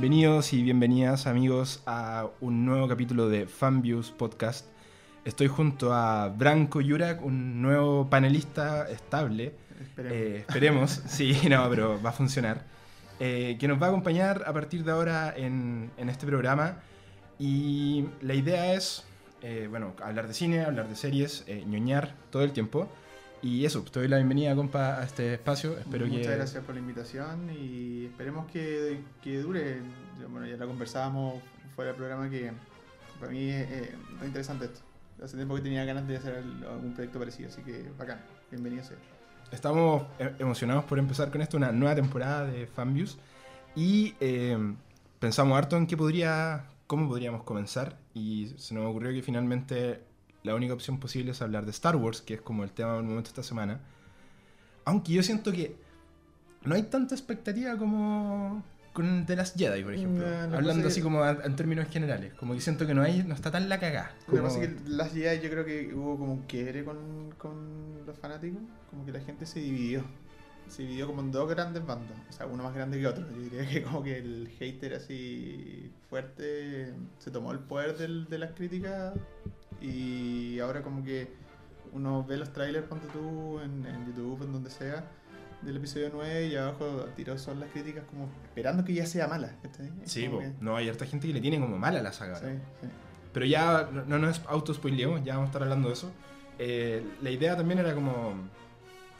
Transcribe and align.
Bienvenidos 0.00 0.54
y 0.54 0.62
bienvenidas 0.62 1.26
amigos 1.26 1.82
a 1.84 2.26
un 2.40 2.64
nuevo 2.64 2.88
capítulo 2.88 3.28
de 3.28 3.46
Fanviews 3.46 4.10
Podcast. 4.10 4.64
Estoy 5.26 5.48
junto 5.48 5.92
a 5.92 6.30
Branko 6.30 6.80
Yurak, 6.80 7.22
un 7.22 7.60
nuevo 7.60 8.08
panelista 8.08 8.88
estable. 8.88 9.52
Esperemos. 9.78 10.18
Eh, 10.18 10.36
esperemos, 10.38 10.90
sí, 11.06 11.36
no, 11.50 11.68
pero 11.68 12.00
va 12.00 12.08
a 12.08 12.12
funcionar. 12.14 12.64
Eh, 13.18 13.58
que 13.60 13.68
nos 13.68 13.78
va 13.78 13.88
a 13.88 13.88
acompañar 13.90 14.42
a 14.46 14.54
partir 14.54 14.84
de 14.84 14.90
ahora 14.90 15.34
en, 15.36 15.90
en 15.98 16.08
este 16.08 16.26
programa. 16.26 16.78
Y 17.38 18.06
la 18.22 18.32
idea 18.32 18.72
es, 18.72 19.04
eh, 19.42 19.66
bueno, 19.68 19.92
hablar 20.02 20.28
de 20.28 20.32
cine, 20.32 20.62
hablar 20.62 20.88
de 20.88 20.96
series, 20.96 21.44
ñoñar 21.66 22.14
todo 22.30 22.42
el 22.42 22.52
tiempo. 22.52 22.88
Y 23.42 23.64
eso, 23.64 23.82
te 23.82 24.00
doy 24.00 24.08
la 24.08 24.16
bienvenida, 24.16 24.54
compa, 24.54 25.00
a 25.00 25.04
este 25.04 25.34
espacio. 25.34 25.78
Espero 25.78 26.06
Muchas 26.06 26.26
que... 26.26 26.36
gracias 26.36 26.64
por 26.64 26.74
la 26.74 26.80
invitación 26.80 27.50
y 27.50 28.06
esperemos 28.06 28.50
que, 28.50 29.00
que 29.22 29.38
dure. 29.40 29.78
Bueno, 30.28 30.46
ya 30.46 30.56
lo 30.56 30.66
conversábamos 30.66 31.42
fuera 31.74 31.92
del 31.92 31.96
programa 31.96 32.28
que 32.28 32.52
para 33.18 33.32
mí 33.32 33.48
es 33.48 33.70
eh, 33.70 33.94
muy 34.18 34.26
interesante 34.26 34.66
esto. 34.66 34.80
Hace 35.22 35.36
tiempo 35.36 35.54
que 35.54 35.62
tenía 35.62 35.84
ganas 35.86 36.06
de 36.06 36.18
hacer 36.18 36.44
algún 36.68 36.92
proyecto 36.94 37.18
parecido, 37.18 37.48
así 37.48 37.62
que 37.62 37.90
bacán. 37.98 38.20
Bienvenido 38.50 38.84
sea. 38.84 38.96
Estamos 39.50 40.02
eh, 40.18 40.34
emocionados 40.38 40.84
por 40.84 40.98
empezar 40.98 41.30
con 41.30 41.40
esto, 41.40 41.56
una 41.56 41.72
nueva 41.72 41.94
temporada 41.94 42.44
de 42.44 42.66
Fanviews. 42.66 43.18
Y 43.74 44.14
eh, 44.20 44.58
pensamos 45.18 45.56
harto 45.56 45.78
en 45.78 45.86
qué 45.86 45.96
podría, 45.96 46.66
cómo 46.86 47.08
podríamos 47.08 47.42
comenzar. 47.44 47.96
Y 48.12 48.52
se 48.58 48.74
nos 48.74 48.86
ocurrió 48.86 49.12
que 49.12 49.22
finalmente 49.22 50.09
la 50.42 50.54
única 50.54 50.72
opción 50.74 50.98
posible 50.98 51.32
es 51.32 51.42
hablar 51.42 51.64
de 51.64 51.70
Star 51.70 51.96
Wars, 51.96 52.20
que 52.22 52.34
es 52.34 52.40
como 52.40 52.64
el 52.64 52.70
tema 52.70 52.94
del 52.94 53.04
momento 53.04 53.28
esta 53.28 53.42
semana. 53.42 53.80
Aunque 54.84 55.12
yo 55.12 55.22
siento 55.22 55.52
que 55.52 55.76
no 56.64 56.74
hay 56.74 56.82
tanta 56.84 57.14
expectativa 57.14 57.76
como 57.76 58.62
con 58.92 59.24
The 59.24 59.36
Last 59.36 59.56
Jedi, 59.56 59.84
por 59.84 59.94
ejemplo. 59.94 60.26
No, 60.48 60.56
Hablando 60.56 60.88
así 60.88 60.96
que- 61.00 61.04
como 61.04 61.22
a- 61.22 61.38
en 61.44 61.54
términos 61.56 61.88
generales. 61.88 62.34
Como 62.34 62.54
que 62.54 62.60
siento 62.60 62.86
que 62.86 62.94
no 62.94 63.02
hay, 63.02 63.22
no 63.22 63.34
está 63.34 63.50
tan 63.50 63.68
la 63.68 63.78
cagada. 63.78 64.12
Lo 64.26 64.32
que 64.34 64.38
Como- 64.40 64.42
pasa 64.48 64.62
es 64.62 64.68
que 64.68 64.88
las 64.88 65.12
Jedi 65.12 65.40
yo 65.42 65.50
creo 65.50 65.64
que 65.64 65.94
hubo 65.94 66.18
como 66.18 66.32
un 66.32 66.42
quiebre 66.42 66.84
con, 66.84 67.32
con 67.38 68.04
los 68.06 68.18
fanáticos, 68.18 68.60
como 68.90 69.04
que 69.06 69.12
la 69.12 69.20
gente 69.20 69.46
se 69.46 69.60
dividió. 69.60 70.02
Se 70.68 70.82
dividió 70.82 71.06
como 71.08 71.20
en 71.22 71.32
dos 71.32 71.48
grandes 71.50 71.84
bandas, 71.84 72.16
o 72.28 72.32
sea, 72.32 72.46
uno 72.46 72.62
más 72.62 72.74
grande 72.74 72.98
que 72.98 73.06
otro. 73.06 73.26
Yo 73.30 73.40
diría 73.40 73.68
que 73.68 73.82
como 73.82 74.02
que 74.04 74.18
el 74.18 74.48
hater 74.58 74.94
así 74.94 75.90
fuerte 76.08 76.94
se 77.18 77.30
tomó 77.30 77.52
el 77.52 77.58
poder 77.60 77.96
del- 77.98 78.26
de 78.28 78.38
las 78.38 78.52
críticas 78.52 79.14
y 79.80 80.58
ahora 80.60 80.82
como 80.82 81.02
que 81.04 81.32
uno 81.92 82.24
ve 82.24 82.36
los 82.36 82.52
trailers, 82.52 82.86
ponte 82.86 83.06
tú, 83.08 83.58
en, 83.60 83.84
en 83.86 84.06
YouTube, 84.06 84.42
en 84.44 84.52
donde 84.52 84.70
sea, 84.70 85.04
del 85.62 85.76
episodio 85.76 86.10
9 86.12 86.46
y 86.46 86.56
abajo 86.56 87.02
al 87.04 87.14
tiro 87.14 87.36
son 87.36 87.60
las 87.60 87.70
críticas 87.70 88.04
como 88.08 88.28
esperando 88.44 88.84
que 88.84 88.94
ya 88.94 89.06
sea 89.06 89.26
mala. 89.28 89.56
Sí, 90.04 90.28
que- 90.28 90.52
no, 90.60 90.76
hay 90.76 90.88
harta 90.88 91.04
gente 91.06 91.26
que 91.26 91.34
le 91.34 91.40
tiene 91.40 91.58
como 91.60 91.76
mala 91.78 92.00
la 92.02 92.12
saga. 92.12 92.36
sí, 92.36 92.46
sí. 92.80 92.88
Pero 93.32 93.46
ya 93.46 93.88
no, 93.92 94.04
no 94.06 94.18
nos 94.18 94.42
autospoileemos, 94.46 95.22
ya 95.24 95.34
vamos 95.34 95.48
a 95.48 95.50
estar 95.50 95.62
hablando 95.62 95.88
de 95.88 95.94
eso. 95.94 96.10
Eh, 96.58 97.04
la 97.22 97.30
idea 97.30 97.56
también 97.56 97.78
era 97.78 97.94
como, 97.94 98.34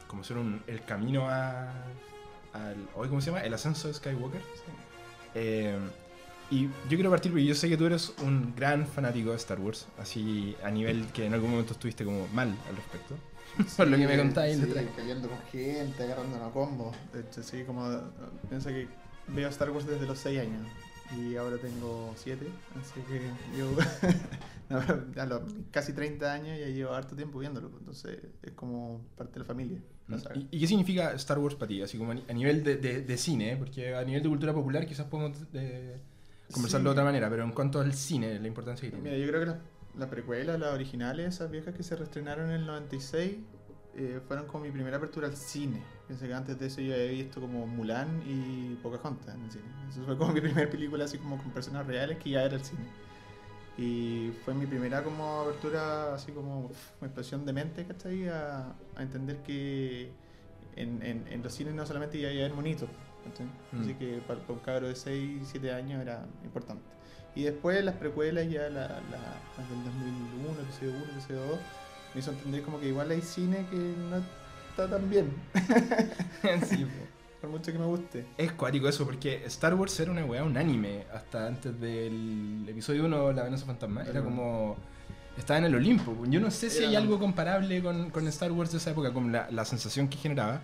como 0.07 0.23
ser 0.23 0.37
un, 0.37 0.61
el 0.67 0.83
camino 0.83 1.29
a, 1.29 1.69
al... 2.53 2.75
¿hoy 2.95 3.07
¿Cómo 3.07 3.21
se 3.21 3.27
llama? 3.31 3.41
El 3.43 3.53
ascenso 3.53 3.87
de 3.87 3.93
Skywalker. 3.93 4.41
sí. 4.41 4.71
Eh, 5.35 5.79
y 6.51 6.63
yo 6.63 6.89
quiero 6.89 7.09
partir 7.09 7.31
porque 7.31 7.45
yo 7.45 7.55
sé 7.55 7.69
que 7.69 7.77
tú 7.77 7.85
eres 7.85 8.13
un 8.23 8.53
gran 8.55 8.85
fanático 8.85 9.31
de 9.31 9.37
Star 9.37 9.59
Wars, 9.59 9.87
así 9.97 10.55
a 10.63 10.69
nivel 10.69 11.05
que 11.13 11.25
en 11.25 11.33
algún 11.33 11.49
momento 11.51 11.73
estuviste 11.73 12.03
como 12.05 12.27
mal 12.29 12.49
al 12.69 12.75
respecto. 12.75 13.15
Por 13.77 13.87
lo 13.87 13.97
que 13.97 14.07
me 14.07 14.17
contáis 14.17 14.57
sí, 14.59 14.65
peleando 14.95 15.27
con 15.27 15.37
gente, 15.51 16.03
agarrando 16.03 16.37
una 16.37 16.49
combo. 16.51 16.91
De 17.13 17.21
hecho, 17.21 17.41
sí, 17.43 17.63
como 17.65 17.89
piensa 18.49 18.69
que 18.69 18.87
veo 19.27 19.49
Star 19.49 19.71
Wars 19.71 19.85
desde 19.87 20.05
los 20.05 20.19
6 20.19 20.39
años 20.41 20.67
y 21.19 21.35
ahora 21.35 21.57
tengo 21.57 22.13
7, 22.15 22.45
así 22.79 23.01
que 23.09 23.57
yo 23.57 23.67
a 25.21 25.25
los 25.25 25.41
casi 25.71 25.91
30 25.93 26.31
años 26.33 26.57
ya 26.59 26.67
llevo 26.67 26.93
harto 26.93 27.15
tiempo 27.15 27.39
viéndolo, 27.39 27.69
pues, 27.69 27.81
entonces 27.81 28.19
es 28.41 28.51
como 28.53 29.01
parte 29.17 29.33
de 29.33 29.39
la 29.39 29.45
familia. 29.45 29.79
la 30.07 30.17
saga. 30.19 30.37
¿Y, 30.37 30.47
y 30.51 30.59
qué 30.61 30.67
significa 30.67 31.11
Star 31.13 31.39
Wars 31.39 31.55
para 31.55 31.67
ti? 31.67 31.81
Así 31.81 31.97
como 31.97 32.11
a 32.11 32.15
ni- 32.15 32.23
a 32.29 32.33
nivel 32.33 32.63
de, 32.63 32.77
de- 32.77 33.01
de 33.01 33.17
cine, 33.17 33.57
porque 33.57 33.93
a 33.93 34.03
nivel 34.05 34.23
de 34.23 34.29
cultura 34.29 34.53
popular 34.53 34.85
quizás 34.85 35.05
podemos 35.07 35.37
eh, 35.53 35.97
conversarlo 36.51 36.89
de 36.89 36.93
otra 36.93 37.03
manera, 37.03 37.29
pero 37.29 37.43
en 37.43 37.51
cuanto 37.51 37.79
al 37.79 37.93
cine, 37.93 38.39
la 38.39 38.47
importancia 38.47 38.87
que 38.87 38.95
tiene. 38.95 39.09
Mira, 39.09 39.23
yo 39.23 39.27
creo 39.29 39.39
que 39.41 39.45
las 39.47 39.57
las 39.97 40.09
precuelas, 40.09 40.59
las 40.59 40.73
originales, 40.73 41.35
esas 41.35 41.51
viejas 41.51 41.75
que 41.75 41.83
se 41.83 41.95
reestrenaron 41.95 42.49
en 42.49 42.61
el 42.61 42.65
96, 42.65 43.37
eh, 43.95 44.21
fueron 44.25 44.45
como 44.47 44.63
mi 44.63 44.71
primera 44.71 44.97
apertura 44.97 45.27
al 45.27 45.35
cine. 45.35 45.83
Pienso 46.07 46.25
que 46.25 46.33
antes 46.33 46.57
de 46.59 46.67
eso 46.67 46.81
yo 46.81 46.93
había 46.93 47.11
visto 47.11 47.41
como 47.41 47.67
Mulan 47.67 48.21
y 48.25 48.75
Pocahontas 48.75 49.35
en 49.35 49.43
el 49.43 49.51
cine. 49.51 49.65
Eso 49.89 50.03
fue 50.05 50.17
como 50.17 50.31
mi 50.33 50.41
primera 50.41 50.69
película 50.69 51.05
así 51.05 51.17
como 51.17 51.37
con 51.37 51.51
personas 51.51 51.85
reales 51.85 52.17
que 52.17 52.31
ya 52.31 52.43
era 52.43 52.55
el 52.55 52.63
cine. 52.63 52.85
Y 53.77 54.31
fue 54.45 54.53
mi 54.53 54.65
primera 54.65 55.03
como 55.03 55.41
apertura 55.41 56.13
así 56.13 56.31
como 56.31 56.67
una 56.99 57.07
expresión 57.07 57.45
de 57.45 57.53
mente, 57.53 57.85
¿cachai? 57.85 58.27
A, 58.27 58.75
a 58.95 59.01
entender 59.01 59.37
que 59.43 60.11
en, 60.75 61.01
en, 61.03 61.27
en 61.27 61.43
los 61.43 61.53
cines 61.53 61.73
no 61.73 61.85
solamente 61.85 62.17
iba 62.17 62.29
a 62.29 62.31
haber 62.31 62.53
monitos. 62.53 62.89
Mm. 63.71 63.81
Así 63.81 63.93
que 63.95 64.21
para, 64.27 64.39
para 64.39 64.53
un 64.53 64.59
cabro 64.59 64.87
de 64.87 64.95
6, 64.95 65.41
7 65.51 65.71
años 65.73 66.01
era 66.01 66.25
importante. 66.43 66.83
Y 67.35 67.43
después 67.43 67.83
las 67.83 67.95
precuelas 67.95 68.49
ya, 68.49 68.63
la, 68.63 68.87
la- 68.87 69.39
las 69.57 69.69
del 69.69 69.83
2001, 69.85 70.61
episodio 70.61 70.91
1, 70.91 71.03
episodio 71.13 71.39
2, 71.45 71.59
me 72.13 72.19
hizo 72.19 72.31
entender 72.31 72.61
como 72.63 72.79
que 72.79 72.87
igual 72.89 73.09
hay 73.11 73.21
cine 73.21 73.65
que 73.69 73.77
no 73.77 74.17
está 74.69 74.89
tan 74.89 75.09
bien, 75.09 75.31
Sí, 76.67 76.83
po. 76.85 76.91
por 77.41 77.49
mucho 77.49 77.71
que 77.71 77.79
me 77.79 77.85
guste. 77.85 78.25
Es 78.37 78.51
cuático 78.51 78.87
eso, 78.89 79.05
porque 79.05 79.45
Star 79.45 79.73
Wars 79.75 79.97
era 79.99 80.11
una 80.11 80.25
weá, 80.25 80.43
un 80.43 80.57
anime, 80.57 81.05
hasta 81.13 81.47
antes 81.47 81.79
del 81.79 82.65
episodio 82.67 83.05
1, 83.05 83.31
La 83.33 83.41
amenaza 83.43 83.65
fantasma. 83.65 84.03
Era 84.03 84.21
como. 84.21 84.75
Estaba 85.37 85.59
en 85.59 85.65
el 85.65 85.75
Olimpo. 85.75 86.13
Yo 86.25 86.41
no 86.41 86.51
sé 86.51 86.69
si 86.69 86.79
Era 86.79 86.89
hay 86.89 86.95
algo 86.97 87.17
comparable 87.17 87.81
con, 87.81 88.09
con 88.09 88.27
Star 88.27 88.51
Wars 88.51 88.71
de 88.73 88.79
esa 88.79 88.91
época, 88.91 89.13
con 89.13 89.31
la, 89.31 89.49
la 89.49 89.63
sensación 89.63 90.09
que 90.09 90.17
generaba. 90.17 90.61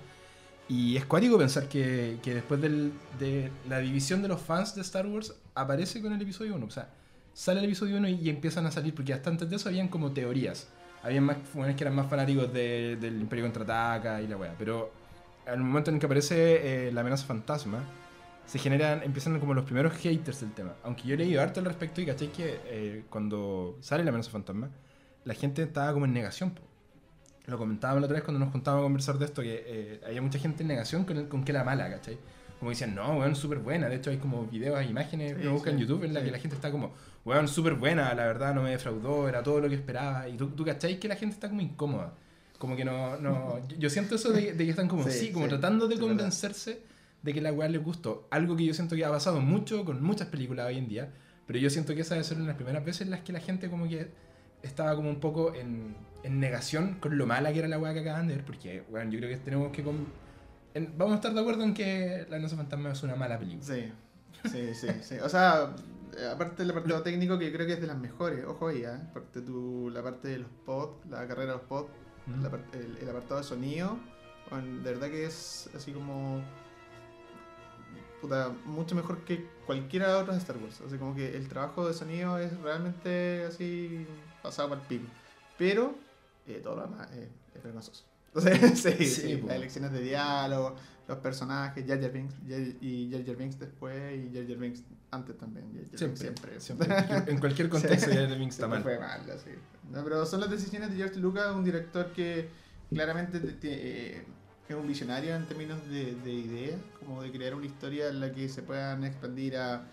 Y 0.70 0.98
es 0.98 1.06
cuático 1.06 1.38
pensar 1.38 1.70
que, 1.70 2.18
que 2.22 2.34
después 2.36 2.60
del- 2.62 2.92
de 3.20 3.50
la 3.70 3.80
división 3.80 4.22
de 4.22 4.28
los 4.28 4.42
fans 4.42 4.76
de 4.76 4.82
Star 4.82 5.08
Wars 5.08 5.34
aparece 5.56 6.02
con 6.02 6.12
el 6.14 6.22
episodio 6.22 6.56
1. 6.56 6.66
O 6.66 6.70
sea, 6.70 6.90
sale 7.34 7.60
el 7.60 7.66
episodio 7.66 7.98
1 7.98 8.10
y, 8.10 8.30
empiezan 8.30 8.66
a 8.66 8.72
salir, 8.72 8.94
porque 8.94 9.14
hasta 9.14 9.30
antes 9.30 9.50
de 9.50 9.56
eso 9.56 9.70
habían 9.70 9.88
como 9.88 10.12
teorías. 10.12 10.68
Habían 11.04 11.24
más 11.24 11.38
buenos 11.54 11.76
que 11.78 11.84
eran 11.84 11.96
más 11.96 12.10
fanáticos 12.10 12.52
de- 12.52 12.98
del 13.00 13.22
Imperio 13.22 13.46
Contraataca 13.46 14.22
y 14.22 14.28
la 14.28 14.36
weá. 14.36 14.56
Pero 14.58 14.92
al 15.46 15.60
momento 15.60 15.90
en 15.92 16.00
que 16.00 16.06
aparece 16.06 16.88
eh, 16.88 16.92
la 16.92 17.02
amenaza 17.02 17.26
fantasma, 17.26 17.84
se 18.46 18.60
generan, 18.60 19.04
empiezan 19.04 19.40
como 19.40 19.54
los 19.54 19.64
primeros 19.66 19.94
haters 19.94 20.42
del 20.42 20.52
tema. 20.54 20.74
Aunque 20.84 21.04
yo 21.08 21.14
he 21.16 21.18
leído 21.18 21.42
harto 21.42 21.60
al 21.62 21.66
respecto 21.66 22.02
y 22.02 22.06
caché 22.06 22.30
que 22.32 22.60
eh, 22.66 23.06
cuando 23.10 23.78
sale 23.82 24.04
la 24.04 24.10
amenaza 24.10 24.32
fantasma, 24.32 24.70
la 25.24 25.34
gente 25.34 25.64
estaba 25.64 25.94
como 25.94 26.06
en 26.06 26.14
negación. 26.14 26.52
po. 26.52 26.62
Lo 27.48 27.58
comentábamos 27.58 28.02
la 28.02 28.06
otra 28.08 28.16
vez 28.16 28.24
cuando 28.26 28.40
nos 28.44 28.52
juntábamos 28.52 28.84
a 28.84 28.86
conversar 28.88 29.18
de 29.18 29.26
esto, 29.26 29.42
que 29.42 29.64
eh, 29.66 30.02
había 30.06 30.22
mucha 30.22 30.38
gente 30.38 30.64
en 30.64 30.68
negación 30.68 31.06
con, 31.06 31.16
el- 31.18 31.28
con 31.30 31.46
que 31.46 31.52
era 31.54 31.64
mala, 31.64 31.90
¿cachai? 31.90 32.18
Como 32.60 32.72
decían, 32.72 32.94
no, 32.94 33.20
weón, 33.20 33.36
súper 33.38 33.60
buena. 33.60 33.88
De 33.88 33.96
hecho, 33.96 34.10
hay 34.10 34.18
como 34.18 34.46
videos, 34.48 34.84
imágenes 34.86 35.34
Sí, 35.36 35.42
que 35.44 35.48
buscan 35.48 35.74
en 35.74 35.80
sí, 35.80 35.86
YouTube 35.86 36.04
en 36.04 36.14
la 36.14 36.20
sí. 36.20 36.26
que 36.26 36.32
la 36.34 36.40
gente 36.40 36.56
está 36.58 36.72
como, 36.72 36.92
weón, 37.24 37.48
súper 37.48 37.76
buena, 37.76 38.14
la 38.16 38.26
verdad 38.26 38.54
no 38.54 38.64
me 38.64 38.72
defraudó, 38.72 39.30
era 39.30 39.44
todo 39.44 39.62
lo 39.62 39.70
que 39.70 39.76
esperaba. 39.76 40.28
Y 40.28 40.36
tú, 40.36 40.48
tú 40.50 40.66
¿cachai? 40.66 41.00
Que 41.00 41.08
la 41.08 41.16
gente 41.16 41.36
está 41.36 41.48
como 41.48 41.62
incómoda. 41.62 42.14
Como 42.58 42.76
que 42.76 42.84
no, 42.84 43.16
no 43.18 43.62
yo- 43.80 43.90
siento 43.90 44.16
eso 44.16 44.34
de, 44.34 44.52
de 44.52 44.64
que 44.66 44.70
están 44.72 44.90
como, 44.90 45.04
sí, 45.08 45.32
como 45.32 45.48
tratando 45.48 45.88
de 45.88 45.98
convencerse 45.98 46.82
de 47.22 47.34
que 47.34 47.40
la 47.40 47.54
weá 47.54 47.70
les 47.70 47.82
gustó. 47.82 48.28
Algo 48.30 48.58
que 48.58 48.66
yo 48.66 48.74
siento 48.74 48.94
que 48.98 49.06
ha 49.06 49.10
pasado 49.10 49.40
mucho 49.40 49.86
con 49.86 50.04
muchas 50.04 50.28
películas 50.28 50.68
hoy 50.68 50.80
en 50.80 50.90
día, 50.90 51.14
pero 51.46 51.60
yo 51.60 51.70
siento 51.70 51.96
que 51.96 52.02
esa 52.02 52.16
debe 52.16 52.26
ser 52.26 52.36
una 52.38 52.48
de 52.48 52.50
las 52.50 52.58
primeras 52.58 52.84
veces 52.84 53.04
en 53.04 53.12
las 53.12 53.22
que 53.22 53.32
la 53.32 53.40
gente 53.40 53.70
como 53.70 53.88
que 53.88 54.10
estaba 54.68 54.96
como 54.96 55.10
un 55.10 55.20
poco 55.20 55.54
en, 55.56 55.96
en 56.24 56.40
negación 56.40 56.96
con 57.00 57.18
lo 57.18 57.26
mala 57.26 57.52
que 57.54 57.60
era 57.60 57.68
la 57.68 57.80
weá 57.80 57.94
que 57.94 58.02
acaban 58.02 58.28
de 58.28 58.36
ver, 58.36 58.46
porque, 58.46 58.84
bueno, 58.90 59.12
yo 59.12 59.20
creo 59.20 59.30
que 59.32 59.38
tenemos 59.38 59.72
que... 59.72 59.84
con- 59.84 60.08
en- 60.74 60.94
vamos 60.98 61.14
a 61.14 61.16
estar 61.16 61.34
de 61.34 61.40
acuerdo 61.40 61.64
en 61.64 61.74
que 61.74 62.26
La 62.30 62.36
Amenaza 62.38 62.56
Fantasma 62.56 62.92
es 62.92 63.02
una 63.04 63.16
mala 63.16 63.40
película. 63.40 63.64
Sí, 63.66 63.92
sí, 64.50 64.74
sí, 64.76 64.88
sí. 65.02 65.16
O 65.20 65.30
sea, 65.30 65.74
eh, 66.18 66.28
aparte 66.32 66.64
del 66.64 66.72
apartado 66.72 67.02
técnico 67.02 67.38
que 67.40 67.46
yo 67.48 67.54
creo 67.54 67.66
que 67.68 67.74
es 67.74 67.82
de 67.82 67.88
las 67.88 67.98
mejores, 67.98 68.46
ojo 68.46 68.68
ahí, 68.68 68.84
¿eh? 68.84 68.88
Aparte 69.10 69.42
tu, 69.42 69.90
la 69.92 70.04
parte 70.04 70.28
de 70.28 70.38
los 70.40 70.50
pods, 70.66 71.06
la 71.10 71.28
carrera 71.28 71.54
de 71.54 71.58
los 71.58 71.68
pods, 71.68 71.90
Mm. 72.28 72.46
el, 72.74 72.98
el 73.02 73.10
apartado 73.10 73.38
de 73.38 73.44
sonido, 73.46 73.98
bueno, 74.50 74.84
de 74.84 74.92
verdad 74.92 75.08
que 75.08 75.26
es 75.26 75.70
así 75.74 75.94
como 75.94 76.44
puta, 78.22 78.52
mucho 78.66 78.96
mejor 78.96 79.24
que 79.24 79.46
cualquiera 79.66 80.08
de 80.10 80.14
otras 80.16 80.36
de 80.36 80.42
Star 80.42 80.58
Wars. 80.58 80.82
Así 80.86 80.98
como 80.98 81.16
que 81.16 81.38
el 81.38 81.48
trabajo 81.48 81.88
de 81.88 81.94
sonido 81.94 82.38
es 82.38 82.58
realmente 82.60 83.46
así 83.46 84.06
pasado 84.42 84.70
para 84.70 84.82
el 84.82 84.88
pico. 84.88 85.06
Pero 85.58 85.96
eh, 86.48 86.60
todo 86.64 86.76
lo 86.78 86.82
demás 86.84 87.10
es, 87.12 87.28
es 87.56 87.64
vergonzoso. 87.64 88.04
Entonces, 88.36 88.80
sí, 88.96 89.06
Sí, 89.06 89.42
las 89.46 89.56
elecciones 89.56 89.92
de 89.92 90.02
diálogo, 90.02 90.76
los 91.08 91.18
personajes, 91.20 91.84
Jar 91.88 92.00
Jar 92.00 92.12
Binks 92.12 92.36
Jar- 92.48 92.76
y 92.82 93.10
Jar 93.12 93.26
Jar 93.26 93.36
Binks 93.36 93.58
después 93.60 93.96
y 94.16 94.34
Jar 94.36 94.48
Jar 94.48 94.58
Binks 94.58 94.84
antes 95.12 95.38
también. 95.38 95.66
Jar 95.74 95.84
Jar 95.84 96.08
Binks 96.10 96.20
Siempre, 96.20 96.60
siempre. 96.60 96.88
siempre. 96.90 97.32
En 97.32 97.40
cualquier 97.40 97.70
contexto 97.76 98.12
el 98.12 98.38
Binks 98.38 98.56
está 98.56 98.68
mal. 98.68 98.84
fue 98.84 99.00
mal, 99.00 99.22
así. 99.32 99.50
No, 99.92 100.04
pero 100.04 100.26
son 100.26 100.42
las 100.42 100.50
decisiones 100.52 100.90
de 100.92 100.98
George 100.98 101.20
Lucas, 101.20 101.56
un 101.56 101.64
director 101.64 102.12
que 102.12 102.50
claramente 102.94 103.40
te- 103.40 103.54
te- 103.54 104.18
eh, 104.18 104.26
es 104.70 104.76
un 104.76 104.86
visionario 104.86 105.34
en 105.34 105.46
términos 105.48 105.80
de, 105.90 106.14
de 106.16 106.32
ideas, 106.34 106.80
como 107.00 107.24
de 107.24 107.32
crear 107.32 107.56
una 107.56 107.66
historia 107.66 108.10
en 108.10 108.20
la 108.20 108.32
que 108.34 108.50
se 108.50 108.62
puedan 108.62 109.04
expandir 109.06 109.56
a, 109.58 109.88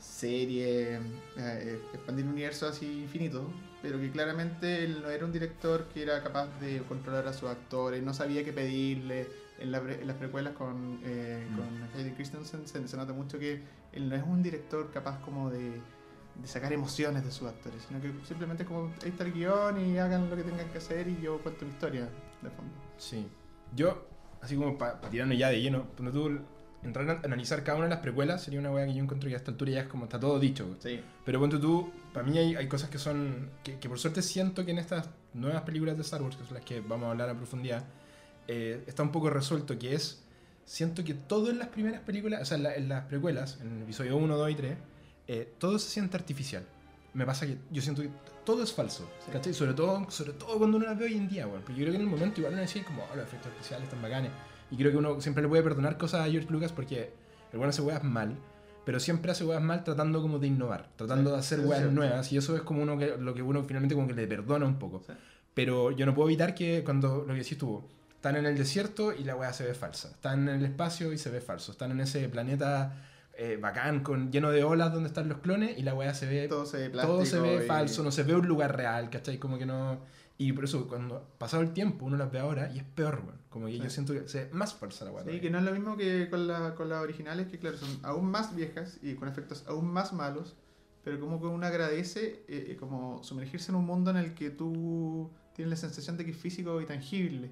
serie, 0.00 1.00
eh, 1.38 1.80
expandir 1.94 2.24
un 2.26 2.32
universo 2.32 2.66
así 2.68 3.02
infinito, 3.02 3.48
pero 3.86 4.00
que 4.00 4.10
claramente 4.10 4.82
él 4.82 5.00
no 5.00 5.10
era 5.10 5.24
un 5.24 5.30
director 5.30 5.84
que 5.94 6.02
era 6.02 6.20
capaz 6.20 6.48
de 6.58 6.80
controlar 6.88 7.28
a 7.28 7.32
sus 7.32 7.48
actores, 7.48 8.02
no 8.02 8.12
sabía 8.12 8.42
qué 8.44 8.52
pedirle. 8.52 9.28
En, 9.60 9.70
la 9.70 9.80
pre- 9.80 10.00
en 10.02 10.06
las 10.08 10.16
precuelas 10.16 10.54
con, 10.54 10.98
eh, 11.04 11.46
Mm. 11.48 11.54
con 11.56 11.82
Hayden 11.94 12.14
Christensen 12.16 12.66
se, 12.66 12.86
se 12.88 12.96
nota 12.96 13.12
mucho 13.12 13.38
que 13.38 13.62
él 13.92 14.08
no 14.08 14.16
es 14.16 14.22
un 14.24 14.42
director 14.42 14.90
capaz 14.90 15.20
como 15.20 15.48
de, 15.50 15.80
de 16.34 16.48
sacar 16.48 16.72
emociones 16.72 17.24
de 17.24 17.30
sus 17.30 17.46
actores, 17.48 17.80
sino 17.86 18.00
que 18.00 18.12
simplemente 18.26 18.64
es 18.64 18.68
como, 18.68 18.92
ahí 19.04 19.08
está 19.10 19.22
el 19.24 19.32
guion 19.32 19.80
y 19.80 19.98
hagan 19.98 20.28
lo 20.28 20.34
que 20.36 20.42
tengan 20.42 20.68
que 20.70 20.78
hacer 20.78 21.06
y 21.08 21.20
yo 21.22 21.38
cuento 21.38 21.64
mi 21.64 21.70
historia 21.70 22.02
de 22.42 22.50
fondo. 22.50 22.72
Sí. 22.98 23.26
Yo, 23.74 24.04
así 24.42 24.56
como 24.56 24.76
para 24.76 25.00
tirarnos 25.02 25.38
ya 25.38 25.48
de 25.48 25.62
lleno, 25.62 25.86
cuando 25.96 26.12
tú 26.12 26.38
entrar 26.82 27.08
a 27.10 27.20
analizar 27.24 27.62
cada 27.64 27.78
una 27.78 27.86
de 27.86 27.90
las 27.90 28.00
precuelas, 28.00 28.42
sería 28.42 28.60
una 28.60 28.70
weá 28.70 28.86
que 28.86 28.94
yo 28.94 29.02
encuentro 29.02 29.28
que 29.28 29.34
a 29.34 29.38
esta 29.38 29.50
altura 29.50 29.70
ya 29.72 29.80
es 29.82 29.86
como 29.88 30.04
está 30.04 30.20
todo 30.20 30.38
dicho. 30.38 30.76
Sí. 30.80 31.00
Pero 31.24 31.40
ponte 31.40 31.58
tú, 31.58 31.90
para 32.12 32.26
mí 32.26 32.36
hay, 32.38 32.54
hay 32.54 32.68
cosas 32.68 32.88
que 32.90 32.98
son. 32.98 33.50
Que, 33.64 33.78
que 33.78 33.88
por 33.88 33.98
suerte 33.98 34.22
siento 34.22 34.64
que 34.64 34.70
en 34.70 34.78
estas 34.78 35.08
nuevas 35.34 35.62
películas 35.62 35.96
de 35.96 36.02
Star 36.02 36.22
Wars, 36.22 36.36
que 36.36 36.44
son 36.44 36.54
las 36.54 36.64
que 36.64 36.80
vamos 36.80 37.06
a 37.08 37.10
hablar 37.10 37.28
a 37.30 37.34
profundidad, 37.36 37.84
eh, 38.48 38.82
está 38.86 39.02
un 39.02 39.12
poco 39.12 39.30
resuelto, 39.30 39.78
que 39.78 39.94
es. 39.94 40.22
Siento 40.64 41.04
que 41.04 41.14
todo 41.14 41.50
en 41.50 41.58
las 41.58 41.68
primeras 41.68 42.00
películas, 42.00 42.42
o 42.42 42.44
sea, 42.44 42.56
en, 42.56 42.62
la- 42.64 42.74
en 42.74 42.88
las 42.88 43.04
precuelas, 43.04 43.58
en 43.60 43.76
el 43.76 43.82
episodio 43.84 44.16
1, 44.16 44.36
2 44.36 44.50
y 44.50 44.54
3, 44.56 44.76
eh, 45.28 45.52
todo 45.58 45.78
se 45.78 45.88
siente 45.90 46.16
artificial. 46.16 46.64
Me 47.14 47.24
pasa 47.24 47.46
que 47.46 47.56
yo 47.70 47.80
siento 47.80 48.02
que 48.02 48.10
todo 48.44 48.62
es 48.64 48.72
falso, 48.72 49.08
Sí. 49.24 49.30
¿cachai? 49.32 49.54
Sobre 49.54 49.74
todo, 49.74 50.10
sobre 50.10 50.32
todo 50.32 50.58
cuando 50.58 50.76
uno 50.76 50.86
las 50.86 50.98
ve 50.98 51.04
hoy 51.06 51.14
en 51.16 51.28
día, 51.28 51.46
bueno. 51.46 51.62
Pero 51.64 51.78
yo 51.78 51.84
creo 51.84 51.92
que 51.92 51.96
en 51.98 52.04
el 52.04 52.10
momento 52.10 52.40
igual 52.40 52.52
uno 52.54 52.62
decía 52.62 52.84
como, 52.84 53.04
oh, 53.04 53.16
los 53.16 53.24
efectos 53.26 53.52
especiales 53.52 53.84
están 53.84 54.02
bacanes. 54.02 54.32
Y 54.70 54.76
creo 54.76 54.90
que 54.90 54.96
uno 54.96 55.20
siempre 55.20 55.42
le 55.42 55.48
puede 55.48 55.62
perdonar 55.62 55.96
cosas 55.98 56.26
a 56.26 56.30
George 56.30 56.48
Lucas 56.50 56.72
porque 56.72 57.12
el 57.52 57.58
bueno 57.58 57.70
hace 57.70 57.82
weas 57.82 58.02
mal, 58.02 58.36
pero 58.84 59.00
siempre 59.00 59.30
hace 59.32 59.44
weas 59.44 59.62
mal 59.62 59.84
tratando 59.84 60.20
como 60.22 60.38
de 60.38 60.48
innovar, 60.48 60.88
tratando 60.96 61.30
Sí, 61.30 61.34
de 61.34 61.40
hacer 61.40 61.60
weas 61.60 61.92
nuevas, 61.92 62.32
y 62.32 62.36
eso 62.36 62.56
es 62.56 62.62
como 62.62 62.82
uno 62.82 62.98
que, 62.98 63.16
lo 63.18 63.34
que 63.34 63.42
uno 63.42 63.64
finalmente 63.64 63.94
como 63.94 64.06
que 64.08 64.14
le 64.14 64.26
perdona 64.26 64.66
un 64.66 64.78
poco. 64.78 65.02
Sí. 65.06 65.12
Pero 65.54 65.90
yo 65.90 66.04
no 66.04 66.14
puedo 66.14 66.28
evitar 66.28 66.54
que 66.54 66.82
cuando 66.84 67.24
lo 67.26 67.32
que 67.32 67.40
decís 67.40 67.56
tú, 67.58 67.82
están 68.14 68.36
en 68.36 68.46
el 68.46 68.58
desierto 68.58 69.12
y 69.12 69.24
la 69.24 69.36
wea 69.36 69.52
se 69.52 69.64
ve 69.64 69.74
falsa, 69.74 70.08
están 70.08 70.48
en 70.48 70.56
el 70.56 70.64
espacio 70.64 71.12
y 71.12 71.18
se 71.18 71.30
ve 71.30 71.40
falso, 71.40 71.72
están 71.72 71.92
en 71.92 72.00
ese 72.00 72.28
planeta 72.28 73.04
eh, 73.38 73.58
bacán, 73.60 74.00
con, 74.02 74.32
lleno 74.32 74.50
de 74.50 74.64
olas 74.64 74.92
donde 74.92 75.08
están 75.08 75.28
los 75.28 75.38
clones 75.38 75.78
y 75.78 75.82
la 75.82 75.94
wea 75.94 76.12
se 76.14 76.26
ve 76.26 76.48
Todo 76.48 76.66
se 76.66 76.88
ve 76.88 76.90
todo 76.90 77.24
se 77.24 77.38
ve 77.38 77.62
y- 77.64 77.66
falso, 77.66 78.02
no 78.02 78.10
se 78.10 78.22
ve 78.22 78.34
un 78.34 78.46
lugar 78.48 78.76
real, 78.76 79.10
¿cachai? 79.10 79.38
Como 79.38 79.58
que 79.58 79.66
no... 79.66 80.00
Y 80.38 80.52
por 80.52 80.64
eso, 80.64 80.86
cuando 80.86 81.26
pasado 81.38 81.62
el 81.62 81.72
tiempo, 81.72 82.04
uno 82.04 82.16
las 82.16 82.30
ve 82.30 82.38
ahora 82.38 82.70
y 82.72 82.78
es 82.78 82.84
peor, 82.84 83.22
weón. 83.24 83.40
Como 83.48 83.66
que 83.66 83.72
Sí. 83.72 83.78
yo 83.78 83.88
siento 83.90 84.12
que 84.12 84.28
se 84.28 84.44
ve 84.44 84.50
más 84.52 84.74
falsa 84.74 85.04
la 85.06 85.10
weá. 85.12 85.20
Sí, 85.22 85.24
todavía. 85.26 85.40
que 85.40 85.50
no 85.50 85.58
es 85.58 85.64
lo 85.64 85.72
mismo 85.72 85.96
que 85.96 86.28
con, 86.28 86.46
la, 86.46 86.74
con 86.74 86.88
las 86.90 87.02
originales, 87.02 87.46
que 87.48 87.58
claro, 87.58 87.78
son 87.78 87.88
aún 88.02 88.30
más 88.30 88.54
viejas 88.54 88.98
y 89.02 89.14
con 89.14 89.28
efectos 89.28 89.64
aún 89.66 89.86
más 89.90 90.12
malos, 90.12 90.54
pero 91.04 91.18
como 91.20 91.40
que 91.40 91.46
uno 91.46 91.66
agradece 91.66 92.44
eh, 92.48 92.66
eh, 92.72 92.76
como 92.78 93.22
sumergirse 93.22 93.70
en 93.72 93.76
un 93.76 93.86
mundo 93.86 94.10
en 94.10 94.18
el 94.18 94.34
que 94.34 94.50
tú 94.50 95.30
tienes 95.54 95.70
la 95.70 95.76
sensación 95.76 96.18
de 96.18 96.24
que 96.26 96.32
es 96.32 96.36
físico 96.36 96.80
y 96.82 96.84
tangible. 96.86 97.50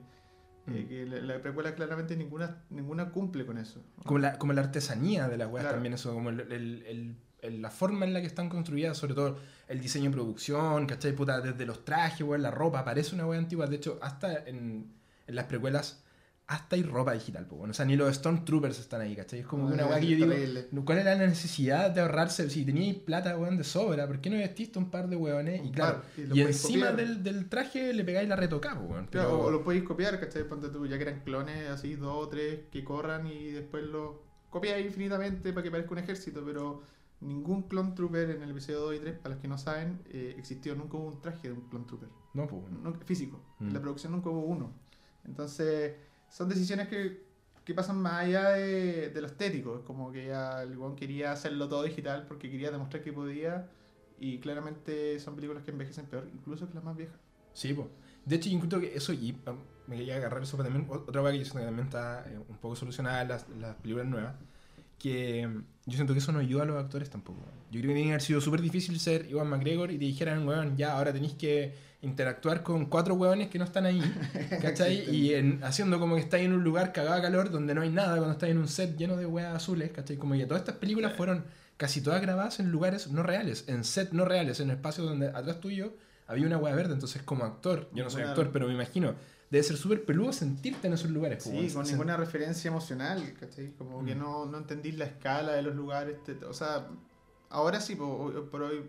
Eh, 0.66 0.82
Mm. 0.84 0.88
que 0.88 1.06
la, 1.06 1.16
la 1.34 1.42
precuela 1.42 1.74
claramente 1.74 2.16
ninguna, 2.16 2.64
ninguna 2.70 3.10
cumple 3.10 3.44
con 3.46 3.58
eso. 3.58 3.82
Como 4.04 4.18
la, 4.18 4.38
como 4.38 4.52
la 4.54 4.62
artesanía 4.62 5.28
de 5.28 5.36
las 5.38 5.48
weas 5.48 5.62
Claro. 5.64 5.76
también, 5.76 5.92
eso, 5.94 6.12
como 6.14 6.30
el, 6.30 6.40
el- 6.40 6.52
el- 6.52 6.82
el- 6.86 7.16
la 7.50 7.70
forma 7.70 8.04
en 8.04 8.12
la 8.14 8.20
que 8.20 8.26
están 8.26 8.48
construidas, 8.48 8.96
sobre 8.96 9.14
todo 9.14 9.38
el 9.68 9.80
diseño 9.80 10.06
de 10.10 10.16
producción, 10.16 10.86
¿cachai? 10.86 11.12
Puta, 11.12 11.40
desde 11.40 11.64
los 11.66 11.84
trajes, 11.84 12.20
weón, 12.26 12.42
la 12.42 12.50
ropa, 12.50 12.84
parece 12.84 13.14
una 13.14 13.26
wea 13.26 13.38
antigua. 13.38 13.66
De 13.66 13.76
hecho, 13.76 13.98
hasta 14.02 14.44
en, 14.46 14.92
en 15.26 15.34
las 15.34 15.46
precuelas, 15.46 16.00
hasta 16.46 16.76
hay 16.76 16.82
ropa 16.82 17.12
digital, 17.14 17.46
pues, 17.46 17.58
bueno. 17.58 17.70
O 17.70 17.74
sea, 17.74 17.86
ni 17.86 17.96
los 17.96 18.14
Stormtroopers 18.14 18.78
están 18.78 19.00
ahí, 19.00 19.16
¿cachai? 19.16 19.40
Es 19.40 19.46
como 19.46 19.66
que 19.68 19.74
una 19.74 19.86
wea 19.86 19.98
que 19.98 20.06
yo 20.08 20.26
digo. 20.26 20.84
¿cuál 20.84 20.98
era 20.98 21.14
la 21.14 21.26
necesidad 21.26 21.90
de 21.90 22.02
ahorrarse? 22.02 22.50
Si 22.50 22.66
teníais 22.66 22.96
plata, 22.96 23.36
weón, 23.38 23.56
de 23.56 23.64
sobra, 23.64 24.06
¿por 24.06 24.20
qué 24.20 24.28
no 24.28 24.36
vestiste 24.36 24.78
un 24.78 24.90
par 24.90 25.08
de 25.08 25.16
weones? 25.16 25.64
Y 25.64 25.70
claro, 25.70 26.02
par, 26.02 26.04
y 26.34 26.38
y 26.38 26.42
encima 26.42 26.92
del, 26.92 27.22
del 27.22 27.48
traje 27.48 27.94
le 27.94 28.04
pegáis 28.04 28.28
la 28.28 28.36
retocada, 28.36 28.78
weón. 28.80 29.06
Claro, 29.06 29.28
Pero- 29.30 29.40
o, 29.40 29.46
o 29.46 29.50
lo 29.50 29.64
podéis 29.64 29.84
copiar, 29.84 30.20
¿cachai? 30.20 30.46
Ponte 30.46 30.68
tú, 30.68 30.86
ya 30.86 30.98
que 30.98 31.04
eran 31.04 31.20
clones 31.20 31.68
así, 31.70 31.94
dos 31.94 32.26
o 32.26 32.28
tres 32.28 32.60
que 32.70 32.84
corran 32.84 33.26
y 33.26 33.52
después 33.52 33.82
lo 33.84 34.22
copiáis 34.50 34.84
infinitamente 34.86 35.52
para 35.54 35.64
que 35.64 35.70
parezca 35.70 35.92
un 35.92 35.98
ejército, 35.98 36.42
pero 36.44 36.82
ningún 37.24 37.62
clone 37.62 37.92
trooper 37.92 38.30
en 38.30 38.42
el 38.42 38.50
episodio 38.50 38.80
2 38.80 38.96
y 38.96 38.98
3, 39.00 39.18
para 39.18 39.34
los 39.34 39.42
que 39.42 39.48
no 39.48 39.58
saben, 39.58 40.00
eh, 40.06 40.34
existió, 40.38 40.74
nunca 40.74 40.96
hubo 40.96 41.08
un 41.08 41.20
traje 41.20 41.48
de 41.48 41.54
un 41.54 41.62
clone 41.68 41.86
trooper. 41.86 42.08
No, 42.34 42.46
pues, 42.46 42.62
físico. 43.04 43.40
Mm. 43.58 43.68
En 43.68 43.74
la 43.74 43.80
producción 43.80 44.12
nunca 44.12 44.30
hubo 44.30 44.44
uno. 44.44 44.72
Entonces, 45.24 45.94
son 46.28 46.48
decisiones 46.48 46.88
que, 46.88 47.24
que 47.64 47.74
pasan 47.74 48.00
más 48.00 48.24
allá 48.24 48.50
de, 48.50 49.10
de 49.10 49.20
lo 49.20 49.26
estético. 49.26 49.78
Es 49.78 49.84
como 49.84 50.12
que 50.12 50.26
ya 50.26 50.62
el 50.62 50.76
weón 50.76 50.96
quería 50.96 51.32
hacerlo 51.32 51.68
todo 51.68 51.82
digital 51.84 52.26
porque 52.28 52.50
quería 52.50 52.70
demostrar 52.70 53.02
que 53.02 53.12
podía. 53.12 53.70
Y 54.18 54.38
claramente 54.38 55.18
son 55.18 55.34
películas 55.34 55.64
que 55.64 55.70
envejecen 55.70 56.06
peor, 56.06 56.28
incluso 56.32 56.68
que 56.68 56.74
las 56.74 56.84
más 56.84 56.96
viejas. 56.96 57.18
Sí, 57.52 57.72
pues. 57.72 57.88
De 58.24 58.36
hecho, 58.36 58.48
yo 58.48 58.56
encuentro 58.56 58.80
que 58.80 58.94
eso, 58.94 59.12
y 59.12 59.32
um, 59.46 59.58
me 59.86 59.96
quería 59.96 60.16
agarrar 60.16 60.42
eso 60.42 60.56
también, 60.56 60.86
otra 60.88 61.20
cosa 61.20 61.32
que 61.32 61.38
yo 61.38 61.44
siento 61.44 61.60
que 61.60 61.66
también 61.66 61.86
está 61.86 62.24
eh, 62.26 62.38
un 62.38 62.56
poco 62.56 62.74
solucionada 62.74 63.22
en 63.22 63.28
las, 63.28 63.48
las 63.50 63.76
películas 63.76 64.06
nuevas, 64.08 64.34
que 65.04 65.46
yo 65.84 65.92
siento 65.96 66.14
que 66.14 66.18
eso 66.20 66.32
no 66.32 66.38
ayuda 66.38 66.62
a 66.62 66.66
los 66.66 66.82
actores 66.82 67.10
tampoco. 67.10 67.40
Yo 67.70 67.80
creo 67.80 67.90
que 67.90 67.94
tiene 67.94 68.02
que 68.04 68.08
haber 68.12 68.22
sido 68.22 68.40
súper 68.40 68.62
difícil 68.62 68.98
ser 68.98 69.28
Iwan 69.30 69.48
McGregor 69.50 69.90
y 69.90 69.98
te 69.98 70.06
dijeran, 70.06 70.48
weón, 70.48 70.78
ya, 70.78 70.92
ahora 70.96 71.12
tenéis 71.12 71.34
que 71.34 71.74
interactuar 72.00 72.62
con 72.62 72.86
cuatro 72.86 73.14
weones 73.14 73.48
que 73.48 73.58
no 73.58 73.64
están 73.66 73.84
ahí, 73.84 74.00
¿cachai? 74.62 75.14
Y 75.14 75.34
en- 75.34 75.62
haciendo 75.62 76.00
como 76.00 76.14
que 76.14 76.22
estáis 76.22 76.46
en 76.46 76.54
un 76.54 76.64
lugar 76.64 76.92
cagado 76.92 77.16
a 77.16 77.22
calor 77.22 77.50
donde 77.50 77.74
no 77.74 77.82
hay 77.82 77.90
nada, 77.90 78.16
cuando 78.16 78.32
estáis 78.32 78.52
en 78.52 78.58
un 78.58 78.68
set 78.68 78.96
lleno 78.96 79.16
de 79.16 79.26
weas 79.26 79.54
azules, 79.54 79.90
¿cachai? 79.92 80.16
Como 80.16 80.34
que 80.34 80.46
todas 80.46 80.62
estas 80.62 80.76
películas 80.76 81.12
fueron 81.14 81.44
casi 81.76 82.00
todas 82.00 82.22
grabadas 82.22 82.60
en 82.60 82.70
lugares 82.70 83.10
no 83.10 83.22
reales, 83.22 83.64
en 83.68 83.84
set 83.84 84.12
no 84.12 84.24
reales, 84.24 84.60
en 84.60 84.70
espacios 84.70 85.06
donde 85.06 85.28
atrás 85.28 85.60
tuyo 85.60 85.92
había 86.26 86.46
una 86.46 86.56
wea 86.56 86.74
verde. 86.74 86.94
Entonces, 86.94 87.22
como 87.22 87.44
actor, 87.44 87.90
yo 87.92 88.04
no 88.04 88.08
soy 88.10 88.22
actor, 88.22 88.50
pero 88.52 88.66
me 88.68 88.72
imagino, 88.72 89.14
debe 89.54 89.62
ser 89.62 89.76
súper 89.76 90.04
peludo 90.04 90.32
sentirte 90.32 90.86
en 90.88 90.94
esos 90.94 91.10
lugares. 91.10 91.44
Sí, 91.44 91.70
con 91.72 91.84
ninguna 91.86 92.16
referencia 92.16 92.68
emocional, 92.68 93.34
¿cachai? 93.38 93.70
Como 93.78 94.04
que 94.04 94.14
Mm. 94.14 94.18
no, 94.18 94.46
no 94.46 94.58
entendís 94.58 94.96
la 94.98 95.04
escala 95.04 95.52
de 95.52 95.62
los 95.62 95.74
lugares. 95.76 96.22
te- 96.24 96.44
o 96.44 96.52
sea, 96.52 96.88
ahora 97.50 97.80
sí, 97.80 97.94
por 97.96 98.62
hoy. 98.62 98.82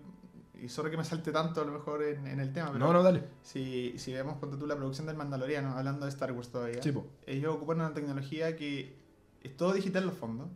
Y 0.62 0.70
sorry 0.70 0.90
que 0.90 0.98
me 0.98 1.04
salte 1.04 1.32
tanto 1.34 1.62
a 1.62 1.66
lo 1.66 1.74
mejor 1.74 2.02
en, 2.02 2.26
en 2.28 2.40
el 2.40 2.52
tema, 2.54 2.72
pero 2.72 2.80
No, 2.86 2.94
no, 2.94 3.04
dale. 3.04 3.24
Si, 3.44 3.94
si 3.98 4.14
vemos 4.14 4.38
ponte 4.38 4.56
tú 4.58 4.66
la 4.66 4.76
producción 4.76 5.06
del 5.06 5.18
Mandaloriano, 5.18 5.78
hablando 5.78 6.06
de 6.06 6.10
Star 6.12 6.32
Wars 6.32 6.50
todavía, 6.50 6.82
Sí, 6.82 6.94
ellos 7.28 7.56
ocupan 7.56 7.78
una 7.82 7.94
tecnología 7.94 8.56
que 8.56 8.96
es 9.44 9.56
todo 9.58 9.74
digital 9.74 10.04
en 10.04 10.10
los 10.10 10.18
fondos, 10.18 10.48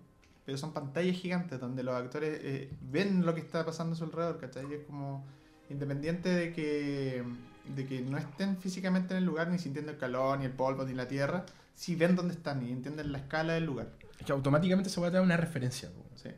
pero 0.45 0.57
son 0.57 0.71
pantallas 0.73 1.15
gigantes 1.17 1.59
donde 1.59 1.83
los 1.83 1.93
actores 1.95 2.39
eh, 2.41 2.69
ven 2.81 3.25
lo 3.25 3.35
que 3.35 3.41
está 3.41 3.65
pasando 3.65 3.93
a 3.93 3.97
su 3.97 4.05
alrededor, 4.05 4.39
¿cachai? 4.39 4.73
Es 4.73 4.85
como 4.87 5.25
independiente 5.69 6.29
de 6.29 6.53
que, 6.53 7.23
de 7.75 7.85
que 7.85 8.01
no 8.01 8.17
estén 8.17 8.57
físicamente 8.57 9.13
en 9.13 9.19
el 9.19 9.25
lugar, 9.25 9.49
ni 9.49 9.59
sintiendo 9.59 9.91
el 9.91 9.97
calor, 9.97 10.39
ni 10.39 10.45
el 10.45 10.51
polvo, 10.51 10.83
ni 10.83 10.93
la 10.93 11.07
tierra, 11.07 11.45
sí 11.75 11.95
ven 11.95 12.15
dónde 12.15 12.33
están 12.33 12.65
y 12.67 12.71
entienden 12.71 13.11
la 13.11 13.19
escala 13.19 13.53
del 13.53 13.65
lugar. 13.65 13.89
Es 14.19 14.25
que 14.25 14.31
automáticamente 14.31 14.89
se 14.89 14.99
va 14.99 15.07
a 15.07 15.11
dar 15.11 15.21
una 15.21 15.37
referencia. 15.37 15.89
Sí. 16.15 16.29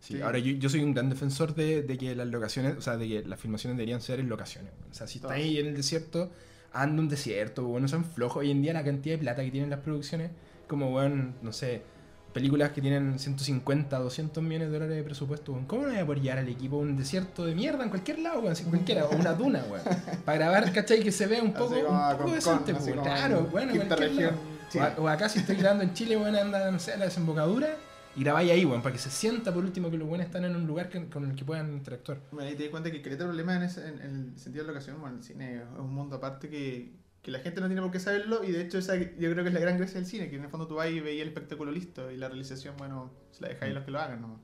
Sí, 0.00 0.14
Sí. 0.14 0.22
ahora 0.22 0.38
yo, 0.38 0.52
yo 0.52 0.68
soy 0.70 0.82
un 0.82 0.94
gran 0.94 1.10
defensor 1.10 1.54
de, 1.54 1.82
de 1.82 1.98
que 1.98 2.14
las 2.14 2.26
locaciones, 2.28 2.76
o 2.78 2.80
sea, 2.80 2.96
de 2.96 3.06
que 3.06 3.22
las 3.28 3.38
filmaciones 3.38 3.76
deberían 3.76 4.00
ser 4.00 4.18
en 4.20 4.28
locaciones. 4.30 4.72
O 4.90 4.94
sea, 4.94 5.06
si 5.06 5.18
está 5.18 5.28
Todas. 5.28 5.38
ahí 5.42 5.58
en 5.58 5.66
el 5.66 5.76
desierto, 5.76 6.30
anda 6.72 7.02
un 7.02 7.08
desierto, 7.10 7.64
bueno, 7.64 7.86
son 7.88 8.04
flojos. 8.04 8.38
Hoy 8.38 8.50
en 8.50 8.62
día 8.62 8.72
la 8.72 8.82
cantidad 8.84 9.14
de 9.16 9.18
plata 9.18 9.42
que 9.44 9.50
tienen 9.50 9.68
las 9.68 9.80
producciones, 9.80 10.30
como, 10.68 10.94
weón, 10.94 11.34
no 11.42 11.52
sé, 11.52 11.82
películas 12.32 12.70
que 12.70 12.80
tienen 12.80 13.18
150, 13.18 13.98
200 13.98 14.42
millones 14.42 14.68
de 14.68 14.72
dólares 14.74 14.96
de 14.96 15.02
presupuesto, 15.02 15.52
weón. 15.52 15.66
¿Cómo 15.66 15.82
no 15.82 15.88
voy 15.88 15.98
a 15.98 16.02
apoyar 16.02 16.38
al 16.38 16.48
equipo 16.48 16.76
a 16.76 16.80
un 16.80 16.96
desierto 16.96 17.44
de 17.44 17.54
mierda 17.54 17.82
en 17.84 17.90
cualquier 17.90 18.18
lado, 18.20 18.40
weón? 18.40 18.54
Cualquiera, 18.68 19.06
o 19.06 19.16
una 19.16 19.32
duna, 19.34 19.64
weón. 19.70 19.82
Para 20.24 20.38
grabar, 20.38 20.72
¿cachai? 20.72 21.02
Que 21.02 21.12
se 21.12 21.26
vea 21.26 21.42
un 21.42 21.52
poco, 21.52 21.74
un 21.76 22.16
poco 22.18 22.30
decente, 22.32 22.72
weón. 22.72 23.00
Claro, 23.02 23.38
en 23.40 23.50
bueno, 23.50 23.72
cualquier 23.86 24.12
lado. 24.14 24.36
O, 24.98 25.08
acá 25.08 25.28
si 25.28 25.40
estoy 25.40 25.56
grabando 25.56 25.82
en 25.84 25.92
Chile, 25.94 26.16
bueno, 26.16 26.38
anda, 26.38 26.70
no 26.70 26.78
sé, 26.78 26.92
a 26.92 26.96
la 26.96 27.06
desembocadura 27.06 27.68
y 28.16 28.22
grabáis 28.22 28.50
ahí, 28.52 28.64
weón, 28.64 28.82
para 28.82 28.92
que 28.92 29.00
se 29.00 29.10
sienta 29.10 29.52
por 29.52 29.64
último 29.64 29.90
que 29.90 29.96
los 29.98 30.06
buenos 30.08 30.26
están 30.26 30.44
en 30.44 30.54
un 30.54 30.66
lugar 30.66 30.88
que- 30.88 31.08
con 31.08 31.28
el 31.28 31.34
que 31.34 31.44
puedan 31.44 31.72
interactuar. 31.72 32.18
Bueno, 32.30 32.48
ahí 32.48 32.56
te 32.56 32.64
das 32.64 32.70
cuenta 32.70 32.90
que 32.90 32.96
el 32.98 33.16
problema 33.16 33.56
en, 33.56 33.62
ese- 33.64 33.86
en, 33.88 34.00
en 34.00 34.32
el 34.34 34.38
sentido 34.38 34.64
de 34.64 34.68
locación, 34.72 35.00
bueno, 35.00 35.16
el 35.16 35.22
cine 35.24 35.56
es 35.56 35.62
un 35.78 35.92
mundo 35.92 36.16
aparte 36.16 36.48
que, 36.48 36.92
que 37.22 37.30
la 37.30 37.40
gente 37.40 37.60
no 37.60 37.66
tiene 37.66 37.82
por 37.82 37.90
qué 37.90 38.00
saberlo 38.00 38.42
y 38.44 38.50
de 38.52 38.62
hecho 38.62 38.78
esa, 38.78 38.96
yo 38.96 39.30
creo 39.30 39.42
que 39.42 39.48
es 39.48 39.54
la 39.54 39.60
gran 39.60 39.76
gracia 39.76 39.96
del 40.00 40.06
cine, 40.06 40.30
que 40.30 40.36
en 40.36 40.44
el 40.44 40.48
fondo 40.50 40.66
tú 40.66 40.76
vas 40.76 40.88
y 40.90 41.00
veías 41.00 41.22
el 41.22 41.28
espectáculo 41.28 41.70
listo 41.70 42.10
y 42.10 42.16
la 42.16 42.28
realización, 42.28 42.76
bueno, 42.78 43.10
se 43.30 43.42
la 43.42 43.48
dejáis 43.48 43.72
a 43.72 43.74
los 43.74 43.84
que 43.84 43.90
lo 43.90 44.00
hagan 44.00 44.20
nomás. 44.22 44.40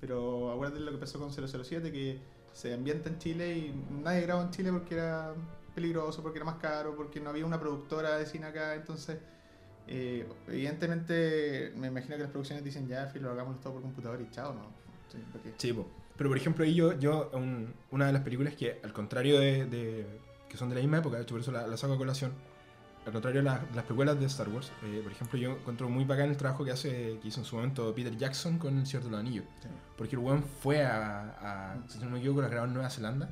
Pero 0.00 0.50
acuérdate 0.52 0.80
de 0.80 0.84
lo 0.86 0.92
que 0.92 0.98
pasó 0.98 1.18
con 1.18 1.30
007, 1.32 1.92
que 1.92 2.18
se 2.52 2.74
ambienta 2.74 3.08
en 3.08 3.18
Chile 3.18 3.56
y 3.56 3.74
nadie 4.02 4.22
grabó 4.22 4.42
en 4.42 4.50
Chile 4.50 4.72
porque 4.72 4.94
era 4.94 5.32
peligroso, 5.74 6.22
porque 6.22 6.38
era 6.38 6.44
más 6.46 6.56
caro, 6.56 6.96
porque 6.96 7.20
no 7.20 7.30
había 7.30 7.46
una 7.46 7.60
productora 7.60 8.16
de 8.18 8.26
cine 8.26 8.46
acá, 8.46 8.74
entonces... 8.74 9.18
eh, 9.86 10.26
evidentemente, 10.48 11.72
me 11.76 11.88
imagino 11.88 12.16
que 12.16 12.22
las 12.22 12.30
producciones 12.30 12.64
dicen 12.64 12.86
ya, 12.88 13.06
filo, 13.06 13.30
hagámoslo 13.30 13.60
todo 13.60 13.72
por 13.74 13.82
computador 13.82 14.20
y 14.20 14.30
chao, 14.30 14.54
¿no? 14.54 14.66
Sí, 15.10 15.18
porque- 15.32 15.52
Sí, 15.56 15.72
po. 15.72 15.86
Pero 16.16 16.30
por 16.30 16.36
ejemplo, 16.36 16.64
ahí 16.64 16.74
yo, 16.74 16.98
yo 16.98 17.30
un- 17.32 17.72
una 17.90 18.06
de 18.08 18.12
las 18.12 18.22
películas 18.22 18.54
que, 18.54 18.80
al 18.82 18.92
contrario 18.92 19.38
de, 19.38 19.66
de- 19.66 20.06
que 20.48 20.56
son 20.56 20.68
de 20.68 20.74
la 20.76 20.80
misma 20.80 20.98
época, 20.98 21.16
de 21.16 21.22
hecho 21.22 21.34
por 21.34 21.40
eso 21.40 21.52
la, 21.52 21.66
la 21.66 21.76
saco 21.76 21.94
a 21.94 21.98
colación, 21.98 22.32
al 23.06 23.12
contrario 23.12 23.40
las, 23.42 23.60
las 23.74 23.84
precuelas 23.84 24.18
de 24.20 24.26
Star 24.26 24.48
Wars, 24.48 24.70
eh, 24.84 25.00
por 25.02 25.12
ejemplo, 25.12 25.38
yo 25.38 25.52
encuentro 25.52 25.88
muy 25.88 26.04
bacán 26.04 26.28
el 26.30 26.36
trabajo 26.36 26.64
que 26.64 26.72
hace 26.72 27.18
que 27.22 27.28
hizo 27.28 27.40
en 27.40 27.46
su 27.46 27.56
momento 27.56 27.94
Peter 27.94 28.14
Jackson 28.16 28.58
con 28.58 28.78
El 28.78 28.86
Señor 28.86 29.04
de 29.04 29.10
los 29.10 29.20
Anillos. 29.20 29.44
Sí. 29.62 29.68
Porque 29.96 30.16
el 30.16 30.20
weón 30.20 30.44
fue 30.62 30.84
a, 30.84 31.72
a 31.74 31.76
si 31.88 31.98
no 32.00 32.10
me 32.10 32.18
equivoco, 32.18 32.42
la 32.42 32.48
grabó 32.48 32.66
en 32.66 32.74
Nueva 32.74 32.90
Zelanda. 32.90 33.30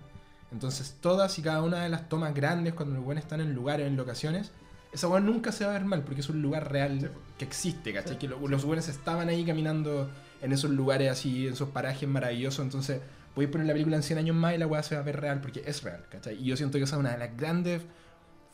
Entonces, 0.52 0.96
todas 1.00 1.38
y 1.38 1.42
cada 1.42 1.62
una 1.62 1.82
de 1.82 1.88
las 1.88 2.08
tomas 2.08 2.32
grandes, 2.34 2.72
cuando 2.74 2.94
los 2.94 3.04
weones 3.04 3.24
están 3.24 3.40
en 3.40 3.52
lugares, 3.54 3.86
en 3.86 3.96
locaciones, 3.96 4.52
esa 4.92 5.08
weón 5.08 5.26
nunca 5.26 5.52
se 5.52 5.64
va 5.64 5.70
a 5.70 5.74
ver 5.74 5.84
mal, 5.84 6.02
porque 6.04 6.20
es 6.20 6.28
un 6.30 6.40
lugar 6.40 6.70
real 6.72 7.00
Sí. 7.00 7.06
que 7.38 7.44
existe, 7.44 7.92
¿cachai? 7.92 8.12
Sí, 8.14 8.18
Que 8.18 8.28
lo- 8.28 8.38
sí. 8.38 8.46
los 8.48 8.64
weones 8.64 8.88
estaban 8.88 9.28
ahí 9.28 9.44
caminando 9.44 10.08
en 10.40 10.52
esos 10.52 10.70
lugares 10.70 11.10
así, 11.10 11.48
en 11.48 11.52
esos 11.54 11.68
parajes 11.70 12.08
maravillosos. 12.08 12.64
Entonces, 12.64 13.00
podéis 13.36 13.52
poner 13.52 13.66
la 13.68 13.74
película 13.74 13.96
en 13.96 14.02
100 14.02 14.18
años 14.18 14.34
más 14.34 14.54
y 14.54 14.58
la 14.58 14.66
weá 14.66 14.82
se 14.82 14.94
va 14.96 15.02
a 15.02 15.04
ver 15.04 15.20
real, 15.20 15.40
porque 15.42 15.62
es 15.64 15.82
real, 15.82 16.06
¿cachai? 16.10 16.36
Y 16.42 16.46
yo 16.46 16.56
siento 16.56 16.78
que 16.78 16.84
esa 16.84 16.96
es 16.96 17.00
una 17.00 17.12
de 17.12 17.18
las 17.18 17.36
grandes 17.36 17.82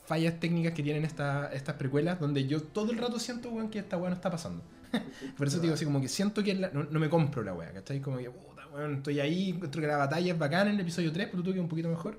fallas 0.05 0.41
técnicas 0.41 0.75
que 0.75 0.83
tienen 0.83 1.05
esta- 1.05 1.51
estas 1.53 1.77
precuelas, 1.77 2.19
donde 2.19 2.47
yo 2.47 2.61
todo 2.63 2.91
el 2.93 2.99
rato 2.99 3.19
siento, 3.21 3.51
weón, 3.51 3.71
que 3.71 3.79
esta 3.79 3.97
weá 3.97 4.11
no 4.11 4.17
está 4.17 4.29
pasando. 4.31 4.63
Por 5.39 5.47
eso 5.47 5.61
digo 5.61 5.75
así, 5.75 5.85
como 5.85 6.01
que 6.01 6.09
siento 6.09 6.43
que 6.43 6.55
no, 6.55 6.99
me 7.01 7.09
compro 7.09 7.43
la 7.45 7.55
weá, 7.55 7.73
¿cachai? 7.73 8.01
Como 8.01 8.19
que, 8.19 8.29
puta, 8.29 8.67
weón, 8.75 8.97
estoy 8.97 9.21
ahí, 9.21 9.51
encuentro 9.51 9.81
que 9.81 9.87
la 9.87 9.97
batalla 9.97 10.33
es 10.33 10.39
bacán 10.39 10.67
en 10.69 10.75
el 10.75 10.81
episodio 10.81 11.13
3, 11.13 11.29
pero 11.31 11.43
tú 11.43 11.53
que 11.55 11.61
un 11.61 11.69
poquito 11.69 11.89
mejor. 11.89 12.19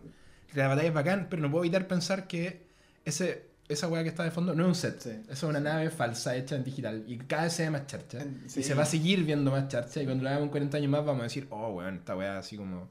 La 0.53 0.67
batalla 0.69 0.87
es 0.87 0.93
bacán, 0.93 1.27
pero 1.29 1.41
no 1.41 1.51
puedo 1.51 1.63
evitar 1.65 1.87
pensar 1.87 2.27
que 2.27 2.65
ese, 3.05 3.52
esa 3.67 3.87
weá 3.87 4.03
que 4.03 4.09
está 4.09 4.23
de 4.23 4.31
fondo 4.31 4.53
no 4.53 4.63
es 4.63 4.67
un 4.67 4.75
set. 4.75 4.99
Sí. 4.99 5.09
Eso 5.09 5.31
es 5.31 5.43
una 5.43 5.59
nave 5.59 5.89
falsa 5.89 6.35
hecha 6.35 6.55
en 6.55 6.63
digital 6.63 7.03
y 7.07 7.17
cada 7.17 7.43
vez 7.43 7.53
se 7.53 7.63
ve 7.63 7.69
más 7.69 7.87
charcha. 7.87 8.19
Y 8.45 8.63
se 8.63 8.73
va 8.73 8.83
a 8.83 8.85
seguir 8.85 9.23
viendo 9.23 9.51
más 9.51 9.67
charcha 9.67 10.01
y 10.01 10.05
cuando 10.05 10.23
la 10.23 10.37
en 10.39 10.49
40 10.49 10.77
años 10.77 10.91
más 10.91 11.05
vamos 11.05 11.21
a 11.21 11.23
decir, 11.23 11.47
oh, 11.49 11.69
weón, 11.69 11.95
esta 11.95 12.15
weá 12.15 12.37
así 12.37 12.57
como... 12.57 12.89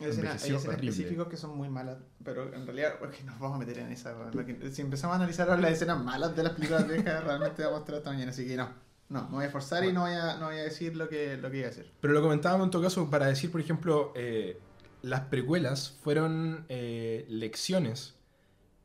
Hay 0.00 0.08
escenas, 0.08 0.44
específicas 0.44 1.28
que 1.28 1.36
son 1.36 1.56
muy 1.56 1.68
malas, 1.68 1.98
pero 2.24 2.52
en 2.52 2.66
realidad 2.66 2.96
porque 2.98 3.22
nos 3.22 3.38
vamos 3.38 3.56
a 3.56 3.58
meter 3.58 3.78
en 3.78 3.92
esa. 3.92 4.12
si 4.72 4.82
empezamos 4.82 5.14
a 5.14 5.16
analizar 5.18 5.48
ahora 5.48 5.62
las 5.62 5.72
escenas 5.72 6.02
malas 6.02 6.34
de 6.34 6.42
las 6.42 6.52
películas 6.52 6.88
viejas, 6.88 7.24
realmente 7.24 7.62
vamos 7.62 7.78
a 7.78 7.80
estar 7.80 7.94
hasta 7.96 8.10
mañana, 8.10 8.30
así 8.30 8.46
que 8.46 8.56
no. 8.56 8.68
No, 9.08 9.24
me 9.28 9.34
voy 9.34 9.44
a 9.44 9.46
esforzar 9.46 9.84
y 9.84 9.92
no 9.92 10.00
voy 10.00 10.12
a, 10.12 10.36
no 10.38 10.46
voy 10.46 10.56
a 10.56 10.62
decir 10.64 10.96
lo 10.96 11.08
que, 11.08 11.36
lo 11.36 11.50
que 11.50 11.58
iba 11.58 11.66
a 11.66 11.70
decir. 11.70 11.88
Pero 12.00 12.14
lo 12.14 12.22
comentábamos 12.22 12.66
en 12.66 12.70
todo 12.70 12.82
caso 12.82 13.08
para 13.08 13.26
decir, 13.26 13.52
por 13.52 13.60
ejemplo, 13.60 14.12
eh, 14.16 14.58
las 15.02 15.20
precuelas 15.22 15.96
fueron 16.02 16.64
eh, 16.68 17.24
lecciones 17.28 18.14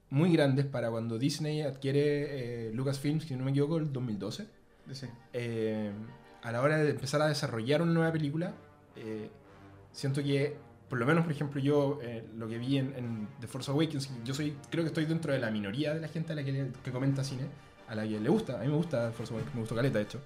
muy 0.10 0.32
grandes 0.32 0.66
para 0.66 0.90
cuando 0.90 1.20
Disney 1.20 1.62
adquiere 1.62 2.68
eh, 2.68 2.74
Lucasfilms, 2.74 3.26
si 3.26 3.36
no 3.36 3.46
me 3.46 3.52
equivoco, 3.52 3.78
el 3.78 3.92
2012. 3.92 4.48
Sí. 4.92 5.08
Eh, 5.34 5.92
a 6.42 6.52
la 6.52 6.62
hora 6.62 6.78
de 6.78 6.90
empezar 6.92 7.22
a 7.22 7.28
desarrollar 7.28 7.82
una 7.82 7.92
nueva 7.92 8.12
película, 8.12 8.54
eh, 8.96 9.30
siento 9.92 10.24
que, 10.24 10.56
por 10.90 10.98
lo 10.98 11.06
menos, 11.06 11.24
por 11.24 11.32
ejemplo, 11.32 11.62
yo 11.62 12.00
lo 12.36 12.48
que 12.48 12.58
vi 12.58 12.78
en, 12.78 12.94
en 12.96 13.28
The 13.40 13.48
Force 13.48 13.70
Awakens, 13.70 14.10
yo 14.24 14.34
soy, 14.34 14.56
creo 14.72 14.84
que 14.84 14.88
estoy 14.88 15.06
dentro 15.06 15.32
de 15.32 15.40
la 15.40 15.52
minoría 15.52 15.94
de 15.94 16.00
la 16.00 16.08
gente 16.08 16.34
a 16.34 16.36
la 16.36 16.44
que, 16.44 16.72
que 16.84 16.92
comenta 16.92 17.24
cine, 17.24 17.44
a 17.88 17.94
la 17.94 18.04
que 18.04 18.20
le 18.20 18.30
gusta, 18.30 18.58
a 18.60 18.64
mí 18.64 18.68
me 18.68 18.76
gusta 18.76 19.10
The 19.10 19.16
Force 19.16 19.34
Awakens, 19.34 19.54
me 19.54 19.60
gustó 19.62 19.76
Caleta, 19.76 20.00
de 20.00 20.04
hecho. 20.06 20.22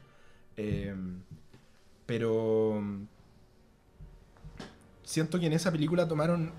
Pero 2.05 2.81
siento 5.03 5.39
que 5.39 5.47
en 5.47 5.53
esa 5.53 5.71
película 5.71 6.07
tomaron 6.07 6.51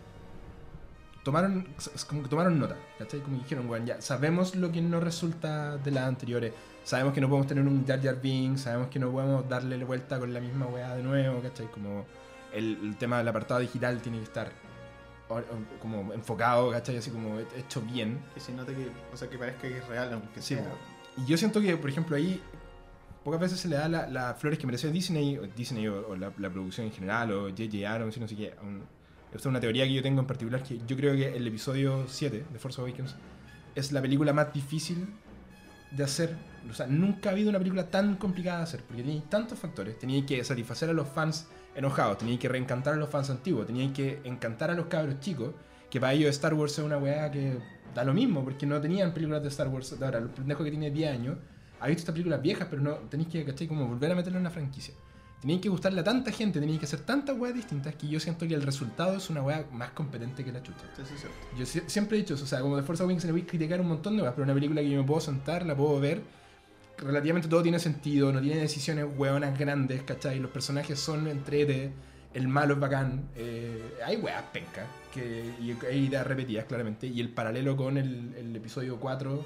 tomaron 1.24 1.66
como 2.08 2.22
que 2.22 2.28
tomaron 2.28 2.58
nota 2.60 2.76
¿cachai? 2.98 3.20
como 3.20 3.38
que 3.38 3.42
dijeron 3.44 3.66
bueno 3.66 3.84
ya 3.86 4.00
sabemos 4.00 4.54
lo 4.54 4.70
que 4.70 4.80
no 4.82 5.00
resulta 5.00 5.76
de 5.78 5.90
las 5.90 6.04
anteriores 6.06 6.52
sabemos 6.84 7.12
que 7.14 7.20
no 7.20 7.28
podemos 7.28 7.46
tener 7.48 7.66
un 7.66 7.84
Jar 7.86 8.00
Jar 8.02 8.20
Binks 8.20 8.60
sabemos 8.62 8.88
que 8.88 8.98
no 9.00 9.10
podemos 9.10 9.48
darle 9.48 9.76
la 9.78 9.84
vuelta 9.84 10.18
con 10.20 10.32
la 10.32 10.40
misma 10.40 10.66
weá 10.66 10.94
de 10.94 11.02
nuevo 11.02 11.40
¿cachai? 11.42 11.66
como 11.70 12.04
el, 12.52 12.78
el 12.82 12.96
tema 12.96 13.18
del 13.18 13.26
apartado 13.28 13.60
digital 13.60 14.00
tiene 14.02 14.18
que 14.18 14.24
estar 14.24 14.52
o- 15.28 15.38
o- 15.38 15.78
como 15.80 16.12
enfocado 16.12 16.70
¿cachai? 16.70 16.98
así 16.98 17.10
como 17.10 17.38
hecho 17.40 17.80
bien 17.80 18.20
Que 18.34 18.40
se 18.40 18.52
note 18.52 18.74
que, 18.74 18.88
o 19.12 19.16
sea, 19.16 19.28
que 19.28 19.38
parezca 19.38 19.62
que 19.62 19.78
es 19.78 19.88
real, 19.88 20.12
aunque 20.12 20.40
Sí, 20.42 20.54
sea. 20.54 20.64
Y 21.16 21.24
yo 21.26 21.36
siento 21.38 21.60
que, 21.60 21.76
por 21.78 21.88
ejemplo, 21.88 22.14
ahí 22.16 22.42
pocas 23.24 23.40
veces 23.40 23.58
se 23.60 23.68
le 23.68 23.76
da 23.76 23.88
las 23.88 24.12
la 24.12 24.34
flores 24.34 24.58
que 24.58 24.66
merece 24.66 24.90
Disney, 24.90 25.38
o 25.38 25.46
Disney 25.46 25.88
o, 25.88 26.08
o 26.08 26.16
la, 26.16 26.30
la 26.38 26.50
producción 26.50 26.86
en 26.88 26.92
general, 26.92 27.32
o 27.32 27.48
J.J. 27.48 27.88
Abrams 27.90 28.16
y 28.16 28.20
no 28.20 28.28
sé 28.28 28.36
qué. 28.36 28.54
Un- 28.62 28.84
esta 29.36 29.48
es 29.48 29.50
una 29.50 29.60
teoría 29.60 29.84
que 29.84 29.92
yo 29.92 30.02
tengo 30.02 30.20
en 30.20 30.26
particular, 30.26 30.62
que 30.62 30.78
yo 30.86 30.96
creo 30.96 31.14
que 31.14 31.36
el 31.36 31.46
episodio 31.46 32.04
7 32.06 32.44
de 32.52 32.58
Force 32.60 32.80
Awakens 32.80 33.16
es 33.74 33.90
la 33.90 34.00
película 34.00 34.32
más 34.32 34.52
difícil 34.52 35.08
de 35.90 36.04
hacer. 36.04 36.36
O 36.70 36.72
sea, 36.72 36.86
nunca 36.86 37.30
ha 37.30 37.32
habido 37.32 37.50
una 37.50 37.58
película 37.58 37.90
tan 37.90 38.14
complicada 38.14 38.58
de 38.58 38.64
hacer, 38.64 38.82
porque 38.84 39.02
tenía 39.02 39.22
tantos 39.28 39.58
factores. 39.58 39.98
Tenía 39.98 40.24
que 40.24 40.42
satisfacer 40.44 40.88
a 40.88 40.92
los 40.92 41.08
fans 41.08 41.48
enojados, 41.74 42.18
tenía 42.18 42.38
que 42.38 42.48
reencantar 42.48 42.94
a 42.94 42.96
los 42.96 43.08
fans 43.08 43.28
antiguos, 43.28 43.66
tenía 43.66 43.92
que 43.92 44.20
encantar 44.22 44.70
a 44.70 44.74
los 44.74 44.86
cabros 44.86 45.18
chicos, 45.18 45.50
que 45.90 46.00
para 46.00 46.12
ellos 46.12 46.30
Star 46.30 46.54
Wars 46.54 46.78
es 46.78 46.84
una 46.84 46.98
weá 46.98 47.28
que 47.30 47.58
da 47.92 48.04
lo 48.04 48.14
mismo, 48.14 48.44
porque 48.44 48.66
no 48.66 48.80
tenían 48.80 49.12
películas 49.12 49.42
de 49.42 49.48
Star 49.48 49.66
Wars. 49.66 49.96
Ahora, 50.00 50.18
el 50.18 50.28
pendejo 50.28 50.62
que 50.62 50.70
tiene 50.70 50.92
10 50.92 51.10
años 51.10 51.38
ha 51.80 51.88
visto 51.88 52.02
estas 52.02 52.12
películas 52.12 52.40
viejas, 52.40 52.68
pero 52.70 52.82
no 52.82 52.94
tenéis 53.10 53.28
que. 53.30 53.66
Como 53.66 53.88
volver 53.88 54.12
a 54.12 54.14
meterlo 54.14 54.38
en 54.38 54.44
la 54.44 54.50
franquicia. 54.50 54.94
Tenéis 55.44 55.60
que 55.60 55.68
gustarle 55.68 56.00
a 56.00 56.04
tanta 56.04 56.32
gente, 56.32 56.58
tenéis 56.58 56.78
que 56.78 56.86
hacer 56.86 57.00
tantas 57.00 57.36
weas 57.38 57.54
distintas 57.54 57.94
que 57.96 58.08
yo 58.08 58.18
siento 58.18 58.48
que 58.48 58.54
el 58.54 58.62
resultado 58.62 59.14
es 59.18 59.28
una 59.28 59.42
wea 59.42 59.66
más 59.72 59.90
competente 59.90 60.42
que 60.42 60.50
la 60.50 60.62
chucha. 60.62 60.86
Sí, 60.96 61.02
sí, 61.06 61.14
sí. 61.18 61.26
Yo 61.58 61.66
sie- 61.66 61.86
siempre 61.86 62.16
he 62.16 62.20
dicho 62.22 62.32
eso, 62.32 62.44
o 62.44 62.46
sea, 62.46 62.60
como 62.62 62.76
de 62.78 62.82
Force 62.82 63.02
Awakens 63.02 63.26
le 63.26 63.32
voy 63.32 63.42
a 63.42 63.46
criticar 63.46 63.78
un 63.78 63.88
montón 63.88 64.16
de 64.16 64.22
weas, 64.22 64.32
pero 64.34 64.44
una 64.44 64.54
película 64.54 64.80
que 64.80 64.88
yo 64.88 64.98
me 65.02 65.06
puedo 65.06 65.20
sentar, 65.20 65.66
la 65.66 65.76
puedo 65.76 66.00
ver, 66.00 66.22
relativamente 66.96 67.46
todo 67.48 67.62
tiene 67.62 67.78
sentido, 67.78 68.32
no 68.32 68.40
tiene 68.40 68.60
decisiones 68.60 69.06
hueonas 69.16 69.58
grandes, 69.58 70.02
¿cachai? 70.02 70.38
Los 70.40 70.50
personajes 70.50 70.98
son 70.98 71.26
entrete, 71.26 71.92
el 72.32 72.48
malo 72.48 72.74
es 72.74 72.80
bacán, 72.80 73.28
eh, 73.36 73.96
hay 74.04 74.16
weas 74.16 74.42
penca, 74.52 74.86
que, 75.12 75.52
y 75.60 75.76
hay 75.86 76.06
ideas 76.06 76.26
repetidas 76.26 76.64
claramente, 76.64 77.06
y 77.06 77.20
el 77.20 77.28
paralelo 77.28 77.76
con 77.76 77.98
el, 77.98 78.34
el 78.36 78.56
episodio 78.56 78.98
4, 78.98 79.44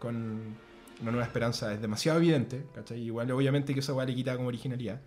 con 0.00 0.56
Una 1.02 1.10
Nueva 1.12 1.24
Esperanza, 1.26 1.72
es 1.72 1.80
demasiado 1.80 2.18
evidente, 2.18 2.64
¿cachai? 2.74 3.00
Igual 3.00 3.30
obviamente 3.30 3.72
que 3.74 3.80
esa 3.80 3.92
wea 3.94 4.06
le 4.06 4.14
quita 4.14 4.34
como 4.36 4.48
originalidad. 4.48 5.00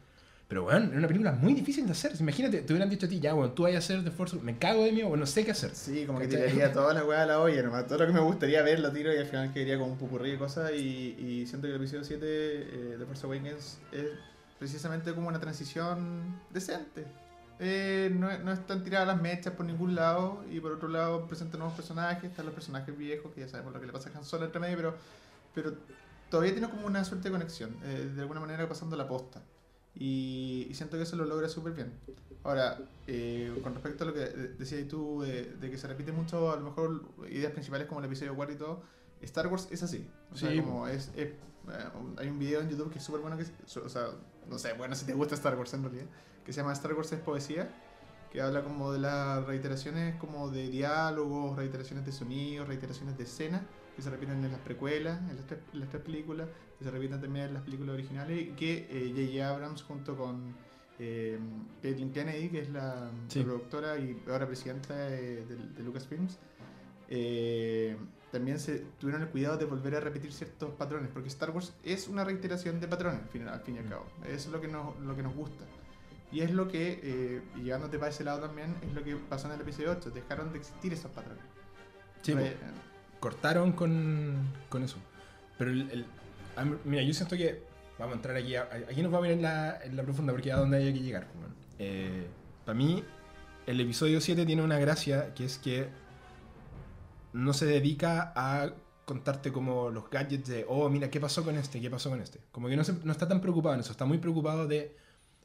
Pero 0.49 0.63
bueno, 0.63 0.87
era 0.87 0.97
una 0.97 1.07
película 1.07 1.31
muy 1.33 1.53
difícil 1.53 1.85
de 1.85 1.91
hacer. 1.91 2.11
Imagínate, 2.19 2.63
te 2.63 2.73
hubieran 2.73 2.89
dicho 2.89 3.05
a 3.05 3.09
ti, 3.09 3.19
ya, 3.19 3.33
bueno, 3.33 3.53
tú 3.53 3.63
vayas 3.63 3.83
a 3.83 3.93
hacer 3.93 4.03
The 4.03 4.09
Force, 4.09 4.35
me 4.37 4.57
cago 4.57 4.83
de 4.83 4.91
miedo, 4.91 5.07
bueno, 5.07 5.21
no 5.21 5.27
sé 5.27 5.45
qué 5.45 5.51
hacer. 5.51 5.75
Sí, 5.75 6.05
como 6.07 6.17
que 6.17 6.27
tiraría 6.27 6.73
toda 6.73 6.91
la 6.95 7.05
weá 7.05 7.21
a 7.21 7.25
la 7.27 7.39
olla, 7.39 7.61
nomás. 7.61 7.85
Todo 7.85 7.99
lo 7.99 8.07
que 8.07 8.13
me 8.13 8.19
gustaría 8.19 8.63
ver 8.63 8.79
lo 8.79 8.91
tiro 8.91 9.13
y 9.13 9.17
al 9.17 9.27
final 9.27 9.53
quedaría 9.53 9.77
como 9.77 9.91
un 9.91 9.99
pupurrí 9.99 10.31
de 10.31 10.39
cosas. 10.39 10.71
Y, 10.71 11.15
y 11.19 11.45
siento 11.45 11.67
que 11.67 11.75
el 11.75 11.79
episodio 11.79 12.03
7 12.03 12.25
eh, 12.25 12.95
de 12.97 13.05
Force 13.05 13.27
Awakens 13.27 13.77
es 13.91 14.07
precisamente 14.57 15.13
como 15.13 15.27
una 15.27 15.39
transición 15.39 16.39
decente. 16.49 17.05
Eh, 17.59 18.09
no, 18.11 18.35
no 18.39 18.51
están 18.51 18.83
tiradas 18.83 19.07
las 19.07 19.21
mechas 19.21 19.53
por 19.53 19.67
ningún 19.67 19.93
lado. 19.93 20.43
Y 20.49 20.59
por 20.61 20.71
otro 20.71 20.89
lado, 20.89 21.27
presentan 21.27 21.59
nuevos 21.59 21.75
personajes. 21.77 22.23
Están 22.23 22.47
los 22.47 22.55
personajes 22.55 22.97
viejos, 22.97 23.31
que 23.35 23.41
ya 23.41 23.47
sabemos 23.47 23.71
lo 23.71 23.79
que 23.79 23.85
le 23.85 23.93
pasa 23.93 24.09
a 24.09 24.17
Han 24.17 24.25
Solo 24.25 24.45
entre 24.45 24.59
medio, 24.59 24.77
pero, 24.77 24.95
pero 25.53 25.73
todavía 26.31 26.53
tiene 26.53 26.71
como 26.71 26.87
una 26.87 27.05
suerte 27.05 27.29
de 27.29 27.33
conexión. 27.33 27.77
eh, 27.83 28.09
de 28.15 28.21
alguna 28.23 28.39
manera 28.39 28.67
pasando 28.67 28.95
la 28.95 29.07
posta. 29.07 29.43
Y, 29.99 30.65
y 30.69 30.73
siento 30.73 30.97
que 30.97 31.03
eso 31.03 31.15
lo 31.17 31.25
logra 31.25 31.49
súper 31.49 31.73
bien. 31.73 31.91
Ahora, 32.43 32.79
eh, 33.05 33.53
con 33.61 33.73
respecto 33.73 34.05
a 34.05 34.07
lo 34.07 34.13
que 34.13 34.21
de- 34.21 34.47
decías 34.53 34.87
tú, 34.87 35.21
de, 35.21 35.43
de 35.55 35.69
que 35.69 35.77
se 35.77 35.87
repite 35.87 36.11
mucho, 36.13 36.51
a 36.51 36.55
lo 36.55 36.63
mejor 36.63 37.03
ideas 37.29 37.51
principales 37.51 37.85
como 37.87 37.99
el 37.99 38.05
episodio 38.05 38.33
4 38.35 38.55
y 38.55 38.57
todo, 38.57 38.81
Star 39.21 39.47
Wars 39.47 39.67
es 39.71 39.83
así. 39.83 40.07
O 40.31 40.37
sea, 40.37 40.49
Sí. 40.49 40.61
como 40.61 40.87
es, 40.87 41.09
es, 41.17 41.27
eh, 41.27 41.33
hay 42.17 42.29
un 42.29 42.39
video 42.39 42.61
en 42.61 42.69
YouTube 42.69 42.89
que 42.91 42.99
es 42.99 43.03
súper 43.03 43.19
bueno, 43.21 43.37
que 43.37 43.43
o 43.79 43.89
sea, 43.89 44.07
no 44.49 44.57
sé, 44.57 44.71
bueno, 44.73 44.95
si 44.95 45.05
te 45.05 45.13
gusta 45.13 45.35
Star 45.35 45.57
Wars 45.57 45.73
en 45.73 45.83
realidad, 45.83 46.05
que 46.45 46.53
se 46.53 46.61
llama 46.61 46.71
Star 46.73 46.93
Wars 46.93 47.11
es 47.11 47.19
poesía, 47.19 47.69
que 48.31 48.41
habla 48.41 48.63
como 48.63 48.93
de 48.93 48.99
las 48.99 49.45
reiteraciones 49.45 50.15
como 50.15 50.49
de 50.49 50.69
diálogos, 50.69 51.57
reiteraciones 51.57 52.05
de 52.05 52.11
sonidos, 52.13 52.67
reiteraciones 52.69 53.17
de 53.17 53.23
escenas, 53.25 53.63
que 53.99 54.03
se 54.03 54.09
repiten 54.09 54.43
en 54.43 54.51
las 54.51 54.61
precuelas, 54.61 55.19
en 55.29 55.35
las 55.35 55.45
tres, 55.45 55.59
en 55.73 55.79
las 55.81 55.89
tres 55.89 56.01
películas, 56.03 56.47
que 56.77 56.85
se 56.85 56.91
repiten 56.91 57.19
también 57.21 57.45
en 57.47 57.53
las 57.53 57.63
películas 57.63 57.93
originales, 57.93 58.41
y 58.41 58.45
que 58.51 58.87
eh, 58.89 59.11
J.J. 59.15 59.47
Abrams 59.49 59.83
junto 59.83 60.15
con 60.17 60.55
eh, 60.99 61.37
Caitlin 61.81 62.11
Kennedy, 62.11 62.49
que 62.49 62.59
es 62.61 62.69
la, 62.69 63.11
Sí. 63.27 63.39
la 63.39 63.45
productora 63.45 63.97
y 63.97 64.21
ahora 64.29 64.47
presidenta 64.47 64.95
de, 64.95 65.45
de, 65.45 65.55
de 65.55 65.83
Lucasfilms, 65.83 66.37
eh, 67.09 67.97
también 68.31 68.59
se 68.59 68.79
tuvieron 68.99 69.23
el 69.23 69.29
cuidado 69.29 69.57
de 69.57 69.65
volver 69.65 69.95
a 69.95 69.99
repetir 69.99 70.31
ciertos 70.31 70.71
patrones, 70.75 71.09
porque 71.11 71.29
Star 71.29 71.49
Wars 71.51 71.73
es 71.83 72.07
una 72.07 72.23
reiteración 72.23 72.79
de 72.79 72.87
patrones, 72.87 73.21
al 73.21 73.29
fin, 73.29 73.47
al 73.47 73.61
fin 73.61 73.75
y 73.75 73.77
al 73.79 73.85
Mm. 73.85 73.89
cabo. 73.89 74.05
Eso 74.25 74.33
es 74.33 74.47
lo 74.49 74.61
que 74.61 74.67
nos, 74.67 74.97
lo 74.99 75.15
que 75.15 75.23
nos 75.23 75.35
gusta. 75.35 75.65
Y 76.31 76.41
es 76.41 76.51
lo 76.51 76.67
que, 76.67 76.99
eh, 77.01 77.41
y 77.57 77.61
llevándote 77.63 77.97
para 77.97 78.11
ese 78.11 78.23
lado 78.23 78.39
también, 78.41 78.75
es 78.83 78.93
lo 78.93 79.03
que 79.03 79.15
pasó 79.15 79.47
en 79.47 79.53
el 79.55 79.61
episodio 79.61 79.91
8. 79.91 80.11
Dejaron 80.11 80.51
de 80.51 80.59
existir 80.59 80.93
esos 80.93 81.09
patrones. 81.11 81.43
Sí. 82.21 82.33
Re- 82.33 82.55
cortaron 83.19 83.71
con, 83.73 84.35
con 84.69 84.83
eso. 84.83 84.97
Pero 85.57 85.71
el, 85.71 85.89
el- 85.91 86.05
mira, 86.85 87.03
yo 87.03 87.13
siento 87.13 87.35
que 87.37 87.61
vamos 87.97 88.13
a 88.13 88.15
entrar 88.17 88.35
aquí, 88.37 88.55
aquí 88.55 89.01
nos 89.01 89.11
vamos 89.11 89.27
a 89.27 89.31
ir 89.31 89.37
en 89.37 89.41
la, 89.41 89.79
la 89.91 90.03
profunda 90.03 90.31
porque 90.33 90.49
es 90.49 90.55
a 90.55 90.59
donde 90.59 90.77
hay 90.77 90.93
que 90.93 90.99
llegar. 91.01 91.27
Eh, 91.77 92.27
para 92.65 92.77
mí, 92.77 93.03
el 93.67 93.79
episodio 93.81 94.21
7 94.21 94.45
tiene 94.45 94.61
una 94.61 94.79
gracia 94.79 95.33
que 95.33 95.45
es 95.45 95.57
que 95.57 95.87
no 97.33 97.53
se 97.53 97.65
dedica 97.65 98.33
a 98.35 98.73
contarte 99.05 99.51
como 99.51 99.89
los 99.89 100.09
gadgets 100.09 100.47
de, 100.49 100.65
oh, 100.67 100.87
mira, 100.89 101.09
¿qué 101.09 101.19
pasó 101.19 101.43
con 101.43 101.55
este? 101.57 101.79
¿Qué 101.81 101.89
pasó 101.89 102.09
con 102.09 102.21
este? 102.21 102.39
Como 102.51 102.67
que 102.67 102.75
no, 102.77 102.83
se- 102.83 102.93
no 103.03 103.11
está 103.11 103.27
tan 103.27 103.41
preocupado 103.41 103.75
en 103.75 103.81
eso, 103.81 103.91
está 103.91 104.05
muy 104.05 104.17
preocupado 104.19 104.67
de 104.67 104.95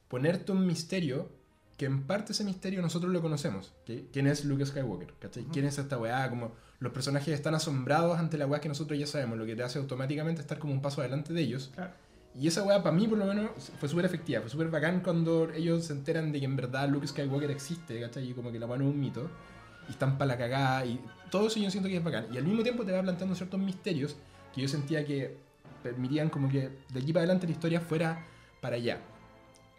ponerte 0.08 0.52
un 0.52 0.66
misterio 0.66 1.28
que 1.76 1.86
en 1.86 2.04
parte 2.04 2.32
ese 2.32 2.44
misterio 2.44 2.80
nosotros 2.82 3.12
lo 3.12 3.20
conocemos. 3.20 3.72
¿Quién 4.12 4.26
es 4.26 4.44
Luke 4.44 4.64
Skywalker? 4.64 5.14
¿Cachai? 5.18 5.44
¿Quién 5.52 5.64
es 5.66 5.78
esta 5.78 5.98
weá? 5.98 6.28
Como 6.30 6.52
los 6.78 6.92
personajes 6.92 7.34
están 7.34 7.54
asombrados 7.54 8.18
ante 8.18 8.38
la 8.38 8.46
weá 8.46 8.60
que 8.60 8.68
nosotros 8.68 8.98
ya 8.98 9.06
sabemos, 9.06 9.38
lo 9.38 9.46
que 9.46 9.56
te 9.56 9.62
hace 9.62 9.78
automáticamente 9.78 10.40
estar 10.40 10.58
como 10.58 10.72
un 10.72 10.82
paso 10.82 11.00
adelante 11.00 11.32
de 11.32 11.40
ellos. 11.40 11.70
Claro. 11.74 11.92
Y 12.36 12.48
esa 12.48 12.62
weá, 12.64 12.82
para 12.82 12.94
mí 12.94 13.06
por 13.06 13.18
lo 13.18 13.26
menos, 13.26 13.50
fue 13.78 13.88
súper 13.88 14.04
efectiva. 14.04 14.40
Fue 14.40 14.50
súper 14.50 14.68
bacán 14.68 15.00
cuando 15.00 15.50
ellos 15.52 15.84
se 15.84 15.92
enteran 15.92 16.32
de 16.32 16.40
que 16.40 16.44
en 16.46 16.56
verdad 16.56 16.88
Luke 16.88 17.06
Skywalker 17.06 17.50
existe, 17.50 18.00
¿cachai? 18.00 18.30
Y 18.30 18.34
como 18.34 18.50
que 18.50 18.58
la 18.58 18.66
weá 18.66 18.78
no 18.78 18.84
es 18.84 18.90
un 18.90 19.00
mito. 19.00 19.28
Y 19.88 19.92
están 19.92 20.18
para 20.18 20.28
la 20.28 20.38
cagada. 20.38 20.84
Y 20.84 21.00
todo 21.30 21.46
eso 21.46 21.60
yo 21.60 21.70
siento 21.70 21.88
que 21.88 21.96
es 21.96 22.04
bacán. 22.04 22.26
Y 22.32 22.36
al 22.36 22.44
mismo 22.44 22.62
tiempo 22.62 22.84
te 22.84 22.92
va 22.92 23.02
planteando 23.02 23.34
ciertos 23.34 23.60
misterios 23.60 24.16
que 24.52 24.62
yo 24.62 24.68
sentía 24.68 25.04
que 25.04 25.36
permitían 25.82 26.30
como 26.30 26.48
que 26.48 26.70
de 26.92 27.00
aquí 27.00 27.12
para 27.12 27.24
adelante 27.24 27.46
la 27.46 27.52
historia 27.52 27.80
fuera 27.80 28.26
para 28.60 28.76
allá. 28.76 29.00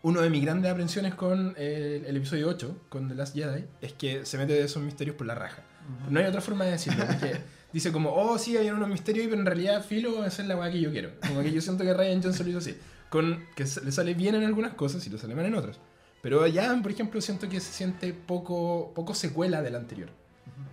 Uno 0.05 0.21
de 0.21 0.29
mis 0.29 0.43
grandes 0.43 0.71
aprensiones 0.71 1.15
con 1.15 1.55
el, 1.57 2.05
el 2.05 2.17
episodio 2.17 2.47
8, 2.49 2.81
con 2.89 3.07
The 3.07 3.15
Last 3.15 3.33
Jedi, 3.35 3.65
es 3.81 3.93
que 3.93 4.23
se 4.23 4.37
mete 4.37 4.53
de 4.53 4.61
esos 4.61 4.83
misterios 4.83 5.15
por 5.15 5.25
la 5.25 5.33
raja. 5.33 5.63
No 6.11 6.19
hay 6.19 6.27
otra 6.27 6.41
forma 6.41 6.63
de 6.63 6.73
decirlo. 6.73 7.03
dice 7.73 7.91
como, 7.91 8.13
oh, 8.13 8.37
sí, 8.37 8.55
hay 8.55 8.69
unos 8.69 8.87
misterios 8.87 9.25
pero 9.25 9.39
en 9.39 9.47
realidad 9.47 9.83
Filo 9.83 10.21
hacer 10.21 10.45
la 10.45 10.57
weá 10.57 10.69
que 10.69 10.79
yo 10.79 10.91
quiero. 10.91 11.09
Como 11.27 11.41
que 11.41 11.51
yo 11.51 11.59
siento 11.59 11.83
que 11.83 11.91
Ryan 11.91 12.21
Johnson 12.21 12.45
lo 12.45 12.49
hizo 12.51 12.59
así. 12.59 12.77
Con, 13.09 13.47
que 13.55 13.63
le 13.63 13.91
sale 13.91 14.13
bien 14.13 14.35
en 14.35 14.43
algunas 14.43 14.75
cosas 14.75 15.03
y 15.07 15.09
le 15.09 15.17
sale 15.17 15.33
mal 15.33 15.45
en 15.45 15.55
otras. 15.55 15.79
Pero 16.21 16.43
allá, 16.43 16.79
por 16.83 16.91
ejemplo, 16.91 17.19
siento 17.19 17.49
que 17.49 17.59
se 17.59 17.73
siente 17.73 18.13
poco, 18.13 18.91
poco 18.93 19.15
secuela 19.15 19.63
del 19.63 19.75
anterior. 19.75 20.09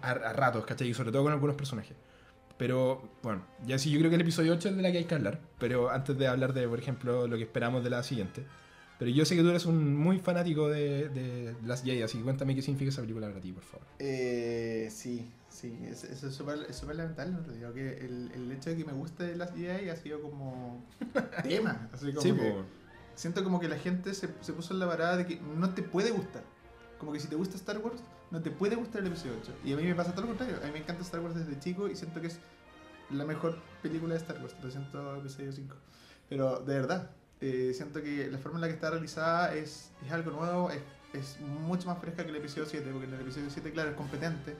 A, 0.03 0.11
a 0.11 0.33
ratos, 0.35 0.67
¿cachai? 0.67 0.89
Y 0.89 0.93
sobre 0.93 1.11
todo 1.11 1.23
con 1.23 1.33
algunos 1.33 1.57
personajes. 1.57 1.97
Pero, 2.59 3.09
bueno, 3.23 3.47
ya 3.67 3.79
sí, 3.79 3.91
yo 3.91 3.99
creo 3.99 4.11
que 4.11 4.17
el 4.17 4.23
episodio 4.23 4.53
8 4.53 4.69
es 4.69 4.77
de 4.77 4.83
la 4.83 4.93
que 4.93 4.99
hay 4.99 5.05
que 5.07 5.15
hablar. 5.15 5.41
Pero 5.59 5.91
antes 5.91 6.19
de 6.19 6.27
hablar 6.27 6.53
de, 6.53 6.69
por 6.69 6.79
ejemplo, 6.79 7.27
lo 7.27 7.39
que 7.39 7.45
esperamos 7.45 7.83
de 7.83 7.89
la 7.89 8.03
siguiente. 8.03 8.45
Pero 9.03 9.11
yo 9.17 9.25
sé 9.25 9.35
que 9.35 9.43
tú 9.43 9.49
eres 9.49 9.67
un 9.67 9.97
muy 9.97 10.21
fanático 10.21 10.69
de, 10.69 11.09
de 11.09 11.57
Last 11.65 11.85
Jedi, 11.85 12.03
así 12.03 12.19
que 12.19 12.23
cuéntame 12.25 12.55
qué 12.55 12.63
significa 12.63 12.91
esa 12.91 13.01
película 13.01 13.27
para 13.27 13.41
ti, 13.41 13.51
por 13.51 13.65
favor. 13.65 13.85
Eh, 13.99 14.89
sí, 14.93 15.29
sí, 15.49 15.77
es- 15.91 16.05
eso 16.05 16.29
es 16.29 16.35
súper 16.37 16.59
es 16.69 16.77
súper 16.77 16.95
lamentable. 16.95 17.33
en 17.37 17.45
realidad, 17.45 17.73
que 17.73 18.05
el, 18.07 18.31
el 18.33 18.53
hecho 18.53 18.71
de 18.71 18.77
que 18.77 18.85
me 18.85 18.93
guste 18.93 19.35
las 19.35 19.53
Jedi 19.57 19.89
ha 19.89 19.97
sido 19.97 20.21
como 20.23 20.85
tema. 21.43 21.89
Así 21.93 22.13
como 22.13 22.21
Sí, 22.23 22.33
que 22.33 22.55
siento 23.17 23.43
como 23.43 23.59
que 23.59 23.67
la 23.69 23.77
gente 23.77 24.15
se, 24.15 24.29
se 24.41 24.53
puso 24.53 24.73
en 24.73 24.79
la 24.79 24.87
parada 24.89 25.17
de 25.17 25.27
que 25.27 25.41
no 25.41 25.75
te 25.75 25.83
puede 25.83 26.13
gustar. 26.13 26.45
Como 26.99 27.13
que 27.13 27.19
si 27.19 27.27
te 27.27 27.35
gusta 27.35 27.57
Star 27.57 27.79
Wars, 27.79 28.01
no 28.31 28.41
te 28.41 28.53
puede 28.53 28.77
gustar 28.77 29.01
el 29.01 29.09
episodio 29.09 29.33
8. 29.43 29.53
Y 29.65 29.73
a 29.73 29.77
mí 29.77 29.83
me 29.83 29.97
pasa 29.97 30.13
todo 30.13 30.23
lo 30.23 30.29
contrario. 30.29 30.59
A 30.63 30.67
mí 30.67 30.73
me 30.73 30.79
encanta 30.79 31.03
Star 31.03 31.21
Wars 31.21 31.35
desde 31.35 31.59
chico 31.59 31.89
y 31.89 31.97
siento 31.97 32.21
que 32.21 32.29
es 32.29 32.39
la 33.11 33.25
mejor 33.25 33.59
película 33.83 34.15
de 34.15 34.21
Star 34.21 34.39
Wars. 34.41 34.55
Lo 34.63 34.71
siento, 34.71 35.17
episodio 35.17 35.51
5. 35.51 35.75
Pero 36.29 36.61
de 36.61 36.75
verdad, 36.75 37.11
eh, 37.43 37.73
siento 37.75 38.03
que 38.03 38.31
la 38.31 38.39
forma 38.39 38.59
en 38.59 38.63
la 38.63 38.69
que 38.69 38.75
está 38.75 38.91
realizada 38.91 39.55
es, 39.55 39.91
es 40.07 40.13
algo 40.13 40.31
nuevo, 40.31 40.71
es, 40.71 40.81
es 41.13 41.41
mucho 41.41 41.89
más 41.89 41.99
fresca 41.99 42.25
que 42.25 42.31
el 42.31 42.37
episodio 42.37 42.67
7, 42.67 42.89
porque 42.91 43.07
en 43.07 43.15
el 43.15 43.21
episodio 43.21 43.51
7, 43.51 43.71
claro, 43.73 43.91
es 43.91 43.97
competente. 43.97 44.57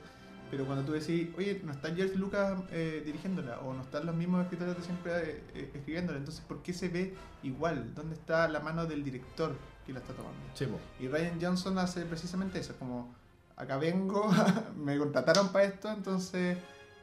Pero 0.53 0.67
cuando 0.67 0.85
tú 0.85 0.91
decís, 0.91 1.29
oye, 1.35 1.59
no 1.63 1.71
está 1.71 1.95
George 1.95 2.15
Lucas 2.15 2.61
eh, 2.69 3.01
dirigiéndola, 3.03 3.59
o 3.61 3.73
no 3.73 3.81
están 3.81 4.05
los 4.05 4.15
mismos 4.15 4.43
escritores 4.43 4.77
de 4.77 4.83
siempre 4.83 5.11
eh, 5.11 5.43
eh, 5.55 5.71
escribiéndola, 5.73 6.19
entonces, 6.19 6.43
¿por 6.47 6.61
qué 6.61 6.73
se 6.73 6.89
ve 6.89 7.15
igual? 7.41 7.95
¿Dónde 7.95 8.13
está 8.13 8.47
la 8.47 8.59
mano 8.59 8.85
del 8.85 9.03
director 9.03 9.55
que 9.83 9.93
la 9.93 9.99
está 9.99 10.13
tomando? 10.13 10.37
Sí. 10.53 10.67
Y 10.99 11.07
Ryan 11.07 11.39
Johnson 11.41 11.79
hace 11.79 12.05
precisamente 12.05 12.59
eso, 12.59 12.75
como 12.77 13.15
acá 13.55 13.77
vengo, 13.77 14.31
me 14.77 14.97
contrataron 14.99 15.51
para 15.51 15.65
esto, 15.65 15.91
entonces 15.91 16.57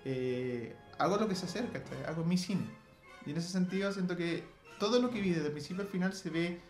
eh, 0.05 0.77
hago 0.99 1.17
lo 1.17 1.27
que 1.27 1.35
se 1.35 1.47
acerca, 1.47 1.83
hago 2.07 2.25
mi 2.25 2.39
cine. 2.39 2.67
Y 3.27 3.33
en 3.33 3.37
ese 3.37 3.49
sentido 3.49 3.93
siento 3.93 4.17
que 4.17 4.45
todo 4.81 5.01
lo 5.01 5.11
que 5.11 5.21
vi 5.21 5.31
desde 5.31 5.47
el 5.47 5.53
principio 5.53 5.83
al 5.85 5.89
final 5.89 6.13
se 6.13 6.31
ve 6.31 6.61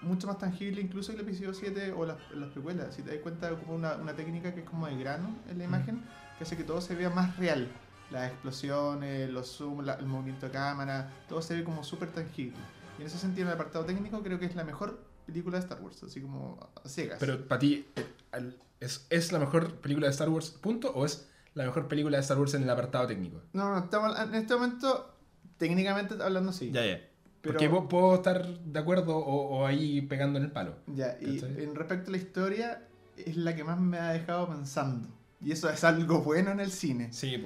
mucho 0.00 0.26
más 0.28 0.38
tangible 0.38 0.80
incluso 0.82 1.12
que 1.12 1.20
el 1.20 1.26
episodio 1.26 1.54
7 1.54 1.92
o 1.92 2.04
las, 2.06 2.18
las 2.34 2.50
precuelas. 2.50 2.94
Si 2.94 3.02
te 3.02 3.10
das 3.10 3.20
cuenta, 3.20 3.50
ocupa 3.52 3.72
una, 3.72 3.96
una 3.96 4.14
técnica 4.14 4.54
que 4.54 4.60
es 4.60 4.66
como 4.68 4.86
de 4.86 4.96
grano 4.96 5.34
en 5.48 5.58
la 5.58 5.64
Mm. 5.64 5.68
imagen, 5.68 6.02
que 6.38 6.44
hace 6.44 6.56
que 6.56 6.64
todo 6.64 6.80
se 6.80 6.94
vea 6.94 7.10
más 7.10 7.36
real. 7.38 7.66
Las 8.10 8.30
explosiones, 8.30 9.30
los 9.30 9.48
zoom, 9.56 9.80
la- 9.84 9.94
el 9.94 10.06
movimiento 10.06 10.46
de 10.46 10.52
cámara, 10.52 11.10
todo 11.28 11.40
se 11.42 11.54
ve 11.56 11.64
como 11.64 11.82
súper 11.82 12.12
tangible. 12.12 12.58
Y 12.98 13.00
en 13.00 13.06
ese 13.06 13.18
sentido, 13.18 13.42
en 13.42 13.48
el 13.48 13.54
apartado 13.54 13.84
técnico, 13.86 14.22
creo 14.22 14.38
que 14.38 14.44
es 14.46 14.54
la 14.54 14.62
mejor 14.64 15.02
película 15.26 15.56
de 15.58 15.64
Star 15.64 15.80
Wars, 15.80 16.02
así 16.02 16.20
como 16.20 16.60
a 16.84 16.88
ciegas. 16.88 17.16
Pero 17.18 17.48
para 17.48 17.58
ti, 17.60 17.86
eh, 17.96 18.52
¿es, 18.80 19.06
¿es 19.10 19.32
la 19.32 19.38
mejor 19.38 19.76
película 19.76 20.06
de 20.06 20.10
Star 20.12 20.28
Wars, 20.28 20.50
punto? 20.50 20.92
¿O 20.94 21.06
es 21.06 21.28
la 21.54 21.64
mejor 21.64 21.88
película 21.88 22.18
de 22.18 22.22
Star 22.22 22.38
Wars 22.38 22.52
en 22.54 22.62
el 22.62 22.70
apartado 22.70 23.06
técnico? 23.06 23.40
No, 23.54 23.70
no, 23.70 23.78
estamos, 23.78 24.18
en 24.20 24.34
este 24.34 24.54
momento, 24.54 25.14
técnicamente 25.56 26.14
hablando, 26.22 26.52
sí. 26.52 26.70
Ya, 26.70 26.84
ya. 26.84 27.00
Pero- 27.44 27.52
Porque 27.52 27.68
po- 27.68 27.88
puedo 27.88 28.14
estar 28.16 28.46
de 28.58 28.78
acuerdo 28.80 29.16
o, 29.16 29.58
o 29.58 29.66
ahí 29.66 30.00
pegando 30.00 30.38
en 30.38 30.46
el 30.46 30.50
palo. 30.50 30.74
Ya, 30.86 31.16
y 31.20 31.38
¿Cachai? 31.40 31.62
en 31.62 31.74
respecto 31.76 32.08
a 32.08 32.12
la 32.12 32.16
historia, 32.16 32.88
es 33.16 33.36
la 33.36 33.54
que 33.54 33.62
más 33.62 33.78
me 33.78 33.98
ha 33.98 34.12
dejado 34.12 34.48
pensando. 34.48 35.08
Y 35.40 35.52
eso 35.52 35.68
es 35.68 35.84
algo 35.84 36.20
bueno 36.22 36.50
en 36.50 36.58
el 36.60 36.70
cine. 36.70 37.12
Sí. 37.12 37.36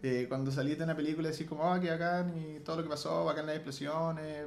Eh, 0.00 0.26
cuando 0.28 0.52
saliste 0.52 0.78
de 0.78 0.84
una 0.84 0.94
película 0.96 1.28
decís 1.28 1.46
como, 1.48 1.64
ah, 1.70 1.80
que 1.80 1.90
bacán 1.90 2.32
y 2.38 2.60
todo 2.60 2.76
lo 2.76 2.82
que 2.84 2.88
pasó, 2.88 3.24
bacán 3.24 3.46
las 3.46 3.56
explosiones. 3.56 4.46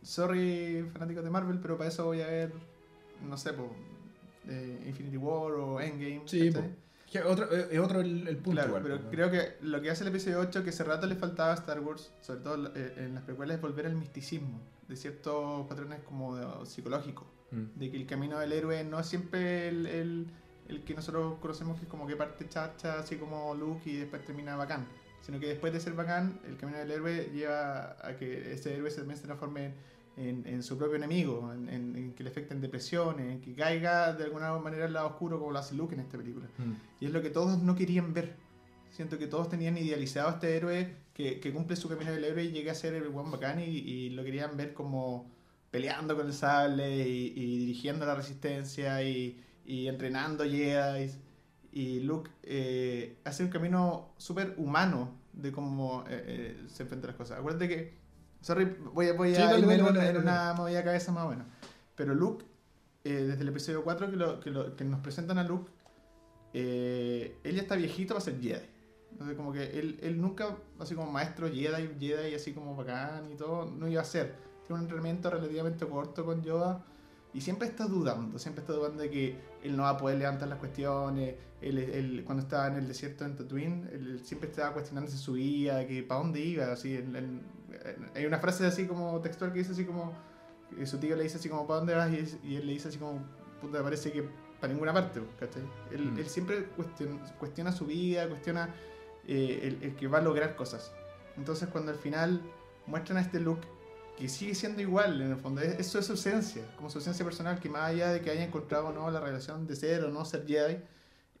Sorry, 0.00 0.88
fanáticos 0.92 1.24
de 1.24 1.30
Marvel, 1.30 1.58
pero 1.60 1.76
para 1.76 1.88
eso 1.88 2.04
voy 2.06 2.20
a 2.20 2.26
ver, 2.26 2.52
no 3.28 3.36
sé, 3.36 3.52
po, 3.52 3.68
eh, 4.48 4.84
Infinity 4.86 5.16
War 5.16 5.52
o 5.54 5.80
Endgame. 5.80 6.22
Sí, 6.26 6.50
eh, 7.20 7.68
es 7.70 7.78
otro 7.78 8.00
el, 8.00 8.26
el 8.28 8.36
punto. 8.36 8.52
Claro, 8.52 8.68
igual, 8.68 8.82
pero 8.82 9.00
po. 9.02 9.10
creo 9.10 9.30
que 9.30 9.56
lo 9.62 9.80
que 9.80 9.90
hace 9.90 10.04
el 10.04 10.08
episodio 10.08 10.40
8, 10.40 10.62
que 10.64 10.70
hace 10.70 10.84
rato 10.84 11.06
le 11.06 11.16
faltaba 11.16 11.52
a 11.52 11.54
Star 11.54 11.80
Wars, 11.80 12.12
sobre 12.20 12.40
todo 12.40 12.72
eh, 12.74 12.94
en 12.98 13.14
las 13.14 13.24
precuelas, 13.24 13.56
es 13.56 13.62
volver 13.62 13.86
al 13.86 13.94
misticismo, 13.94 14.60
de 14.88 14.96
ciertos 14.96 15.66
patrones 15.66 16.00
como 16.04 16.36
de- 16.36 16.66
psicológicos, 16.66 17.26
Mm. 17.50 17.78
de 17.78 17.90
que 17.90 17.96
el 17.98 18.06
camino 18.06 18.38
del 18.38 18.50
héroe 18.52 18.82
no 18.82 18.98
es 18.98 19.06
siempre 19.06 19.68
el, 19.68 19.86
el, 19.86 20.26
el 20.68 20.84
que 20.84 20.94
nosotros 20.94 21.38
conocemos 21.38 21.76
que 21.78 21.84
es 21.84 21.88
como 21.90 22.06
que 22.06 22.16
parte 22.16 22.48
chacha, 22.48 22.98
así 23.00 23.16
como 23.16 23.54
Luke 23.54 23.90
y 23.90 23.96
después 23.98 24.24
termina 24.24 24.56
bacán, 24.56 24.86
sino 25.20 25.38
que 25.38 25.48
después 25.48 25.70
de 25.72 25.78
ser 25.80 25.92
bacán, 25.92 26.40
el 26.48 26.56
camino 26.56 26.78
del 26.78 26.90
héroe 26.90 27.28
lleva 27.30 27.96
a 28.02 28.16
que 28.16 28.54
ese 28.54 28.74
héroe 28.74 28.90
también 28.90 29.18
se 29.18 29.24
transforme 29.26 29.66
en, 29.66 29.74
en 30.16 30.62
su 30.62 30.76
propio 30.76 30.96
enemigo, 30.96 31.52
en, 31.52 31.68
en- 31.68 31.96
en 31.96 32.12
que 32.14 32.22
le 32.22 32.30
afecten 32.30 32.60
depresiones, 32.60 33.32
en 33.32 33.40
que 33.40 33.54
caiga 33.54 34.12
de 34.12 34.24
alguna 34.24 34.52
manera 34.58 34.84
al 34.84 34.92
lado 34.92 35.08
oscuro 35.08 35.38
como 35.38 35.52
lo 35.52 35.58
hace 35.58 35.74
Luke 35.74 35.94
en 35.94 36.00
esta 36.00 36.18
película. 36.18 36.46
Mm. 36.58 36.72
Y 37.00 37.06
es 37.06 37.12
lo 37.12 37.22
que 37.22 37.30
todos 37.30 37.62
no 37.62 37.74
querían 37.74 38.12
ver. 38.12 38.34
Siento 38.90 39.16
que 39.18 39.26
todos 39.26 39.48
tenían 39.48 39.78
idealizado 39.78 40.28
a 40.28 40.32
este 40.32 40.54
héroe 40.54 40.94
que, 41.14 41.40
que 41.40 41.52
cumple 41.52 41.76
su 41.76 41.88
camino 41.88 42.12
del 42.12 42.24
héroe 42.24 42.44
y 42.44 42.52
llega 42.52 42.72
a 42.72 42.74
ser 42.74 42.92
el 42.94 43.08
buen 43.08 43.30
bacán 43.30 43.58
y, 43.60 43.64
y 43.64 44.10
lo 44.10 44.22
querían 44.22 44.56
ver 44.56 44.74
como 44.74 45.30
peleando 45.70 46.14
con 46.14 46.26
el 46.26 46.34
sable 46.34 47.08
y, 47.08 47.32
y 47.34 47.58
dirigiendo 47.60 48.04
la 48.04 48.14
resistencia 48.14 49.02
y, 49.02 49.40
y 49.64 49.88
entrenando 49.88 50.44
Jedi. 50.44 51.10
Y 51.72 52.00
Luke 52.00 52.30
eh, 52.42 53.16
hace 53.24 53.44
un 53.44 53.48
camino 53.50 54.12
súper 54.18 54.52
humano 54.58 55.16
de 55.32 55.50
cómo 55.52 56.04
eh, 56.06 56.22
eh, 56.26 56.64
se 56.68 56.82
enfrenta 56.82 57.06
a 57.06 57.10
las 57.12 57.16
cosas. 57.16 57.38
Acuérdate 57.38 57.66
que, 57.68 58.01
sorry, 58.42 58.76
voy 58.92 59.08
a, 59.08 59.12
voy 59.14 59.32
a 59.32 59.36
Sí, 59.36 59.40
dale, 59.42 59.58
irme 59.60 59.76
dale, 59.78 59.88
en, 59.88 59.94
dale, 59.94 60.10
en 60.10 60.16
una 60.18 60.52
movida 60.54 60.78
de 60.78 60.84
cabeza 60.84 61.10
más 61.12 61.24
o 61.24 61.30
menos. 61.30 61.46
Pero 61.94 62.14
Luke, 62.14 62.44
eh, 63.04 63.12
desde 63.14 63.42
el 63.42 63.48
episodio 63.48 63.82
4 63.82 64.10
que, 64.10 64.16
lo- 64.16 64.38
que, 64.40 64.50
lo- 64.50 64.76
que 64.76 64.84
nos 64.84 65.00
presentan 65.00 65.38
a 65.38 65.44
Luke, 65.44 65.70
eh, 66.52 67.38
él 67.44 67.54
ya 67.56 67.62
está 67.62 67.76
viejito 67.76 68.14
para 68.14 68.24
ser 68.24 68.40
Jedi. 68.40 68.66
Entonces, 69.12 69.36
como 69.36 69.52
que 69.52 69.78
él, 69.78 69.98
él 70.02 70.20
nunca, 70.20 70.56
así 70.78 70.94
como 70.94 71.10
maestro 71.10 71.48
Jedi, 71.48 71.90
Jedi, 72.00 72.34
así 72.34 72.52
como 72.52 72.74
bacán 72.76 73.30
y 73.32 73.36
todo, 73.36 73.66
no 73.70 73.88
iba 73.88 74.00
a 74.00 74.04
ser. 74.04 74.34
Tiene 74.66 74.76
un 74.76 74.82
entrenamiento 74.82 75.30
relativamente 75.30 75.86
corto 75.86 76.24
con 76.24 76.42
Yoda 76.42 76.82
y 77.34 77.40
siempre 77.40 77.68
está 77.68 77.86
dudando, 77.86 78.38
siempre 78.38 78.60
está 78.62 78.72
dudando 78.74 79.02
de 79.02 79.10
que 79.10 79.36
él 79.62 79.76
no 79.76 79.82
va 79.84 79.90
a 79.90 79.96
poder 79.98 80.18
levantar 80.18 80.48
las 80.48 80.58
cuestiones. 80.58 81.34
Él, 81.60 81.78
él- 81.78 82.22
cuando 82.24 82.42
estaba 82.42 82.68
en 82.68 82.76
el 82.76 82.88
desierto 82.88 83.24
en 83.24 83.36
Tatooine, 83.36 83.88
él 83.92 84.20
siempre 84.24 84.48
estaba 84.50 84.72
cuestionándose 84.72 85.16
su 85.18 85.34
vida, 85.34 85.76
de 85.78 85.86
que 85.86 86.02
para 86.02 86.20
dónde 86.20 86.40
iba. 86.40 86.72
Así, 86.72 86.94
en- 86.96 87.14
en- 87.16 87.42
hay 88.14 88.26
una 88.26 88.38
frase 88.38 88.66
así 88.66 88.86
como 88.86 89.20
textual 89.20 89.52
que 89.52 89.58
dice 89.60 89.72
así 89.72 89.84
como, 89.84 90.12
que 90.76 90.86
su 90.86 90.98
tío 90.98 91.16
le 91.16 91.22
dice 91.24 91.36
así 91.38 91.48
como, 91.48 91.66
¿para 91.66 91.78
dónde 91.80 91.94
vas? 91.94 92.10
Y, 92.12 92.38
y 92.48 92.56
él 92.56 92.66
le 92.66 92.72
dice 92.72 92.88
así 92.88 92.98
como, 92.98 93.22
puta, 93.60 93.82
parece 93.82 94.12
que 94.12 94.28
para 94.60 94.72
ninguna 94.72 94.92
parte, 94.92 95.20
¿cachai? 95.40 95.62
Él, 95.90 96.12
Mm. 96.12 96.18
él 96.18 96.28
siempre 96.28 96.64
cuestiona, 96.76 97.18
cuestiona 97.38 97.72
su 97.72 97.86
vida, 97.86 98.28
cuestiona 98.28 98.74
eh, 99.26 99.60
el, 99.62 99.82
el 99.82 99.96
que 99.96 100.06
va 100.08 100.18
a 100.18 100.22
lograr 100.22 100.54
cosas. 100.56 100.92
Entonces 101.36 101.68
cuando 101.68 101.92
al 101.92 101.98
final 101.98 102.40
muestran 102.86 103.18
a 103.18 103.20
este 103.22 103.40
look 103.40 103.60
que 104.18 104.28
sigue 104.28 104.54
siendo 104.54 104.82
igual 104.82 105.20
en 105.20 105.30
el 105.32 105.36
fondo, 105.38 105.60
es- 105.62 105.78
eso 105.80 105.98
es 105.98 106.06
su 106.06 106.12
esencia, 106.14 106.62
como 106.76 106.90
su 106.90 106.98
esencia 106.98 107.24
personal, 107.24 107.58
que 107.58 107.68
más 107.68 107.90
allá 107.90 108.12
de 108.12 108.20
que 108.20 108.30
haya 108.30 108.44
encontrado 108.44 108.88
o 108.88 108.92
no 108.92 109.10
la 109.10 109.20
relación 109.20 109.66
de 109.66 109.74
ser 109.76 110.04
o 110.04 110.10
no 110.10 110.24
ser 110.24 110.46
Jedi, 110.46 110.78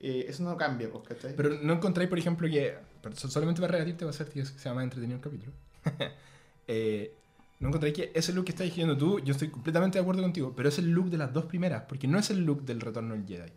eh, 0.00 0.24
eso 0.28 0.42
no 0.42 0.56
cambia, 0.56 0.90
pues, 0.90 1.04
¿cachai? 1.06 1.36
Pero 1.36 1.50
no 1.62 1.74
encontráis, 1.74 2.08
por 2.08 2.18
ejemplo, 2.18 2.48
que. 2.48 2.76
solamente 3.14 3.60
para 3.60 3.72
rebatirte 3.72 4.04
va 4.04 4.10
a 4.10 4.14
ser 4.14 4.28
que 4.28 4.44
sea 4.44 4.74
más 4.74 4.82
entretenido 4.84 5.16
el 5.18 5.22
capítulo. 5.22 5.52
Eh, 6.68 7.12
no 7.58 7.68
encontráis 7.68 7.94
que 7.94 8.12
ese 8.14 8.32
look 8.32 8.44
que 8.44 8.52
estás 8.52 8.64
diciendo 8.66 8.96
tú, 8.96 9.18
yo 9.20 9.32
estoy 9.32 9.48
completamente 9.48 9.98
de 9.98 10.02
acuerdo 10.02 10.22
contigo, 10.22 10.52
pero 10.56 10.68
es 10.68 10.78
el 10.78 10.90
look 10.92 11.10
de 11.10 11.18
las 11.18 11.32
dos 11.32 11.44
primeras, 11.46 11.82
porque 11.88 12.06
no 12.06 12.18
es 12.18 12.30
el 12.30 12.44
look 12.44 12.64
del 12.64 12.80
retorno 12.80 13.14
del 13.14 13.26
Jedi. 13.26 13.50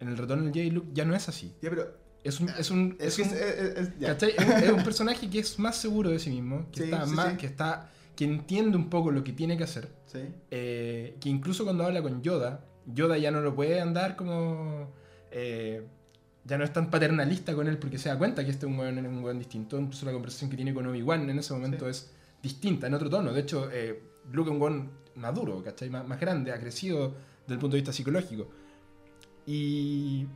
En 0.00 0.08
el 0.08 0.16
retorno 0.16 0.44
del 0.44 0.52
Jedi, 0.54 0.70
Luke 0.70 0.88
ya 0.92 1.04
no 1.04 1.14
es 1.16 1.28
así. 1.28 1.52
ya, 1.60 1.70
pero 1.70 1.96
Es 2.24 2.38
un. 2.40 2.48
Es 2.50 2.70
un, 2.70 2.96
es, 3.00 3.18
un- 3.18 3.26
es- 3.26 4.22
un, 4.38 4.52
es 4.62 4.70
un 4.72 4.84
personaje 4.84 5.28
que 5.28 5.40
es 5.40 5.58
más 5.58 5.76
seguro 5.76 6.10
de 6.10 6.18
sí 6.20 6.30
mismo, 6.30 6.66
que, 6.72 6.78
Sí, 6.78 6.84
está 6.84 7.06
sí, 7.06 7.12
más, 7.14 7.30
sí. 7.32 7.36
que 7.38 7.46
está. 7.46 7.90
que 8.16 8.24
entiende 8.24 8.76
un 8.76 8.88
poco 8.88 9.10
lo 9.10 9.22
que 9.24 9.32
tiene 9.32 9.56
que 9.56 9.64
hacer. 9.64 9.88
Eh, 10.50 11.16
que 11.20 11.28
incluso 11.28 11.64
cuando 11.64 11.84
habla 11.84 12.02
con 12.02 12.22
Yoda, 12.22 12.64
Yoda 12.86 13.18
ya 13.18 13.30
no 13.32 13.40
lo 13.40 13.54
puede 13.54 13.80
andar 13.80 14.14
como... 14.16 14.90
eh, 15.32 15.82
ya 16.44 16.58
no 16.58 16.64
es 16.64 16.72
tan 16.72 16.90
paternalista 16.90 17.54
con 17.54 17.68
él 17.68 17.78
porque 17.78 17.98
se 17.98 18.08
da 18.08 18.18
cuenta 18.18 18.44
que 18.44 18.50
este 18.50 18.66
es 18.66 18.72
un 18.72 18.78
weón, 18.78 18.98
un 19.06 19.22
weón 19.24 19.38
distinto. 19.38 19.78
Incluso 19.78 20.06
la 20.06 20.12
conversación 20.12 20.50
que 20.50 20.56
tiene 20.56 20.74
con 20.74 20.86
Obi-Wan 20.86 21.28
en 21.30 21.38
ese 21.38 21.52
momento 21.54 21.84
Sí. 21.84 21.90
es 21.90 22.10
distinta, 22.42 22.86
en 22.88 22.94
otro 22.94 23.08
tono. 23.08 23.32
De 23.32 23.40
hecho, 23.40 23.70
eh, 23.72 24.02
Luke 24.32 24.50
es 24.50 24.54
un 24.56 24.60
weón 24.62 24.90
maduro, 25.14 25.62
¿cachai? 25.62 25.88
Más, 25.90 26.06
más 26.06 26.18
grande, 26.18 26.52
ha 26.52 26.58
crecido 26.58 27.14
desde 27.42 27.54
el 27.54 27.58
punto 27.58 27.76
de 27.76 27.80
vista 27.82 27.92
psicológico. 27.92 28.48
Y 29.46 30.26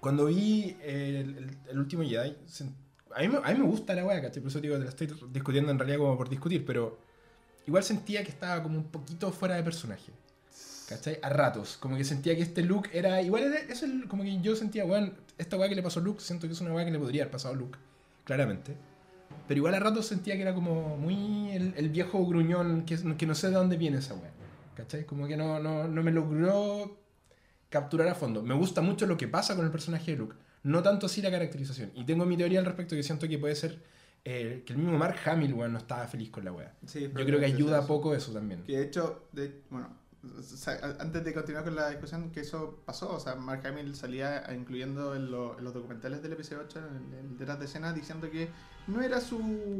cuando 0.00 0.26
vi 0.26 0.76
el, 0.82 1.16
el- 1.16 1.58
el 1.68 1.78
último 1.78 2.02
Jedi, 2.02 2.36
a 3.14 3.20
mí, 3.20 3.28
me- 3.28 3.38
a 3.38 3.52
mí 3.52 3.58
me 3.58 3.64
gusta 3.66 3.94
la 3.94 4.04
weá, 4.04 4.20
¿cachai? 4.22 4.42
Por 4.42 4.50
eso 4.50 4.60
digo, 4.60 4.76
te 4.78 4.84
la 4.84 4.90
estoy 4.90 5.08
discutiendo 5.32 5.70
en 5.72 5.78
realidad 5.78 5.98
como 5.98 6.16
por 6.16 6.28
discutir, 6.28 6.64
pero 6.64 6.98
igual 7.66 7.82
sentía 7.82 8.22
que 8.24 8.30
estaba 8.30 8.62
como 8.62 8.78
un 8.78 8.84
poquito 8.84 9.30
fuera 9.32 9.56
de 9.56 9.62
personaje. 9.62 10.12
¿Cachai? 10.90 11.18
A 11.22 11.28
ratos. 11.30 11.76
Como 11.78 11.96
que 11.96 12.04
sentía 12.04 12.36
que 12.36 12.42
este 12.42 12.62
look 12.62 12.88
era. 12.92 13.22
Igual 13.22 13.44
era, 13.44 13.58
eso 13.60 13.86
es 13.86 13.92
como 14.08 14.22
que 14.22 14.40
yo 14.42 14.54
sentía, 14.56 14.84
weón, 14.84 15.14
esta 15.38 15.56
weá 15.56 15.68
que 15.68 15.74
le 15.74 15.82
pasó 15.82 16.00
a 16.00 16.02
Luke, 16.02 16.20
siento 16.20 16.46
que 16.46 16.52
es 16.52 16.60
una 16.60 16.72
weá 16.74 16.84
que 16.84 16.90
le 16.90 16.98
podría 16.98 17.22
haber 17.22 17.32
pasado 17.32 17.54
a 17.54 17.56
Luke, 17.56 17.78
claramente. 18.24 18.74
Pero 19.46 19.58
igual 19.58 19.74
a 19.74 19.80
ratos 19.80 20.06
sentía 20.06 20.34
que 20.36 20.42
era 20.42 20.54
como 20.54 20.96
muy 20.96 21.50
el, 21.52 21.72
el 21.76 21.88
viejo 21.88 22.24
gruñón, 22.26 22.84
que, 22.84 22.98
que 23.16 23.26
no 23.26 23.34
sé 23.34 23.48
de 23.48 23.54
dónde 23.54 23.76
viene 23.76 23.98
esa 23.98 24.14
weá. 24.14 24.30
¿Cachai? 24.74 25.04
Como 25.06 25.26
que 25.26 25.36
no, 25.36 25.58
no, 25.60 25.88
no 25.88 26.02
me 26.02 26.10
logró 26.12 26.98
capturar 27.68 28.08
a 28.08 28.14
fondo. 28.14 28.42
Me 28.42 28.54
gusta 28.54 28.80
mucho 28.80 29.06
lo 29.06 29.16
que 29.16 29.28
pasa 29.28 29.56
con 29.56 29.64
el 29.64 29.70
personaje 29.70 30.10
de 30.12 30.16
Luke. 30.18 30.36
No 30.62 30.82
tanto 30.82 31.06
así 31.06 31.22
la 31.22 31.30
caracterización. 31.30 31.90
Y 31.94 32.04
tengo 32.04 32.26
mi 32.26 32.36
teoría 32.36 32.58
al 32.58 32.66
respecto 32.66 32.94
que 32.96 33.02
siento 33.02 33.28
que 33.28 33.38
puede 33.38 33.54
ser 33.56 33.80
eh, 34.24 34.62
que 34.66 34.72
el 34.74 34.78
mismo 34.78 34.98
Mark 34.98 35.16
Hamill, 35.24 35.54
weón, 35.54 35.72
no 35.72 35.78
estaba 35.78 36.06
feliz 36.06 36.30
con 36.30 36.44
la 36.44 36.52
weá. 36.52 36.74
Sí, 36.86 37.02
Yo 37.16 37.24
creo 37.24 37.38
que 37.38 37.46
ayuda 37.46 37.78
eso. 37.78 37.86
poco 37.86 38.14
eso 38.14 38.32
también. 38.32 38.64
Que 38.64 38.78
de 38.78 38.84
hecho, 38.84 39.28
de, 39.32 39.62
bueno, 39.70 39.88
o 40.22 40.42
sea, 40.42 40.78
antes 40.98 41.24
de 41.24 41.32
continuar 41.32 41.64
con 41.64 41.74
la 41.74 41.88
discusión, 41.90 42.30
que 42.30 42.40
eso 42.40 42.82
pasó, 42.84 43.14
o 43.14 43.20
sea, 43.20 43.36
Mark 43.36 43.66
Hamill 43.66 43.94
salía 43.94 44.44
incluyendo 44.54 45.14
en, 45.14 45.30
lo- 45.30 45.58
en 45.58 45.64
los 45.64 45.72
documentales 45.74 46.22
del 46.22 46.32
episodio 46.34 46.62
8, 46.64 46.78
en 46.78 47.14
el 47.14 47.38
detrás 47.38 47.58
de 47.58 47.64
escena, 47.64 47.92
diciendo 47.92 48.30
que 48.30 48.50
no 48.86 49.00
era 49.00 49.20
su, 49.20 49.38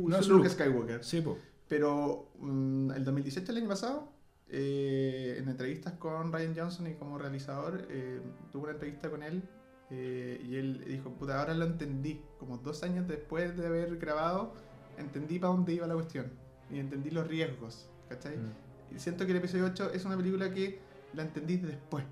No 0.09 0.17
su 0.17 0.23
es 0.23 0.29
Luke. 0.29 0.49
Skywalker. 0.49 1.05
Sí, 1.05 1.21
po. 1.21 1.37
Pero 1.69 2.31
mm, 2.39 2.93
el 2.93 3.05
2017, 3.05 3.53
el 3.53 3.59
año 3.59 3.69
pasado, 3.69 4.13
eh, 4.49 5.37
en 5.39 5.49
entrevistas 5.49 5.93
con 5.95 6.33
Ryan 6.33 6.55
Johnson 6.57 6.87
y 6.87 6.95
como 6.95 7.19
realizador, 7.19 7.87
eh, 7.91 8.21
tuve 8.51 8.65
una 8.65 8.73
entrevista 8.73 9.11
con 9.11 9.23
él 9.23 9.43
eh, 9.91 10.41
y 10.45 10.57
él 10.57 10.85
dijo, 10.89 11.11
puta, 11.15 11.39
ahora 11.39 11.55
lo 11.55 11.67
entendí. 11.67 12.21
Como 12.39 12.59
dos 12.59 12.83
años 12.83 13.07
después 13.07 13.57
de 13.57 13.67
haber 13.67 13.99
grabado, 13.99 14.55
entendí 14.99 15.39
para 15.39 15.53
dónde 15.53 15.75
iba 15.75 15.87
la 15.87 15.95
cuestión 15.95 16.33
y 16.71 16.79
entendí 16.79 17.11
los 17.11 17.27
riesgos, 17.27 17.89
¿cachai? 18.09 18.37
Mm. 18.39 18.53
Siento 18.97 19.25
que 19.25 19.33
el 19.33 19.39
episodio 19.39 19.67
8 19.67 19.91
es 19.93 20.05
una 20.05 20.17
película 20.17 20.53
que 20.53 20.81
la 21.15 21.23
entendí 21.23 21.57
después. 21.57 22.05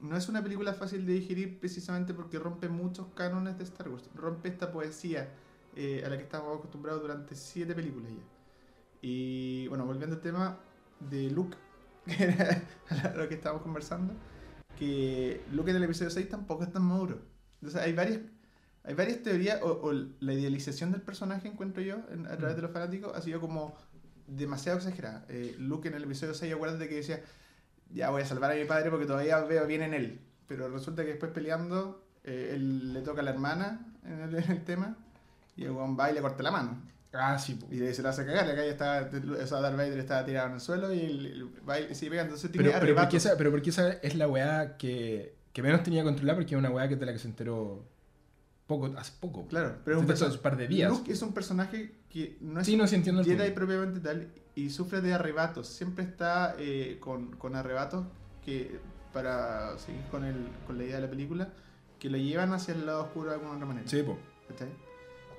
No 0.00 0.16
es 0.16 0.28
una 0.28 0.42
película 0.42 0.72
fácil 0.74 1.06
de 1.06 1.14
digerir 1.14 1.58
precisamente 1.58 2.12
porque 2.14 2.38
rompe 2.38 2.68
muchos 2.68 3.06
cánones 3.14 3.56
de 3.58 3.64
Star 3.64 3.88
Wars. 3.88 4.08
Rompe 4.14 4.48
esta 4.48 4.70
poesía 4.70 5.28
eh, 5.74 6.02
a 6.04 6.08
la 6.08 6.16
que 6.16 6.22
estamos 6.24 6.58
acostumbrados 6.58 7.02
durante 7.02 7.34
siete 7.34 7.74
películas 7.74 8.10
ya. 8.10 8.22
Y 9.02 9.68
bueno, 9.68 9.84
volviendo 9.86 10.16
al 10.16 10.22
tema 10.22 10.58
de 11.00 11.30
Luke, 11.30 11.56
que 12.06 12.24
era 12.24 13.14
lo 13.16 13.28
que 13.28 13.34
estábamos 13.34 13.62
conversando, 13.62 14.14
que 14.78 15.42
Luke 15.52 15.70
en 15.70 15.76
el 15.76 15.84
episodio 15.84 16.10
6 16.10 16.28
tampoco 16.28 16.64
es 16.64 16.72
tan 16.72 16.82
maduro. 16.82 17.18
Entonces 17.60 17.80
hay 17.80 17.92
varias, 17.94 18.20
hay 18.84 18.94
varias 18.94 19.22
teorías, 19.22 19.62
o, 19.62 19.80
o 19.82 19.92
la 19.92 20.32
idealización 20.34 20.92
del 20.92 21.02
personaje, 21.02 21.48
encuentro 21.48 21.82
yo, 21.82 21.96
en- 22.10 22.26
a 22.26 22.36
través 22.36 22.54
Mm. 22.54 22.56
de 22.56 22.62
los 22.62 22.70
fanáticos, 22.70 23.12
ha 23.16 23.20
sido 23.22 23.40
como 23.40 23.74
demasiado 24.26 24.78
exagerada. 24.78 25.24
Eh, 25.28 25.54
Luke 25.58 25.88
en 25.88 25.94
el 25.94 26.04
episodio 26.04 26.34
6, 26.34 26.52
acuérdate 26.52 26.88
que 26.88 26.96
decía, 26.96 27.20
ya 27.92 28.10
voy 28.10 28.22
a 28.22 28.26
salvar 28.26 28.52
a 28.52 28.54
mi 28.54 28.64
padre 28.64 28.90
porque 28.90 29.06
todavía 29.06 29.38
veo 29.40 29.66
bien 29.66 29.82
en 29.82 29.94
él. 29.94 30.20
Pero 30.46 30.68
resulta 30.68 31.02
que 31.02 31.10
después 31.10 31.32
peleando, 31.32 32.04
eh, 32.24 32.52
él 32.54 32.92
le 32.92 33.02
toca 33.02 33.20
a 33.20 33.24
la 33.24 33.30
hermana 33.30 33.86
en 34.04 34.20
el, 34.20 34.34
en 34.36 34.50
el 34.50 34.64
tema, 34.64 34.96
y 35.56 35.64
el 35.64 35.72
weón 35.72 35.98
va 35.98 36.10
y 36.10 36.14
le 36.14 36.20
corta 36.20 36.42
la 36.42 36.50
mano. 36.50 36.80
Ah, 37.12 37.38
sí, 37.38 37.54
po. 37.54 37.66
Y 37.72 37.78
se 37.94 38.02
lo 38.02 38.10
hace 38.10 38.26
cagar, 38.26 38.48
acá 38.48 38.64
ya 38.64 38.70
está, 38.70 39.10
o 39.10 39.46
sea, 39.46 39.60
Darth 39.60 39.76
Vader 39.76 39.98
estaba 39.98 40.24
tirado 40.24 40.48
en 40.48 40.54
el 40.54 40.60
suelo 40.60 40.92
y 40.92 41.50
va 41.68 41.80
y 41.80 41.94
sigue 41.94 42.10
pegando. 42.10 42.34
Entonces 42.34 42.52
tiene 42.52 42.68
Pero, 42.68 42.80
pero, 42.80 42.94
porque 42.96 43.16
esa, 43.16 43.36
pero 43.36 43.50
porque 43.50 43.70
esa 43.70 43.92
es 43.92 44.14
la 44.16 44.28
weá 44.28 44.76
que, 44.76 45.34
que 45.52 45.62
menos 45.62 45.82
tenía 45.82 46.04
controlada 46.04 46.36
porque 46.36 46.54
es 46.54 46.58
una 46.58 46.70
weá 46.70 46.88
que 46.88 46.96
de 46.96 47.06
la 47.06 47.12
que 47.12 47.18
se 47.18 47.28
enteró 47.28 47.88
poco, 48.66 48.92
hace 48.96 49.12
poco. 49.20 49.46
Claro, 49.46 49.76
pero 49.84 50.00
es 50.00 50.20
un, 50.20 50.30
un 50.30 50.38
par 50.38 50.56
de 50.56 50.68
días. 50.68 50.90
Luke 50.90 51.12
es 51.12 51.22
un 51.22 51.32
personaje 51.32 51.92
que 52.10 52.36
no 52.40 52.60
es 52.60 52.66
Sí, 52.66 52.76
no, 52.76 52.86
sí 52.86 52.96
entiendo 52.96 53.22
el 53.22 53.26
Jedi 53.26 53.50
propiamente 53.52 54.00
tal 54.00 54.28
y 54.54 54.70
sufre 54.70 55.00
de 55.00 55.14
arrebatos. 55.14 55.68
Siempre 55.68 56.04
está 56.04 56.56
eh, 56.58 56.96
con, 56.98 57.36
con 57.36 57.54
arrebatos 57.54 58.06
que, 58.44 58.80
para 59.12 59.78
seguir 59.78 60.02
con, 60.10 60.24
el, 60.24 60.48
con 60.66 60.78
la 60.78 60.84
idea 60.84 60.96
de 60.96 61.02
la 61.02 61.10
película, 61.10 61.52
que 61.98 62.10
lo 62.10 62.16
llevan 62.16 62.52
hacia 62.52 62.74
el 62.74 62.86
lado 62.86 63.04
oscuro 63.04 63.28
de 63.30 63.34
alguna 63.36 63.52
otra 63.54 63.66
manera. 63.66 63.88
Sí, 63.88 64.02
po. 64.02 64.18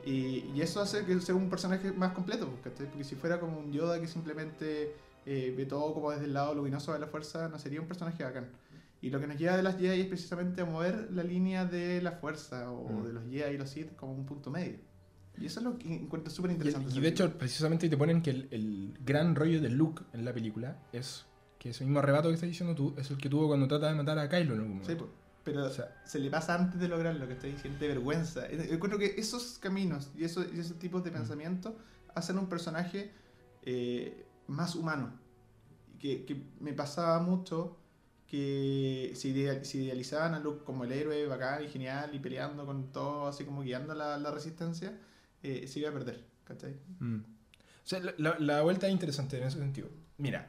Y, 0.05 0.51
y 0.55 0.61
eso 0.61 0.81
hace 0.81 1.03
que 1.03 1.19
sea 1.19 1.35
un 1.35 1.49
personaje 1.49 1.91
más 1.91 2.13
completo, 2.13 2.49
¿cachai? 2.63 2.87
porque 2.87 3.03
si 3.03 3.15
fuera 3.15 3.39
como 3.39 3.59
un 3.59 3.73
Yoda 3.73 3.99
que 3.99 4.07
simplemente 4.07 4.95
eh, 5.25 5.53
ve 5.57 5.65
todo 5.65 5.93
como 5.93 6.11
desde 6.11 6.25
el 6.25 6.33
lado 6.33 6.55
luminoso 6.55 6.93
de 6.93 6.99
la 6.99 7.07
fuerza, 7.07 7.49
no 7.49 7.59
sería 7.59 7.81
un 7.81 7.87
personaje 7.87 8.23
bacán. 8.23 8.47
Y 9.07 9.09
lo 9.09 9.19
que 9.19 9.27
nos 9.27 9.37
lleva 9.37 9.55
de 9.55 9.63
las 9.63 9.77
Jedi 9.77 10.01
es 10.01 10.07
precisamente 10.07 10.61
a 10.61 10.65
mover 10.65 11.09
la 11.11 11.23
línea 11.23 11.65
de 11.65 12.01
la 12.01 12.11
fuerza 12.11 12.69
o 12.71 12.89
Mm. 12.89 13.03
de 13.05 13.13
los 13.13 13.23
Jedi 13.29 13.55
y 13.55 13.57
los 13.57 13.69
Sith 13.69 13.95
como 13.95 14.13
un 14.13 14.25
punto 14.25 14.51
medio. 14.51 14.79
Y 15.39 15.45
eso 15.45 15.59
es 15.59 15.65
lo 15.65 15.77
que 15.77 15.93
encuentro 15.93 16.31
súper 16.31 16.51
Y, 16.51 16.55
interesante. 16.55 16.93
y 16.95 16.99
de 16.99 17.07
hecho, 17.07 17.37
precisamente 17.37 17.87
te 17.89 17.95
ponen 17.97 18.21
que 18.21 18.31
el, 18.31 18.47
el 18.51 18.97
gran 19.05 19.35
rollo 19.35 19.61
de 19.61 19.69
Luke 19.69 20.03
en 20.13 20.25
la 20.25 20.33
película 20.33 20.77
es 20.91 21.25
que 21.59 21.69
ese 21.69 21.83
mismo 21.85 21.99
arrebato 21.99 22.27
que 22.27 22.33
estás 22.35 22.49
diciendo 22.49 22.75
tú 22.75 22.93
es 22.97 23.09
el 23.11 23.17
que 23.17 23.29
tuvo 23.29 23.47
cuando 23.47 23.67
trata 23.67 23.87
de 23.89 23.95
matar 23.95 24.17
a 24.19 24.27
Kylo 24.29 24.55
en 24.55 24.59
algún 24.61 24.77
Sí, 24.83 24.91
momento. 24.93 25.05
po. 25.05 25.11
pero 25.43 25.65
O 25.65 25.69
sea, 25.69 25.95
se 26.05 26.19
le 26.19 26.29
pasa 26.29 26.55
antes 26.55 26.79
de 26.79 26.87
lograr 26.89 27.15
lo 27.15 27.25
que 27.27 27.33
estoy 27.33 27.51
diciendo, 27.53 27.79
de 27.79 27.87
vergüenza. 27.87 28.45
Encuentro 28.49 28.99
que 28.99 29.13
esos 29.17 29.57
caminos 29.59 30.11
y 30.17 30.23
esos, 30.25 30.45
y 30.53 30.59
esos 30.59 30.77
tipos 30.79 31.03
de 31.05 31.11
Mm. 31.11 31.13
pensamiento 31.13 31.77
hacen 32.15 32.37
un 32.37 32.47
personaje 32.49 33.11
eh, 33.63 34.25
más 34.47 34.75
humano. 34.75 35.13
Que, 35.99 36.25
que 36.25 36.35
me 36.59 36.73
pasaba 36.73 37.19
mucho 37.21 37.77
que 38.27 39.11
se, 39.15 39.29
idea- 39.29 39.63
se 39.63 39.77
idealizaban 39.79 40.33
a 40.33 40.39
Luke 40.39 40.63
como 40.65 40.83
el 40.83 40.91
héroe 40.91 41.25
bacán 41.27 41.63
y 41.63 41.69
genial 41.69 42.13
y 42.13 42.19
peleando 42.19 42.65
con 42.65 42.91
todo, 42.91 43.27
así 43.27 43.45
como 43.45 43.61
guiando 43.61 43.93
la, 43.93 44.17
la 44.17 44.31
resistencia, 44.31 44.93
eh, 45.43 45.65
se 45.67 45.79
iba 45.79 45.89
a 45.89 45.93
perder. 45.93 46.23
¿cachai? 46.43 46.75
Mm. 46.99 47.17
O 47.19 47.89
sea, 47.89 47.99
la, 48.17 48.37
la- 48.39 48.61
vuelta 48.61 48.87
es 48.87 48.93
interesante 48.93 49.37
en 49.37 49.43
ese 49.47 49.59
sentido. 49.59 49.87
Mira, 50.17 50.47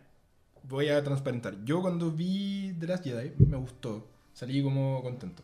voy 0.64 0.88
a 0.88 1.02
transparentar. 1.04 1.64
Yo 1.64 1.80
cuando 1.80 2.10
vi 2.10 2.74
The 2.78 2.86
Last 2.86 3.04
Jedi 3.04 3.32
me 3.46 3.56
gustó. 3.56 4.08
Salí 4.32 4.62
como 4.62 5.02
contento. 5.02 5.42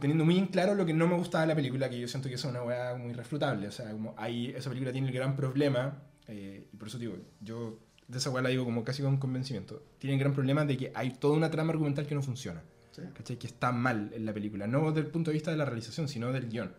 Teniendo 0.00 0.24
muy 0.24 0.38
en 0.38 0.46
claro 0.46 0.74
lo 0.74 0.86
que 0.86 0.94
no 0.94 1.06
me 1.06 1.16
gustaba 1.16 1.42
de 1.42 1.48
la 1.48 1.54
película, 1.54 1.90
que 1.90 2.00
yo 2.00 2.08
siento 2.08 2.28
que 2.28 2.36
es 2.36 2.44
una 2.44 2.62
weá 2.62 2.94
muy 2.94 3.12
refutable. 3.12 3.68
O 3.68 3.72
sea, 3.72 3.90
como 3.90 4.14
hay, 4.16 4.48
esa 4.48 4.70
película 4.70 4.90
tiene 4.90 5.08
el 5.08 5.12
gran 5.14 5.36
problema, 5.36 6.02
eh, 6.28 6.66
y 6.72 6.76
por 6.76 6.88
eso 6.88 6.98
digo, 6.98 7.14
yo 7.40 7.78
de 8.08 8.18
esa 8.18 8.30
weá 8.30 8.42
la 8.42 8.48
digo 8.50 8.64
como 8.64 8.84
casi 8.84 9.02
con 9.02 9.16
convencimiento. 9.16 9.82
Tiene 9.98 10.14
el 10.14 10.20
gran 10.20 10.32
problema 10.32 10.64
de 10.64 10.76
que 10.76 10.92
hay 10.94 11.10
toda 11.10 11.36
una 11.36 11.50
trama 11.50 11.72
argumental 11.72 12.06
que 12.06 12.14
no 12.14 12.22
funciona. 12.22 12.62
Sí. 12.92 13.02
¿cachai? 13.14 13.36
Que 13.38 13.46
está 13.46 13.72
mal 13.72 14.10
en 14.14 14.24
la 14.24 14.32
película. 14.32 14.66
No 14.66 14.88
desde 14.90 15.00
el 15.00 15.12
punto 15.12 15.30
de 15.30 15.34
vista 15.34 15.50
de 15.50 15.56
la 15.56 15.64
realización, 15.64 16.08
sino 16.08 16.32
del 16.32 16.48
guion. 16.48 16.72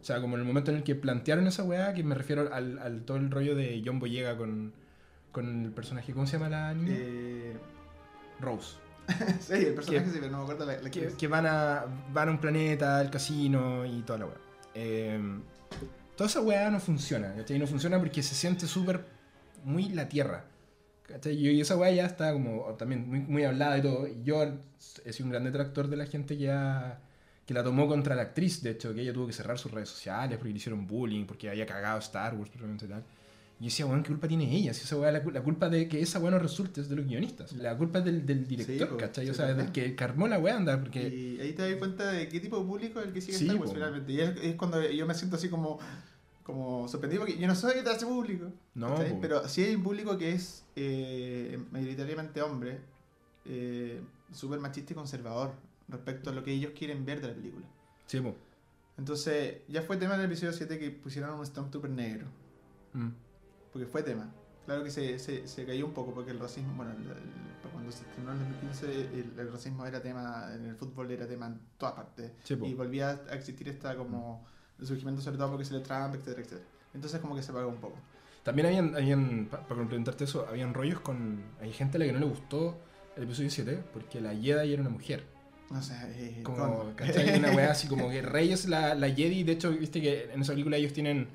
O 0.00 0.04
sea, 0.04 0.20
como 0.20 0.34
en 0.34 0.40
el 0.42 0.46
momento 0.46 0.70
en 0.70 0.78
el 0.78 0.82
que 0.82 0.94
plantearon 0.96 1.46
esa 1.46 1.62
weá, 1.62 1.94
que 1.94 2.02
me 2.02 2.14
refiero 2.14 2.52
al, 2.52 2.78
al 2.80 3.02
todo 3.02 3.16
el 3.16 3.30
rollo 3.30 3.54
de 3.54 3.80
John 3.84 4.00
Boyega 4.00 4.36
con, 4.36 4.72
con 5.30 5.64
el 5.64 5.70
personaje, 5.70 6.12
¿cómo 6.12 6.26
se 6.26 6.32
llama 6.38 6.48
la 6.48 6.74
niña? 6.74 6.94
Eh, 6.98 7.56
Rose. 8.40 8.76
sí, 9.40 9.52
el 9.54 9.74
personaje 9.74 10.04
Que- 10.06 10.10
sí, 10.10 10.18
pero 10.20 10.32
no 10.32 10.38
me 10.38 10.42
acuerdo 10.44 10.66
la, 10.66 10.72
la 10.82 10.90
Que, 10.90 11.00
actriz. 11.00 11.14
que 11.16 11.28
van, 11.28 11.46
a, 11.46 11.84
van 12.12 12.28
a 12.28 12.30
un 12.32 12.38
planeta, 12.38 12.98
al 12.98 13.10
casino 13.10 13.86
y 13.86 14.02
toda 14.02 14.18
la 14.18 14.26
weá. 14.26 14.36
Eh, 14.74 15.20
toda 16.16 16.28
esa 16.28 16.40
weá 16.40 16.68
no 16.70 16.80
funciona, 16.80 17.32
¿cachai? 17.34 17.58
No 17.58 17.66
funciona 17.68 17.98
porque 17.98 18.22
se 18.22 18.34
siente 18.34 18.66
súper 18.66 19.04
muy 19.64 19.88
la 19.90 20.08
tierra. 20.08 20.44
¿Cachai? 21.12 21.34
Y 21.36 21.60
esa 21.60 21.76
weá 21.76 21.90
ya 21.92 22.06
está 22.06 22.32
como 22.32 22.62
también 22.78 23.08
muy, 23.08 23.20
muy 23.20 23.44
hablada 23.44 23.78
y 23.78 23.82
todo. 23.82 24.06
Y 24.08 24.22
yo 24.24 24.42
he 25.04 25.12
sido 25.12 25.26
un 25.26 25.30
gran 25.32 25.44
detractor 25.44 25.88
de 25.88 25.96
la 25.96 26.06
gente 26.06 26.36
que, 26.36 26.50
ha- 26.50 26.98
que 27.46 27.54
la 27.54 27.62
tomó 27.62 27.86
contra 27.88 28.14
la 28.14 28.22
actriz, 28.22 28.62
de 28.62 28.70
hecho, 28.70 28.94
que 28.94 29.02
ella 29.02 29.12
tuvo 29.12 29.26
que 29.26 29.32
cerrar 29.32 29.58
sus 29.58 29.70
redes 29.72 29.88
sociales 29.88 30.38
porque 30.38 30.52
le 30.52 30.56
hicieron 30.58 30.86
bullying, 30.86 31.24
porque 31.26 31.50
había 31.50 31.66
cagado 31.66 31.98
Star 31.98 32.34
Wars, 32.34 32.50
probablemente 32.50 32.86
tal. 32.86 33.04
Y 33.60 33.64
yo 33.66 33.68
decía, 33.70 33.86
weón, 33.86 34.02
¿qué 34.02 34.08
culpa 34.08 34.26
tiene 34.26 34.50
ella? 34.56 34.74
Si 34.74 34.82
esa 34.82 34.96
weá, 34.96 35.12
la, 35.12 35.22
la 35.22 35.40
culpa 35.42 35.68
de 35.68 35.86
que 35.86 36.00
esa 36.00 36.18
weá 36.18 36.32
no 36.32 36.38
resulte 36.40 36.80
es 36.80 36.88
de 36.88 36.96
los 36.96 37.06
guionistas. 37.06 37.52
La 37.52 37.76
culpa 37.78 38.00
es 38.00 38.04
del, 38.06 38.26
del 38.26 38.44
director, 38.48 38.88
po, 38.88 38.96
¿cachai? 38.96 39.24
sí, 39.26 39.30
o 39.30 39.34
sea, 39.34 39.54
del 39.54 39.70
que 39.70 39.94
armó 40.02 40.26
la 40.26 40.40
weá, 40.40 40.56
anda, 40.56 40.80
porque... 40.80 41.06
Y 41.08 41.40
ahí 41.40 41.52
te 41.52 41.62
das 41.70 41.76
cuenta 41.78 42.10
de 42.10 42.26
qué 42.28 42.40
tipo 42.40 42.58
de 42.58 42.64
público 42.64 42.98
es 43.00 43.06
el 43.06 43.12
que 43.12 43.20
sigue 43.20 43.38
Sí, 43.38 43.44
Star 43.44 43.58
Wars 43.58 43.70
po. 43.70 43.74
finalmente. 43.76 44.12
Y 44.12 44.20
es, 44.20 44.30
es 44.42 44.54
cuando 44.56 44.82
yo 44.90 45.06
me 45.06 45.14
siento 45.14 45.36
así 45.36 45.48
como, 45.48 45.78
como 46.42 46.88
sorprendido 46.88 47.22
porque 47.22 47.38
yo 47.38 47.46
no 47.46 47.54
soy 47.54 47.82
de 47.82 47.92
ese 47.92 48.06
público. 48.06 48.46
No, 48.74 48.94
po. 48.94 49.02
Pero 49.20 49.48
sí 49.48 49.62
hay 49.64 49.74
un 49.74 49.82
público 49.82 50.16
que 50.18 50.32
es 50.32 50.64
eh, 50.76 51.58
mayoritariamente 51.70 52.42
hombre, 52.42 52.80
eh, 53.44 54.00
súper 54.32 54.58
machista 54.60 54.92
y 54.92 54.96
conservador 54.96 55.52
respecto 55.88 56.30
a 56.30 56.32
lo 56.32 56.42
que 56.42 56.52
ellos 56.52 56.72
quieren 56.76 57.04
ver 57.04 57.20
de 57.20 57.28
la 57.28 57.34
película. 57.34 57.66
Sí, 58.06 58.20
po. 58.20 58.34
Entonces, 58.98 59.58
ya 59.68 59.82
fue 59.82 59.96
tema 59.96 60.14
en 60.14 60.20
el 60.20 60.26
episodio 60.26 60.52
7 60.52 60.78
que 60.78 60.90
pusieron 60.90 61.38
un 61.38 61.46
Stormtrooper 61.46 61.90
negro. 61.90 62.26
Mm. 62.92 63.08
Porque 63.72 63.86
fue 63.86 64.02
tema. 64.02 64.30
Claro 64.66 64.84
que 64.84 64.90
se, 64.90 65.18
se, 65.18 65.48
se 65.48 65.64
cayó 65.66 65.86
un 65.86 65.92
poco 65.92 66.12
porque 66.14 66.30
el 66.30 66.38
racismo, 66.38 66.74
bueno, 66.74 66.92
el- 66.92 66.98
el- 67.10 67.42
cuando 67.72 67.90
se 67.90 68.02
estrenó 68.02 68.32
en 68.32 68.38
el 68.38 68.44
2015, 68.60 69.00
el, 69.18 69.32
el 69.40 69.52
racismo 69.52 69.86
era 69.86 70.02
tema, 70.02 70.50
en 70.54 70.66
el 70.66 70.76
fútbol 70.76 71.10
era 71.10 71.26
tema 71.26 71.46
en 71.46 71.58
todas 71.78 71.94
partes. 71.94 72.32
Sí, 72.44 72.54
po. 72.56 72.66
y 72.66 72.74
volvía 72.74 73.10
a 73.30 73.34
existir 73.34 73.68
esta 73.68 73.96
como 73.96 74.44
el 74.82 74.86
surgimiento 74.88 75.22
sobre 75.22 75.38
todo 75.38 75.48
porque 75.50 75.64
se 75.64 75.74
le 75.74 75.80
Trump, 75.80 76.14
etcétera, 76.14 76.40
etcétera. 76.42 76.66
Entonces 76.94 77.20
como 77.20 77.34
que 77.34 77.42
se 77.42 77.50
apagó 77.50 77.68
un 77.68 77.76
poco. 77.76 77.96
También 78.42 78.66
habían, 78.66 78.94
habían 78.96 79.46
pa- 79.50 79.60
para 79.62 79.76
complementarte 79.78 80.24
eso, 80.24 80.46
habían 80.48 80.74
rollos 80.74 81.00
con... 81.00 81.40
Hay 81.60 81.72
gente 81.72 81.96
a 81.96 82.00
la 82.00 82.06
que 82.06 82.12
no 82.12 82.18
le 82.18 82.26
gustó 82.26 82.76
el 83.16 83.22
episodio 83.22 83.50
7 83.50 83.82
porque 83.92 84.20
la 84.20 84.34
Jedi 84.34 84.72
era 84.72 84.80
una 84.82 84.90
mujer. 84.90 85.24
No 85.70 85.80
sé, 85.80 85.94
eh, 86.16 86.40
Como, 86.42 86.78
con- 86.80 86.94
¿cachai? 86.94 87.38
Una 87.38 87.52
weá 87.52 87.70
así 87.70 87.86
como 87.88 88.10
que 88.10 88.20
Rey 88.20 88.52
es 88.52 88.68
la, 88.68 88.94
la 88.94 89.08
Jedi. 89.08 89.42
De 89.44 89.52
hecho, 89.52 89.70
viste 89.70 90.02
que 90.02 90.30
en 90.32 90.42
esa 90.42 90.52
película 90.52 90.76
ellos 90.76 90.92
tienen. 90.92 91.28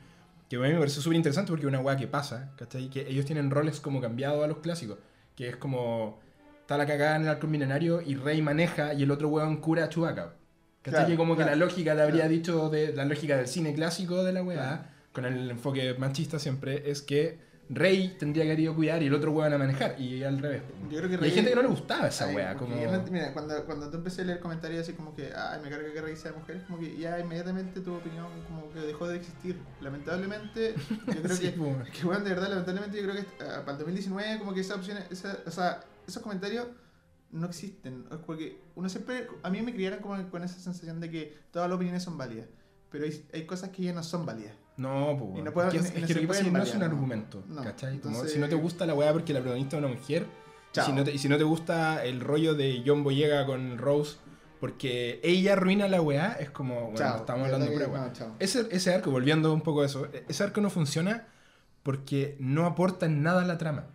Que 0.49 0.57
a 0.57 0.59
mí 0.59 0.69
me 0.69 0.77
pareció 0.79 1.01
súper 1.01 1.17
interesante 1.17 1.49
porque 1.51 1.65
es 1.65 1.67
una 1.69 1.79
weá 1.79 1.97
que 1.97 2.07
pasa, 2.07 2.51
¿cachai? 2.57 2.89
Que 2.89 3.01
ellos 3.09 3.25
tienen 3.25 3.49
roles 3.49 3.79
como 3.79 3.99
cambiados 3.99 4.43
a 4.43 4.47
los 4.47 4.59
clásicos. 4.59 4.97
Que 5.35 5.49
es 5.49 5.55
como. 5.55 6.19
Está 6.61 6.77
la 6.77 6.85
cagada 6.85 7.15
en 7.15 7.23
el 7.23 7.29
arco 7.29 7.47
milenario 7.47 8.01
y 8.01 8.15
Rey 8.15 8.41
maneja 8.41 8.93
y 8.93 9.03
el 9.03 9.11
otro 9.11 9.29
weón 9.29 9.57
cura 9.57 9.85
a 9.85 9.89
Chewbacca. 9.89 10.33
Claro, 10.91 11.07
que 11.07 11.15
como 11.17 11.35
claro, 11.35 11.51
que 11.51 11.55
la 11.57 11.65
lógica 11.65 11.93
le 11.95 12.01
habría 12.01 12.27
dicho 12.27 12.69
de 12.69 12.93
la 12.93 13.05
lógica 13.05 13.37
del 13.37 13.47
cine 13.47 13.73
clásico 13.73 14.23
de 14.23 14.33
la 14.33 14.43
weá, 14.43 14.89
con 15.13 15.25
el 15.25 15.49
enfoque 15.51 15.95
machista 15.97 16.39
siempre, 16.39 16.89
es 16.89 17.01
que 17.01 17.45
Rey 17.69 18.15
tendría 18.17 18.45
que 18.45 18.51
haber 18.51 18.61
ido 18.61 18.71
a 18.71 18.75
cuidar 18.77 19.03
y 19.03 19.07
el 19.07 19.13
otro 19.13 19.31
weón 19.31 19.51
a 19.51 19.57
manejar. 19.57 19.99
Y 19.99 20.23
al 20.23 20.39
revés. 20.39 20.61
Yo 20.89 20.99
creo 20.99 21.09
que 21.09 21.15
Y 21.15 21.17
hay 21.17 21.17
Rey- 21.17 21.31
gente 21.31 21.49
que 21.49 21.55
no 21.57 21.61
le 21.63 21.67
gustaba 21.67 22.07
esa 22.07 22.27
weá. 22.29 22.55
Como... 22.55 22.73
mira, 23.11 23.33
cuando, 23.33 23.65
cuando 23.65 23.89
tú 23.89 23.97
empecé 23.97 24.21
a 24.21 24.25
leer 24.25 24.39
comentarios 24.39 24.83
así 24.83 24.93
como 24.93 25.13
que, 25.13 25.33
ay, 25.35 25.59
me 25.61 25.69
carga 25.69 25.91
que 25.91 26.01
Rey 26.01 26.15
sea 26.15 26.31
mujer, 26.31 26.63
como 26.65 26.79
que 26.79 26.95
ya 26.97 27.19
inmediatamente 27.19 27.81
tu 27.81 27.93
opinión 27.95 28.27
como 28.47 28.71
que 28.71 28.79
dejó 28.79 29.09
de 29.09 29.17
existir. 29.17 29.57
Lamentablemente, 29.81 30.75
yo 31.07 31.21
creo 31.21 31.35
Sí, 31.35 31.41
que, 31.43 31.51
po. 31.51 31.75
que 31.91 32.05
bueno, 32.05 32.23
de 32.23 32.29
verdad, 32.29 32.49
lamentablemente 32.49 32.97
yo 32.97 33.03
creo 33.03 33.15
que 33.15 33.43
ah, 33.43 33.59
para 33.65 33.73
el 33.73 33.77
2019 33.79 34.39
como 34.39 34.53
que 34.53 34.61
esas 34.61 34.77
opciones, 34.77 35.03
esa- 35.11 35.39
o 35.45 35.51
sea, 35.51 35.81
esos 36.07 36.23
comentarios 36.23 36.67
no 37.31 37.47
existen. 37.47 38.05
Es 38.11 38.17
porque 38.17 38.59
uno 38.75 38.89
siempre, 38.89 39.27
a 39.43 39.49
mí 39.49 39.61
me 39.61 39.73
criaron 39.73 39.99
como 39.99 40.29
con 40.29 40.43
esa 40.43 40.59
sensación 40.59 40.99
de 40.99 41.09
que 41.11 41.37
todas 41.51 41.69
las 41.69 41.75
opiniones 41.75 42.03
son 42.03 42.17
válidas, 42.17 42.47
pero 42.89 43.05
hay, 43.05 43.25
hay 43.33 43.45
cosas 43.45 43.69
que 43.71 43.83
ya 43.83 43.93
no 43.93 44.03
son 44.03 44.25
válidas. 44.25 44.53
No, 44.77 45.15
pues. 45.19 45.43
No 45.43 45.51
puedo- 45.51 45.69
es 45.69 45.75
es 45.75 46.01
no 46.01 46.07
que 46.07 46.13
lo 46.13 46.21
que 46.21 46.27
pasa 46.27 46.39
es 46.41 46.45
que 46.45 46.51
pueden 46.51 46.53
no 46.53 46.63
es 46.63 46.75
un 46.75 46.83
argumento, 46.83 47.43
No, 47.47 47.63
¿cachai? 47.63 47.99
Como 47.99 48.23
si 48.25 48.37
no 48.39 48.47
te 48.47 48.55
gusta 48.55 48.85
la 48.85 48.93
weá 48.93 49.11
porque 49.11 49.33
la 49.33 49.39
protagonista 49.39 49.77
es 49.77 49.83
una 49.83 49.93
mujer, 49.93 50.25
y 50.75 50.79
si, 50.81 50.91
no 50.93 51.03
te, 51.03 51.11
y 51.13 51.17
si 51.17 51.27
no 51.29 51.37
te 51.39 51.43
gusta 51.43 52.05
el 52.05 52.19
rollo 52.19 52.53
de 52.53 52.83
John 52.85 53.03
Boyega 53.03 53.45
con 53.47 53.79
Rose 53.79 54.17
porque 54.59 55.19
ella 55.23 55.53
arruina 55.53 55.87
la 55.87 56.01
weá, 56.01 56.33
es 56.39 56.49
como, 56.51 56.81
bueno, 56.91 56.97
Chao. 56.97 57.17
estamos 57.17 57.45
hablando 57.45 57.65
de 57.71 57.77
que- 57.77 57.85
weá. 57.85 58.11
no. 58.19 58.35
Ese, 58.39 58.67
ese 58.71 58.93
arco, 58.93 59.09
volviendo 59.11 59.51
un 59.53 59.61
poco 59.61 59.81
a 59.81 59.85
eso, 59.87 60.05
e- 60.13 60.25
ese 60.27 60.43
arco 60.43 60.61
no 60.61 60.69
funciona 60.69 61.27
porque 61.83 62.35
no 62.39 62.65
aporta 62.65 63.07
nada 63.07 63.41
a 63.41 63.45
la 63.45 63.57
trama, 63.57 63.87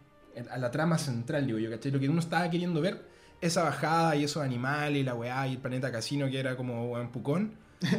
a 0.50 0.58
la 0.58 0.70
trama 0.70 0.98
central, 0.98 1.46
digo 1.46 1.58
yo, 1.58 1.70
¿cachai? 1.70 1.92
Lo 1.92 2.00
que 2.00 2.08
uno 2.08 2.20
estaba 2.20 2.48
queriendo 2.50 2.80
ver, 2.80 3.06
esa 3.42 3.64
bajada 3.64 4.16
y 4.16 4.24
esos 4.24 4.42
animales 4.42 4.98
y 4.98 5.02
la 5.02 5.14
weá 5.14 5.46
y 5.46 5.52
el 5.52 5.58
planeta 5.58 5.92
casino 5.92 6.30
que 6.30 6.40
era 6.40 6.56
como 6.56 6.90
weón 6.92 7.10
pucón, 7.12 7.52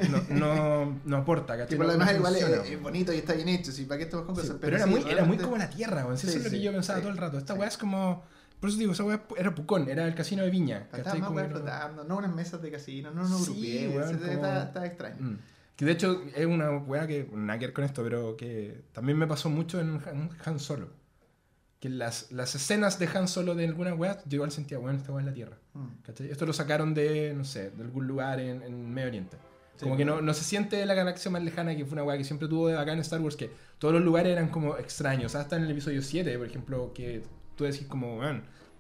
no, 0.10 0.24
no, 0.30 1.00
no 1.06 1.18
aporta, 1.18 1.54
¿cachai? 1.58 1.68
Que 1.70 1.76
por 1.76 1.86
lo 1.86 1.92
demás 1.92 2.12
no 2.12 2.18
igual 2.18 2.36
es, 2.38 2.44
es 2.72 2.82
bonito 2.82 3.14
y 3.14 3.18
está 3.18 3.34
bien 3.34 3.50
hecho, 3.50 3.72
sí, 3.72 3.86
¿para 3.86 3.98
qué 4.00 4.06
estamos 4.06 4.26
con 4.26 4.36
Sí, 4.36 4.42
cosas? 4.42 4.58
pero 4.60 4.76
era, 4.78 4.86
sí, 4.86 4.90
muy, 4.92 5.00
era 5.02 5.08
muy 5.10 5.16
realmente- 5.16 5.44
como 5.44 5.58
la 5.58 5.70
tierra, 5.70 6.04
weón. 6.06 6.16
Eso 6.16 6.28
es 6.28 6.44
lo 6.44 6.50
que 6.50 6.62
yo 6.62 6.72
pensaba 6.72 7.00
todo 7.00 7.12
el 7.12 7.18
rato. 7.18 7.38
Esta 7.38 7.54
weá 7.54 7.68
es 7.68 7.78
como. 7.78 8.24
Por 8.60 8.70
eso 8.70 8.80
digo, 8.80 8.94
esa 8.94 9.04
weá 9.04 9.22
era 9.38 9.54
Pucón, 9.54 9.90
era 9.90 10.08
el 10.08 10.16
casino 10.16 10.42
de 10.44 10.50
Viña. 10.50 10.88
Estaba 10.94 11.16
más 11.20 11.32
era- 11.34 11.50
flotando, 11.50 12.04
no 12.06 12.18
unas 12.18 12.34
mesas 12.34 12.62
de 12.62 12.72
casino, 12.72 13.12
no 13.12 13.26
unos 13.26 13.46
Sí, 13.46 13.78
está, 13.88 14.14
como- 14.14 14.26
está- 14.46 14.64
está 14.64 14.86
extraño. 14.86 15.16
Mm. 15.20 15.38
Que 15.76 15.84
de 15.86 15.92
hecho 15.92 16.22
es 16.34 16.46
una 16.46 16.72
weá 16.72 17.06
que. 17.06 17.28
Nada 17.34 17.60
que 17.60 17.66
ver 17.66 17.74
con 17.74 17.84
esto, 17.84 18.02
pero 18.04 18.38
que 18.38 18.84
también 18.94 19.18
me 19.18 19.28
pasó 19.28 19.50
mucho 19.50 19.82
en 19.82 20.00
Han, 20.08 20.30
Han 20.46 20.60
Solo. 20.60 20.88
Que 21.84 21.90
las, 21.90 22.32
las 22.32 22.56
escenas 22.56 22.98
de 22.98 23.10
Han 23.14 23.28
Solo 23.28 23.56
de 23.56 23.66
alguna 23.66 23.94
weá, 23.94 24.18
yo 24.26 24.36
igual 24.38 24.52
sentía, 24.52 24.80
weón, 24.80 24.96
esta 24.96 25.12
weá 25.12 25.20
es 25.20 25.26
la 25.28 25.34
tierra. 25.34 25.58
Mm. 25.74 25.88
Esto 26.32 26.46
lo 26.46 26.54
sacaron 26.54 26.94
de, 26.94 27.34
no 27.36 27.44
sé, 27.44 27.72
de 27.72 27.84
algún 27.84 28.08
lugar 28.08 28.40
en, 28.40 28.62
en 28.62 28.90
Medio 28.94 29.10
Oriente. 29.10 29.36
Sí, 29.76 29.84
Como 29.84 29.98
que 29.98 30.06
no, 30.06 30.14
bueno. 30.14 30.28
no 30.28 30.34
se 30.34 30.46
siente 30.46 30.86
la 30.86 30.94
galaxia 30.94 31.30
más 31.30 31.44
lejana, 31.44 31.76
que 31.76 31.84
fue 31.86 31.96
una 31.96 32.04
weá 32.06 32.18
que 32.18 32.24
siempre 32.24 32.48
tuvo 32.48 32.70
acá 32.70 32.94
en 32.94 33.00
Star 33.00 33.20
Wars, 33.20 33.36
que 33.36 33.52
todos 33.80 33.94
los 33.94 34.02
lugares 34.04 34.32
eran 34.32 34.48
como 34.48 34.78
extraños. 34.78 35.36
Hasta 35.36 35.58
en 35.58 35.64
el 35.64 35.72
episodio 35.72 36.02
7, 36.02 36.38
por 36.38 36.48
ejemplo, 36.48 36.94
que 36.94 37.22
tú 37.58 37.66
decís 37.66 37.86
como, 37.88 38.22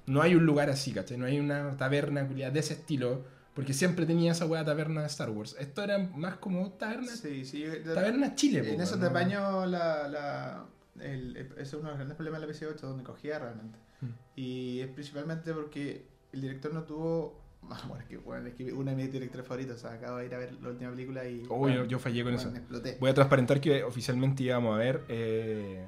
no 0.05 0.21
hay 0.21 0.35
un 0.35 0.45
lugar 0.45 0.69
así, 0.69 0.93
¿cachai? 0.93 1.17
No 1.17 1.25
hay 1.25 1.39
una 1.41 1.75
taberna 1.75 2.23
de 2.23 2.57
ese 2.59 2.75
estilo, 2.75 3.25
porque 3.53 3.73
siempre 3.73 4.05
tenía 4.05 4.31
esa 4.31 4.45
weá 4.45 4.63
taberna 4.63 5.01
de 5.01 5.07
Star 5.07 5.29
Wars. 5.29 5.55
Esto 5.59 5.83
era 5.83 5.97
más 5.97 6.37
como 6.37 6.71
taberna, 6.71 7.07
Sí, 7.07 7.43
sí. 7.43 7.65
taberna 7.83 8.33
Chile, 8.35 8.63
po, 8.63 8.69
en 8.75 8.79
eso 8.81 8.91
weón, 8.95 8.99
te 9.01 9.05
¿no? 9.05 9.09
apaño 9.11 9.65
la, 9.65 10.07
la, 10.07 10.65
el, 10.99 11.36
ese 11.38 11.62
es 11.62 11.73
uno 11.73 11.84
de 11.84 11.89
los 11.89 11.97
grandes 11.97 12.15
problemas 12.15 12.41
de 12.41 12.47
la 12.47 12.53
PC8, 12.53 12.79
donde 12.82 13.03
cogía 13.03 13.39
realmente. 13.39 13.79
Mm. 14.01 14.08
Y 14.36 14.79
es 14.82 14.88
principalmente 14.89 15.53
porque 15.53 16.06
el 16.32 16.41
director 16.41 16.73
no 16.73 16.84
tuvo... 16.84 17.41
Bueno, 17.88 18.01
es 18.01 18.06
que, 18.10 18.17
bueno, 18.17 18.47
es 18.47 18.56
que 18.56 18.73
una 18.73 18.91
de 18.91 18.97
mis 18.97 19.12
directores 19.12 19.47
favoritos, 19.47 19.77
o 19.77 19.79
sea, 19.79 19.93
acabo 19.93 20.17
de 20.17 20.25
ir 20.25 20.36
a 20.36 20.38
ver 20.38 20.53
la 20.62 20.69
última 20.69 20.91
película 20.91 21.25
y... 21.25 21.43
Oh, 21.49 21.58
bueno, 21.58 21.77
yo, 21.77 21.86
yo 21.86 21.99
fallé 21.99 22.23
con 22.23 22.34
bueno, 22.34 22.49
eso. 22.49 22.58
exploté. 22.58 22.97
Voy 22.99 23.10
a 23.10 23.13
transparentar 23.13 23.62
que 23.62 23.84
oficialmente 23.84 24.43
íbamos 24.43 24.75
a 24.75 24.77
ver 24.77 25.06
eh, 25.08 25.86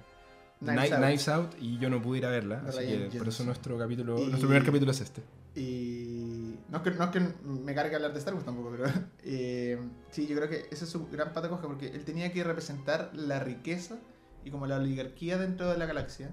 Knives 0.59 0.91
Out. 0.91 0.99
Knives 1.03 1.27
Out 1.27 1.55
y 1.59 1.77
yo 1.77 1.89
no 1.89 2.01
pude 2.01 2.19
ir 2.19 2.25
a 2.25 2.29
verla. 2.29 2.63
Así 2.67 2.79
que 2.79 3.17
por 3.17 3.27
eso 3.27 3.43
nuestro 3.43 3.77
capítulo, 3.77 4.17
Y- 4.19 4.27
nuestro 4.27 4.47
primer 4.47 4.65
capítulo 4.65 4.91
es 4.91 5.01
este. 5.01 5.21
Y 5.53 6.55
no 6.69 6.77
es, 6.77 6.83
que, 6.83 6.91
no 6.91 7.03
es 7.05 7.09
que 7.11 7.21
me 7.43 7.73
cargue 7.73 7.95
hablar 7.95 8.11
de 8.11 8.19
Star 8.19 8.33
Wars 8.33 8.45
tampoco, 8.45 8.71
pero 8.71 8.85
eh, 9.23 9.79
sí, 10.11 10.27
yo 10.27 10.35
creo 10.35 10.49
que 10.49 10.67
ese 10.71 10.85
es 10.85 10.89
su 10.89 11.07
gran 11.07 11.33
pata 11.33 11.49
coja 11.49 11.63
porque 11.63 11.87
él 11.87 12.03
tenía 12.03 12.31
que 12.31 12.43
representar 12.43 13.11
la 13.13 13.39
riqueza 13.39 13.97
y 14.45 14.51
como 14.51 14.65
la 14.67 14.77
oligarquía 14.77 15.37
dentro 15.37 15.69
de 15.69 15.77
la 15.77 15.85
galaxia 15.85 16.29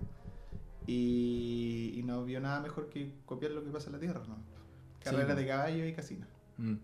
y, 0.86 1.94
y 1.96 2.02
no 2.04 2.24
vio 2.24 2.40
nada 2.40 2.60
mejor 2.60 2.88
que 2.88 3.12
copiar 3.24 3.52
lo 3.52 3.64
que 3.64 3.70
pasa 3.70 3.86
en 3.86 3.92
la 3.94 3.98
Tierra, 4.00 4.20
¿no? 4.28 4.36
Carreras 5.02 5.36
de 5.36 5.46
caballo 5.46 5.84
y 5.86 5.92
casino. 5.92 6.26
Mm. 6.58 6.74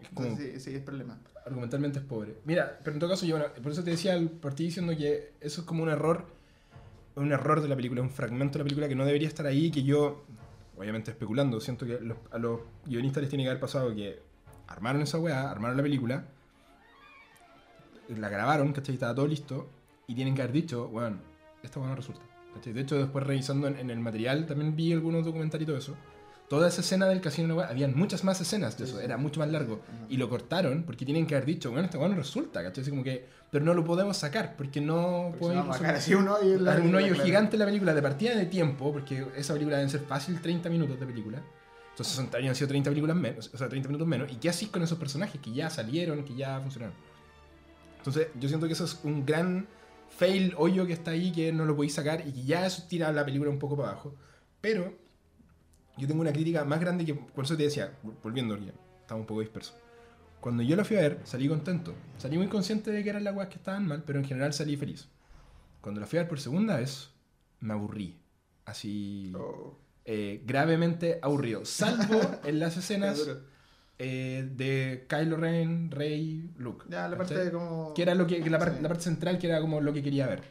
Es 0.00 0.08
como, 0.10 0.28
Entonces 0.28 0.62
sí, 0.62 0.70
sí, 0.70 0.76
es 0.76 0.82
problema. 0.82 1.18
argumentalmente 1.46 1.98
es 1.98 2.04
pobre. 2.04 2.36
Mira, 2.44 2.78
pero 2.82 2.94
en 2.94 3.00
todo 3.00 3.10
caso, 3.10 3.26
yo, 3.26 3.36
bueno, 3.38 3.52
por 3.62 3.72
eso 3.72 3.84
te 3.84 3.90
decía 3.90 4.14
al 4.14 4.30
partir 4.30 4.66
diciendo 4.66 4.96
que 4.96 5.32
eso 5.40 5.60
es 5.62 5.66
como 5.66 5.82
un 5.82 5.88
error, 5.88 6.26
un 7.16 7.32
error 7.32 7.60
de 7.60 7.68
la 7.68 7.76
película, 7.76 8.00
un 8.02 8.10
fragmento 8.10 8.54
de 8.54 8.58
la 8.60 8.64
película 8.64 8.88
que 8.88 8.94
no 8.94 9.04
debería 9.04 9.28
estar 9.28 9.46
ahí, 9.46 9.70
que 9.70 9.82
yo, 9.82 10.24
obviamente 10.76 11.10
especulando, 11.10 11.60
siento 11.60 11.86
que 11.86 12.00
los- 12.00 12.18
a 12.30 12.38
los 12.38 12.60
guionistas 12.86 13.22
les 13.22 13.30
tiene 13.30 13.44
que 13.44 13.50
haber 13.50 13.60
pasado 13.60 13.94
que 13.94 14.20
armaron 14.66 15.02
esa 15.02 15.18
weá, 15.18 15.50
armaron 15.50 15.76
la 15.76 15.82
película, 15.82 16.24
la 18.08 18.28
grabaron, 18.28 18.72
¿cachai? 18.72 18.94
Estaba 18.94 19.14
todo 19.14 19.26
listo, 19.26 19.68
y 20.06 20.14
tienen 20.14 20.34
que 20.34 20.42
haber 20.42 20.52
dicho, 20.52 20.88
bueno, 20.88 21.18
esta 21.62 21.80
weá 21.80 21.88
no 21.88 21.96
resulta. 21.96 22.22
De 22.64 22.80
hecho, 22.80 22.96
después 22.96 23.26
revisando 23.26 23.66
en, 23.66 23.78
en 23.78 23.90
el 23.90 23.98
material, 23.98 24.46
también 24.46 24.76
vi 24.76 24.92
algunos 24.92 25.24
documentarios 25.24 25.68
de 25.68 25.78
eso. 25.78 25.96
Toda 26.48 26.68
esa 26.68 26.82
escena 26.82 27.06
del 27.06 27.20
casino, 27.20 27.60
habían 27.60 27.96
muchas 27.96 28.22
más 28.22 28.40
escenas 28.40 28.76
de 28.76 28.84
eso, 28.84 29.00
era 29.00 29.16
mucho 29.16 29.40
más 29.40 29.48
largo. 29.48 29.80
Y 30.08 30.18
lo 30.18 30.28
cortaron 30.28 30.84
porque 30.84 31.04
tienen 31.04 31.26
que 31.26 31.34
haber 31.34 31.46
dicho, 31.46 31.70
bueno, 31.70 31.86
esta 31.86 31.98
weá 31.98 32.08
no 32.08 32.16
resulta, 32.16 32.62
¿cachai? 32.62 32.82
Así 32.82 32.90
como 32.90 33.02
que, 33.02 33.26
pero 33.50 33.64
no 33.64 33.72
lo 33.72 33.84
podemos 33.84 34.16
sacar 34.16 34.54
porque 34.56 34.80
no 34.80 35.30
Porque 35.30 35.38
si 35.38 35.40
podemos 35.40 35.66
no, 35.66 35.72
sacar 35.72 35.94
así 35.94 36.14
un 36.14 36.28
hoyo 36.28 36.58
la 36.60 36.76
un 36.76 36.94
hoyo 36.94 37.14
gigante 37.14 37.56
en 37.56 37.60
la 37.60 37.66
película 37.66 37.94
de 37.94 38.02
partida 38.02 38.36
de 38.36 38.46
tiempo, 38.46 38.92
porque 38.92 39.26
esa 39.36 39.54
película 39.54 39.76
deben 39.76 39.90
ser 39.90 40.00
fácil 40.00 40.40
30 40.40 40.68
minutos 40.68 41.00
de 41.00 41.06
película. 41.06 41.42
Entonces 41.90 42.14
son, 42.14 42.28
habrían 42.32 42.54
sido 42.54 42.68
30 42.68 42.90
películas 42.90 43.16
menos, 43.16 43.50
o 43.54 43.56
sea, 43.56 43.68
30 43.68 43.88
minutos 43.88 44.06
menos. 44.06 44.30
¿Y 44.30 44.36
qué 44.36 44.50
haces 44.50 44.68
con 44.68 44.82
esos 44.82 44.98
personajes 44.98 45.40
que 45.40 45.52
ya 45.52 45.70
salieron, 45.70 46.24
que 46.24 46.34
ya 46.34 46.60
funcionaron? 46.60 46.94
Entonces, 47.98 48.28
yo 48.38 48.48
siento 48.48 48.66
que 48.66 48.74
eso 48.74 48.84
es 48.84 49.00
un 49.02 49.24
gran 49.24 49.66
fail 50.16 50.54
hoyo 50.56 50.86
que 50.86 50.92
está 50.92 51.12
ahí, 51.12 51.32
que 51.32 51.52
no 51.52 51.64
lo 51.64 51.74
podéis 51.76 51.94
sacar 51.94 52.26
y 52.26 52.32
que 52.32 52.44
ya 52.44 52.66
eso 52.66 52.84
tira 52.88 53.10
la 53.12 53.24
película 53.24 53.50
un 53.50 53.58
poco 53.58 53.76
para 53.76 53.90
abajo. 53.90 54.14
Pero 54.60 54.96
yo 55.96 56.06
tengo 56.06 56.20
una 56.20 56.32
crítica 56.32 56.64
más 56.64 56.80
grande 56.80 57.04
que, 57.04 57.14
por 57.14 57.44
eso 57.44 57.56
te 57.56 57.64
decía, 57.64 57.96
volviendo, 58.22 58.56
ya, 58.56 58.72
estaba 59.00 59.20
un 59.20 59.26
poco 59.26 59.40
disperso. 59.40 59.74
Cuando 60.40 60.62
yo 60.62 60.76
la 60.76 60.84
fui 60.84 60.96
a 60.96 61.00
ver, 61.00 61.20
salí 61.24 61.48
contento. 61.48 61.94
Salí 62.18 62.36
muy 62.36 62.48
consciente 62.48 62.90
de 62.90 63.02
que 63.02 63.10
eran 63.10 63.24
las 63.24 63.34
weas 63.34 63.48
que 63.48 63.56
estaban 63.56 63.86
mal, 63.86 64.02
pero 64.04 64.18
en 64.18 64.24
general 64.24 64.52
salí 64.52 64.76
feliz. 64.76 65.08
Cuando 65.80 66.00
la 66.00 66.06
fui 66.06 66.18
a 66.18 66.22
ver 66.22 66.28
por 66.28 66.40
segunda 66.40 66.76
vez, 66.76 67.10
me 67.60 67.72
aburrí. 67.72 68.20
Así, 68.64 69.32
Oh, 69.36 69.78
eh, 70.04 70.42
gravemente 70.44 71.18
aburrido. 71.22 71.64
Salvo 71.64 72.20
en 72.44 72.58
las 72.58 72.76
escenas. 72.78 73.26
Eh, 73.98 74.48
de 74.56 75.06
Kylo 75.08 75.36
Ren, 75.36 75.90
Rey, 75.90 76.50
Luke. 76.58 76.84
Ya, 76.88 77.08
la 77.08 77.16
parte 77.16 77.50
como... 77.52 77.94
que 77.94 78.02
era 78.02 78.14
lo 78.14 78.26
que, 78.26 78.42
que 78.42 78.50
la, 78.50 78.58
par- 78.58 78.74
Sí. 78.76 78.82
la 78.82 78.88
parte 78.88 79.04
central 79.04 79.38
que 79.38 79.46
era 79.48 79.60
como 79.60 79.80
lo 79.80 79.92
que 79.92 80.02
quería 80.02 80.26
ver. 80.26 80.42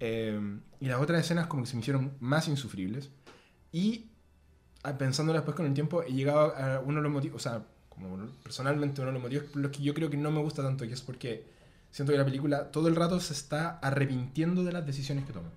Eh, 0.00 0.40
y 0.80 0.86
las 0.86 1.00
otras 1.00 1.20
escenas 1.20 1.46
como 1.46 1.62
que 1.62 1.68
se 1.68 1.76
me 1.76 1.80
hicieron 1.80 2.12
más 2.20 2.48
insufribles. 2.48 3.10
Y 3.72 4.06
ah, 4.82 4.96
pensándolo 4.96 5.38
después 5.38 5.54
con 5.56 5.66
el 5.66 5.74
tiempo, 5.74 6.02
he 6.02 6.12
llegado 6.12 6.54
a 6.56 6.80
uno 6.80 6.96
de 6.96 7.02
los 7.02 7.12
motivos, 7.12 7.36
o 7.46 7.48
sea, 7.50 7.62
como 7.88 8.16
personalmente 8.42 9.00
uno 9.00 9.08
de 9.10 9.14
los 9.14 9.22
motivos 9.22 9.44
por 9.46 9.60
los 9.62 9.70
que 9.70 9.82
yo 9.82 9.94
creo 9.94 10.08
que 10.10 10.16
no 10.16 10.30
me 10.30 10.40
gusta 10.40 10.62
tanto, 10.62 10.86
que 10.86 10.92
es 10.94 11.02
porque 11.02 11.44
siento 11.90 12.12
que 12.12 12.18
la 12.18 12.24
película 12.24 12.70
todo 12.70 12.88
el 12.88 12.96
rato 12.96 13.20
se 13.20 13.32
está 13.32 13.78
arrepintiendo 13.78 14.64
de 14.64 14.72
las 14.72 14.84
decisiones 14.86 15.24
que 15.24 15.32
toma. 15.32 15.48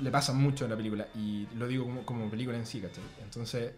Le 0.00 0.10
pasa 0.10 0.32
mucho 0.32 0.64
en 0.64 0.70
la 0.70 0.76
película, 0.76 1.08
y 1.14 1.46
lo 1.56 1.66
digo 1.66 1.84
como, 1.84 2.06
como 2.06 2.30
película 2.30 2.56
en 2.56 2.66
sí, 2.66 2.80
¿cachai? 2.80 3.02
Entonces, 3.22 3.72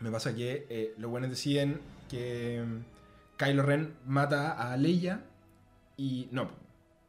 me 0.00 0.10
pasa 0.10 0.34
que 0.34 0.66
eh, 0.70 0.94
los 0.98 1.10
buenos 1.10 1.30
deciden 1.30 1.80
que 2.08 2.64
mm, 2.64 3.36
Kylo 3.36 3.62
Ren 3.62 3.94
mata 4.06 4.52
a 4.52 4.76
Leia 4.76 5.20
y 5.96 6.28
no, 6.30 6.50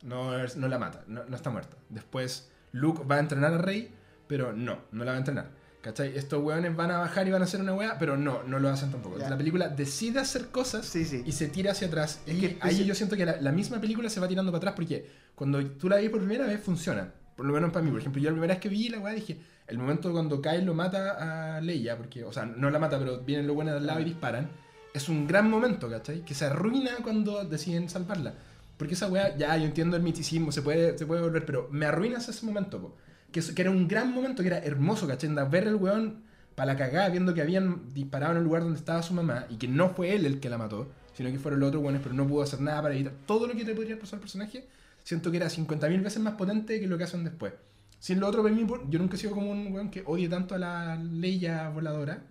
no, 0.03 0.31
no 0.55 0.67
la 0.67 0.79
mata, 0.79 1.03
no, 1.07 1.23
no 1.25 1.35
está 1.35 1.49
muerta. 1.49 1.77
Después 1.89 2.49
Luke 2.71 3.03
va 3.09 3.15
a 3.15 3.19
entrenar 3.19 3.53
a 3.53 3.57
Rey, 3.57 3.93
pero 4.27 4.53
no, 4.53 4.79
no 4.91 5.03
la 5.03 5.11
va 5.11 5.17
a 5.17 5.19
entrenar. 5.19 5.59
¿Cachai? 5.81 6.17
Estos 6.17 6.43
weones 6.43 6.75
van 6.75 6.91
a 6.91 6.97
bajar 6.97 7.25
y 7.25 7.31
van 7.31 7.41
a 7.41 7.45
hacer 7.45 7.61
una 7.61 7.73
weá, 7.73 7.97
pero 7.97 8.17
no, 8.17 8.43
no 8.43 8.59
lo 8.59 8.67
hacen 8.67 8.91
tampoco. 8.91 9.17
La 9.17 9.37
película 9.37 9.69
decide 9.69 10.19
hacer 10.19 10.47
cosas 10.49 10.85
Sí, 10.85 11.05
sí. 11.05 11.23
y 11.25 11.31
se 11.31 11.47
tira 11.47 11.71
hacia 11.71 11.87
atrás. 11.87 12.19
Es 12.25 12.35
y 12.35 12.41
que 12.41 12.57
ahí 12.59 12.83
yo 12.83 12.93
siento 12.95 13.15
que 13.15 13.25
la, 13.25 13.39
la 13.39 13.53
misma 13.53 13.79
película 13.79 14.09
se 14.09 14.19
va 14.19 14.27
tirando 14.27 14.51
para 14.51 14.57
atrás 14.57 14.73
porque 14.75 15.09
cuando 15.35 15.65
tú 15.65 15.87
la 15.87 15.95
ves 15.95 16.09
por 16.09 16.19
primera 16.19 16.45
vez 16.45 16.61
funciona. 16.61 17.13
Por 17.39 17.45
lo 17.45 17.53
menos 17.53 17.71
para 17.71 17.85
mí. 17.85 17.89
Por 17.89 18.01
ejemplo, 18.01 18.21
yo 18.21 18.31
la 18.31 18.33
primera 18.33 18.53
vez 18.55 18.61
que 18.61 18.67
vi 18.67 18.89
la 18.89 18.99
weá 18.99 19.13
dije, 19.13 19.37
el 19.65 19.77
momento 19.77 20.11
cuando 20.11 20.41
Kyle 20.41 20.65
lo 20.65 20.73
mata 20.73 21.55
a 21.55 21.61
Leia, 21.61 21.95
porque, 21.95 22.25
o 22.25 22.33
sea, 22.33 22.45
no 22.45 22.69
la 22.69 22.79
mata, 22.79 22.99
pero 22.99 23.19
vienen 23.21 23.47
los 23.47 23.55
buenos 23.55 23.75
al 23.75 23.87
lado 23.87 24.01
y 24.01 24.03
disparan, 24.03 24.49
es 24.93 25.07
un 25.07 25.25
gran 25.25 25.49
momento, 25.49 25.89
¿cachai? 25.89 26.25
Que 26.25 26.33
se 26.33 26.47
arruina 26.47 26.97
cuando 27.01 27.45
deciden 27.45 27.87
salvarla. 27.87 28.33
Porque 28.75 28.95
esa 28.95 29.07
weá, 29.07 29.37
ya 29.37 29.55
yo 29.55 29.63
entiendo 29.63 29.95
el 29.95 30.03
miticismo, 30.03 30.51
se 30.51 30.61
puede, 30.61 30.97
se 30.97 31.05
puede 31.05 31.21
volver, 31.21 31.45
pero 31.45 31.69
me 31.71 31.85
arruinas 31.85 32.27
ese 32.27 32.45
momento, 32.45 32.81
po. 32.81 32.97
Que, 33.31 33.39
que 33.39 33.61
era 33.61 33.71
un 33.71 33.87
gran 33.87 34.13
momento, 34.13 34.43
que 34.43 34.49
era 34.49 34.59
hermoso, 34.59 35.07
¿cachai? 35.07 35.29
Andar 35.29 35.49
Ver 35.49 35.65
el 35.65 35.75
weón 35.75 36.23
para 36.55 36.73
la 36.73 36.77
cagada, 36.77 37.07
viendo 37.07 37.33
que 37.33 37.41
habían 37.41 37.93
disparado 37.93 38.33
en 38.33 38.39
el 38.39 38.43
lugar 38.43 38.63
donde 38.63 38.79
estaba 38.79 39.01
su 39.01 39.13
mamá 39.13 39.45
y 39.49 39.55
que 39.55 39.69
no 39.69 39.91
fue 39.91 40.13
él 40.13 40.25
el 40.25 40.41
que 40.41 40.49
la 40.49 40.57
mató, 40.57 40.89
sino 41.13 41.31
que 41.31 41.39
fueron 41.39 41.61
los 41.61 41.69
otros 41.69 41.83
weones, 41.83 42.01
pero 42.03 42.15
no 42.15 42.27
pudo 42.27 42.43
hacer 42.43 42.59
nada 42.59 42.81
para 42.81 42.95
evitar 42.95 43.13
todo 43.25 43.47
lo 43.47 43.53
que 43.53 43.63
te 43.63 43.73
podría 43.73 43.97
pasar 43.97 44.15
al 44.15 44.19
personaje. 44.19 44.67
Siento 45.09 45.31
que 45.31 45.37
era 45.37 45.47
50.000 45.47 46.03
veces 46.03 46.21
más 46.21 46.35
potente 46.35 46.79
que 46.79 46.85
lo 46.85 46.95
que 46.95 47.03
hacen 47.03 47.23
después. 47.23 47.51
Sin 47.97 48.19
lo 48.19 48.27
otro, 48.27 48.47
yo 48.47 48.99
nunca 48.99 49.15
he 49.15 49.17
sido 49.17 49.33
como 49.33 49.49
un 49.49 49.73
weón 49.73 49.89
que 49.89 50.03
odie 50.05 50.29
tanto 50.29 50.53
a 50.53 50.59
la 50.59 50.95
Leia 50.97 51.67
voladora. 51.69 52.21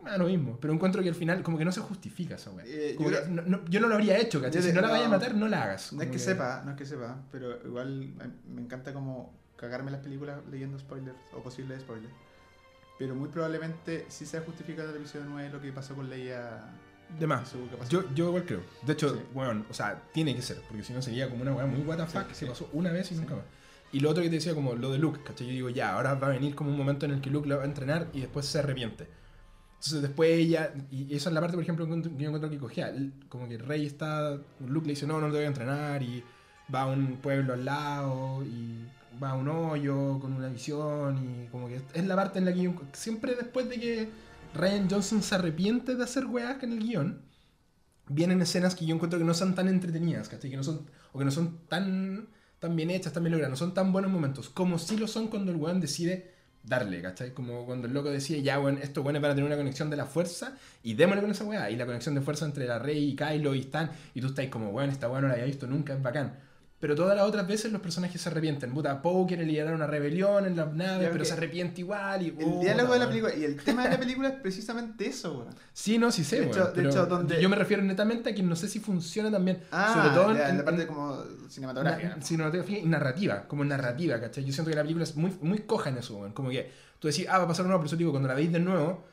Me 0.00 0.10
da 0.12 0.18
lo 0.18 0.26
mismo, 0.26 0.56
pero 0.60 0.72
encuentro 0.72 1.02
que 1.02 1.08
al 1.08 1.16
final 1.16 1.42
como 1.42 1.58
que 1.58 1.64
no 1.64 1.72
se 1.72 1.80
justifica 1.80 2.36
esa 2.36 2.52
weá. 2.52 2.64
Eh, 2.68 2.96
yo 3.00 3.10
no, 3.30 3.42
no- 3.42 3.64
yo 3.64 3.80
no 3.80 3.88
lo 3.88 3.96
habría 3.96 4.16
hecho, 4.16 4.40
¿cachai? 4.40 4.62
Si 4.62 4.72
no 4.72 4.80
la 4.80 4.90
vayas 4.90 5.06
a 5.06 5.10
matar, 5.10 5.34
no 5.34 5.48
la 5.48 5.64
hagas. 5.64 5.92
No 5.92 6.02
es 6.02 6.10
que 6.10 6.20
sepa, 6.20 6.62
no 6.64 6.70
es 6.70 6.76
que 6.76 6.86
sepa, 6.86 7.20
pero 7.32 7.60
igual 7.66 8.14
me 8.48 8.62
encanta 8.62 8.92
como 8.92 9.34
cagarme 9.56 9.90
las 9.90 10.00
películas 10.00 10.38
leyendo 10.52 10.78
spoilers 10.78 11.16
o 11.32 11.42
posibles 11.42 11.80
spoilers. 11.80 12.14
Pero 12.96 13.16
muy 13.16 13.28
probablemente 13.28 14.04
sí 14.08 14.24
se 14.24 14.38
justifica 14.38 14.84
en 14.84 14.90
el 14.90 14.96
episodio 14.98 15.24
9 15.28 15.50
lo 15.50 15.60
que 15.60 15.72
pasó 15.72 15.96
con 15.96 16.08
Leia 16.08 16.60
De 17.18 17.26
más. 17.26 17.52
Yo, 17.88 18.04
yo 18.14 18.28
igual 18.28 18.44
creo. 18.44 18.60
De 18.84 18.92
hecho, 18.92 19.14
Sí. 19.14 19.20
bueno, 19.32 19.64
o 19.70 19.74
sea, 19.74 20.02
tiene 20.12 20.34
que 20.34 20.42
ser, 20.42 20.58
porque 20.68 20.82
si 20.82 20.92
no 20.92 21.00
sería 21.00 21.28
como 21.30 21.42
una 21.42 21.52
weá 21.54 21.66
muy 21.66 21.80
what 21.82 21.96
the 21.96 22.06
fuck, 22.06 22.26
que 22.26 22.34
se 22.34 22.46
pasó 22.46 22.68
una 22.72 22.90
vez 22.90 23.12
y 23.12 23.14
nunca 23.14 23.36
más. 23.36 23.44
Y 23.92 24.00
lo 24.00 24.10
otro 24.10 24.22
que 24.24 24.28
te 24.28 24.36
decía, 24.36 24.54
como 24.54 24.74
lo 24.74 24.90
de 24.90 24.98
Luke, 24.98 25.20
¿cachai? 25.24 25.46
Yo 25.46 25.52
digo, 25.52 25.68
ya, 25.68 25.94
ahora 25.94 26.14
va 26.14 26.26
a 26.26 26.30
venir 26.30 26.54
como 26.56 26.70
un 26.70 26.76
momento 26.76 27.06
en 27.06 27.12
el 27.12 27.20
que 27.20 27.30
Luke 27.30 27.48
lo 27.48 27.56
va 27.58 27.62
a 27.62 27.66
entrenar 27.66 28.08
y 28.12 28.20
después 28.20 28.46
se 28.46 28.58
arrepiente. 28.58 29.06
Entonces 29.74 30.02
después 30.02 30.30
ella, 30.30 30.72
y 30.90 31.14
esa 31.14 31.28
es 31.28 31.34
la 31.34 31.40
parte, 31.40 31.56
por 31.56 31.62
ejemplo, 31.62 31.86
que 31.86 31.90
yo 32.02 32.26
encuentro 32.26 32.50
que 32.50 32.58
cogía, 32.58 32.92
como 33.28 33.46
que 33.48 33.58
Rey 33.58 33.86
está, 33.86 34.36
Luke 34.66 34.86
le 34.86 34.94
dice, 34.94 35.06
no, 35.06 35.20
no 35.20 35.26
te 35.26 35.34
voy 35.34 35.44
a 35.44 35.48
entrenar, 35.48 36.02
y 36.02 36.24
va 36.74 36.82
a 36.82 36.86
un 36.86 37.18
pueblo 37.18 37.52
al 37.52 37.64
lado, 37.64 38.42
y 38.44 38.84
va 39.22 39.30
a 39.30 39.34
un 39.34 39.46
hoyo 39.48 40.18
con 40.20 40.32
una 40.32 40.48
visión, 40.48 41.18
y 41.22 41.46
como 41.48 41.68
que 41.68 41.80
es 41.92 42.06
la 42.06 42.16
parte 42.16 42.38
en 42.40 42.46
la 42.46 42.52
que 42.54 42.62
yo, 42.62 42.74
siempre 42.94 43.34
después 43.36 43.68
de 43.68 43.78
que 43.78 44.08
Ryan 44.54 44.88
Johnson 44.88 45.22
se 45.22 45.34
arrepiente 45.34 45.96
de 45.96 46.04
hacer 46.04 46.26
weas 46.26 46.62
en 46.62 46.72
el 46.72 46.78
guion, 46.80 47.22
vienen 48.08 48.40
escenas 48.40 48.74
que 48.74 48.86
yo 48.86 48.94
encuentro 48.94 49.18
que 49.18 49.24
no 49.24 49.34
son 49.34 49.54
tan 49.54 49.68
entretenidas, 49.68 50.28
¿cachai? 50.28 50.50
Que 50.50 50.56
no 50.56 50.64
son, 50.64 50.88
o 51.12 51.18
que 51.18 51.24
no 51.24 51.30
son 51.30 51.58
tan, 51.68 52.28
tan 52.58 52.76
bien 52.76 52.90
hechas, 52.90 53.12
tan 53.12 53.22
bien 53.22 53.32
logradas, 53.32 53.50
no 53.50 53.56
son 53.56 53.74
tan 53.74 53.92
buenos 53.92 54.10
momentos, 54.10 54.48
como 54.48 54.78
sí 54.78 54.96
lo 54.96 55.08
son 55.08 55.28
cuando 55.28 55.52
el 55.52 55.58
weón 55.58 55.80
decide 55.80 56.32
darle, 56.62 57.02
¿cachai? 57.02 57.34
Como 57.34 57.66
cuando 57.66 57.88
el 57.88 57.94
loco 57.94 58.10
decide, 58.10 58.42
ya, 58.42 58.60
weón, 58.60 58.78
estos 58.78 59.04
weones 59.04 59.20
van 59.20 59.32
a 59.32 59.34
tener 59.34 59.46
una 59.46 59.56
conexión 59.56 59.90
de 59.90 59.96
la 59.96 60.06
fuerza, 60.06 60.56
y 60.82 60.94
démosle 60.94 61.22
con 61.22 61.30
esa 61.30 61.44
weá, 61.44 61.70
y 61.70 61.76
la 61.76 61.86
conexión 61.86 62.14
de 62.14 62.20
fuerza 62.20 62.44
entre 62.46 62.66
la 62.66 62.78
Rey 62.78 63.10
y 63.10 63.16
Kylo 63.16 63.54
y 63.54 63.60
Stan, 63.60 63.90
y 64.14 64.20
tú 64.20 64.28
estás 64.28 64.46
como, 64.48 64.70
weón, 64.70 64.90
esta 64.90 65.08
weá 65.08 65.20
no 65.20 65.28
la 65.28 65.34
había 65.34 65.46
visto 65.46 65.66
nunca, 65.66 65.94
es 65.94 66.02
bacán. 66.02 66.38
Pero 66.84 66.94
todas 66.96 67.16
las 67.16 67.24
otras 67.26 67.46
veces 67.48 67.72
los 67.72 67.80
personajes 67.80 68.20
se 68.20 68.28
arrepienten. 68.28 68.74
Puta, 68.74 69.00
Poe 69.00 69.26
quiere 69.26 69.46
liderar 69.46 69.72
una 69.74 69.86
rebelión 69.86 70.44
en 70.44 70.54
las 70.54 70.70
naves, 70.74 71.08
pero 71.10 71.24
se 71.24 71.32
arrepiente 71.32 71.80
igual. 71.80 72.20
Y, 72.20 72.26
El 72.26 72.32
puta, 72.34 72.60
diálogo 72.60 72.92
de 72.92 72.98
la 72.98 73.08
película 73.08 73.34
y 73.34 73.42
el 73.42 73.56
tema 73.56 73.84
de 73.84 73.92
la 73.92 73.98
película 73.98 74.28
es 74.28 74.34
precisamente 74.34 75.06
eso, 75.06 75.32
weón. 75.38 75.54
Sí, 75.72 75.96
no, 75.96 76.12
sí 76.12 76.24
sé, 76.24 76.40
De 76.42 76.46
hecho- 76.48 76.66
de 76.66 76.72
pero 76.74 76.90
hecho, 76.90 77.06
donde- 77.06 77.40
Yo 77.40 77.48
me 77.48 77.56
refiero 77.56 77.82
netamente 77.82 78.28
a 78.28 78.34
que 78.34 78.42
no 78.42 78.54
sé 78.54 78.68
si 78.68 78.80
funciona 78.80 79.30
también. 79.30 79.62
Ah, 79.72 79.94
sobre 79.94 80.10
todo 80.14 80.30
en, 80.32 80.36
ya, 80.36 80.48
en 80.50 80.58
la 80.58 80.64
parte 80.66 80.82
en- 80.82 80.88
como 80.88 81.22
cinematográfica. 81.48 82.16
na- 82.16 82.20
cinematografía 82.22 82.78
y 82.80 82.84
narrativa, 82.84 83.48
como 83.48 83.64
narrativa, 83.64 84.20
¿cachai? 84.20 84.44
Yo 84.44 84.52
siento 84.52 84.68
que 84.70 84.76
la 84.76 84.82
película 84.82 85.04
es 85.04 85.16
muy, 85.16 85.34
muy 85.40 85.60
coja 85.60 85.88
en 85.88 85.96
eso, 85.96 86.18
weón. 86.18 86.32
Como 86.34 86.50
que 86.50 86.70
tú 86.98 87.08
decís, 87.08 87.26
ah, 87.30 87.38
va 87.38 87.44
a 87.44 87.48
pasar 87.48 87.64
nuevo, 87.64 87.78
por 87.80 87.86
eso 87.86 87.96
digo, 87.96 88.10
cuando 88.10 88.28
la 88.28 88.34
veis 88.34 88.52
de 88.52 88.60
nuevo, 88.60 89.06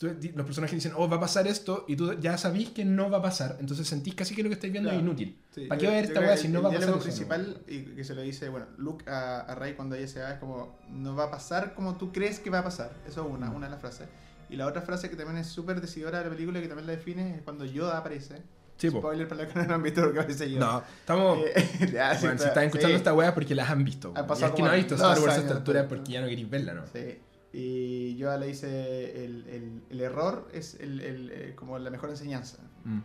los 0.00 0.46
personajes 0.46 0.74
dicen, 0.76 0.92
oh, 0.96 1.08
va 1.08 1.16
a 1.16 1.20
pasar 1.20 1.46
esto, 1.46 1.84
y 1.88 1.94
tú 1.96 2.14
ya 2.20 2.38
sabís 2.38 2.70
que 2.70 2.84
no 2.84 3.10
va 3.10 3.18
a 3.18 3.22
pasar, 3.22 3.56
entonces 3.60 3.86
sentís 3.86 4.14
casi 4.14 4.34
que 4.34 4.42
lo 4.42 4.48
que 4.48 4.54
estáis 4.54 4.72
viendo 4.72 4.88
Claro. 4.90 5.00
es 5.00 5.06
inútil. 5.06 5.38
Sí, 5.54 5.66
¿Para 5.66 5.78
qué 5.78 5.86
va 5.86 5.92
a 5.92 5.96
ver 5.96 6.04
esta 6.06 6.20
weá 6.20 6.36
si 6.36 6.46
el- 6.46 6.52
no 6.54 6.62
va 6.62 6.68
a 6.68 6.72
el 6.72 6.76
pasar 6.78 6.86
diálogo 6.94 6.98
eso, 7.08 7.16
principal 7.26 7.62
y 7.66 7.82
que 7.96 8.04
se 8.04 8.14
lo 8.14 8.22
dice, 8.22 8.48
bueno, 8.48 8.66
Luke 8.78 9.04
a, 9.10 9.40
a 9.40 9.54
Rey 9.54 9.74
cuando 9.74 9.96
ella 9.96 10.08
se 10.08 10.20
va 10.22 10.30
es 10.32 10.38
como, 10.38 10.78
no 10.88 11.14
va 11.14 11.24
a 11.24 11.30
pasar 11.30 11.74
como 11.74 11.96
tú 11.96 12.12
crees 12.12 12.38
que 12.40 12.48
va 12.50 12.60
a 12.60 12.64
pasar. 12.64 12.92
Eso 13.06 13.26
es 13.26 13.30
una, 13.32 13.50
Mm. 13.50 13.54
una 13.56 13.66
de 13.66 13.72
las 13.72 13.80
frases. 13.80 14.08
Y 14.48 14.56
la 14.56 14.66
otra 14.66 14.80
frase 14.82 15.10
que 15.10 15.16
también 15.16 15.36
es 15.38 15.46
súper 15.48 15.80
decidora 15.80 16.18
de 16.18 16.24
la 16.24 16.30
película 16.30 16.58
y 16.58 16.62
que 16.62 16.68
también 16.68 16.86
la 16.86 16.92
define 16.96 17.36
es 17.36 17.42
cuando 17.42 17.64
Yoda 17.64 17.98
aparece. 17.98 18.42
Sí, 18.78 18.90
po. 18.90 18.98
Spoiler 19.00 19.28
para 19.28 19.42
los 19.44 19.52
que 19.52 19.58
no 19.60 19.66
lo 19.66 19.74
han 19.74 19.82
visto 19.82 20.00
lo 20.00 20.12
que 20.12 20.18
aparece 20.20 20.50
Yoda. 20.50 20.60
No, 20.66 20.82
estamos... 21.00 21.38
Eh, 21.54 21.90
ya, 21.92 22.14
sí, 22.14 22.20
bueno, 22.26 22.38
si 22.38 22.44
está- 22.44 22.48
están 22.48 22.64
escuchando 22.64 22.88
sí. 22.88 22.94
esta 22.96 23.12
weá 23.12 23.28
es 23.28 23.34
porque 23.34 23.54
las 23.54 23.68
han 23.68 23.84
visto. 23.84 24.12
Han. 24.16 24.26
Y 24.28 24.32
es 24.32 24.38
que 24.38 24.50
como 24.52 24.64
no 24.66 24.70
ha 24.72 24.74
visto 24.76 24.94
Star 24.94 25.18
Wars 25.20 25.34
a 25.36 25.40
esta 25.40 25.52
altura 25.52 25.86
porque 25.86 26.12
ya 26.12 26.20
no 26.22 26.26
queréis 26.28 26.48
verla, 26.48 26.72
¿no? 26.72 26.82
Sí. 26.92 27.18
Y 27.52 28.16
Yoda 28.16 28.36
le 28.38 28.46
dice, 28.46 29.24
el, 29.24 29.46
el, 29.48 29.82
el 29.90 30.00
error 30.00 30.48
es 30.52 30.74
el, 30.80 31.00
el, 31.00 31.30
eh, 31.32 31.54
como 31.56 31.78
la 31.78 31.90
mejor 31.90 32.10
enseñanza. 32.10 32.58
Mm. 32.84 33.00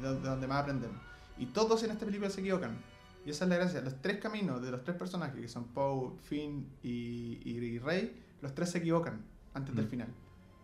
de, 0.00 0.14
de 0.14 0.20
donde 0.20 0.46
más 0.46 0.62
aprendemos. 0.62 0.96
Y 1.38 1.46
todos 1.46 1.82
en 1.82 1.90
esta 1.90 2.04
película 2.06 2.30
se 2.30 2.40
equivocan. 2.40 2.76
Y 3.24 3.30
esa 3.30 3.44
es 3.44 3.50
la 3.50 3.56
gracia. 3.56 3.80
Los 3.82 4.00
tres 4.00 4.18
caminos 4.18 4.62
de 4.62 4.70
los 4.70 4.82
tres 4.82 4.96
personajes, 4.96 5.40
que 5.40 5.48
son 5.48 5.64
Poe, 5.68 6.12
Finn 6.22 6.66
y, 6.82 7.40
y, 7.44 7.58
y 7.58 7.78
Rey, 7.78 8.20
los 8.40 8.54
tres 8.54 8.70
se 8.70 8.78
equivocan 8.78 9.24
antes 9.54 9.74
del 9.74 9.86
Mm. 9.86 9.90
final. 9.90 10.08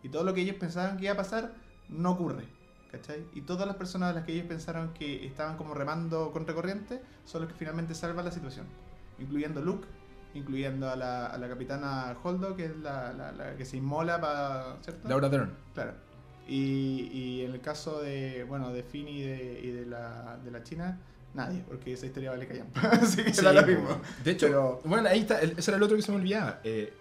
Y 0.03 0.09
todo 0.09 0.23
lo 0.23 0.33
que 0.33 0.41
ellos 0.41 0.55
pensaban 0.57 0.97
que 0.97 1.05
iba 1.05 1.13
a 1.13 1.17
pasar, 1.17 1.53
no 1.87 2.11
ocurre. 2.11 2.45
¿Cachai? 2.91 3.23
Y 3.35 3.41
todas 3.41 3.67
las 3.67 3.75
personas 3.75 4.09
a 4.09 4.13
las 4.13 4.23
que 4.25 4.33
ellos 4.33 4.47
pensaron 4.47 4.93
que 4.95 5.23
estaban 5.27 5.57
como 5.57 5.75
remando 5.75 6.31
contra 6.31 6.55
corriente 6.55 7.01
son 7.23 7.41
los 7.43 7.51
que 7.51 7.55
finalmente 7.57 7.93
salvan 7.93 8.25
la 8.25 8.31
situación. 8.31 8.65
Incluyendo 9.19 9.61
Luke, 9.61 9.87
incluyendo 10.33 10.89
a 10.89 10.95
la, 10.95 11.27
a 11.27 11.37
la 11.37 11.47
capitana 11.49 12.15
Holdo, 12.23 12.55
que 12.55 12.65
es 12.65 12.77
la, 12.77 13.11
la- 13.13 13.31
la 13.31 13.55
que 13.55 13.65
se 13.65 13.77
inmola 13.77 14.19
para... 14.21 14.77
¿Cierto? 14.81 15.07
Laura 15.09 15.29
Dern. 15.29 15.51
Claro. 15.73 15.93
Y, 16.47 17.09
y 17.13 17.41
en 17.45 17.51
el 17.53 17.61
caso 17.61 18.01
de, 18.01 18.43
bueno, 18.43 18.71
de 18.73 18.83
Finn 18.83 19.07
y 19.07 19.21
de, 19.23 19.59
y 19.63 19.71
de, 19.71 19.85
la, 19.85 20.37
de 20.43 20.49
la 20.51 20.63
China, 20.63 20.99
nadie, 21.33 21.63
porque 21.67 21.93
esa 21.93 22.05
historia 22.07 22.31
vale 22.31 22.47
callan. 22.47 22.67
Así 23.01 23.23
que 23.23 23.33
Sí, 23.33 23.41
lo 23.45 23.61
po. 23.61 23.67
mismo. 23.67 24.01
De 24.23 24.31
hecho, 24.31 24.47
Pero- 24.47 24.81
bueno, 24.85 25.09
ahí 25.09 25.19
está, 25.19 25.41
ese 25.41 25.69
era 25.71 25.77
el 25.77 25.83
otro 25.83 25.95
que 25.95 26.01
se 26.01 26.11
me 26.11 26.17
olvidaba. 26.17 26.59
Eh, 26.63 26.91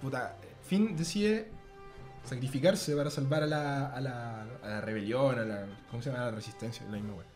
puta, 0.00 0.36
Finn 0.62 0.96
decide 0.96 1.50
sacrificarse 2.24 2.94
para 2.96 3.10
salvar 3.10 3.42
a 3.42 3.46
la, 3.46 3.86
a 3.88 4.00
la, 4.00 4.42
a 4.62 4.68
la 4.68 4.80
rebelión, 4.80 5.38
a 5.38 5.44
la, 5.44 5.66
¿cómo 5.90 6.02
se 6.02 6.10
llama? 6.10 6.22
A 6.22 6.26
la 6.26 6.36
resistencia, 6.36 6.84
la 6.86 6.92
misma 6.92 7.14
wea. 7.14 7.26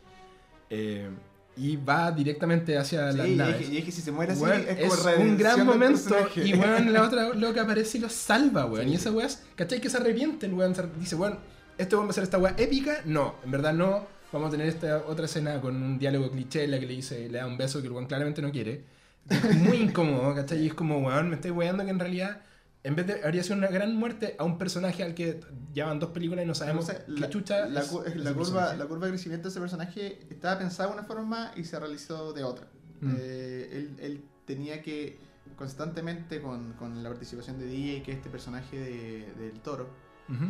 Eh, 0.71 1.11
y 1.57 1.77
va 1.77 2.11
directamente 2.11 2.77
hacia 2.77 3.13
Sí, 3.13 3.19
las 3.19 3.27
y, 3.29 3.31
es 3.33 3.37
naves. 3.37 3.57
que, 3.57 3.75
y 3.75 3.79
es 3.79 3.85
que 3.85 3.93
si 3.93 4.01
se 4.03 4.11
muere 4.13 4.33
así, 4.33 4.43
Weón, 4.43 4.61
es 4.61 4.69
es, 4.69 4.77
como 4.89 4.93
un 4.93 5.05
redención 5.05 5.39
gran 5.39 5.67
momento 5.67 6.17
y 6.37 6.55
weón, 6.55 6.93
la 6.93 7.03
otra 7.05 7.29
loca 7.35 7.63
aparece 7.63 7.99
y 7.99 8.01
lo 8.01 8.09
salva, 8.09 8.67
weón. 8.67 8.87
Sí. 8.87 8.93
Y 8.93 8.95
esa 8.97 9.11
weá, 9.13 9.27
es- 9.27 9.43
¿cachai? 9.55 9.81
Que 9.81 9.89
se 9.89 9.97
arrepiente 9.99 10.47
el 10.47 10.55
weón. 10.55 10.75
Dice, 10.99 11.15
weón, 11.17 11.39
¿esto 11.79 12.03
va 12.03 12.09
a 12.11 12.13
ser 12.13 12.25
esta 12.25 12.39
weá 12.39 12.55
épica? 12.59 13.03
No, 13.05 13.37
en 13.45 13.51
verdad 13.51 13.73
no. 13.73 14.07
Vamos 14.33 14.49
a 14.49 14.51
tener 14.51 14.67
esta 14.67 15.05
otra 15.07 15.27
escena 15.27 15.61
con 15.61 15.81
un 15.81 15.97
diálogo 15.99 16.29
cliché 16.31 16.65
en 16.65 16.73
la 16.73 16.81
que 16.81 16.87
le 16.87 16.95
dice, 16.95 17.29
le 17.29 17.39
da 17.39 17.47
un 17.47 17.57
beso 17.57 17.81
que 17.81 17.87
el 17.87 17.93
weón 17.93 18.07
claramente 18.07 18.43
no 18.43 18.51
quiere. 18.51 18.83
Es 19.31 19.55
muy 19.57 19.77
incómodo, 19.77 20.35
¿cachai? 20.35 20.61
Y 20.65 20.67
es 20.67 20.75
como, 20.75 20.99
weón, 20.99 21.29
me 21.29 21.37
estoy 21.37 21.53
weando 21.53 21.85
que 21.85 21.91
en 21.91 21.99
realidad, 22.01 22.41
en 22.85 22.95
vez 22.95 23.07
de 23.07 23.25
habría 23.25 23.43
sido 23.43 23.57
una 23.57 23.67
gran 23.69 23.97
muerte 23.97 24.37
a 24.39 24.45
un 24.45 24.57
personaje 24.59 25.03
al 25.03 25.15
que 25.15 25.41
llevan 25.73 25.99
dos 25.99 26.11
películas 26.11 26.45
y 26.45 26.49
no 26.49 26.55
sabemos 26.55 26.89
Entonces, 26.89 27.15
qué 27.15 27.21
la, 27.21 27.29
chucha 27.31 27.67
la 27.67 27.81
es 27.81 27.89
curva, 27.89 28.05
personaje. 28.37 28.77
la 28.77 28.85
curva 28.87 29.07
de 29.07 29.13
crecimiento 29.13 29.49
de 29.49 29.51
ese 29.51 29.61
personaje 29.61 30.21
estaba 30.31 30.59
pensada 30.59 30.91
de 30.91 30.95
una 30.99 31.05
forma 31.05 31.51
y 31.57 31.65
se 31.65 31.79
realizó 31.81 32.33
de 32.33 32.45
otra. 32.45 32.69
Mm. 33.01 33.15
Eh, 33.19 33.69
él, 33.73 33.97
él 34.01 34.25
tenía 34.47 34.81
que 34.83 35.19
constantemente 35.57 36.41
con, 36.43 36.75
con 36.75 37.03
la 37.03 37.09
participación 37.09 37.59
de 37.59 37.67
DJ, 37.67 38.03
que 38.03 38.11
es 38.13 38.17
este 38.19 38.31
personaje 38.31 38.79
de- 38.79 39.33
del 39.39 39.61
toro. 39.61 39.89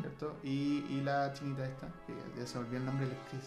¿cierto? 0.00 0.36
Y, 0.44 0.84
y 0.88 1.00
la 1.04 1.32
chinita 1.32 1.64
esta, 1.66 1.88
que 2.06 2.12
ya 2.38 2.46
se 2.46 2.58
me 2.58 2.64
olvidó 2.64 2.76
el 2.78 2.84
nombre 2.86 3.06
de 3.06 3.12
la 3.12 3.18
actriz. 3.20 3.42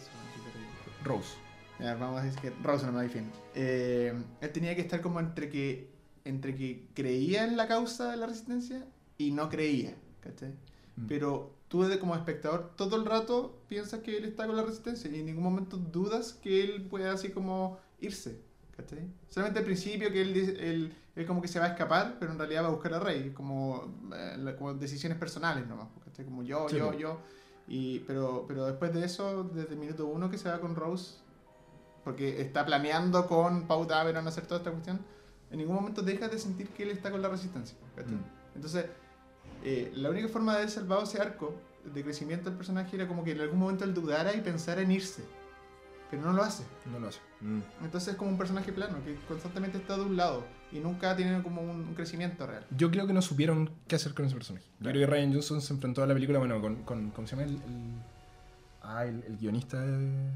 Rose. 1.02 1.34
Ya, 1.80 1.94
vamos 1.94 2.20
a 2.20 2.24
decir 2.24 2.38
que 2.40 2.50
Rosa 2.62 2.90
no 2.90 3.00
fin. 3.08 3.30
Eh, 3.54 4.12
él 4.40 4.50
tenía 4.52 4.74
que 4.74 4.82
estar 4.82 5.00
como 5.00 5.20
entre 5.20 5.48
que 5.48 5.88
entre 6.24 6.54
que 6.54 6.88
creía 6.94 7.44
en 7.44 7.56
la 7.56 7.66
causa 7.68 8.10
de 8.10 8.16
la 8.16 8.26
resistencia 8.26 8.84
y 9.16 9.30
no 9.32 9.48
creía, 9.48 9.94
¿cachai? 10.20 10.50
Mm. 10.96 11.06
Pero 11.06 11.54
tú 11.68 11.82
de- 11.84 11.98
como 11.98 12.14
espectador 12.14 12.72
todo 12.76 12.96
el 12.96 13.04
rato 13.04 13.60
piensas 13.68 14.00
que 14.00 14.16
él 14.16 14.24
está 14.24 14.46
con 14.46 14.56
la 14.56 14.62
resistencia 14.62 15.10
y 15.10 15.20
en 15.20 15.26
ningún 15.26 15.44
momento 15.44 15.76
dudas 15.76 16.32
que 16.34 16.62
él 16.64 16.86
pueda 16.88 17.12
así 17.12 17.30
como 17.30 17.78
irse, 18.00 18.40
¿cachai? 18.76 19.06
Solamente 19.28 19.58
al 19.60 19.64
principio 19.64 20.10
que 20.10 20.22
él, 20.22 20.36
él, 20.36 20.94
él 21.16 21.26
como 21.26 21.42
que 21.42 21.48
se 21.48 21.58
va 21.58 21.66
a 21.66 21.68
escapar, 21.68 22.16
pero 22.18 22.32
en 22.32 22.38
realidad 22.38 22.62
va 22.64 22.68
a 22.68 22.72
buscar 22.72 22.94
a 22.94 23.00
Rey, 23.00 23.30
como, 23.32 23.92
eh, 24.14 24.54
como 24.56 24.74
decisiones 24.74 25.18
personales 25.18 25.66
nomás, 25.66 25.88
¿cachai? 26.04 26.24
Como 26.24 26.42
yo, 26.42 26.68
Sí, 26.68 26.76
yo, 26.76 26.92
yo. 26.94 27.18
Y, 27.66 27.98
pero, 28.00 28.44
pero 28.48 28.64
después 28.66 28.94
de 28.94 29.04
eso, 29.04 29.44
desde 29.44 29.74
el 29.74 29.78
minuto 29.80 30.06
uno 30.06 30.30
que 30.30 30.38
se 30.38 30.48
va 30.48 30.58
con 30.60 30.74
Rose, 30.74 31.16
porque 32.02 32.40
está 32.40 32.64
planeando 32.64 33.26
con 33.26 33.66
Pau 33.66 33.84
Dameron 33.86 34.26
hacer 34.26 34.46
toda 34.46 34.58
esta 34.60 34.70
cuestión, 34.70 35.00
en 35.50 35.58
ningún 35.58 35.74
momento 35.76 36.02
dejas 36.02 36.30
de 36.30 36.38
sentir 36.38 36.68
que 36.68 36.82
él 36.84 36.90
está 36.90 37.10
con 37.10 37.22
la 37.22 37.28
resistencia. 37.28 37.76
Mm. 37.96 38.54
Entonces, 38.56 38.86
eh, 39.64 39.90
la 39.94 40.10
única 40.10 40.28
forma 40.28 40.52
de 40.52 40.58
haber 40.58 40.70
salvado 40.70 41.02
ese 41.02 41.20
arco 41.20 41.54
de 41.94 42.02
crecimiento 42.04 42.48
del 42.50 42.56
personaje 42.58 42.94
era 42.96 43.08
como 43.08 43.24
que 43.24 43.32
en 43.32 43.40
algún 43.40 43.58
momento 43.58 43.84
él 43.84 43.94
dudara 43.94 44.34
y 44.34 44.40
pensara 44.40 44.80
en 44.82 44.90
irse. 44.92 45.22
Pero 46.10 46.22
no 46.22 46.32
lo 46.32 46.42
hace. 46.42 46.64
No 46.90 46.98
lo 46.98 47.08
hace. 47.08 47.20
Mm. 47.42 47.60
Entonces 47.84 48.10
es 48.14 48.16
como 48.16 48.30
un 48.30 48.38
personaje 48.38 48.72
plano, 48.72 48.96
que 49.04 49.14
constantemente 49.28 49.76
está 49.78 49.96
de 49.96 50.02
un 50.04 50.16
lado 50.16 50.42
y 50.72 50.78
nunca 50.80 51.14
tiene 51.16 51.42
como 51.42 51.60
un, 51.62 51.70
un 51.88 51.94
crecimiento 51.94 52.46
real. 52.46 52.66
Yo 52.76 52.90
creo 52.90 53.06
que 53.06 53.12
no 53.12 53.20
supieron 53.22 53.70
qué 53.86 53.96
hacer 53.96 54.14
con 54.14 54.24
ese 54.24 54.34
personaje. 54.34 54.64
Yo 54.66 54.78
Claro. 54.80 54.92
creo 54.96 55.06
que 55.08 55.14
Ryan 55.14 55.32
Johnson 55.34 55.60
se 55.60 55.72
enfrentó 55.74 56.02
a 56.02 56.06
la 56.06 56.14
película, 56.14 56.38
bueno, 56.38 56.60
con, 56.60 56.76
con 56.84 57.10
¿cómo 57.10 57.26
se 57.26 57.36
llama? 57.36 57.46
El, 57.48 57.56
el- 57.56 58.02
ah, 58.82 59.04
el, 59.04 59.22
el 59.24 59.36
guionista 59.36 59.80
de... 59.82 60.30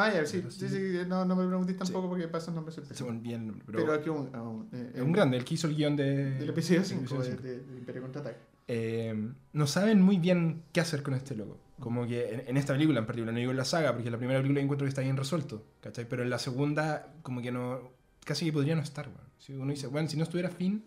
Ah, 0.00 0.12
ya, 0.12 0.24
sí, 0.26 0.42
sí, 0.48 0.68
sí. 0.68 0.68
sí, 0.68 0.98
no, 1.08 1.24
no 1.24 1.34
me 1.36 1.46
preguntéis 1.46 1.76
Sí. 1.78 1.84
tampoco 1.84 2.08
porque 2.08 2.22
Se 2.22 2.82
pésimo. 2.82 3.10
me 3.10 3.16
olvida 3.18 3.36
el 3.36 3.46
nombre, 3.46 3.64
pero, 3.66 3.78
Pero 3.80 3.92
aquí 3.94 4.08
un, 4.08 4.34
un, 4.36 4.68
eh, 4.72 5.02
un 5.02 5.12
grande, 5.12 5.36
el 5.36 5.44
que 5.44 5.54
hizo 5.54 5.66
el 5.66 5.74
guion 5.74 5.96
de... 5.96 6.32
Del 6.38 6.50
episodio 6.50 6.80
del 6.80 6.88
5 6.88 7.00
episodio 7.02 7.36
de, 7.36 7.58
de- 7.60 7.78
Imperio 7.78 8.02
Contraataque. 8.02 8.38
Eh, 8.68 9.30
no 9.54 9.66
saben 9.66 10.00
muy 10.00 10.18
bien 10.18 10.62
qué 10.72 10.80
hacer 10.80 11.02
con 11.02 11.14
este 11.14 11.34
loco. 11.34 11.58
Como 11.80 12.06
que 12.06 12.32
en, 12.34 12.42
en 12.48 12.56
esta 12.56 12.74
película 12.74 12.98
en 13.00 13.06
particular, 13.06 13.32
no 13.32 13.38
digo 13.40 13.50
en 13.50 13.56
la 13.56 13.64
saga, 13.64 13.92
porque 13.94 14.10
la 14.10 14.18
primera 14.18 14.40
película 14.40 14.60
encuentro 14.60 14.84
que 14.84 14.90
está 14.90 15.00
bien 15.02 15.16
resuelto, 15.16 15.64
¿cachai? 15.80 16.08
Pero 16.08 16.22
en 16.22 16.30
la 16.30 16.38
segunda, 16.38 17.14
como 17.22 17.40
que 17.40 17.50
no. 17.52 17.90
casi 18.24 18.44
que 18.44 18.52
podría 18.52 18.74
no 18.76 18.82
estar, 18.82 19.06
weón. 19.08 19.28
Si 19.38 19.52
uno 19.54 19.70
dice, 19.70 19.86
bueno, 19.86 20.08
si 20.08 20.16
no 20.16 20.24
estuviera 20.24 20.50
Finn, 20.50 20.84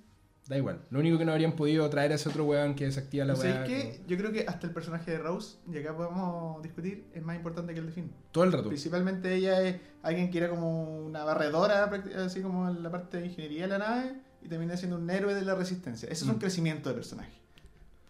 da 0.48 0.58
igual. 0.58 0.82
Lo 0.90 1.00
único 1.00 1.18
que 1.18 1.26
no 1.26 1.32
habrían 1.32 1.54
podido 1.56 1.90
traer 1.90 2.12
a 2.12 2.16
ese 2.16 2.28
otro 2.30 2.44
weón 2.46 2.76
que 2.76 2.86
desactiva 2.86 3.24
la 3.26 3.36
¿Sabes 3.36 3.54
weá. 3.56 3.64
qué? 3.66 3.92
como- 3.98 4.08
Yo 4.08 4.18
creo 4.18 4.32
que 4.32 4.46
hasta 4.48 4.68
el 4.68 4.74
personaje 4.74 5.12
de 5.12 5.18
Rose, 5.20 5.58
y 5.72 5.78
acá 5.78 5.96
podemos 5.96 6.62
discutir, 6.62 7.06
es 7.14 7.22
más 7.24 7.36
importante 7.38 7.74
que 7.74 7.80
el 7.80 7.86
de 7.86 7.92
Finn. 7.92 8.12
Todo 8.32 8.44
el 8.44 8.52
rato. 8.52 8.68
Principalmente 8.68 9.34
ella 9.34 9.62
es 9.62 9.78
alguien 10.04 10.30
que 10.32 10.38
era 10.40 10.50
como 10.50 11.06
una 11.06 11.24
barredora, 11.24 11.86
así 12.18 12.42
como 12.42 12.68
en 12.70 12.84
la 12.84 12.92
parte 12.92 13.18
de 13.20 13.28
ingeniería 13.28 13.62
de 13.64 13.68
la 13.70 13.78
nave, 13.78 14.16
y 14.42 14.48
termina 14.50 14.76
siendo 14.76 14.98
un 14.98 15.10
héroe 15.10 15.34
de 15.36 15.44
la 15.44 15.56
resistencia. 15.56 16.08
Ese 16.10 16.24
es 16.26 16.30
un 16.30 16.38
Mm. 16.38 16.40
crecimiento 16.40 16.90
de 16.90 16.96
personaje. 16.96 17.32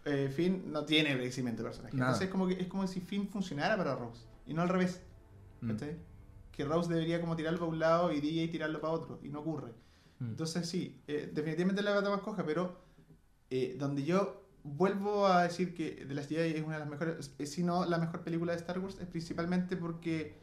Eh, 0.04 0.32
Finn 0.34 0.64
no 0.72 0.84
tiene 0.84 1.14
crecimiento 1.16 1.62
de 1.62 1.68
personaje. 1.68 1.94
Nada. 1.96 2.08
Entonces 2.10 2.26
es 2.26 2.32
como, 2.32 2.48
que, 2.48 2.54
es 2.54 2.66
como 2.66 2.86
si 2.88 3.00
Finn 3.00 3.28
funcionara 3.28 3.76
para 3.76 3.94
Rose, 3.94 4.22
y 4.46 4.54
no 4.54 4.62
al 4.62 4.68
revés. 4.68 5.00
Mm. 5.60 5.72
Que 6.50 6.64
Rose 6.64 6.92
debería 6.92 7.20
como 7.20 7.36
tirarlo 7.36 7.58
para 7.60 7.70
un 7.70 7.78
lado 7.78 8.12
y 8.12 8.20
DJ 8.20 8.48
tirarlo 8.48 8.80
para 8.80 8.92
otro, 8.94 9.20
y 9.22 9.28
no 9.28 9.40
ocurre. 9.40 9.72
Mm. 10.22 10.30
Entonces 10.30 10.68
sí, 10.68 11.02
eh, 11.06 11.30
definitivamente 11.32 11.82
la 11.82 11.94
pata 11.94 12.10
más 12.10 12.20
coja, 12.20 12.44
pero 12.44 12.80
eh, 13.50 13.76
donde 13.78 14.02
yo 14.04 14.42
vuelvo 14.64 15.26
a 15.26 15.42
decir 15.42 15.74
que 15.74 16.04
The 16.06 16.14
Last 16.14 16.30
Jedi 16.30 16.56
es 16.56 16.64
una 16.64 16.74
de 16.74 16.80
las 16.80 16.88
mejores, 16.88 17.34
eh, 17.38 17.46
si 17.46 17.62
no 17.62 17.84
la 17.84 17.98
mejor 17.98 18.22
película 18.22 18.52
de 18.52 18.58
Star 18.58 18.78
Wars, 18.78 18.98
es 19.00 19.06
principalmente 19.06 19.76
porque 19.76 20.38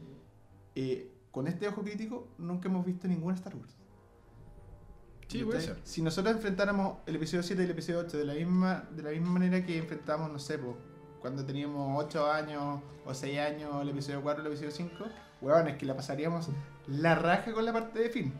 eh, 0.74 1.12
con 1.30 1.46
este 1.46 1.68
ojo 1.68 1.82
crítico 1.82 2.28
nunca 2.38 2.68
hemos 2.68 2.84
visto 2.84 3.08
ninguna 3.08 3.34
Star 3.34 3.56
Wars. 3.56 3.76
Sí, 5.28 5.44
puede 5.44 5.60
ser. 5.60 5.78
Si 5.84 6.02
nosotros 6.02 6.34
enfrentáramos 6.34 6.98
el 7.06 7.16
episodio 7.16 7.42
7 7.44 7.62
y 7.62 7.64
el 7.64 7.70
episodio 7.70 8.00
8 8.00 8.18
de 8.18 8.24
la 8.24 8.34
misma, 8.34 8.88
de 8.90 9.02
la 9.02 9.10
misma 9.10 9.30
manera 9.30 9.64
que 9.64 9.78
enfrentamos, 9.78 10.30
no 10.30 10.40
sé, 10.40 10.58
po, 10.58 10.76
cuando 11.20 11.44
teníamos 11.44 12.04
8 12.04 12.32
años 12.32 12.82
o 13.04 13.14
6 13.14 13.38
años, 13.38 13.80
el 13.80 13.90
episodio 13.90 14.22
4 14.22 14.42
o 14.42 14.46
el 14.46 14.52
episodio 14.52 14.72
5, 14.72 15.04
weón, 15.40 15.68
es 15.68 15.76
que 15.76 15.86
la 15.86 15.94
pasaríamos 15.94 16.48
la 16.88 17.14
raja 17.14 17.52
con 17.52 17.64
la 17.64 17.72
parte 17.72 18.00
de 18.00 18.10
fin. 18.10 18.34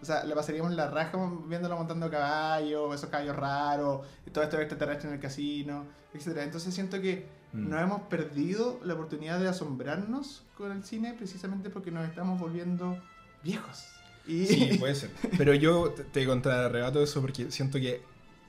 O 0.00 0.04
sea, 0.04 0.24
la 0.24 0.34
pasaríamos 0.34 0.72
la 0.72 0.90
raja 0.90 1.18
viéndolo 1.46 1.76
montando 1.76 2.10
caballos, 2.10 2.94
esos 2.94 3.10
caballos 3.10 3.36
raros, 3.36 4.06
y 4.26 4.30
todo 4.30 4.44
esto 4.44 4.58
extraterrestre 4.60 5.08
en 5.08 5.14
el 5.14 5.20
casino, 5.20 5.84
etc. 6.14 6.38
Entonces 6.42 6.74
siento 6.74 7.00
que 7.00 7.26
Mm. 7.52 7.70
nos 7.70 7.80
hemos 7.82 8.00
perdido 8.02 8.80
la 8.84 8.94
oportunidad 8.94 9.40
de 9.40 9.48
asombrarnos 9.48 10.44
con 10.56 10.72
el 10.72 10.84
cine 10.84 11.14
precisamente 11.14 11.70
porque 11.70 11.90
nos 11.90 12.06
estamos 12.08 12.38
volviendo 12.38 13.00
viejos. 13.42 13.86
Y 14.26 14.46
Sí, 14.46 14.76
puede 14.80 14.94
ser. 14.94 15.10
Pero 15.38 15.54
yo 15.54 15.90
te, 15.90 16.26
contrarrebato 16.26 17.02
eso 17.02 17.20
porque 17.20 17.50
siento 17.50 17.78
que 17.78 18.02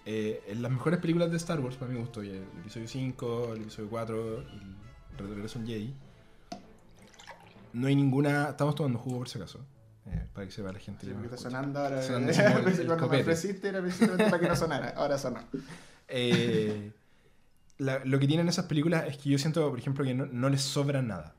eh, 0.05 0.43
en 0.47 0.61
las 0.61 0.71
mejores 0.71 0.99
películas 0.99 1.31
de 1.31 1.37
Star 1.37 1.59
Wars, 1.59 1.77
para 1.77 1.91
mi 1.91 1.99
gusto, 1.99 2.21
el 2.21 2.43
episodio 2.59 2.87
5, 2.87 3.53
el 3.53 3.61
episodio 3.63 3.89
4, 3.89 4.39
el 4.39 5.29
Regreso 5.29 5.59
en 5.59 5.67
Jedi, 5.67 5.93
no 7.73 7.87
hay 7.87 7.95
ninguna. 7.95 8.49
Estamos 8.49 8.75
tomando 8.75 8.99
jugo 8.99 9.19
por 9.19 9.29
si 9.29 9.37
acaso, 9.37 9.59
eh, 10.11 10.25
para 10.33 10.45
que 10.47 10.51
sepa 10.53 10.71
la 10.71 10.79
gente. 10.79 11.01
Sí, 11.01 11.07
que 11.07 11.13
porque 11.13 11.35
está 11.35 11.49
sonando 11.49 11.79
ahora. 11.79 12.01
Sonando 12.01 12.33
como 12.33 12.67
el- 12.67 12.67
el 12.81 12.87
Cuando 12.87 13.07
me 13.09 13.21
ofreciste 13.21 13.67
era 13.69 13.81
precisamente 13.81 14.23
para 14.25 14.39
que 14.39 14.47
no 14.47 14.55
sonara. 14.55 14.93
Ahora 14.95 15.17
sonó. 15.17 15.39
Eh, 16.07 16.91
la- 17.79 18.03
lo 18.05 18.19
que 18.19 18.27
tienen 18.27 18.47
esas 18.49 18.65
películas 18.65 19.05
es 19.07 19.17
que 19.17 19.29
yo 19.29 19.37
siento, 19.37 19.69
por 19.69 19.79
ejemplo, 19.79 20.03
que 20.03 20.13
no, 20.13 20.25
no 20.25 20.49
les 20.49 20.61
sobra 20.61 21.01
nada. 21.01 21.33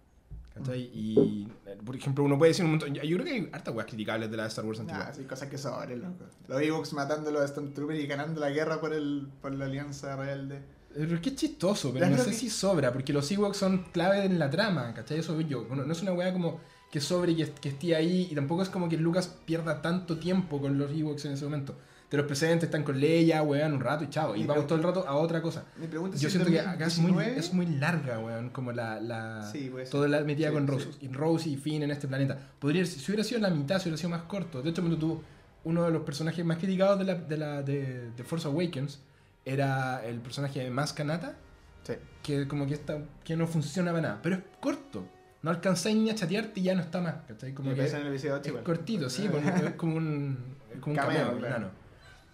¿cachai? 0.55 0.91
Y, 0.93 1.49
eh, 1.67 1.77
por 1.85 1.95
ejemplo, 1.95 2.25
uno 2.25 2.37
puede 2.37 2.51
decir 2.51 2.65
un 2.65 2.73
montón. 2.73 2.93
Yo 2.95 3.01
creo 3.17 3.25
que 3.25 3.33
hay 3.33 3.49
hartas 3.53 3.73
weas 3.75 3.87
criticables 3.87 4.29
de 4.31 4.37
la 4.37 4.43
de 4.45 4.49
Star 4.49 4.65
Wars 4.65 4.81
antigua. 4.81 5.05
Nah, 5.05 5.13
sí, 5.13 5.23
cosas 5.25 5.49
que 5.49 5.57
sobren, 5.57 6.01
loco. 6.03 6.25
Los 6.49 6.61
Ewoks 6.61 6.93
matando 6.95 7.31
a 7.31 7.33
los 7.33 7.49
Stormtroopers 7.51 8.01
y 8.01 8.07
ganando 8.09 8.41
la 8.41 8.51
guerra 8.51 8.81
por, 8.81 8.93
el, 8.93 9.29
por 9.41 9.55
la 9.55 9.67
alianza 9.67 10.17
rebelde. 10.17 10.61
Pero 10.93 11.15
es 11.15 11.21
que 11.21 11.29
es 11.29 11.37
chistoso, 11.37 11.93
pero 11.93 12.07
no 12.11 12.19
sé 12.19 12.31
que- 12.31 12.37
si 12.37 12.51
sobra, 12.51 12.93
porque 12.93 13.13
los 13.13 13.31
Ewoks 13.31 13.57
son 13.57 13.85
clave 13.93 14.25
en 14.25 14.39
la 14.39 14.51
trama, 14.51 14.93
¿cachai? 14.95 15.19
Eso 15.21 15.41
yo. 15.43 15.65
No, 15.71 15.77
no 15.85 15.93
es 15.93 16.03
una 16.03 16.13
wea 16.13 16.33
como 16.33 16.61
que 16.91 17.01
sobre 17.01 17.33
y 17.33 17.37
que, 17.37 17.51
que 17.51 17.69
esté 17.71 17.95
ahí, 17.95 18.29
y 18.31 18.35
tampoco 18.35 18.63
es 18.63 18.69
como 18.69 18.89
que 18.89 18.97
Lucas 18.97 19.35
pierda 19.45 19.83
tanto 19.83 20.19
tiempo 20.19 20.61
con 20.61 20.79
los 20.79 20.91
Ewoks 20.91 21.25
en 21.27 21.33
ese 21.33 21.45
momento. 21.45 21.77
De 22.11 22.17
los 22.17 22.25
presentes 22.27 22.65
están 22.69 22.85
con 22.85 22.99
Leia, 22.99 23.43
weón, 23.43 23.75
un 23.75 23.81
rato 23.81 24.03
y 24.05 24.09
chao. 24.09 24.35
Y 24.35 24.45
vamos 24.45 24.67
todo 24.67 24.79
el 24.79 24.83
rato 24.85 25.05
a 25.07 25.15
otra 25.17 25.43
cosa. 25.43 25.65
Mi 25.77 25.87
pregunta 25.87 26.17
Yo 26.17 26.31
si 26.31 26.39
en 26.39 26.43
siento 26.45 26.51
que 26.51 26.61
acá 26.67 26.87
es 26.87 26.97
muy, 26.99 27.11
2019 27.13 27.39
es 27.41 27.53
muy 27.53 27.67
larga, 27.67 28.19
weón, 28.19 28.49
como 28.49 28.73
la, 28.73 28.99
la 28.99 29.43
Sí, 29.53 29.69
puede 29.71 29.85
ser. 29.85 29.93
toda 29.93 30.09
la 30.09 30.21
metida 30.23 30.49
Sí, 30.49 30.55
con 30.55 30.67
sí. 30.67 30.73
Rose, 30.73 30.89
y 31.03 31.09
Rose 31.09 31.49
y 31.51 31.57
Finn 31.59 31.83
en 31.83 31.91
este 31.91 32.09
planeta. 32.09 32.39
Podría, 32.59 32.87
si 32.87 32.99
hubiera 33.11 33.25
sido 33.25 33.41
la 33.43 33.51
mitad, 33.51 33.77
si 33.79 33.89
hubiera 33.91 33.99
sido 33.99 34.09
más 34.09 34.23
corto. 34.23 34.63
De 34.63 34.71
hecho, 34.71 34.81
cuando 34.81 34.97
tú, 34.99 35.21
uno 35.65 35.85
de 35.85 35.91
los 35.91 36.01
personajes 36.05 36.43
más 36.47 36.57
criticados 36.57 36.99
de, 36.99 37.05
la, 37.05 37.15
de, 37.17 37.37
la, 37.37 37.63
de, 37.63 38.11
de 38.13 38.25
Force 38.25 38.49
Awakens 38.49 39.01
era 39.45 40.03
el 40.07 40.19
personaje 40.21 40.61
de 40.61 40.71
Maz 40.71 40.95
Kanata, 40.95 41.37
Sí. 41.83 41.93
que 42.23 42.49
como 42.49 42.67
que, 42.67 42.73
está, 42.75 43.03
que 43.23 43.37
no 43.37 43.47
funciona 43.47 43.91
para 43.91 44.03
nada. 44.03 44.21
Pero 44.23 44.37
es 44.37 44.43
corto. 44.61 45.05
No 45.43 45.51
alcanzáis 45.51 45.97
ni 45.97 46.11
a 46.11 46.15
chatearte 46.15 46.61
y 46.61 46.65
ya 46.65 46.75
no 46.75 46.81
está 46.83 47.01
más, 47.01 47.15
¿cachai? 47.29 47.53
Como 47.55 47.71
Y 47.71 47.75
que 47.75 47.81
aparece 47.81 47.97
en 47.97 48.03
el 48.07 48.09
episodio 48.13 48.35
es 48.35 48.41
8 48.41 48.49
igual. 48.51 48.65
cortito, 48.65 49.09
sí, 49.11 49.29
como, 49.33 49.49
es 49.49 49.75
como 49.75 49.97
un, 49.97 50.39
como 50.81 50.93
un 50.93 50.97
Cameo, 50.97 51.27
cameo, 51.27 51.39
claro. 51.39 51.71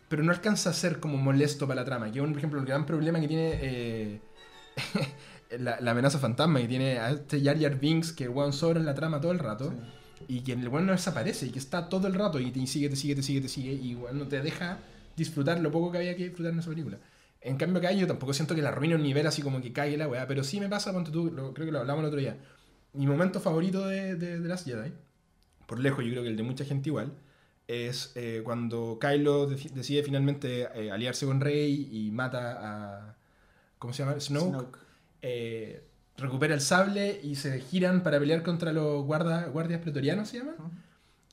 Pero 0.08 0.22
no 0.22 0.32
alcanza 0.32 0.70
a 0.70 0.72
ser 0.72 1.00
como 1.00 1.16
molesto 1.16 1.66
para 1.66 1.80
la 1.80 1.84
trama. 1.84 2.10
Que 2.10 2.18
es, 2.18 2.24
un, 2.24 2.30
por 2.30 2.38
ejemplo, 2.38 2.60
el 2.60 2.66
gran 2.66 2.86
problema 2.86 3.20
que 3.20 3.28
tiene 3.28 3.58
eh, 3.60 4.20
la, 5.58 5.80
la 5.80 5.90
amenaza 5.90 6.18
fantasma, 6.18 6.60
que 6.60 6.68
tiene 6.68 6.98
a 6.98 7.10
este 7.10 7.42
Jar 7.42 7.58
Jar 7.60 7.78
Binks, 7.78 8.12
que 8.12 8.24
el 8.24 8.52
sobra 8.52 8.78
en 8.80 8.86
la 8.86 8.94
trama 8.94 9.20
todo 9.20 9.32
el 9.32 9.38
rato, 9.38 9.70
Sí. 10.18 10.24
y 10.36 10.40
que 10.42 10.52
el 10.52 10.68
weón 10.68 10.86
no 10.86 10.92
desaparece, 10.92 11.46
y 11.46 11.50
que 11.50 11.58
está 11.58 11.88
todo 11.88 12.06
el 12.06 12.14
rato, 12.14 12.38
y 12.40 12.50
te 12.50 12.66
sigue, 12.66 12.88
te 12.88 12.96
sigue, 12.96 13.14
te 13.16 13.22
sigue, 13.22 13.40
te 13.40 13.48
sigue, 13.48 13.72
y 13.72 13.94
weón 13.94 14.18
no 14.18 14.26
te 14.26 14.40
deja 14.40 14.78
disfrutar 15.16 15.60
lo 15.60 15.70
poco 15.70 15.92
que 15.92 15.98
había 15.98 16.16
que 16.16 16.24
disfrutar 16.24 16.52
en 16.52 16.58
esa 16.60 16.70
película. 16.70 16.98
En 17.40 17.56
cambio 17.58 17.78
acá 17.78 17.92
yo 17.92 18.06
tampoco 18.06 18.32
siento 18.32 18.54
que 18.54 18.62
la 18.62 18.70
arruine 18.70 18.94
un 18.94 19.02
nivel 19.02 19.26
así 19.26 19.42
como 19.42 19.60
que 19.60 19.72
cague 19.72 19.96
la 19.98 20.08
weá, 20.08 20.26
pero 20.26 20.42
sí 20.42 20.58
me 20.60 20.68
pasa, 20.68 20.92
ponte 20.92 21.10
tú, 21.10 21.30
lo- 21.30 21.52
creo 21.52 21.66
que 21.66 21.72
lo 21.72 21.80
hablamos 21.80 22.00
el 22.02 22.06
otro 22.06 22.20
día, 22.20 22.36
mi 22.94 23.06
momento 23.06 23.40
favorito 23.40 23.86
de, 23.86 24.14
de, 24.16 24.40
de 24.40 24.48
Last 24.48 24.66
Jedi, 24.66 24.92
por 25.66 25.80
lejos 25.80 26.04
yo 26.04 26.10
creo 26.10 26.22
que 26.22 26.28
el 26.30 26.36
de 26.36 26.42
mucha 26.42 26.64
gente 26.64 26.88
igual, 26.88 27.12
es 27.66 28.12
eh, 28.14 28.42
cuando 28.44 28.98
Kylo 29.00 29.48
deci- 29.50 29.70
decide 29.70 30.02
finalmente 30.02 30.68
eh, 30.74 30.90
aliarse 30.90 31.26
con 31.26 31.40
Rey 31.40 31.88
y 31.92 32.10
mata 32.10 32.58
a... 32.60 33.16
¿Cómo 33.78 33.92
se 33.92 34.04
llama? 34.04 34.20
Snoke. 34.20 34.48
Snoke. 34.50 34.78
Eh, 35.22 35.82
recupera 36.16 36.54
el 36.54 36.60
sable 36.60 37.20
y 37.22 37.34
se 37.36 37.60
giran 37.60 38.02
para 38.02 38.18
pelear 38.18 38.42
contra 38.42 38.72
los 38.72 39.04
guarda- 39.04 39.46
guardias 39.48 39.80
pretorianos, 39.80 40.28
¿se 40.28 40.38
llama? 40.38 40.54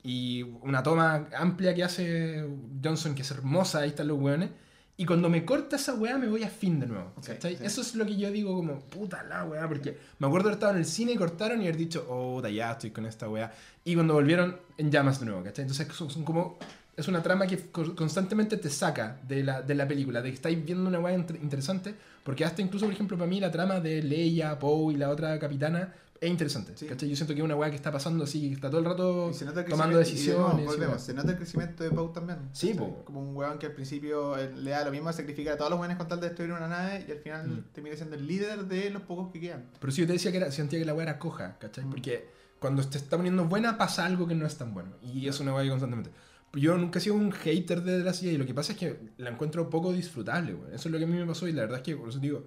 Y 0.03 0.43
una 0.61 0.81
toma 0.81 1.27
amplia 1.37 1.75
que 1.75 1.83
hace 1.83 2.47
Johnson, 2.83 3.13
que 3.13 3.21
es 3.21 3.31
hermosa, 3.31 3.79
ahí 3.81 3.89
están 3.89 4.07
los 4.07 4.17
weones. 4.19 4.49
Y 4.97 5.05
cuando 5.05 5.29
me 5.29 5.43
corta 5.45 5.77
esa 5.77 5.95
weá, 5.95 6.17
me 6.17 6.27
voy 6.27 6.43
a 6.43 6.49
fin 6.49 6.79
de 6.79 6.85
nuevo. 6.87 7.11
¿cachai? 7.25 7.55
sí. 7.57 7.63
Eso 7.63 7.81
es 7.81 7.95
lo 7.95 8.05
que 8.05 8.15
yo 8.17 8.29
digo 8.31 8.55
como, 8.55 8.79
puta 8.81 9.23
la 9.23 9.45
weá, 9.45 9.67
porque 9.67 9.97
me 10.19 10.27
acuerdo 10.27 10.49
haber 10.49 10.57
estado 10.57 10.73
en 10.73 10.79
el 10.79 10.85
cine 10.85 11.13
y 11.13 11.15
cortaron 11.15 11.59
y 11.61 11.63
haber 11.63 11.77
dicho, 11.77 12.05
oh, 12.09 12.39
da 12.41 12.49
ya 12.49 12.71
estoy 12.73 12.91
con 12.91 13.05
esta 13.05 13.27
weá. 13.27 13.51
Y 13.83 13.95
cuando 13.95 14.13
volvieron, 14.13 14.57
en 14.77 14.91
llamas 14.91 15.19
de 15.19 15.25
nuevo, 15.25 15.43
¿cachai? 15.43 15.63
Entonces 15.63 15.87
son, 15.95 16.11
son 16.11 16.23
como, 16.23 16.59
es 16.95 17.07
una 17.07 17.23
trama 17.23 17.47
que 17.47 17.57
co- 17.71 17.95
constantemente 17.95 18.57
te 18.57 18.69
saca 18.69 19.17
de 19.27 19.43
la, 19.43 19.61
de 19.63 19.73
la 19.73 19.87
película, 19.87 20.21
de 20.21 20.29
que 20.29 20.35
estáis 20.35 20.63
viendo 20.63 20.87
una 20.87 20.99
weá 20.99 21.15
inter- 21.15 21.39
interesante, 21.41 21.95
porque 22.23 22.45
hasta 22.45 22.61
incluso, 22.61 22.85
por 22.85 22.93
ejemplo, 22.93 23.17
para 23.17 23.27
mí 23.29 23.39
la 23.39 23.49
trama 23.49 23.79
de 23.79 24.03
Leia, 24.03 24.59
Poe 24.59 24.93
y 24.93 24.97
la 24.97 25.09
otra 25.09 25.39
capitana 25.39 25.93
es 26.21 26.29
interesante. 26.29 26.73
Sí. 26.75 26.85
¿cachai? 26.85 27.09
Yo 27.09 27.15
siento 27.15 27.33
que 27.33 27.39
es 27.39 27.43
una 27.43 27.55
weá 27.55 27.69
que 27.71 27.75
está 27.75 27.91
pasando 27.91 28.23
así, 28.23 28.49
que 28.49 28.53
está 28.53 28.69
todo 28.69 28.79
el 28.79 28.85
rato 28.85 29.31
tomando 29.67 29.97
de 29.97 30.03
decisiones. 30.03 30.63
y 30.63 30.67
volvemos, 30.67 31.01
se 31.01 31.13
nota 31.15 31.31
el 31.31 31.37
crecimiento 31.37 31.83
de 31.83 31.89
Pau 31.89 32.13
también. 32.13 32.37
Sí. 32.53 32.73
Como 33.03 33.21
un 33.21 33.35
weón 33.35 33.57
que 33.57 33.65
al 33.65 33.71
principio 33.73 34.37
eh, 34.37 34.53
le 34.55 34.69
da 34.69 34.85
lo 34.85 34.91
mismo, 34.91 35.11
sacrifica 35.11 35.53
a 35.53 35.57
todos 35.57 35.71
los 35.71 35.79
weones 35.79 35.97
con 35.97 36.07
tal 36.07 36.21
de 36.21 36.27
destruir 36.27 36.51
una 36.51 36.67
nave 36.67 37.05
y 37.07 37.11
al 37.11 37.17
final 37.17 37.47
Mm. 37.47 37.63
termina 37.73 37.95
siendo 37.95 38.15
el 38.15 38.27
líder 38.27 38.65
de 38.65 38.91
los 38.91 39.01
pocos 39.01 39.31
que 39.33 39.39
quedan. 39.39 39.65
Pero 39.79 39.91
si 39.91 40.01
yo 40.01 40.07
te 40.07 40.13
decía 40.13 40.31
que 40.31 40.37
era, 40.37 40.51
sentía 40.51 40.77
que 40.77 40.85
la 40.85 40.93
weá 40.93 41.03
era 41.03 41.17
coja, 41.19 41.57
¿cachai? 41.57 41.85
Mm. 41.85 41.89
Porque 41.89 42.29
cuando 42.59 42.87
te 42.87 42.99
está 42.99 43.17
poniendo 43.17 43.43
buena 43.45 43.79
pasa 43.79 44.05
algo 44.05 44.27
que 44.27 44.35
no 44.35 44.45
es 44.45 44.55
tan 44.55 44.75
bueno. 44.75 44.91
Y 45.01 45.27
es 45.27 45.39
una 45.39 45.55
weá 45.55 45.63
que 45.63 45.69
constantemente. 45.71 46.11
Yo 46.53 46.77
nunca 46.77 46.99
he 46.99 47.01
sido 47.01 47.15
un 47.15 47.31
hater 47.31 47.81
de 47.81 47.99
la 48.03 48.13
silla 48.13 48.33
y 48.33 48.37
lo 48.37 48.45
que 48.45 48.53
pasa 48.53 48.73
es 48.73 48.77
que 48.77 48.99
la 49.17 49.31
encuentro 49.31 49.69
poco 49.71 49.91
disfrutable, 49.91 50.53
weón. 50.53 50.73
Eso 50.73 50.87
es 50.87 50.91
lo 50.91 50.99
que 50.99 51.05
a 51.05 51.07
mí 51.07 51.17
me 51.17 51.25
pasó 51.25 51.47
y 51.47 51.53
la 51.53 51.61
verdad 51.63 51.77
es 51.77 51.83
que, 51.83 51.95
por 51.95 52.09
eso 52.09 52.19
digo, 52.19 52.45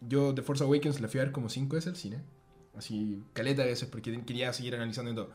yo 0.00 0.34
The 0.34 0.42
Force 0.42 0.64
Awakens 0.64 1.00
la 1.00 1.06
fui 1.08 1.20
a 1.20 1.24
ver 1.24 1.32
como 1.32 1.48
cinco 1.48 1.76
veces 1.76 1.90
al 1.92 1.96
cine. 1.96 2.22
Así, 2.76 3.22
caleta 3.32 3.62
de 3.62 3.68
veces, 3.68 3.88
porque 3.88 4.22
quería 4.24 4.52
seguir 4.52 4.74
analizando 4.74 5.10
y 5.10 5.14
todo. 5.14 5.30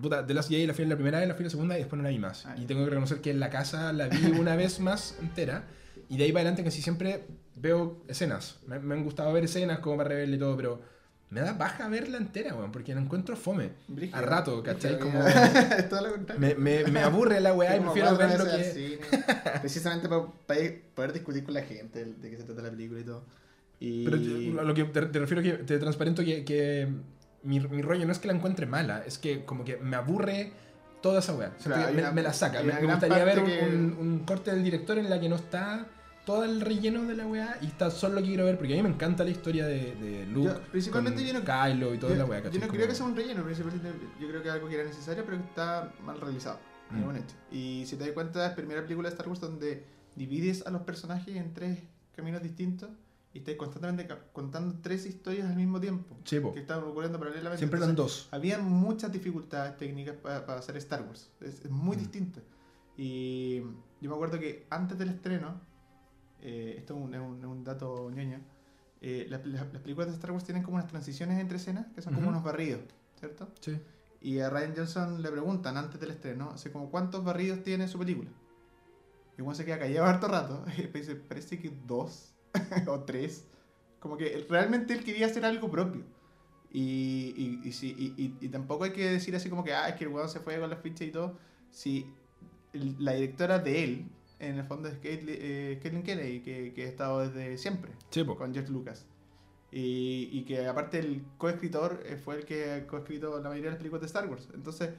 puta, 0.00 0.26
The 0.26 0.34
Last 0.34 0.48
Jedi 0.48 0.66
la 0.66 0.74
fui 0.74 0.84
en 0.84 0.90
la 0.90 0.96
primera 0.96 1.18
vez, 1.18 1.28
la 1.28 1.34
fui 1.34 1.42
en 1.42 1.46
la 1.46 1.50
segunda 1.50 1.76
y 1.76 1.80
después 1.80 1.96
no 1.98 2.04
la 2.04 2.10
vi 2.10 2.18
más. 2.18 2.46
Ah, 2.46 2.54
y 2.56 2.64
tengo 2.66 2.84
que 2.84 2.90
reconocer 2.90 3.20
que 3.20 3.30
en 3.30 3.40
la 3.40 3.50
casa 3.50 3.92
la 3.92 4.08
vi 4.08 4.24
una 4.38 4.56
vez 4.56 4.80
más 4.80 5.16
entera. 5.20 5.64
Y 6.08 6.16
de 6.16 6.24
ahí 6.24 6.32
para 6.32 6.42
adelante 6.42 6.62
casi 6.62 6.82
siempre 6.82 7.24
veo 7.56 8.02
escenas. 8.06 8.58
Me, 8.66 8.78
me 8.78 8.94
han 8.94 9.02
gustado 9.02 9.32
ver 9.32 9.44
escenas 9.44 9.80
como 9.80 9.96
para 9.96 10.10
reverla 10.10 10.36
y 10.36 10.38
todo, 10.38 10.56
pero 10.56 10.80
me 11.30 11.40
da 11.40 11.54
baja 11.54 11.88
verla 11.88 12.18
entera, 12.18 12.54
weón, 12.54 12.70
porque 12.70 12.94
la 12.94 13.00
encuentro 13.00 13.36
fome. 13.36 13.70
Brígido. 13.88 14.16
A 14.16 14.22
rato, 14.22 14.62
¿cachai? 14.62 14.98
Como-. 15.00 15.18
Me, 16.38 16.54
me, 16.54 16.84
me 16.84 17.00
aburre 17.00 17.40
la 17.40 17.52
weá 17.52 17.76
y 17.76 17.80
prefiero 17.80 18.16
ver 18.16 18.38
lo 18.38 18.44
que... 18.44 18.64
cine, 18.64 18.98
precisamente 19.60 20.08
para, 20.08 20.26
para 20.46 20.60
poder 20.94 21.12
discutir 21.12 21.42
con 21.42 21.54
la 21.54 21.62
gente 21.62 22.04
de 22.04 22.30
qué 22.30 22.36
se 22.36 22.44
trata 22.44 22.62
la 22.62 22.70
película 22.70 23.00
y 23.00 23.04
todo. 23.04 23.24
Y... 23.80 24.04
Pero 24.04 24.16
yo- 24.16 24.60
a 24.60 24.64
lo 24.64 24.74
que 24.74 24.84
te, 24.84 25.02
te 25.06 25.18
refiero 25.18 25.42
que 25.42 25.52
te 25.64 25.78
transparento 25.78 26.24
que, 26.24 26.44
que 26.44 26.88
mi, 27.42 27.60
mi 27.60 27.82
rollo 27.82 28.06
no 28.06 28.12
es 28.12 28.18
que 28.18 28.28
la 28.28 28.34
encuentre 28.34 28.66
mala, 28.66 29.02
es 29.06 29.18
que 29.18 29.44
como 29.44 29.64
que 29.64 29.76
me 29.76 29.96
aburre 29.96 30.52
toda 31.02 31.18
esa 31.20 31.34
weá. 31.34 31.50
Claro, 31.62 31.82
que 31.82 31.88
hay 31.88 31.94
me, 31.94 32.00
una- 32.02 32.12
me 32.12 32.22
la 32.22 32.32
saca. 32.32 32.62
Me, 32.62 32.72
me 32.72 32.86
gustaría 32.86 33.24
ver 33.24 33.44
que- 33.44 33.64
un- 33.66 33.96
un 33.98 34.18
corte 34.20 34.50
del 34.50 34.64
director 34.64 34.98
en 34.98 35.10
la 35.10 35.20
que 35.20 35.28
no 35.28 35.36
está 35.36 35.86
todo 36.24 36.42
el 36.42 36.60
relleno 36.60 37.04
de 37.04 37.14
la 37.14 37.24
weá 37.26 37.56
y 37.62 37.66
está 37.66 37.88
solo 37.90 38.16
lo 38.16 38.20
que 38.22 38.26
quiero 38.28 38.44
ver, 38.46 38.58
porque 38.58 38.72
a 38.72 38.76
mí 38.76 38.82
me 38.82 38.88
encanta 38.88 39.22
la 39.22 39.30
historia 39.30 39.64
de, 39.66 39.94
de 39.94 40.26
Luke, 40.26 40.48
Yo- 40.48 40.60
principalmente 40.72 41.22
con 41.22 41.32
yo 41.32 41.38
no- 41.38 41.44
Kylo 41.44 41.94
y 41.94 41.98
toda 41.98 42.12
yo, 42.14 42.18
la 42.18 42.24
weá. 42.24 42.42
yo 42.42 42.50
no 42.50 42.60
Como- 42.60 42.72
creo 42.72 42.88
que 42.88 42.94
sea 42.96 43.06
un 43.06 43.14
relleno, 43.14 43.44
principalmente 43.44 43.88
yo 44.20 44.28
creo 44.28 44.42
que 44.42 44.48
es 44.48 44.54
algo 44.54 44.68
que 44.68 44.74
era 44.74 44.84
necesario, 44.84 45.24
pero 45.24 45.36
que 45.38 45.44
está 45.44 45.92
mal 46.04 46.20
realizado. 46.20 46.58
Mm. 46.90 47.54
Y 47.54 47.84
si 47.86 47.96
te 47.96 48.04
das 48.04 48.12
cuenta, 48.12 48.44
es 48.44 48.50
la 48.50 48.56
primera 48.56 48.82
película 48.82 49.08
de 49.08 49.12
Star 49.14 49.28
Wars 49.28 49.40
donde 49.40 49.84
divides 50.16 50.66
a 50.66 50.70
los 50.70 50.82
personajes 50.82 51.36
en 51.36 51.52
tres 51.52 51.78
caminos 52.16 52.42
distintos 52.42 52.90
y 53.36 53.40
estás 53.40 53.56
constantemente 53.56 54.08
contando 54.32 54.78
tres 54.80 55.04
historias 55.06 55.46
al 55.48 55.56
mismo 55.56 55.78
tiempo. 55.80 56.16
Sí. 56.24 56.40
Que 56.54 56.60
están 56.60 56.82
ocurriendo 56.84 57.18
paralelamente. 57.18 57.58
Siempre 57.58 57.78
eran 57.78 57.94
dos. 57.94 58.28
Había 58.30 58.58
muchas 58.58 59.12
dificultades 59.12 59.76
técnicas 59.76 60.16
para 60.16 60.54
hacer 60.58 60.76
Star 60.78 61.02
Wars. 61.02 61.30
Es, 61.40 61.64
es 61.64 61.70
muy 61.70 61.96
Mm. 61.96 61.98
distinto. 62.00 62.40
Y 62.96 63.60
yo 64.00 64.08
me 64.10 64.14
acuerdo 64.14 64.38
que 64.38 64.66
antes 64.70 64.96
del 64.98 65.10
estreno, 65.10 65.60
eh, 66.40 66.76
esto 66.78 66.94
es 66.94 67.20
un, 67.20 67.64
dato 67.64 68.10
ñoño, 68.10 68.40
eh, 69.02 69.26
las, 69.28 69.44
las- 69.46 69.72
las 69.72 69.82
películas 69.82 70.08
de 70.08 70.14
Star 70.14 70.30
Wars 70.32 70.44
tienen 70.44 70.62
como 70.62 70.76
unas 70.76 70.88
transiciones 70.88 71.38
entre 71.38 71.58
escenas 71.58 71.86
que 71.94 72.00
son 72.00 72.14
como 72.14 72.28
unos 72.28 72.42
barridos, 72.42 72.80
¿cierto? 73.18 73.48
Sí. 73.60 73.78
Y 74.22 74.38
a 74.40 74.48
Ryan 74.48 74.72
Johnson 74.76 75.20
le 75.22 75.30
preguntan 75.30 75.76
antes 75.76 76.00
del 76.00 76.10
estreno, 76.10 76.50
así 76.54 76.70
como, 76.70 76.90
¿cuántos 76.90 77.22
barridos 77.22 77.62
tiene 77.62 77.86
su 77.86 77.98
película? 77.98 78.30
Y 79.36 79.42
uno 79.42 79.54
se 79.54 79.66
queda 79.66 79.78
callado 79.78 80.06
harto 80.06 80.28
rato. 80.28 80.64
Y 80.78 80.86
dice, 80.98 81.16
parece 81.16 81.58
que 81.60 81.70
dos 81.86 82.32
o 82.86 83.00
tres. 83.00 83.46
Como 84.00 84.16
que 84.16 84.46
realmente 84.48 84.94
él 84.94 85.04
quería 85.04 85.26
hacer 85.26 85.44
algo 85.44 85.70
propio. 85.70 86.04
Y, 86.70 87.32
y, 87.36 87.70
y, 87.70 88.36
y, 88.40 88.48
tampoco 88.48 88.84
hay 88.84 88.92
que 88.92 89.08
decir 89.08 89.34
así 89.34 89.48
como 89.48 89.64
que, 89.64 89.72
ah, 89.72 89.88
es 89.88 89.94
que 89.94 90.04
el 90.04 90.10
weón 90.10 90.28
se 90.28 90.40
fue 90.40 90.58
con 90.60 90.68
las 90.68 90.80
fichas 90.80 91.08
y 91.08 91.10
todo. 91.10 91.38
Si 91.70 92.06
la 92.72 93.12
directora 93.12 93.58
de 93.58 93.84
él, 93.84 94.10
en 94.38 94.58
el 94.58 94.64
fondo 94.64 94.88
es 94.88 94.98
Caitlin, 94.98 95.36
eh, 95.38 95.80
Kennedy, 95.82 96.40
que, 96.40 96.74
que 96.74 96.84
ha 96.84 96.88
estado 96.88 97.26
desde 97.26 97.56
siempre 97.56 97.92
Sí, 98.10 98.24
con 98.24 98.52
George 98.52 98.70
Lucas. 98.70 99.06
Y, 99.72 100.28
y 100.32 100.44
que 100.44 100.66
aparte 100.66 100.98
el 100.98 101.24
coescritor 101.38 102.02
eh, 102.04 102.16
fue 102.16 102.36
el 102.36 102.44
que 102.44 102.86
coescrito 102.86 103.40
la 103.40 103.48
mayoría 103.48 103.64
de 103.64 103.70
las 103.70 103.78
películas 103.78 104.02
de 104.02 104.06
Star 104.06 104.28
Wars. 104.28 104.48
Entonces, 104.54 104.90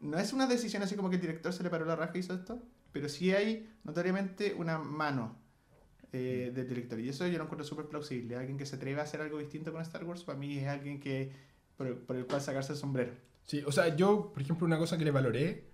no 0.00 0.18
es 0.18 0.32
una 0.32 0.46
decisión 0.46 0.82
así 0.82 0.94
como 0.94 1.10
que 1.10 1.16
el 1.16 1.22
director 1.22 1.52
se 1.52 1.62
le 1.62 1.70
paró 1.70 1.84
la 1.84 1.96
raja 1.96 2.12
y 2.14 2.20
hizo 2.20 2.34
esto, 2.34 2.62
pero 2.92 3.08
sí 3.08 3.32
hay 3.32 3.68
notoriamente 3.84 4.54
una 4.54 4.78
mano 4.78 5.36
eh, 6.12 6.52
del 6.54 6.68
director. 6.68 6.98
Y 7.00 7.08
eso 7.08 7.26
yo 7.26 7.38
lo 7.38 7.44
encuentro 7.44 7.64
súper 7.64 7.86
plausible. 7.86 8.36
Alguien 8.36 8.56
que 8.58 8.66
se 8.66 8.76
atreve 8.76 9.00
a 9.00 9.04
hacer 9.04 9.20
algo 9.20 9.38
distinto 9.38 9.72
con 9.72 9.82
Star 9.82 10.04
Wars, 10.04 10.24
para 10.24 10.38
mí 10.38 10.58
es 10.58 10.66
alguien 10.68 11.00
que 11.00 11.30
por, 11.76 11.94
por 12.00 12.16
el 12.16 12.26
cual 12.26 12.40
sacarse 12.40 12.72
el 12.72 12.78
sombrero. 12.78 13.12
Sí, 13.44 13.62
o 13.66 13.72
sea, 13.72 13.94
yo, 13.94 14.30
por 14.32 14.42
ejemplo, 14.42 14.66
una 14.66 14.78
cosa 14.78 14.96
que 14.98 15.04
le 15.04 15.10
valoré 15.10 15.64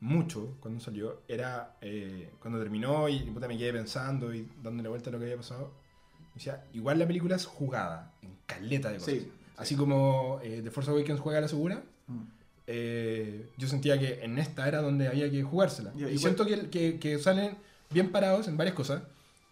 mucho 0.00 0.56
cuando 0.60 0.78
salió 0.80 1.22
era 1.26 1.76
eh, 1.80 2.30
cuando 2.40 2.58
terminó 2.60 3.08
y 3.08 3.18
puta, 3.20 3.48
me 3.48 3.58
quedé 3.58 3.72
pensando 3.72 4.32
y 4.32 4.48
dándole 4.62 4.88
vuelta 4.88 5.10
a 5.10 5.12
lo 5.12 5.18
que 5.18 5.24
había 5.24 5.36
pasado. 5.36 5.72
Decía, 6.34 6.64
igual 6.72 6.98
la 7.00 7.06
película 7.06 7.34
es 7.34 7.46
jugada 7.46 8.12
en 8.22 8.30
caleta 8.46 8.90
de 8.90 8.98
cosas. 8.98 9.14
Sí. 9.14 9.32
Así 9.56 9.74
como 9.74 10.38
eh, 10.44 10.60
The 10.62 10.70
Force 10.70 10.90
Awakens 10.90 11.18
juega 11.20 11.38
a 11.38 11.42
la 11.42 11.48
segura, 11.48 11.82
Mm. 12.06 12.22
eh, 12.66 13.48
yo 13.58 13.68
sentía 13.68 13.98
que 13.98 14.22
en 14.24 14.38
esta 14.38 14.66
era 14.68 14.80
donde 14.80 15.08
había 15.08 15.30
que 15.30 15.42
jugársela. 15.42 15.92
Y- 15.94 15.98
Y, 15.98 16.00
igual- 16.02 16.18
siento 16.18 16.46
que, 16.46 16.70
que, 16.70 16.98
que 16.98 17.18
salen 17.18 17.56
bien 17.90 18.10
parados 18.12 18.46
en 18.48 18.56
varias 18.56 18.74
cosas. 18.76 19.02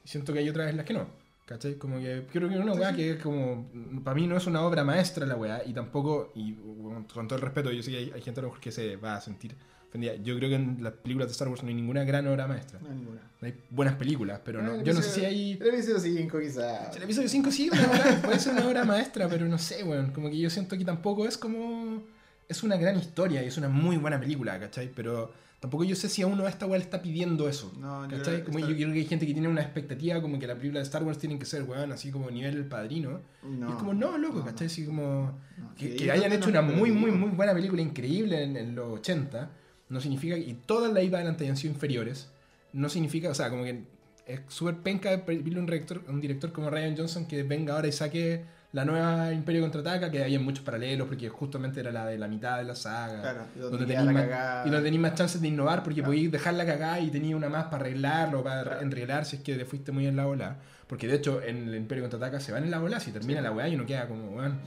Y 0.07 0.09
siento 0.09 0.32
que 0.32 0.38
hay 0.38 0.48
otras 0.48 0.70
en 0.70 0.76
las 0.76 0.86
que 0.86 0.94
no. 0.94 1.07
¿Cachai? 1.46 1.74
Como 1.76 1.98
que 1.98 2.26
creo 2.32 2.48
que 2.48 2.57
una 2.59 2.72
weá 2.74 2.92
que 2.94 3.11
es 3.12 3.22
como. 3.22 3.68
Para 4.04 4.14
mí 4.14 4.26
no 4.26 4.36
es 4.36 4.46
una 4.46 4.62
obra 4.62 4.82
maestra 4.84 5.26
la 5.26 5.36
weá. 5.36 5.62
Y 5.66 5.72
tampoco. 5.72 6.32
Y 6.34 6.54
con, 6.54 7.04
con 7.04 7.28
todo 7.28 7.36
el 7.38 7.42
respeto, 7.42 7.70
yo 7.72 7.82
sé 7.82 7.90
que 7.90 7.96
hay, 7.98 8.12
hay 8.14 8.22
gente 8.22 8.40
a 8.40 8.42
lo 8.42 8.48
mejor 8.48 8.61
que 8.61 8.72
se 8.72 8.96
va 8.96 9.16
a 9.16 9.20
sentir 9.20 9.54
ofendida. 9.88 10.14
Yo 10.16 10.36
creo 10.36 10.48
que 10.48 10.57
en 10.57 10.78
las 10.82 10.92
películas 10.94 11.28
de 11.28 11.32
Star 11.32 11.48
Wars 11.48 11.62
no 11.62 11.68
hay 11.68 11.74
ninguna 11.74 12.02
gran 12.04 12.26
obra 12.26 12.46
maestra. 12.48 12.80
No 12.80 12.88
hay 12.90 12.96
ninguna. 12.96 13.20
No 13.40 13.46
hay 13.46 13.54
buenas 13.70 13.94
películas, 13.94 14.40
pero 14.44 14.61
no, 14.62 14.82
yo 14.82 14.92
no 14.94 15.02
sé 15.02 15.11
si 15.11 15.24
hay. 15.24 15.52
El 15.61 15.68
episodio 15.68 16.00
5 16.00 16.38
quizás. 16.40 16.96
El 16.96 17.02
episodio 17.04 17.28
5 17.28 17.50
sí, 17.52 17.68
una 17.72 17.82
obra- 17.92 18.22
puede 18.22 18.38
ser 18.40 18.52
una 18.52 18.66
obra 18.66 18.84
maestra, 18.84 19.28
pero 19.28 19.46
no 19.46 19.59
sé, 19.59 19.84
weón. 19.84 20.11
Como 20.12 20.28
que 20.30 20.38
yo 20.38 20.50
siento 20.50 20.76
que 20.76 20.84
tampoco 20.84 21.26
es 21.28 21.36
como. 21.38 22.02
Es 22.48 22.62
una 22.62 22.76
gran 22.76 22.96
historia 22.98 23.42
y 23.42 23.46
es 23.46 23.57
una 23.57 23.68
muy 23.68 23.96
buena 23.96 24.18
película, 24.20 24.59
¿cachai? 24.59 24.90
Pero 24.94 25.32
tampoco 25.61 25.84
yo 25.84 25.96
sé 25.96 26.09
si 26.09 26.22
a 26.22 26.26
uno 26.26 26.44
a 26.46 26.48
esta 26.48 26.66
weá 26.66 26.78
le 26.78 26.84
está 26.84 27.00
pidiendo 27.02 27.48
eso. 27.48 27.72
No, 27.78 28.04
yo 28.09 28.16
¿Cachai? 28.18 28.34
creo- 28.42 28.44
Como 28.46 28.59
yo 28.61 28.66
creo 28.74 28.92
que 28.92 28.98
hay 29.00 29.07
gente 29.07 29.26
que 29.26 29.32
tiene 29.32 29.48
una 29.48 29.62
expectativa 29.62 30.20
como 30.20 30.38
que 30.38 30.46
la 30.46 30.54
película 30.54 30.80
de 30.80 30.84
Star 30.84 31.02
Wars 31.02 31.18
tienen 31.18 31.38
que 31.38 31.44
ser, 31.46 31.62
weón, 31.64 31.92
así 31.92 32.11
como 32.11 32.30
nivel 32.30 32.57
el 32.57 32.66
padrino. 32.66 33.20
No, 33.42 33.68
y 33.68 33.72
es 33.72 33.76
como, 33.76 33.94
no, 33.94 34.18
loco, 34.18 34.38
no, 34.40 34.44
¿cachai? 34.44 34.66
Así 34.66 34.84
como. 34.84 35.38
Que, 35.78 36.11
hayan 36.11 36.32
hecho 36.32 36.48
una 36.50 36.62
muy, 36.62 36.90
muy, 36.92 37.11
muy 37.11 37.30
buena 37.30 37.52
película 37.54 37.82
increíble 37.82 38.42
en, 38.42 38.57
en 38.57 38.74
los 38.74 38.92
80 38.98 39.50
no 39.88 40.00
significa. 40.00 40.36
Y 40.36 40.54
todas 40.66 40.92
las 40.92 41.02
iba 41.04 41.18
adelante 41.18 41.44
hayan 41.44 41.57
sido 41.57 41.72
inferiores. 41.74 42.30
No 42.72 42.88
significa, 42.88 43.30
o 43.30 43.34
sea, 43.34 43.48
como 43.50 43.64
que 43.64 43.84
es 44.26 44.40
súper 44.48 44.76
penca 44.78 45.24
pedirle 45.24 45.59
un 45.61 45.66
director, 45.66 46.02
un 46.09 46.20
director 46.20 46.52
como 46.52 46.68
Ryan 46.68 46.96
Johnson 46.96 47.26
que 47.26 47.42
venga 47.44 47.74
ahora 47.74 47.86
y 47.88 47.92
saque 47.92 48.44
la 48.77 48.85
nueva 48.85 49.33
Imperio 49.33 49.62
Contraataca, 49.62 50.11
que 50.11 50.22
hay 50.22 50.39
muchos 50.39 50.62
paralelos, 50.62 51.09
porque 51.09 51.31
justamente 51.31 51.81
era 51.81 51.91
la 51.91 52.05
de 52.05 52.18
la 52.18 52.29
mitad 52.29 52.59
de 52.59 52.64
la 52.64 52.74
saga. 52.74 53.22
Claro, 53.22 53.70
donde 53.70 53.97
más, 53.97 54.66
y 54.66 54.68
donde 54.68 54.85
tenéis 54.85 55.01
más 55.01 55.14
chances 55.14 55.41
de 55.41 55.49
innovar 55.49 55.83
porque 55.83 56.01
Claro. 56.03 56.09
podéis 56.12 56.31
dejarla 56.31 56.66
cagada 56.66 57.01
y 57.01 57.11
tenéis 57.11 57.35
una 57.35 57.49
más 57.49 57.64
para 57.64 57.79
arreglarlo, 57.79 58.45
para 58.45 58.62
Claro. 58.64 58.81
enreglar 58.83 59.24
si 59.24 59.37
es 59.37 59.43
que 59.43 59.57
te 59.57 59.64
fuiste 59.64 59.93
muy 59.93 60.07
en 60.07 60.14
la 60.14 60.27
bola. 60.27 60.59
Porque 60.89 61.09
de 61.09 61.14
hecho 61.14 61.41
en 61.43 61.68
el 61.68 61.74
Imperio 61.74 62.05
Contraataca 62.05 62.39
se 62.39 62.53
van 62.53 62.64
en 62.64 62.70
la 62.70 62.79
bola, 62.79 63.01
si 63.01 63.12
termina 63.12 63.39
Sí. 63.41 63.45
la 63.45 63.51
weá 63.53 63.66
y 63.66 63.77
uno 63.77 63.87
queda 63.87 64.07
como, 64.09 64.37
weón, 64.37 64.61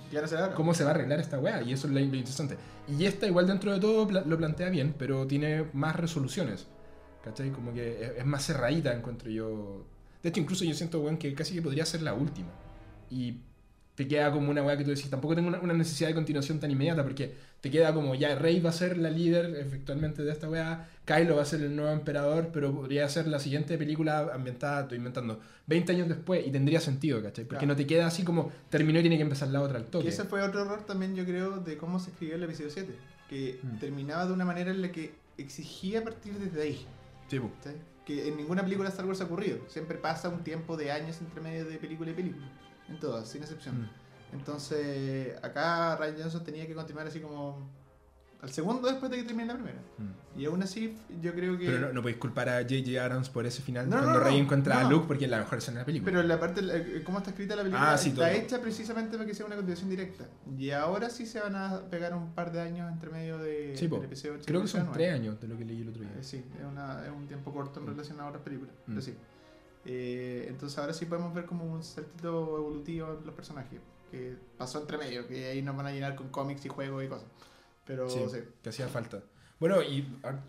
cómo 0.56 0.74
se 0.74 0.84
va 0.84 0.90
a 0.90 0.94
arreglar 0.96 1.20
esta 1.20 1.38
weá. 1.38 1.62
Y 1.62 1.74
eso 1.74 1.86
es 1.86 1.94
lo, 1.94 2.00
interesante. 2.00 2.58
Y 2.88 3.06
esta 3.06 3.28
igual 3.28 3.46
dentro 3.46 3.72
de 3.72 3.80
todo 3.80 4.10
lo 4.10 4.38
plantea 4.40 4.70
bien, 4.70 4.96
pero 4.98 5.28
tiene 5.28 5.66
más 5.74 5.96
resoluciones. 5.96 6.66
¿Cachai? 7.24 7.52
Como 7.52 7.74
que 7.76 8.04
es, 8.04 8.12
es 8.18 8.26
más 8.26 8.44
cerradita, 8.44 8.92
encuentro 8.92 9.30
yo. 9.30 9.86
De 10.24 10.30
hecho, 10.30 10.40
incluso 10.42 10.66
yo 10.66 10.74
siento, 10.74 11.00
weón, 11.00 11.18
que 11.18 11.32
casi 11.36 11.54
que 11.54 11.62
podría 11.62 11.86
ser 11.86 12.02
la 12.02 12.16
última. 12.16 12.50
Y 13.12 13.42
te 14.00 14.08
queda 14.08 14.32
como 14.32 14.50
una 14.50 14.64
weá 14.64 14.78
que 14.78 14.86
tú 14.86 14.92
decís, 14.92 15.10
tampoco 15.10 15.36
tengo 15.36 15.50
una, 15.50 15.60
una 15.60 15.74
necesidad 15.74 16.08
de 16.08 16.16
continuación 16.16 16.58
tan 16.58 16.72
inmediata, 16.72 17.04
porque 17.04 17.36
te 17.60 17.70
queda 17.70 17.94
como 17.94 18.16
ya 18.16 18.34
Rey 18.36 18.62
va 18.62 18.70
a 18.70 18.72
ser 18.72 18.98
la 18.98 19.10
líder 19.10 19.54
efectualmente 19.58 20.24
de 20.24 20.32
esta 20.32 20.48
weá, 20.50 20.88
Kylo 21.04 21.36
va 21.36 21.42
a 21.42 21.46
ser 21.46 21.62
el 21.64 21.76
nuevo 21.76 21.92
emperador, 21.92 22.48
pero 22.54 22.74
podría 22.74 23.10
ser 23.10 23.28
la 23.28 23.40
siguiente 23.40 23.78
película 23.78 24.30
ambientada, 24.34 24.84
estoy 24.84 25.00
inventando, 25.00 25.42
20 25.68 25.92
años 25.92 26.08
después, 26.08 26.48
y 26.48 26.50
tendría 26.50 26.80
sentido, 26.80 27.22
¿cachai? 27.22 27.44
Porque 27.44 27.66
Claro. 27.66 27.74
no 27.74 27.76
te 27.76 27.86
queda 27.86 28.08
así 28.08 28.24
como 28.24 28.50
terminó 28.70 29.00
y 29.00 29.02
tiene 29.02 29.18
que 29.18 29.24
empezar 29.24 29.50
la 29.50 29.62
otra 29.62 29.80
al 29.80 29.88
toque. 29.88 30.06
Que 30.06 30.12
ese 30.12 30.24
fue 30.24 30.42
otro 30.44 30.62
error 30.62 30.86
también, 30.86 31.14
yo 31.18 31.26
creo, 31.26 31.58
de 31.60 31.76
cómo 31.76 32.00
se 32.00 32.12
escribió 32.12 32.36
el 32.36 32.44
episodio 32.44 32.70
7. 32.70 32.96
Que 33.30 33.60
Mm. 33.62 33.80
terminaba 33.80 34.26
de 34.28 34.32
una 34.32 34.46
manera 34.46 34.72
en 34.72 34.82
la 34.82 34.94
que 34.94 35.12
exigía 35.38 36.06
partir 36.06 36.36
desde 36.40 36.62
ahí. 36.62 36.86
Sí. 37.28 37.38
Que 38.06 38.30
en 38.30 38.38
ninguna 38.38 38.64
película 38.64 38.88
de 38.88 38.94
Star 38.94 39.06
Wars 39.06 39.20
ha 39.20 39.26
ocurrido. 39.26 39.58
Siempre 39.68 39.98
pasa 39.98 40.30
un 40.30 40.44
tiempo 40.46 40.78
de 40.78 40.90
años 40.94 41.18
entre 41.20 41.42
medio 41.42 41.66
de 41.66 41.76
película 41.78 42.12
y 42.12 42.14
película. 42.14 42.46
En 42.90 43.00
todas, 43.00 43.28
sin 43.28 43.42
excepción. 43.44 43.82
Mm. 43.82 43.90
Entonces, 44.34 45.36
acá 45.44 45.96
Ryan 45.98 46.16
Johnson 46.22 46.44
tenía 46.44 46.68
que 46.68 46.74
continuar 46.76 47.08
así 47.08 47.20
como 47.20 47.68
al 48.42 48.50
segundo 48.52 48.88
después 48.88 49.12
de 49.12 49.18
que 49.18 49.24
termine 49.24 49.48
la 49.48 49.56
primera. 49.56 49.80
Mm. 49.98 50.40
Y 50.40 50.46
aún 50.46 50.64
así, 50.64 50.96
yo 51.22 51.34
creo 51.34 51.58
que. 51.58 51.66
Pero 51.66 51.80
no, 51.80 51.92
no 51.94 52.02
podéis 52.02 52.20
culpar 52.20 52.48
a 52.48 52.62
J.J. 52.62 53.04
Abrams 53.04 53.30
por 53.30 53.46
ese 53.46 53.62
final 53.62 53.90
No, 53.90 53.98
cuando 53.98 54.20
no, 54.20 54.26
Rey 54.26 54.38
encuentra 54.38 54.80
a. 54.80 54.90
Luke 54.90 55.06
porque 55.08 55.26
es 55.26 55.32
la 55.32 55.40
mejor 55.40 55.58
escena 55.58 55.80
de 55.80 55.82
la 55.82 55.86
película. 55.88 56.12
Pero 56.12 56.24
la 56.26 56.40
parte, 56.40 57.04
cómo 57.04 57.18
está 57.18 57.32
escrita 57.32 57.56
la 57.58 57.64
película, 57.64 57.92
Ah, 57.94 57.98
sí, 57.98 58.10
está 58.10 58.30
todo. 58.30 58.40
hecha 58.40 58.62
precisamente 58.62 59.18
para 59.18 59.28
que 59.28 59.34
sea 59.36 59.46
una 59.46 59.56
continuación 59.56 59.90
directa. 59.90 60.26
Y 60.58 60.72
ahora 60.72 61.10
sí 61.10 61.26
se 61.26 61.40
van 61.42 61.56
a 61.56 61.82
pegar 61.90 62.14
un 62.16 62.32
par 62.34 62.52
de 62.54 62.62
años 62.62 62.90
entre 62.92 63.10
medio 63.10 63.38
de, 63.40 63.76
Sí, 63.76 63.88
del 63.88 64.04
episodio 64.06 64.36
8 64.36 64.44
y 64.44 64.46
Creo 64.46 64.62
que 64.62 64.68
son 64.68 64.82
episodio 64.82 64.94
tres 64.98 65.10
9. 65.12 65.20
años 65.28 65.42
de 65.42 65.48
lo 65.50 65.58
que 65.58 65.66
leí 65.66 65.82
el 65.82 65.90
otro 65.90 66.02
día. 66.04 66.12
Eh, 66.18 66.24
sí, 66.24 66.38
es, 66.58 66.66
una- 66.66 67.04
es 67.06 67.12
un 67.12 67.28
tiempo 67.28 67.52
corto 67.52 67.80
en 67.82 67.88
Mm. 67.88 67.90
relación 67.90 68.20
a 68.22 68.28
otras 68.28 68.44
películas. 68.44 68.74
Mm. 68.86 68.92
Pero 68.92 69.02
sí. 69.02 69.16
Eh, 69.86 70.46
entonces 70.50 70.78
ahora 70.78 70.94
sí 70.94 71.06
podemos 71.06 71.34
ver 71.34 71.46
como 71.46 71.66
un 71.66 71.84
saltito 71.84 72.58
evolutivo 72.58 73.18
en 73.20 73.26
los 73.26 73.36
personajes. 73.36 73.80
Que 74.12 74.36
pasó 74.58 74.82
entre 74.82 74.98
medio, 74.98 75.28
que 75.28 75.48
ahí 75.50 75.62
nos 75.62 75.76
van 75.78 75.86
a 75.86 75.92
llenar 75.92 76.16
con 76.16 76.30
cómics 76.30 76.66
y 76.66 76.70
juegos 76.70 77.04
y 77.04 77.08
cosas. 77.08 77.28
Pero 77.86 78.10
Sí, 78.10 78.20
sí. 78.32 78.40
que 78.62 78.70
hacía 78.70 78.88
falta. 78.88 79.22
Bueno, 79.60 79.82
y 79.84 80.08
ah, 80.24 80.40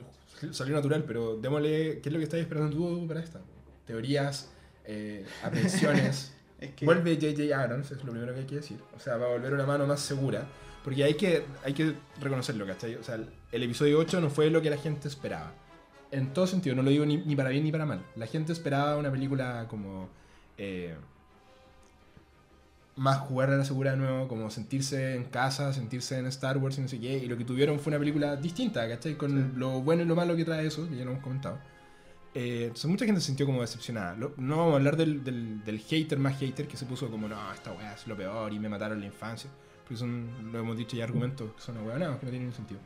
salió 0.53 0.74
natural, 0.74 1.05
pero 1.05 1.37
démosle, 1.37 2.01
¿qué 2.01 2.09
es 2.09 2.12
lo 2.12 2.18
que 2.18 2.24
estáis 2.24 2.43
esperando 2.45 2.74
tú 2.74 3.07
para 3.07 3.20
esta? 3.20 3.41
Teorías, 3.87 4.51
eh, 4.85 5.26
aprehensiones. 5.43 6.33
Es 6.61 6.74
que 6.74 6.85
Vuelve 6.85 7.14
J.J. 7.14 7.59
Abrams, 7.59 7.91
es 7.91 8.05
lo 8.05 8.12
primero 8.12 8.35
que 8.35 8.41
hay 8.41 8.47
que 8.47 8.57
decir. 8.57 8.78
O 8.95 9.01
sea, 9.01 9.16
va 9.16 9.24
a 9.24 9.28
volver 9.31 9.55
una 9.55 9.64
mano 9.64 9.87
más 9.87 9.99
segura. 10.01 10.47
Porque 10.85 11.03
hay 11.05 11.14
que, 11.14 11.43
hay 11.64 11.72
que 11.72 11.95
reconocerlo, 12.20 12.66
¿cachai? 12.66 12.97
O 12.97 13.03
sea, 13.03 13.14
el, 13.14 13.31
el 13.51 13.62
episodio 13.62 13.99
8 13.99 14.20
no 14.20 14.28
fue 14.28 14.51
lo 14.51 14.61
que 14.61 14.68
la 14.68 14.76
gente 14.76 15.09
esperaba. 15.09 15.55
En 16.13 16.33
todo 16.33 16.47
sentido, 16.47 16.75
no 16.75 16.83
lo 16.83 16.91
digo 16.91 17.07
ni, 17.07 17.19
ni 17.19 17.37
para 17.37 17.51
bien 17.51 17.63
ni 17.65 17.71
para 17.73 17.87
mal. 17.87 18.05
La 18.17 18.27
gente 18.27 18.53
esperaba 18.53 18.97
una 18.97 19.11
película 19.11 19.67
como... 19.69 20.09
eh, 20.59 20.95
más 22.97 23.19
jugar 23.19 23.51
a 23.51 23.57
la 23.57 23.65
segura 23.65 23.93
de 23.93 23.97
nuevo, 23.97 24.29
como 24.29 24.51
sentirse 24.51 25.15
en 25.15 25.25
casa, 25.25 25.73
sentirse 25.73 26.19
en 26.19 26.27
Star 26.27 26.59
Wars 26.59 26.77
y 26.77 26.83
no 26.83 26.89
sé 26.89 27.01
qué. 27.01 27.17
Y 27.19 27.27
lo 27.27 27.39
que 27.39 27.45
tuvieron 27.45 27.79
fue 27.81 27.91
una 27.93 27.99
película 27.99 28.37
distinta, 28.37 28.87
¿cachai? 28.89 29.15
Con 29.15 29.31
Sí. 29.53 29.59
lo 29.59 29.81
bueno 29.81 30.03
y 30.03 30.07
lo 30.07 30.15
malo 30.15 30.37
que 30.37 30.45
trae 30.45 30.67
eso, 30.67 30.87
que 30.89 30.97
ya 30.97 31.05
lo 31.05 31.13
hemos 31.13 31.23
comentado. 31.23 31.59
Eh, 32.35 32.65
entonces 32.65 32.91
mucha 32.91 33.07
gente 33.07 33.21
se 33.23 33.29
sintió 33.29 33.47
como 33.47 33.63
decepcionada. 33.63 34.15
Lo- 34.17 34.35
no 34.37 34.59
vamos 34.59 34.73
a 34.75 34.77
hablar 34.77 34.97
del, 34.99 35.25
del, 35.25 35.65
del 35.65 35.79
hater 35.81 36.19
más 36.19 36.39
hater 36.39 36.69
que 36.69 36.77
se 36.77 36.85
puso 36.85 37.11
como, 37.11 37.27
no, 37.27 37.37
esta 37.55 37.73
weá 37.73 37.95
es 37.95 38.07
lo 38.07 38.17
peor 38.17 38.53
y 38.53 38.59
me 38.59 38.69
mataron 38.69 39.01
la 39.01 39.07
infancia. 39.07 39.49
Porque 39.85 39.97
son, 39.97 40.29
lo 40.53 40.59
hemos 40.59 40.77
dicho 40.77 40.95
ya, 40.97 41.05
argumentos 41.05 41.53
que 41.55 41.63
son 41.63 41.79
ahueonados, 41.79 42.19
que 42.19 42.27
no 42.27 42.31
tienen 42.31 42.49
ningún 42.49 42.57
sentido. 42.57 42.81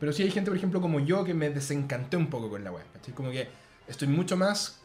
Pero 0.00 0.12
sí 0.12 0.22
hay 0.22 0.30
gente, 0.30 0.50
por 0.50 0.56
ejemplo, 0.56 0.80
como 0.80 1.00
yo, 1.00 1.24
que 1.24 1.34
me 1.34 1.50
desencanté 1.50 2.16
un 2.16 2.28
poco 2.28 2.50
con 2.50 2.64
la 2.64 2.72
weá, 2.72 2.84
¿cachai? 2.92 3.14
Como 3.14 3.30
que 3.30 3.48
estoy 3.86 4.08
mucho 4.08 4.36
más 4.36 4.80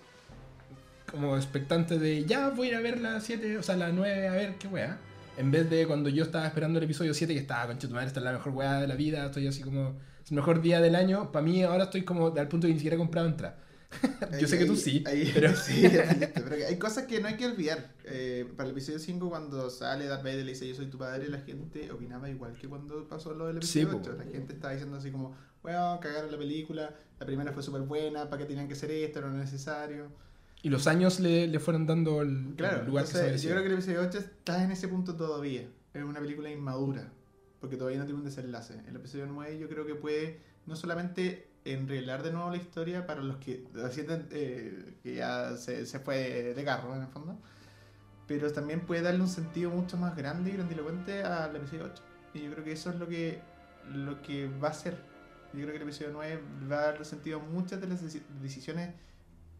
como 1.10 1.36
expectante 1.36 1.98
de 1.98 2.26
ya 2.26 2.50
voy 2.50 2.68
a 2.68 2.72
ir 2.72 2.76
a 2.78 2.82
ver 2.82 3.00
la 3.00 3.20
7, 3.20 3.58
o 3.58 3.64
sea, 3.64 3.76
la 3.76 3.90
9, 3.90 4.28
a 4.28 4.32
ver 4.32 4.56
qué 4.56 4.68
weá. 4.68 4.98
En 5.38 5.52
vez 5.52 5.70
de 5.70 5.88
cuando 5.88 6.10
yo 6.10 6.24
estaba 6.24 6.46
esperando 6.46 6.80
el 6.80 6.86
episodio 6.86 7.14
7, 7.14 7.34
que 7.34 7.40
estaba, 7.40 7.68
concha 7.68 7.88
tu 7.88 7.94
madre, 7.94 8.08
esta 8.08 8.20
es 8.20 8.26
la 8.26 8.34
mejor 8.34 8.54
weá 8.54 8.80
de 8.80 8.88
la 8.88 8.96
vida, 8.96 9.26
estoy 9.26 9.48
así 9.48 9.62
como, 9.62 9.96
es 10.24 10.32
el 10.32 10.36
mejor 10.36 10.62
día 10.62 10.82
del 10.82 10.96
año. 10.96 11.32
Para 11.32 11.44
mí 11.44 11.64
ahora 11.64 11.86
estoy 11.86 12.04
como 12.04 12.28
al 12.28 12.48
punto 12.48 12.68
de 12.68 12.74
ni 12.74 12.80
siquiera 12.80 12.96
he 12.96 13.00
comprado 13.00 13.28
entrada. 13.28 13.58
yo 14.40 14.48
sé 14.48 14.58
que 14.60 14.66
tú 14.66 14.76
sí, 14.76 15.04
ahí- 15.08 15.32
pero... 15.34 15.56
sí, 15.56 15.84
pero 16.34 16.68
hay 16.68 16.78
cosas 16.78 17.06
que 17.06 17.20
no 17.20 17.28
hay 17.28 17.36
que 17.38 17.46
olvidar. 17.48 17.92
Eh, 18.06 18.48
para 18.56 18.70
el 18.70 18.74
episodio 18.76 19.00
5, 19.00 19.30
cuando 19.30 19.70
sale 19.70 20.06
Darth 20.06 20.24
Vader 20.24 20.40
y 20.40 20.44
le 20.44 20.52
dice 20.52 20.68
yo 20.68 20.76
soy 20.76 20.88
tu 20.88 20.98
padre, 20.98 21.28
la 21.30 21.40
gente 21.40 21.92
opinaba 21.92 22.30
igual 22.30 22.54
que 22.54 22.68
cuando 22.68 23.08
pasó 23.08 23.34
lo 23.34 23.48
del 23.48 23.62
Sí, 23.64 23.80
episodio 23.82 24.02
po. 24.04 24.10
8. 24.12 24.18
La 24.26 24.32
gente 24.32 24.54
estaba 24.54 24.74
diciendo 24.74 24.98
así 24.98 25.12
como, 25.12 25.36
bueno, 25.64 26.00
cagaron 26.02 26.32
la 26.32 26.38
película, 26.38 26.96
la 27.20 27.26
primera 27.26 27.52
fue 27.52 27.64
súper 27.64 27.82
buena, 27.82 28.30
¿para 28.30 28.44
qué 28.44 28.46
tenían 28.48 28.68
que 28.68 28.74
hacer 28.74 28.92
esto? 28.92 29.22
No 29.22 29.28
era 29.28 29.38
necesario. 29.38 30.08
Y 30.62 30.70
los 30.70 30.88
años 30.88 31.20
le, 31.20 31.48
le 31.48 31.60
fueron 31.60 31.88
dando 31.88 32.22
el, 32.22 32.54
Claro, 32.58 32.82
el 32.82 32.88
lugar 32.88 33.06
que 33.06 33.12
se 33.12 33.18
entonces, 33.20 33.42
yo 33.44 33.50
creo 33.52 33.62
que 33.64 33.68
el 33.70 33.74
episodio 33.76 34.02
8 34.02 34.18
está 34.20 34.64
en 34.64 34.72
ese 34.72 34.88
punto 34.88 35.16
todavía. 35.16 35.68
Es 35.94 36.04
una 36.04 36.20
película 36.20 36.52
inmadura, 36.52 37.12
porque 37.60 37.76
todavía 37.78 37.98
no 38.00 38.06
tiene 38.06 38.20
un 38.20 38.26
desenlace. 38.26 38.76
El 38.88 38.96
episodio 38.96 39.26
9 39.26 39.58
yo 39.58 39.68
creo 39.70 39.86
que 39.86 39.96
puede 39.96 40.40
no 40.66 40.76
solamente 40.76 41.49
enreglar 41.66 42.24
de 42.24 42.32
nuevo 42.32 42.50
la 42.50 42.58
historia 42.58 43.06
para 43.06 43.22
los 43.22 43.38
que 43.38 43.66
sienten 43.92 44.28
eh, 44.32 44.96
que 45.04 45.16
ya 45.16 45.56
se, 45.58 45.86
se 45.86 46.00
fue 46.00 46.54
de 46.56 46.64
carro 46.64 46.96
en 46.96 47.02
el 47.02 47.08
fondo, 47.08 47.38
pero 48.28 48.52
también 48.52 48.82
puede 48.82 49.02
darle 49.02 49.22
un 49.22 49.28
sentido 49.28 49.70
mucho 49.70 49.98
más 49.98 50.16
grande 50.16 50.52
y 50.52 50.54
grandilocuente 50.54 51.24
al 51.24 51.56
episodio 51.56 51.86
8. 51.92 52.04
Y 52.36 52.42
yo 52.44 52.52
creo 52.52 52.64
que 52.64 52.72
eso 52.72 52.90
es 52.92 52.96
lo 52.98 53.08
que, 53.08 53.42
lo 53.92 54.22
que 54.22 54.48
va 54.48 54.70
a 54.70 54.74
ser. 54.74 54.96
Yo 55.54 55.62
creo 55.62 55.70
que 55.72 55.78
el 55.78 55.82
episodio 55.84 56.12
9 56.14 56.42
va 56.72 56.80
a 56.80 56.82
darle 56.92 57.06
sentido 57.06 57.40
a 57.40 57.44
muchas 57.44 57.82
de 57.82 57.88
las 57.88 58.04
deci- 58.04 58.22
decisiones 58.42 58.94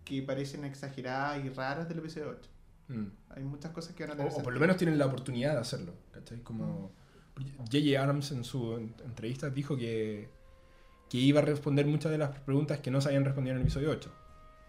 que 0.06 0.22
parecen 0.22 0.64
exageradas 0.66 1.44
y 1.44 1.50
raras 1.50 1.90
del 1.90 1.98
episodio 2.00 2.30
8. 2.40 2.50
Mm. 2.90 3.06
Hay 3.32 3.44
muchas 3.44 3.72
cosas 3.72 3.94
que 3.96 4.04
van 4.04 4.12
a 4.12 4.14
O, 4.14 4.18
tener 4.18 4.32
o 4.32 4.36
por 4.36 4.44
lo 4.44 4.46
sentido. 4.50 4.60
menos 4.62 4.78
tienen 4.78 4.98
la 5.00 5.06
oportunidad 5.08 5.54
de 5.54 5.60
hacerlo. 5.60 5.94
¿cachai? 6.12 6.42
Como 6.44 6.92
J.J. 7.38 8.00
Abrams 8.02 8.32
en 8.32 8.44
su 8.44 8.76
en- 8.78 8.94
entrevista 9.04 9.50
dijo 9.50 9.76
que, 9.78 10.30
que 11.10 11.18
iba 11.18 11.40
a 11.40 11.44
responder 11.44 11.86
muchas 11.88 12.12
de 12.12 12.18
las 12.18 12.30
preguntas 12.40 12.80
que 12.80 12.92
no 12.92 13.02
se 13.02 13.10
habían 13.10 13.26
respondido 13.26 13.56
en 13.56 13.62
el 13.62 13.64
episodio 13.64 13.90
8. 13.92 14.12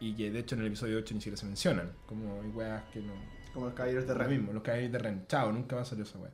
Y 0.01 0.15
que 0.15 0.31
de 0.31 0.39
hecho 0.39 0.55
en 0.55 0.63
el 0.63 0.69
episodio 0.69 0.99
8 0.99 1.15
ni 1.15 1.21
siquiera 1.21 1.37
se 1.37 1.47
mencionan. 1.47 1.93
Como 2.07 2.41
hay 2.41 2.49
weas 2.49 2.83
que 2.93 3.01
no. 3.01 3.13
Como 3.53 3.67
los 3.67 3.75
caballeros 3.75 4.07
de 4.07 4.15
Ren. 4.15 4.31
mismo, 4.31 4.53
los 4.53 4.63
caballeros 4.63 4.93
de 4.93 4.99
Ren. 4.99 5.25
Chao, 5.29 5.53
nunca 5.53 5.77
va 5.77 5.83
a 5.83 5.85
salir 5.85 6.05
esa 6.05 6.19
wea. 6.19 6.31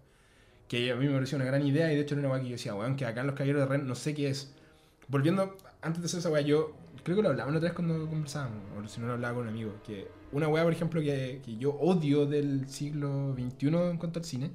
Que 0.69 0.93
a 0.93 0.97
mí 0.97 1.07
me 1.07 1.15
pareció 1.15 1.37
una 1.37 1.45
gran 1.45 1.67
idea 1.67 1.93
y 1.93 1.97
de 1.97 2.03
hecho 2.03 2.15
era 2.15 2.21
una 2.21 2.35
wea 2.35 2.43
que 2.43 2.49
yo 2.49 2.53
decía, 2.53 2.75
weón, 2.75 2.97
que 2.97 3.05
acá 3.05 3.23
en 3.23 3.27
los 3.27 3.35
caballeros 3.35 3.63
de 3.63 3.67
Ren 3.67 3.87
no 3.87 3.95
sé 3.95 4.15
qué 4.15 4.29
es. 4.29 4.53
Volviendo, 5.09 5.57
antes 5.83 6.01
de 6.03 6.07
hacer 6.07 6.21
esa 6.21 6.31
wea, 6.31 6.43
yo 6.43 6.77
creo 7.03 7.17
que 7.17 7.23
lo 7.23 7.31
hablaba 7.31 7.49
una 7.49 7.59
otra 7.59 7.71
vez 7.71 7.75
cuando 7.75 8.07
conversábamos, 8.09 8.59
o 8.77 8.89
si 8.89 9.01
no 9.01 9.07
lo 9.09 9.15
hablaba 9.15 9.35
con 9.35 9.45
un 9.45 9.49
amigo, 9.49 9.75
que 9.85 10.09
una 10.33 10.49
wea, 10.49 10.65
por 10.65 10.73
ejemplo, 10.73 11.01
que, 11.01 11.41
que 11.45 11.57
yo 11.57 11.71
odio 11.75 12.27
del 12.27 12.69
siglo 12.69 13.35
XXI 13.35 13.69
en 13.69 13.97
cuanto 13.97 14.19
al 14.19 14.25
cine, 14.25 14.51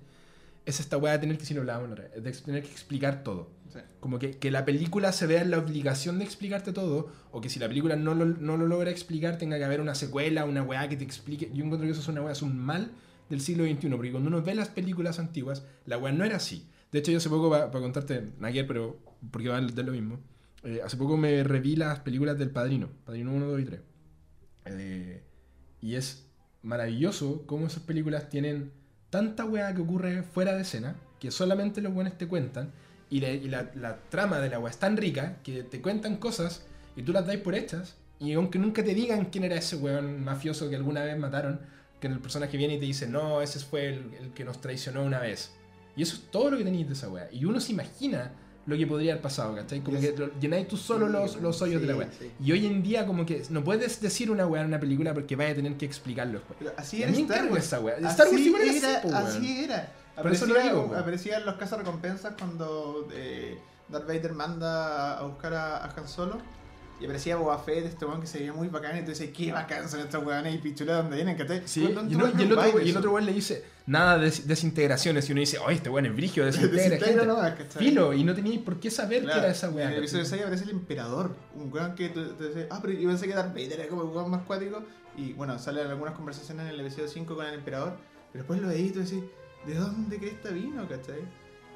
es 0.66 0.80
esta 0.80 0.98
wea 0.98 1.14
de 1.14 1.20
tener 1.20 1.38
que, 1.38 1.46
si 1.46 1.54
lo 1.54 1.62
hablábamos 1.62 1.98
de 1.98 2.32
tener 2.32 2.64
que 2.64 2.72
explicar 2.72 3.24
todo. 3.24 3.50
Sí. 3.72 3.80
Como 4.00 4.20
que, 4.20 4.32
que 4.32 4.52
la 4.52 4.66
película 4.66 5.12
se 5.12 5.28
vea 5.28 5.42
en 5.42 5.52
la 5.52 5.60
obligación 5.60 6.20
de 6.20 6.26
explicarte 6.26 6.74
todo, 6.74 7.12
o 7.32 7.42
que 7.42 7.50
si 7.50 7.60
la 7.60 7.68
película 7.68 7.96
no 7.96 8.14
lo, 8.14 8.26
no 8.26 8.58
lo 8.58 8.68
logra 8.68 8.92
explicar, 8.92 9.38
tenga 9.38 9.58
que 9.58 9.64
haber 9.64 9.82
una 9.82 9.96
secuela, 9.96 10.46
una 10.46 10.64
weá 10.64 10.90
que 10.90 10.98
te 10.98 11.04
explique. 11.04 11.50
Yo 11.54 11.64
encuentro 11.64 11.86
que 11.86 11.92
eso 11.92 12.02
es 12.02 12.08
una 12.08 12.22
weá, 12.22 12.34
es 12.34 12.42
un 12.42 12.58
mal 12.58 12.92
del 13.30 13.42
siglo 13.42 13.64
XXI, 13.64 13.90
porque 13.90 14.12
cuando 14.12 14.28
uno 14.28 14.42
ve 14.42 14.56
las 14.56 14.70
películas 14.70 15.20
antiguas, 15.20 15.66
la 15.86 15.98
weá 15.98 16.12
no 16.12 16.26
era 16.26 16.36
así. 16.36 16.68
De 16.92 17.00
hecho, 17.00 17.12
yo 17.12 17.20
hace 17.20 17.30
poco, 17.30 17.50
para 17.50 17.72
contarte, 17.72 18.34
ayer, 18.42 18.68
pero 18.68 19.00
porque 19.32 19.48
va 19.48 19.62
de 19.62 19.84
lo 19.84 19.94
mismo, 19.94 20.20
eh, 20.64 20.82
hace 20.84 20.98
poco 20.98 21.18
me 21.18 21.44
reví 21.44 21.76
las 21.76 22.00
películas 22.00 22.38
del 22.38 22.52
Padrino, 22.52 22.90
Padrino 23.06 23.32
1, 23.32 23.46
2 23.48 23.62
y 23.62 23.66
3. 23.66 23.82
Eh, 24.66 25.24
y 25.80 25.96
es 25.96 26.28
maravilloso 26.62 27.46
cómo 27.48 27.68
esas 27.68 27.84
películas 27.84 28.30
tienen 28.30 28.72
tanta 29.10 29.46
weá 29.46 29.74
que 29.74 29.82
ocurre 29.82 30.24
fuera 30.24 30.54
de 30.54 30.62
escena, 30.62 30.96
que 31.20 31.32
solamente 31.32 31.82
los 31.82 31.94
buenos 31.94 32.18
te 32.18 32.28
cuentan, 32.28 32.72
y, 33.12 33.20
la, 33.20 33.30
y 33.30 33.48
la- 33.48 33.70
la 33.76 33.98
trama 34.10 34.40
de 34.40 34.50
la 34.50 34.58
weá 34.60 34.72
es 34.72 34.78
tan 34.78 34.98
rica 34.98 35.38
que 35.44 35.62
te 35.64 35.80
cuentan 35.82 36.18
cosas 36.18 36.64
y 36.96 37.04
tú 37.04 37.12
las 37.14 37.28
dais 37.28 37.40
por 37.42 37.54
hechas, 37.54 37.96
y 38.20 38.34
aunque 38.34 38.58
nunca 38.58 38.84
te 38.84 38.94
digan 38.96 39.26
quién 39.26 39.44
era 39.44 39.56
ese 39.56 39.76
weón 39.76 40.24
mafioso 40.24 40.70
que 40.70 40.76
alguna 40.76 41.04
vez 41.04 41.18
mataron, 41.18 41.60
que 42.00 42.08
el 42.08 42.20
personaje 42.20 42.58
viene 42.58 42.76
y 42.76 42.80
te 42.80 42.86
dice, 42.86 43.06
no, 43.08 43.42
ese 43.44 43.60
fue 43.60 43.90
el, 43.90 44.12
el 44.20 44.30
que 44.34 44.44
nos 44.44 44.60
traicionó 44.60 45.04
una 45.04 45.20
vez. 45.20 45.52
Y 45.96 46.02
eso 46.04 46.16
es 46.16 46.24
todo 46.32 46.50
lo 46.50 46.58
que 46.58 46.64
tenéis 46.64 46.88
de 46.88 46.94
esa 46.94 47.10
weá. 47.10 47.28
Y 47.32 47.46
uno 47.46 47.60
se 47.60 47.74
imagina 47.74 48.32
lo 48.66 48.78
que 48.78 48.86
podría 48.88 49.14
haber 49.14 49.22
pasado, 49.24 49.56
¿cachai? 49.56 49.82
Como 49.82 50.00
que 50.00 50.16
llenáis 50.40 50.68
tú 50.68 50.78
solo 50.78 51.08
Sí, 51.08 51.12
los, 51.14 51.36
los 51.42 51.62
hoyos 51.62 51.82
de 51.82 51.88
la 51.88 51.94
sí, 51.94 52.00
weá. 52.00 52.10
sí. 52.20 52.32
Y 52.44 52.52
hoy 52.52 52.66
en 52.68 52.82
día 52.84 53.06
como 53.06 53.26
que 53.26 53.44
no 53.50 53.64
puedes 53.64 54.00
decir 54.02 54.30
una 54.32 54.46
weá 54.48 54.62
en 54.62 54.68
una 54.68 54.80
película 54.80 55.14
porque 55.14 55.36
vaya 55.36 55.52
a 55.52 55.56
tener 55.56 55.74
que 55.78 55.86
explicarlo 55.86 56.34
después. 56.40 56.58
Pero 56.60 56.74
así 56.78 57.02
era 57.04 57.12
Star 57.12 57.52
Wars. 57.52 57.66
esa 57.66 57.80
weá. 57.80 57.96
Así 57.98 58.06
Star 58.08 58.28
Wars 58.28 58.42
era 58.46 59.02
era, 59.02 59.18
así, 59.20 59.48
po, 59.68 59.72
era. 60.14 60.22
Por 60.24 60.32
eso 60.32 60.46
lo 60.46 60.54
Aparecía, 60.54 60.72
digo, 60.74 60.88
po. 60.88 60.96
aparecían 60.96 61.46
los 61.46 61.56
casos 61.56 61.78
recompensas 61.80 62.34
cuando 62.38 63.08
eh, 63.14 63.58
Darth 63.90 64.08
Vader 64.08 64.34
manda 64.34 65.18
a 65.18 65.24
buscar 65.24 65.54
a, 65.54 65.78
a 65.86 65.94
Han 65.96 66.08
Solo. 66.08 66.38
Y 67.00 67.06
aparecía 67.06 67.36
Boba 67.36 67.58
Fett, 67.58 67.84
este 67.86 68.06
weón 68.06 68.22
que 68.22 68.28
se 68.28 68.38
veía 68.38 68.54
muy 68.54 68.68
bacán. 68.68 68.96
Y 68.96 69.02
tú 69.02 69.10
dices, 69.10 69.32
qué 69.36 69.52
bacán 69.52 69.90
son 69.90 70.02
estos 70.02 70.24
weones 70.24 70.54
y 70.54 70.60
pichula 70.60 70.98
donde 70.98 71.16
vienen, 71.16 71.36
¿cachai? 71.36 71.64
Sí, 71.66 71.84
y, 71.84 71.94
no- 71.94 72.04
no 72.04 72.10
y 72.10 72.44
el 72.44 72.54
otro, 72.54 72.80
y 72.80 72.90
el 72.92 72.98
otro 72.98 73.12
weón 73.12 73.26
le 73.26 73.34
dice, 73.34 73.66
nada 73.88 74.20
de 74.20 74.26
des- 74.26 74.48
desintegraciones. 74.48 75.28
Y 75.28 75.32
uno 75.32 75.40
dice, 75.40 75.58
oye, 75.58 75.78
este 75.78 75.90
weón 75.90 76.06
es 76.06 76.16
brigio, 76.16 76.46
desintegra 76.46 76.84
Desintegra 76.98 77.46
gente. 77.46 77.64
¿cachai? 77.64 77.84
Filo, 77.84 78.14
y 78.14 78.24
no 78.24 78.36
teníais 78.36 78.60
por 78.62 78.80
qué 78.80 78.92
saber 78.92 79.24
Claro, 79.24 79.40
que 79.40 79.46
era 79.46 79.52
esa 79.52 79.72
weá. 79.72 79.86
En 79.88 79.94
el 79.94 79.98
episodio 79.98 80.26
¿cachai? 80.26 80.38
6 80.38 80.46
aparece 80.46 80.64
el 80.66 80.70
emperador, 80.70 81.36
un 81.56 81.74
weón 81.74 81.96
que 81.96 82.10
tú, 82.10 82.24
tú 82.36 82.48
dices, 82.48 82.68
ah, 82.70 82.78
pero 82.84 82.94
yo 82.94 83.10
pensé 83.10 83.26
que 83.28 83.34
Darth 83.34 83.50
Vader 83.52 83.80
era 83.80 83.88
como 83.88 84.04
el 84.04 84.10
weón 84.10 84.30
más 84.30 84.44
cuático. 84.44 84.84
Y 85.18 85.34
bueno, 85.34 85.58
salen 85.58 85.88
algunas 85.88 86.14
conversaciones 86.14 86.68
en 86.68 86.72
el 86.76 86.80
episodio 86.82 87.08
5 87.08 87.36
con 87.36 87.48
el 87.48 87.56
emperador, 87.56 87.98
pero 88.32 88.44
después 88.44 88.62
lo 88.62 88.68
veis 88.68 88.92
y 88.92 88.94
tú 88.94 89.00
decís, 89.00 89.24
¿de 89.66 89.76
dónde 89.76 90.18
cresta 90.20 90.50
vino, 90.50 90.88
cachai? 90.88 91.22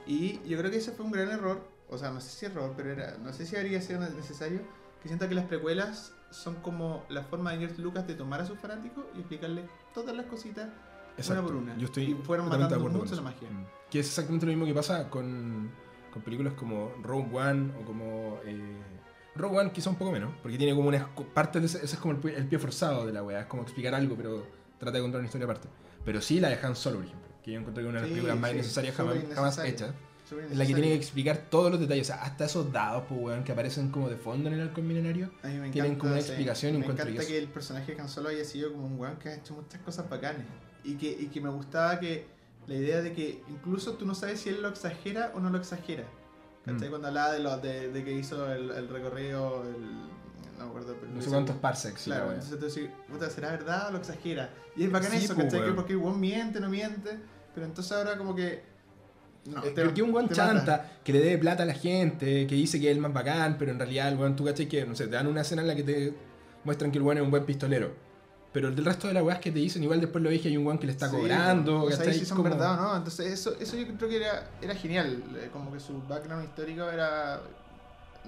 Y 0.07 0.39
yo 0.47 0.57
creo 0.57 0.69
que 0.71 0.77
ese 0.77 0.91
fue 0.91 1.05
un 1.05 1.11
gran 1.11 1.29
error, 1.29 1.61
o 1.89 1.97
sea, 1.97 2.11
no 2.11 2.21
sé 2.21 2.29
si 2.29 2.45
error, 2.45 2.73
pero 2.77 2.91
era, 2.91 3.17
no 3.17 3.33
sé 3.33 3.45
si 3.45 3.55
habría 3.55 3.81
sido 3.81 3.99
necesario, 4.01 4.61
que 5.01 5.07
sienta 5.07 5.27
que 5.29 5.35
las 5.35 5.45
precuelas 5.45 6.13
son 6.31 6.55
como 6.55 7.03
la 7.09 7.23
forma 7.23 7.51
de 7.53 7.59
George 7.59 7.81
Lucas 7.81 8.05
de 8.07 8.15
tomar 8.15 8.41
a 8.41 8.45
sus 8.45 8.59
fanáticos 8.59 9.05
y 9.15 9.19
explicarles 9.19 9.65
todas 9.93 10.15
las 10.15 10.25
cositas 10.25 10.69
Exacto. 11.17 11.41
una 11.41 11.47
por 11.47 11.55
una. 11.55 11.77
Yo 11.77 11.85
estoy 11.85 12.11
y 12.11 12.13
fueron 12.15 12.49
matando 12.49 12.79
mucho 12.89 13.15
la 13.15 13.21
magia. 13.21 13.49
Mm. 13.49 13.65
Que 13.89 13.99
es 13.99 14.07
exactamente 14.07 14.45
lo 14.45 14.51
mismo 14.51 14.65
que 14.65 14.73
pasa 14.73 15.09
con, 15.09 15.71
con 16.11 16.21
películas 16.23 16.53
como 16.53 16.91
Rogue 17.01 17.29
One 17.37 17.71
o 17.81 17.85
como... 17.85 18.39
eh, 18.43 18.81
Rogue 19.35 19.57
One 19.59 19.71
quizá 19.71 19.89
un 19.89 19.95
poco 19.97 20.11
menos, 20.11 20.33
porque 20.41 20.57
tiene 20.57 20.73
como 20.75 20.87
una 20.89 21.07
parte 21.33 21.59
de 21.59 21.65
ese, 21.67 21.77
ese 21.77 21.95
es 21.95 21.97
como 21.97 22.13
el, 22.15 22.21
pie- 22.21 22.35
el 22.35 22.47
pie 22.47 22.57
forzado 22.59 23.05
de 23.05 23.13
la 23.13 23.21
weá, 23.23 23.41
es 23.41 23.45
como 23.47 23.63
explicar 23.63 23.93
algo, 23.95 24.15
pero 24.15 24.45
trata 24.77 24.97
de 24.97 25.01
contar 25.03 25.19
una 25.19 25.27
historia 25.27 25.45
aparte. 25.45 25.67
Pero 26.03 26.21
sí 26.21 26.39
la 26.39 26.49
de 26.49 26.59
Han 26.65 26.75
Solo, 26.75 26.97
por 26.97 27.05
ejemplo, 27.05 27.24
que 27.45 27.51
yo 27.51 27.59
encontré 27.59 27.83
que 27.83 27.89
es 27.89 27.93
una 27.93 28.01
de 28.01 28.07
las 28.07 28.09
Sí, 28.09 28.13
películas 28.15 28.39
más 28.39 28.49
sí, 28.49 28.55
innecesarias 28.55 28.95
jamás, 28.95 29.17
jamás 29.33 29.59
hechas, 29.59 29.93
en 30.31 30.57
la 30.57 30.65
que 30.65 30.73
tiene 30.73 30.89
que 30.89 30.95
explicar 30.95 31.37
todos 31.51 31.69
los 31.69 31.79
detalles, 31.79 32.09
o 32.09 32.13
sea, 32.13 32.23
hasta 32.23 32.45
esos 32.45 32.71
dados, 32.73 33.03
pues 33.07 33.21
weón, 33.21 33.43
que 33.43 33.51
aparecen 33.51 33.89
como 33.91 34.09
de 34.09 34.15
fondo 34.17 34.49
en 34.49 34.55
el 34.55 34.61
halcón 34.61 34.87
milenario. 34.87 35.29
A 35.43 35.47
mí 35.47 35.59
me 35.59 35.69
tienen 35.69 35.91
encanta, 35.91 35.99
como 35.99 36.13
una 36.13 36.21
sí. 36.21 36.29
explicación 36.29 36.73
y 36.73 36.77
Me 36.79 36.85
encuentro 36.85 37.05
encanta 37.05 37.21
que 37.27 37.33
que 37.33 37.37
el 37.37 37.47
personaje 37.47 37.93
de 37.93 38.01
Han 38.01 38.09
Solo 38.09 38.29
haya 38.29 38.43
sido 38.43 38.71
como 38.73 38.87
un 38.87 38.99
weón 38.99 39.17
que 39.17 39.29
ha 39.29 39.35
hecho 39.35 39.53
muchas 39.53 39.79
cosas 39.81 40.09
bacanes. 40.09 40.47
Y 40.83 40.95
que, 40.95 41.11
y 41.11 41.27
que 41.27 41.39
me 41.41 41.49
gustaba 41.49 41.99
que 41.99 42.25
la 42.65 42.73
idea 42.73 43.01
de 43.01 43.13
que 43.13 43.43
incluso 43.47 43.93
tú 43.93 44.07
no 44.07 44.15
sabes 44.15 44.39
si 44.39 44.49
él 44.49 44.63
lo 44.63 44.69
exagera 44.69 45.31
o 45.35 45.39
no 45.39 45.51
lo 45.51 45.59
exagera. 45.59 46.05
¿Cachai? 46.63 46.87
Mm. 46.87 46.89
Cuando 46.89 47.07
hablaba 47.09 47.33
de, 47.33 47.39
lo, 47.41 47.57
de, 47.59 47.91
de 47.91 48.03
que 48.03 48.11
hizo 48.13 48.51
el, 48.51 48.71
el 48.71 48.89
recorrido, 48.89 49.63
el, 49.63 50.09
me 50.65 50.69
acuerdo, 50.71 50.95
pero 50.99 51.11
No 51.11 51.21
sé 51.21 51.29
cuántos 51.29 51.55
parsecs. 51.57 52.03
Claro, 52.03 52.31
entonces 52.31 52.59
tú 52.59 52.65
decís, 52.65 52.89
puta, 53.09 53.29
¿será 53.29 53.51
verdad 53.51 53.87
o 53.89 53.91
lo 53.93 53.97
exagera? 53.99 54.49
Y 54.75 54.83
es 54.83 54.91
bacán 54.91 55.11
Sí, 55.11 55.17
eso, 55.25 55.35
¿cachai? 55.35 55.51
Que 55.51 55.57
weón. 55.65 55.75
Porque 55.75 55.93
el 55.93 55.99
weón 55.99 56.19
miente, 56.19 56.59
no 56.59 56.69
miente. 56.69 57.17
Pero 57.53 57.65
entonces 57.65 57.91
ahora 57.93 58.17
como 58.17 58.35
que... 58.35 58.63
No, 59.45 59.63
Eh, 59.63 59.69
te- 59.71 59.83
porque 59.85 60.01
un 60.01 60.11
weón 60.13 60.25
mata. 60.25 60.35
chanta 60.35 60.91
que 61.03 61.13
le 61.13 61.19
debe 61.19 61.37
plata 61.37 61.63
a 61.63 61.65
la 61.67 61.73
gente, 61.75 62.47
que 62.47 62.55
dice 62.55 62.79
que 62.79 62.89
es 62.89 62.95
el 62.95 63.01
más 63.01 63.13
bacán, 63.13 63.57
pero 63.59 63.71
en 63.71 63.77
realidad 63.79 64.09
el 64.09 64.17
weón, 64.17 64.35
tú 64.35 64.43
cachai 64.43 64.67
que, 64.67 64.85
no 64.85 64.95
sé, 64.95 65.05
te 65.05 65.11
dan 65.15 65.27
una 65.27 65.41
escena 65.41 65.61
en 65.61 65.67
la 65.67 65.75
que 65.75 65.83
te 65.83 66.13
muestran 66.63 66.91
que 66.91 66.97
el 66.97 67.03
weón 67.03 67.17
es 67.19 67.23
un 67.23 67.31
buen 67.31 67.45
pistolero. 67.45 67.93
Pero 68.51 68.69
el 68.69 68.75
del 68.75 68.85
resto 68.85 69.07
de 69.07 69.13
las 69.13 69.21
weas 69.21 69.39
que 69.39 69.51
te 69.51 69.59
dicen, 69.59 69.83
igual 69.83 69.99
después 69.99 70.23
lo 70.23 70.29
que 70.29 70.47
hay 70.47 70.57
un 70.57 70.65
weón 70.65 70.79
que 70.79 70.85
le 70.87 70.93
está 70.93 71.09
Sí, 71.09 71.15
cobrando. 71.17 71.83
o 71.83 71.89
sea, 71.89 71.97
¿cachai? 71.97 72.13
ahí 72.13 72.19
sí 72.19 72.25
son 72.25 72.37
Como- 72.37 72.49
verdad 72.49 72.77
no. 72.79 72.95
Entonces, 72.97 73.27
eso, 73.33 73.53
eso 73.59 73.75
yo 73.77 73.85
creo 73.97 74.09
que 74.09 74.15
era, 74.17 74.49
era 74.61 74.73
genial. 74.75 75.21
eh, 75.37 75.49
Como 75.51 75.71
que 75.73 75.79
su 75.79 76.01
background 76.07 76.45
histórico 76.45 76.89
era 76.89 77.41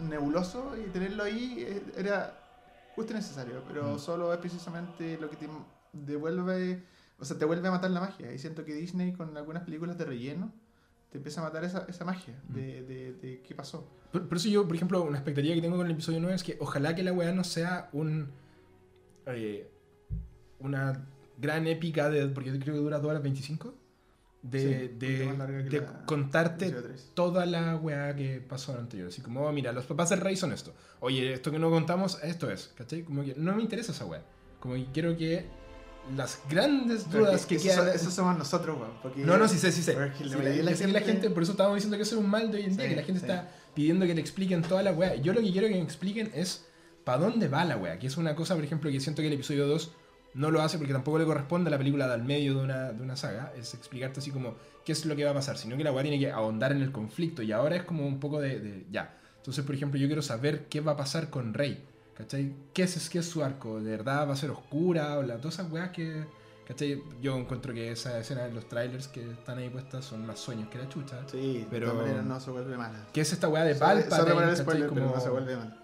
nebuloso 0.02 0.76
y 0.78 0.90
tenerlo 0.90 1.24
ahí 1.24 1.56
eh, 1.68 1.84
era 1.98 2.38
justo 2.96 3.14
y 3.14 3.16
necesario. 3.16 3.64
Pero 3.68 3.96
Mm. 3.96 4.00
solo 4.00 4.34
es 4.34 4.40
precisamente 4.40 5.18
lo 5.20 5.30
que 5.30 5.36
te 5.38 5.48
devuelve, 5.94 6.84
o 7.20 7.26
sea, 7.26 7.38
te 7.38 7.46
vuelve 7.46 7.68
a 7.68 7.72
matar 7.72 7.92
la 7.92 8.00
magia. 8.02 8.32
Y 8.34 8.40
siento 8.40 8.64
que 8.66 8.74
Disney 8.74 9.14
con 9.14 9.36
algunas 9.38 9.64
películas 9.64 9.98
de 9.98 10.06
relleno 10.06 10.52
te 11.12 11.18
empieza 11.18 11.42
a 11.42 11.46
matar 11.46 11.64
esa, 11.64 11.86
esa 11.88 12.04
magia 12.06 12.36
Mm. 12.50 12.54
de, 12.54 12.84
de, 12.84 13.14
de 13.14 13.42
qué 13.42 13.56
pasó. 13.56 13.88
Por, 14.12 14.28
por 14.28 14.38
eso 14.38 14.50
yo, 14.50 14.66
por 14.68 14.76
ejemplo, 14.76 15.02
una 15.04 15.18
expectativa 15.18 15.54
que 15.56 15.62
tengo 15.62 15.78
con 15.78 15.86
el 15.86 15.92
episodio 15.94 16.20
9 16.20 16.36
es 16.36 16.44
que 16.44 16.58
ojalá 16.60 16.96
que 16.96 17.04
la 17.04 17.14
weá 17.14 17.32
no 17.32 17.44
sea 17.44 17.90
un. 17.94 18.30
eh, 19.26 19.70
una 20.60 21.06
gran 21.38 21.68
épica 21.68 22.10
de. 22.10 22.28
Porque 22.28 22.52
creo 22.60 22.76
que 22.76 22.82
dura 22.82 22.98
2 23.00 23.10
horas 23.10 23.22
25. 23.24 23.74
De, 24.42 24.60
Sí, 24.60 24.68
de, 24.68 24.98
que 25.00 25.70
de 25.70 25.82
la- 25.82 26.06
contarte 26.06 26.74
toda 27.14 27.46
la 27.46 27.76
weá 27.76 28.16
que 28.16 28.40
pasó 28.40 28.72
en 28.74 28.80
anterior. 28.80 29.10
Así 29.10 29.22
como, 29.22 29.42
oh, 29.46 29.52
mira, 29.52 29.72
los 29.72 29.86
papás 29.86 30.10
del 30.12 30.22
rey 30.22 30.38
son 30.38 30.54
esto. 30.54 30.74
Oye, 31.00 31.34
esto 31.34 31.52
que 31.52 31.60
no 31.60 31.70
contamos, 31.70 32.20
esto 32.24 32.50
es. 32.50 32.72
¿Cachai? 32.78 33.04
Como 33.04 33.24
que 33.26 33.34
no 33.36 33.56
me 33.56 33.62
interesa 33.64 33.92
esa 33.92 34.06
weá. 34.06 34.22
Como 34.60 34.76
que 34.76 34.86
quiero 34.94 35.18
que 35.18 35.46
las 36.16 36.40
grandes 36.50 37.10
dudas 37.12 37.42
es 37.42 37.46
que, 37.46 37.56
eso, 37.56 37.66
quedan. 37.82 37.90
eso 37.96 38.12
somos 38.12 38.38
nosotros, 38.38 38.80
weón. 38.80 38.94
porque- 39.02 39.26
No, 39.26 39.38
no, 39.38 39.48
sí 39.48 39.58
sé, 39.58 39.72
sí 39.74 39.82
sé. 39.84 39.96
La 39.96 40.14
Sí, 40.16 40.24
la 40.24 40.38
la, 40.38 40.42
gente, 40.46 40.64
la 40.64 40.72
gente- 40.72 41.02
gente, 41.02 41.30
por 41.32 41.44
eso 41.44 41.52
estábamos 41.54 41.78
diciendo 41.78 41.98
que 41.98 42.04
eso 42.04 42.16
es 42.18 42.22
un 42.24 42.30
mal 42.30 42.50
de 42.52 42.58
hoy 42.60 42.64
en 42.66 42.78
día, 42.78 42.86
Sí, 42.86 42.90
que 42.92 42.96
la 42.96 43.04
gente 43.04 43.20
sí. 43.20 43.26
está 43.26 43.52
pidiendo 43.74 44.06
que 44.06 44.14
le 44.16 44.22
expliquen 44.22 44.62
toda 44.62 44.84
la 44.84 44.94
weá. 44.94 45.16
Yo 45.16 45.34
lo 45.34 45.42
que 45.42 45.52
quiero 45.52 45.68
que 45.68 45.74
me 45.74 45.82
expliquen 45.82 46.32
es 46.34 46.66
para 47.04 47.18
dónde 47.20 47.48
va 47.50 47.66
la 47.66 47.76
weá, 47.76 48.00
que 48.00 48.08
es 48.08 48.16
una 48.18 48.36
cosa, 48.36 48.56
por 48.56 48.64
ejemplo, 48.64 48.90
que 48.92 49.00
siento 49.02 49.22
que 49.22 49.28
el 49.28 49.34
episodio 49.34 49.68
2 49.68 49.92
no 50.38 50.52
lo 50.52 50.62
hace 50.62 50.78
porque 50.78 50.94
tampoco 50.94 51.20
le 51.20 51.26
corresponde 51.26 51.68
a 51.70 51.72
la 51.72 51.78
película 51.78 52.08
de 52.08 52.14
al 52.14 52.24
medio 52.24 52.56
de 52.58 52.64
una, 52.64 52.92
de 52.94 53.02
una 53.04 53.16
saga, 53.16 53.52
es 53.58 53.74
explicarte 53.74 54.20
así 54.20 54.32
como 54.32 54.56
qué 54.86 54.92
es 54.94 55.06
lo 55.06 55.16
que 55.16 55.26
va 55.26 55.32
a 55.32 55.34
pasar, 55.34 55.58
sino 55.58 55.76
que 55.76 55.84
la 55.84 55.92
weá 55.92 56.04
tiene 56.04 56.20
que 56.20 56.32
ahondar 56.32 56.72
en 56.72 56.82
el 56.82 56.92
conflicto 56.92 57.42
y 57.42 57.52
ahora 57.52 57.76
es 57.76 57.84
como 57.84 58.06
un 58.08 58.20
poco 58.20 58.40
de, 58.40 58.60
de- 58.60 58.86
ya. 58.92 59.18
Entonces, 59.38 59.66
por 59.66 59.76
ejemplo, 59.76 60.00
yo 60.00 60.08
quiero 60.08 60.22
saber 60.22 60.66
qué 60.70 60.80
va 60.82 60.94
a 60.94 60.98
pasar 60.98 61.30
con 61.30 61.54
Rey, 61.54 61.84
¿cachai? 62.16 62.54
¿Qué 62.74 62.84
es, 62.84 63.10
qué 63.10 63.20
es 63.20 63.26
su 63.28 63.44
arco? 63.44 63.82
¿De 63.82 63.92
verdad 63.92 64.28
va 64.28 64.34
a 64.34 64.38
ser 64.38 64.52
oscura? 64.52 65.18
O 65.18 65.24
la, 65.24 65.38
todas 65.38 65.56
esas 65.56 65.72
weas 65.72 65.90
que... 65.92 66.26
¿Cachai? 66.68 67.02
Yo 67.22 67.38
encuentro 67.38 67.74
que 67.74 67.92
esa 67.94 68.20
escena 68.20 68.44
de 68.44 68.52
los 68.52 68.68
trailers 68.68 69.08
que 69.08 69.32
están 69.32 69.58
ahí 69.58 69.70
puestas 69.70 70.04
son 70.04 70.26
más 70.28 70.38
sueños 70.38 70.68
que 70.68 70.78
la 70.78 70.90
chucha. 70.90 71.18
Sí, 71.32 71.66
Pero- 71.70 71.86
de 71.88 71.92
todas 71.94 72.06
maneras 72.08 72.26
no 72.26 72.40
se 72.42 72.52
vuelve 72.52 72.76
mala. 72.78 73.08
¿Qué 73.14 73.22
es 73.22 73.32
esta 73.32 73.48
weá 73.48 73.64
de 73.64 73.74
Palpatine? 73.76 74.18
no 75.14 75.20
se 75.22 75.30
vuelve 75.30 75.56
mala. 75.56 75.78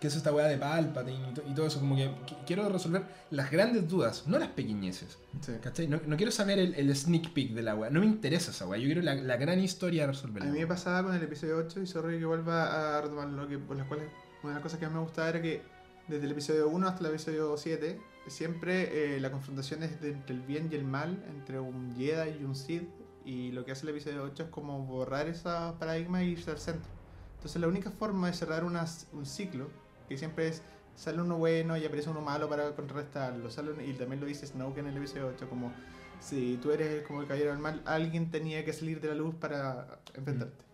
¿Qué 0.00 0.06
es 0.06 0.14
esta 0.16 0.32
weá 0.32 0.46
de 0.46 0.56
Palpatine 0.58 1.32
y, 1.46 1.50
y 1.50 1.54
todo 1.54 1.66
eso? 1.66 1.80
Como 1.80 1.96
que 1.96 2.08
qu- 2.08 2.36
quiero 2.46 2.68
resolver 2.68 3.02
las 3.30 3.50
grandes 3.50 3.88
dudas, 3.88 4.24
no 4.26 4.38
las 4.38 4.48
pequeñeces. 4.50 5.18
Sí. 5.40 5.52
¿Cachai? 5.60 5.88
No, 5.88 6.00
no 6.06 6.16
quiero 6.16 6.30
saber 6.30 6.58
el, 6.60 6.74
el 6.74 6.94
sneak 6.94 7.32
peek 7.32 7.52
de 7.52 7.62
la 7.62 7.74
weá. 7.74 7.90
No 7.90 8.00
me 8.00 8.06
interesa 8.06 8.50
esa 8.52 8.66
weá. 8.66 8.78
Yo 8.78 8.86
quiero 8.86 9.02
la, 9.02 9.14
la 9.16 9.36
gran 9.36 9.58
historia 9.58 10.04
a 10.04 10.06
resolver. 10.08 10.42
A 10.44 10.46
mí 10.46 10.58
me 10.58 10.66
pasaba 10.66 11.02
con 11.02 11.14
el 11.16 11.22
episodio 11.22 11.56
8 11.58 11.80
y 11.82 11.86
sorry 11.86 12.18
que 12.18 12.24
vuelva 12.26 12.98
a 12.98 13.00
retomar 13.02 13.28
lo 13.28 13.48
que 13.48 13.58
por 13.58 13.76
las 13.76 13.86
cuales 13.88 14.06
una 14.42 14.50
de 14.52 14.54
las 14.54 14.62
cosas 14.62 14.78
que 14.78 14.88
me 14.88 15.00
gustaba 15.00 15.30
era 15.30 15.42
que 15.42 15.62
desde 16.06 16.24
el 16.26 16.32
episodio 16.32 16.68
1 16.68 16.88
hasta 16.88 17.00
el 17.00 17.06
episodio 17.14 17.56
7 17.56 18.00
siempre 18.28 19.16
eh, 19.16 19.20
la 19.20 19.30
confrontación 19.32 19.82
es 19.82 20.00
de- 20.00 20.10
entre 20.10 20.34
el 20.36 20.42
bien 20.42 20.68
y 20.70 20.76
el 20.76 20.84
mal, 20.84 21.24
entre 21.28 21.58
un 21.60 21.94
Jedi 21.96 22.38
y 22.40 22.44
un 22.44 22.54
Sith 22.54 22.88
y 23.24 23.50
lo 23.52 23.64
que 23.64 23.72
hace 23.72 23.82
el 23.82 23.90
episodio 23.90 24.22
8 24.22 24.44
es 24.44 24.48
como 24.50 24.84
borrar 24.84 25.26
esos 25.28 25.74
paradigmas 25.74 26.22
y 26.22 26.26
irse 26.26 26.50
al 26.50 26.58
centro. 26.58 26.88
Entonces 27.36 27.60
la 27.60 27.68
única 27.68 27.90
forma 27.90 28.26
de 28.28 28.32
cerrar 28.32 28.64
una- 28.64 28.86
un 29.12 29.26
ciclo, 29.26 29.68
que 30.08 30.16
siempre 30.18 30.48
es 30.48 30.62
sale 30.94 31.20
uno 31.22 31.38
bueno 31.38 31.76
y 31.76 31.84
aparece 31.84 32.10
uno 32.10 32.20
malo 32.20 32.48
para 32.48 32.74
contrarrestarlo, 32.74 33.50
sale 33.50 33.70
uno- 33.70 33.82
y 33.82 33.92
también 33.92 34.20
lo 34.20 34.26
dice 34.26 34.46
Snoke 34.46 34.78
en 34.78 34.88
el 34.88 34.96
episodio 34.96 35.28
8 35.28 35.48
como 35.48 35.72
si 36.20 36.58
tú 36.60 36.72
eres 36.72 37.06
como 37.06 37.20
el 37.20 37.28
caballero 37.28 37.50
del 37.50 37.60
mal, 37.60 37.82
alguien 37.84 38.30
tenía 38.32 38.64
que 38.64 38.72
salir 38.72 39.00
de 39.00 39.08
la 39.08 39.14
luz 39.14 39.34
para 39.36 40.00
enfrentarte. 40.14 40.64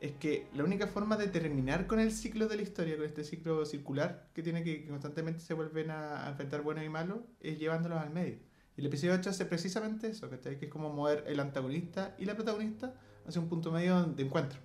Es 0.00 0.12
que 0.12 0.46
la 0.54 0.64
única 0.64 0.86
forma 0.86 1.18
de 1.18 1.26
terminar 1.28 1.86
con 1.86 2.00
el 2.00 2.10
ciclo 2.12 2.48
de 2.48 2.56
la 2.56 2.62
historia, 2.62 2.96
con 2.96 3.04
este 3.04 3.22
ciclo 3.22 3.66
circular 3.66 4.28
que 4.32 4.42
tiene 4.42 4.64
que, 4.64 4.82
que 4.82 4.88
constantemente 4.88 5.40
se 5.40 5.52
vuelven 5.52 5.90
a, 5.90 6.24
a 6.26 6.30
enfrentar 6.30 6.62
buenos 6.62 6.82
y 6.84 6.88
malos, 6.88 7.18
es 7.40 7.58
llevándolos 7.58 7.98
al 8.00 8.08
medio. 8.08 8.38
Y 8.78 8.80
el 8.80 8.86
episodio 8.86 9.12
8 9.12 9.28
hace 9.28 9.44
precisamente 9.44 10.06
eso, 10.08 10.30
que 10.30 10.36
es 10.58 10.70
como 10.70 10.88
mover 10.90 11.24
el 11.26 11.38
antagonista 11.38 12.14
y 12.18 12.24
la 12.24 12.34
protagonista 12.34 12.94
hacia 13.26 13.42
un 13.42 13.48
punto 13.50 13.70
medio 13.70 14.02
de 14.04 14.22
encuentro. 14.22 14.58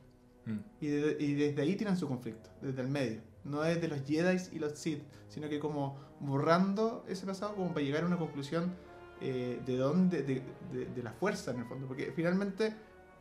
Mm. 0.45 0.57
Y, 0.81 0.87
de- 0.87 1.17
y 1.19 1.33
desde 1.33 1.61
ahí 1.61 1.75
tiran 1.75 1.97
su 1.97 2.07
conflicto, 2.07 2.49
desde 2.61 2.81
el 2.81 2.87
medio. 2.87 3.21
No 3.43 3.61
desde 3.61 3.87
los 3.87 4.01
Jedi 4.05 4.37
y 4.53 4.59
los 4.59 4.73
Sith, 4.73 5.03
sino 5.29 5.47
que 5.49 5.59
como 5.59 5.97
borrando 6.19 7.05
ese 7.07 7.25
pasado 7.25 7.55
como 7.55 7.69
para 7.73 7.85
llegar 7.85 8.03
a 8.03 8.07
una 8.07 8.17
conclusión 8.17 8.73
eh, 9.21 9.61
de 9.65 9.77
dónde, 9.77 10.23
de, 10.23 10.41
de- 10.71 10.85
de 10.87 11.03
la 11.03 11.11
fuerza 11.13 11.51
en 11.51 11.59
el 11.59 11.65
fondo. 11.65 11.87
Porque 11.87 12.11
finalmente 12.15 12.73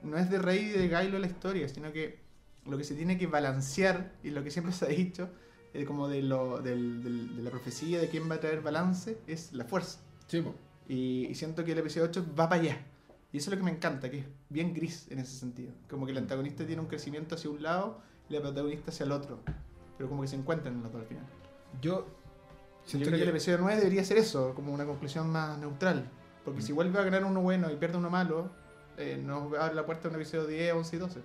no 0.02 0.16
es 0.18 0.30
de 0.30 0.38
Rey 0.38 0.60
y 0.74 0.78
de 0.78 0.88
Kylo 0.88 1.18
la 1.18 1.26
historia, 1.26 1.68
sino 1.68 1.92
que 1.92 2.18
lo 2.66 2.76
que 2.78 2.84
se 2.84 2.94
tiene 2.94 3.16
que 3.18 3.26
balancear 3.26 4.12
y 4.22 4.30
lo 4.30 4.42
que 4.42 4.50
siempre 4.50 4.72
se 4.72 4.84
ha 4.86 4.88
dicho, 4.88 5.28
eh, 5.74 5.84
como 5.84 6.08
de, 6.08 6.22
lo, 6.22 6.60
del- 6.62 7.36
de 7.36 7.42
la 7.42 7.50
profecía 7.50 8.00
de 8.00 8.08
quién 8.08 8.30
va 8.30 8.36
a 8.36 8.40
traer 8.40 8.60
balance, 8.62 9.18
es 9.26 9.52
la 9.52 9.64
fuerza. 9.64 9.98
Sí. 10.26 10.42
Y, 10.88 11.26
y 11.26 11.34
siento 11.34 11.64
que 11.64 11.72
el 11.72 11.78
episodio 11.78 12.06
8 12.08 12.26
va 12.38 12.48
para 12.48 12.60
allá. 12.62 12.86
Y 13.34 13.38
eso 13.38 13.50
es 13.50 13.56
lo 13.56 13.64
que 13.64 13.64
me 13.64 13.76
encanta, 13.76 14.08
que 14.12 14.20
es 14.20 14.26
bien 14.48 14.72
gris 14.72 15.08
en 15.10 15.18
ese 15.18 15.36
sentido. 15.36 15.72
Como 15.90 16.06
que 16.06 16.12
el 16.12 16.18
antagonista 16.18 16.64
tiene 16.64 16.80
un 16.80 16.86
crecimiento 16.86 17.34
hacia 17.34 17.50
un 17.50 17.60
lado 17.64 18.00
y 18.30 18.32
la 18.34 18.40
protagonista 18.40 18.92
hacia 18.92 19.02
el 19.06 19.10
otro. 19.10 19.40
Pero 19.98 20.08
como 20.08 20.22
que 20.22 20.28
se 20.28 20.36
encuentran 20.36 20.74
en 20.76 20.84
los 20.84 20.92
dos 20.92 21.00
al 21.02 21.08
final. 21.08 21.24
Yo 21.82 22.06
Yo 22.86 23.00
creo 23.00 23.10
que... 23.10 23.16
que, 23.16 23.22
el 23.24 23.28
episodio 23.30 23.58
9 23.58 23.76
debería 23.78 24.04
ser 24.04 24.18
eso, 24.18 24.54
como 24.54 24.72
una 24.72 24.86
conclusión 24.86 25.30
más 25.32 25.58
neutral. 25.58 26.08
Porque 26.44 26.60
Mm. 26.60 26.62
si 26.62 26.72
vuelve 26.72 26.96
a 26.96 27.02
ganar 27.02 27.24
uno 27.24 27.40
bueno 27.42 27.72
y 27.72 27.74
pierde 27.74 27.96
uno 27.98 28.08
malo, 28.08 28.50
eh, 28.96 29.20
nos 29.20 29.52
abre 29.58 29.74
la 29.74 29.84
puerta 29.84 30.06
a 30.06 30.10
un 30.12 30.14
episodio 30.14 30.46
10, 30.46 30.72
11 30.74 30.94
y 30.94 30.98
12. 31.00 31.20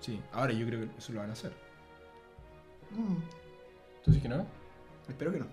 Sí, 0.00 0.20
ahora 0.32 0.52
yo 0.52 0.66
creo 0.66 0.80
que 0.80 0.98
eso 0.98 1.12
lo 1.12 1.20
van 1.20 1.30
a 1.30 1.34
hacer. 1.34 1.52
Mm, 2.90 3.14
¿Tú 4.02 4.10
dices 4.10 4.22
que 4.24 4.28
no? 4.28 4.44
espero 5.08 5.30
que 5.30 5.38
no. 5.38 5.46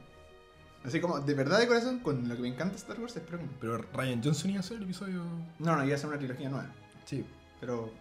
Así 0.85 0.99
como, 0.99 1.19
de 1.19 1.33
verdad 1.33 1.59
de 1.59 1.67
corazón, 1.67 1.99
con 1.99 2.27
lo 2.27 2.35
que 2.35 2.41
me 2.41 2.47
encanta 2.47 2.75
Star 2.75 2.99
Wars, 2.99 3.15
espero 3.15 3.39
que 3.39 3.45
no. 3.45 3.51
Pero 3.59 3.77
Ryan 3.93 4.21
Johnson 4.23 4.51
iba 4.51 4.59
a 4.59 4.61
hacer 4.61 4.77
el 4.77 4.83
episodio. 4.83 5.23
No, 5.59 5.75
no, 5.75 5.85
iba 5.85 5.95
a 5.95 5.97
ser 5.97 6.09
una 6.09 6.19
trilogía 6.19 6.49
nueva. 6.49 6.71
Sí. 7.05 7.25
Pero 7.59 7.91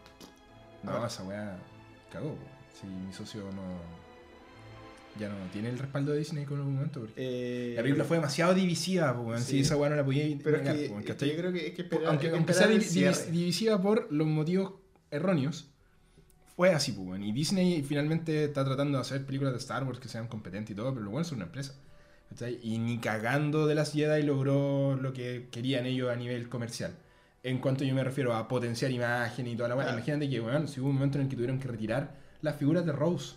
No, 0.83 1.07
esa 1.07 1.25
weá 1.25 1.57
cagó. 2.13 2.37
Si 2.79 2.87
mi 2.87 3.13
socio 3.13 3.43
no. 3.53 4.05
Ya 5.19 5.29
no 5.29 5.37
tiene 5.53 5.69
el 5.69 5.79
respaldo 5.79 6.13
de 6.13 6.19
Disney 6.19 6.45
con 6.45 6.59
el 6.59 6.65
momento. 6.65 7.01
Porque 7.01 7.15
eh, 7.17 7.75
la 7.77 7.83
película 7.83 8.05
fue 8.05 8.17
demasiado 8.17 8.53
divisiva, 8.53 9.13
weón. 9.13 9.41
sí. 9.41 9.53
Si 9.53 9.61
esa 9.61 9.77
weá 9.77 9.89
no 9.89 9.97
la 9.97 10.05
podía 10.05 10.25
Pero 10.43 10.63
que, 10.63 10.89
yo 10.89 11.37
creo 11.37 11.53
que 11.53 11.69
es 11.69 11.75
que 11.75 11.83
esperar, 11.83 12.07
aunque, 12.09 12.31
que 12.31 12.37
aunque 12.37 12.53
sea 12.53 12.67
divisiva 12.67 13.81
por 13.81 14.13
los 14.13 14.27
motivos 14.27 14.75
erróneos, 15.11 15.71
fue 16.57 16.75
así, 16.75 16.93
pues, 16.93 17.07
weón. 17.07 17.23
Y 17.23 17.33
Disney 17.33 17.83
finalmente 17.83 18.45
está 18.45 18.65
tratando 18.65 18.99
de 18.99 19.03
hacer 19.03 19.25
películas 19.25 19.55
de 19.55 19.61
Star 19.61 19.85
Wars 19.85 20.01
que 20.01 20.09
sean 20.09 20.27
competentes 20.27 20.73
y 20.73 20.75
todo, 20.75 20.93
pero 20.93 21.05
lo 21.05 21.13
bueno 21.13 21.25
es 21.25 21.33
una 21.33 21.45
empresa. 21.45 21.75
¿Cachai? 22.35 22.59
Y 22.63 22.79
ni 22.79 22.99
cagando 22.99 23.67
de 23.67 23.75
las 23.75 23.93
Jedi 23.93 24.23
logró 24.23 24.97
lo 24.97 25.13
que 25.13 25.49
querían 25.51 25.87
ellos 25.87 26.11
a 26.11 26.17
nivel 26.17 26.49
comercial. 26.49 26.93
En 27.43 27.59
cuanto 27.59 27.85
yo 27.85 27.95
me 27.95 28.03
refiero 28.05 28.35
a 28.35 28.49
potenciar 28.49 28.91
imagen 28.91 29.47
y 29.47 29.55
toda 29.57 29.69
la 29.69 29.75
weá, 29.77 29.85
Claro. 29.85 29.99
imagínate 29.99 30.31
que, 30.31 30.41
weón, 30.41 30.67
si 30.69 30.81
hubo 30.81 30.89
un 30.89 30.95
momento 30.95 31.19
en 31.19 31.25
el 31.25 31.29
que 31.31 31.37
tuvieron 31.37 31.59
que 31.59 31.69
retirar 31.69 32.15
las 32.43 32.57
figuras 32.57 32.85
de 32.87 32.93
Rose. 32.93 33.35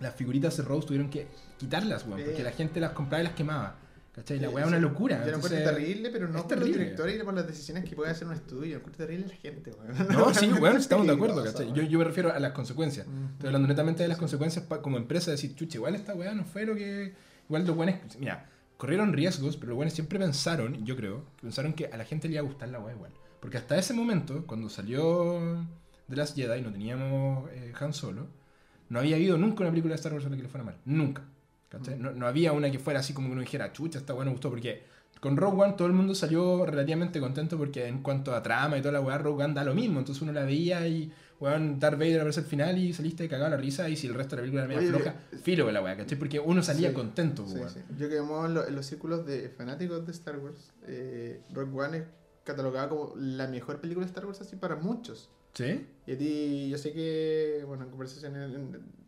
Las 0.00 0.14
figuritas 0.14 0.56
de 0.56 0.62
Rose 0.62 0.86
tuvieron 0.86 1.10
que 1.10 1.26
quitarlas, 1.58 2.04
weón, 2.06 2.20
Sí. 2.20 2.24
porque 2.26 2.42
la 2.42 2.52
gente 2.52 2.80
las 2.80 2.92
compraba 2.92 3.20
y 3.22 3.24
las 3.26 3.34
quemaba. 3.34 3.76
¿Cachai? 4.14 4.40
La 4.40 4.50
weá 4.50 4.64
es 4.64 4.68
una 4.68 4.78
locura. 4.80 5.24
Yo 5.24 5.30
lo 5.30 5.36
encuentro 5.36 5.62
terrible, 5.62 6.10
pero 6.10 6.26
no 6.26 6.34
los 6.38 6.48
terrible. 6.48 6.78
directores 6.78 7.16
y 7.20 7.24
por 7.24 7.32
las 7.34 7.46
decisiones 7.46 7.84
que 7.84 7.94
puede 7.94 8.10
hacer 8.10 8.26
un 8.26 8.34
estudio. 8.34 8.72
Lo 8.72 8.76
encuentro 8.78 9.06
terrible 9.06 9.28
la 9.28 9.34
gente, 9.36 9.70
weón. 9.72 10.08
No, 10.12 10.34
sí, 10.34 10.46
bueno, 10.58 10.78
estamos 10.78 11.06
de 11.06 11.12
acuerdo, 11.12 11.44
¿cachai? 11.44 11.66
Yo, 11.68 11.74
weón. 11.74 11.88
yo 11.88 11.98
me 11.98 12.04
refiero 12.04 12.32
a 12.32 12.38
las 12.40 12.52
consecuencias. 12.52 13.06
Estoy 13.32 13.46
hablando 13.48 13.68
netamente 13.68 14.02
de 14.02 14.08
las 14.08 14.18
consecuencias 14.18 14.64
como 14.82 14.96
empresa, 14.96 15.26
de 15.26 15.32
decir, 15.36 15.54
chuche, 15.54 15.78
igual 15.78 15.94
esta 15.94 16.14
weá 16.14 16.32
no 16.34 16.44
fue 16.44 16.64
lo 16.66 16.74
que... 16.74 17.12
Igual 17.50 17.66
los 17.66 17.74
buenos, 17.74 17.96
mira, 18.20 18.48
corrieron 18.76 19.12
riesgos, 19.12 19.56
pero 19.56 19.70
los 19.70 19.76
buenos 19.76 19.92
siempre 19.92 20.20
pensaron, 20.20 20.84
yo 20.86 20.94
creo, 20.94 21.24
que 21.34 21.42
pensaron 21.42 21.72
que 21.72 21.86
a 21.86 21.96
la 21.96 22.04
gente 22.04 22.28
le 22.28 22.34
iba 22.34 22.42
a 22.42 22.44
gustar 22.44 22.68
la 22.68 22.78
weá 22.78 22.94
igual. 22.94 23.10
Porque 23.40 23.58
hasta 23.58 23.76
ese 23.76 23.92
momento, 23.92 24.46
cuando 24.46 24.68
salió 24.68 25.66
The 26.08 26.14
Last 26.14 26.36
Jedi, 26.36 26.62
no 26.62 26.70
teníamos 26.70 27.50
eh, 27.50 27.72
Han 27.80 27.92
Solo, 27.92 28.28
no 28.88 29.00
había 29.00 29.16
habido 29.16 29.36
nunca 29.36 29.62
una 29.62 29.70
película 29.70 29.94
de 29.94 29.96
Star 29.96 30.12
Wars 30.12 30.26
a 30.26 30.28
la 30.28 30.36
que 30.36 30.44
le 30.44 30.48
fuera 30.48 30.62
mal. 30.62 30.76
Nunca. 30.84 31.22
Mm. 31.72 32.00
No, 32.00 32.12
no 32.12 32.28
había 32.28 32.52
una 32.52 32.70
que 32.70 32.78
fuera 32.78 33.00
así 33.00 33.12
como 33.12 33.26
que 33.26 33.32
uno 33.32 33.40
dijera, 33.40 33.72
chucha, 33.72 33.98
esta 33.98 34.14
weá 34.14 34.24
no 34.24 34.30
gustó, 34.30 34.48
porque 34.48 34.84
con 35.18 35.36
Rogue 35.36 35.60
One 35.60 35.72
todo 35.72 35.88
el 35.88 35.92
mundo 35.92 36.14
salió 36.14 36.64
relativamente 36.66 37.18
contento 37.18 37.58
porque 37.58 37.88
en 37.88 38.00
cuanto 38.00 38.32
a 38.32 38.44
trama 38.44 38.78
y 38.78 38.80
toda 38.80 38.92
la 38.92 39.00
weá, 39.00 39.18
Rogue 39.18 39.42
One 39.42 39.54
da 39.54 39.64
lo 39.64 39.74
mismo. 39.74 39.98
Entonces 39.98 40.22
uno 40.22 40.30
la 40.30 40.44
veía 40.44 40.86
y, 40.86 41.12
weón, 41.40 41.80
Darth 41.80 41.98
Vader 41.98 42.20
aparece 42.20 42.40
al 42.40 42.46
final 42.46 42.78
y 42.78 42.92
saliste 42.92 43.28
cagado 43.28 43.46
a 43.46 43.50
la 43.50 43.56
risa 43.56 43.88
y 43.88 43.96
si 43.96 44.06
el 44.06 44.14
resto 44.14 44.36
de 44.36 44.42
la 44.42 44.42
película 44.42 44.62
era 44.64 44.68
media 44.68 44.80
Oye, 44.80 44.90
floja, 45.02 45.14
filo 45.42 45.66
de 45.66 45.72
la 45.72 45.82
weá, 45.82 45.96
¿cachai? 45.96 46.18
Porque 46.18 46.38
uno 46.38 46.62
salía 46.62 46.88
Sí, 46.90 46.94
contento, 46.94 47.46
Sí, 47.48 47.54
weón. 47.54 47.70
sí. 47.70 47.80
Yo 47.98 48.08
que 48.08 48.18
en, 48.18 48.54
lo- 48.54 48.66
en 48.68 48.74
los 48.76 48.86
círculos 48.86 49.24
de 49.26 49.48
fanáticos 49.48 50.04
de 50.06 50.12
Star 50.12 50.38
Wars, 50.38 50.70
eh, 50.86 51.40
Rogue 51.52 51.80
One 51.80 51.98
es 51.98 52.04
catalogada 52.44 52.88
como 52.90 53.14
la 53.16 53.46
mejor 53.48 53.80
película 53.80 54.04
de 54.06 54.10
Star 54.10 54.26
Wars 54.26 54.40
así 54.40 54.56
para 54.56 54.76
muchos. 54.76 55.30
¿Sí? 55.54 55.86
Y 56.06 56.12
a 56.12 56.18
ti, 56.18 56.68
yo 56.70 56.78
sé 56.78 56.92
que, 56.92 57.64
bueno, 57.66 57.82
en 57.84 57.90
conversaciones 57.90 58.50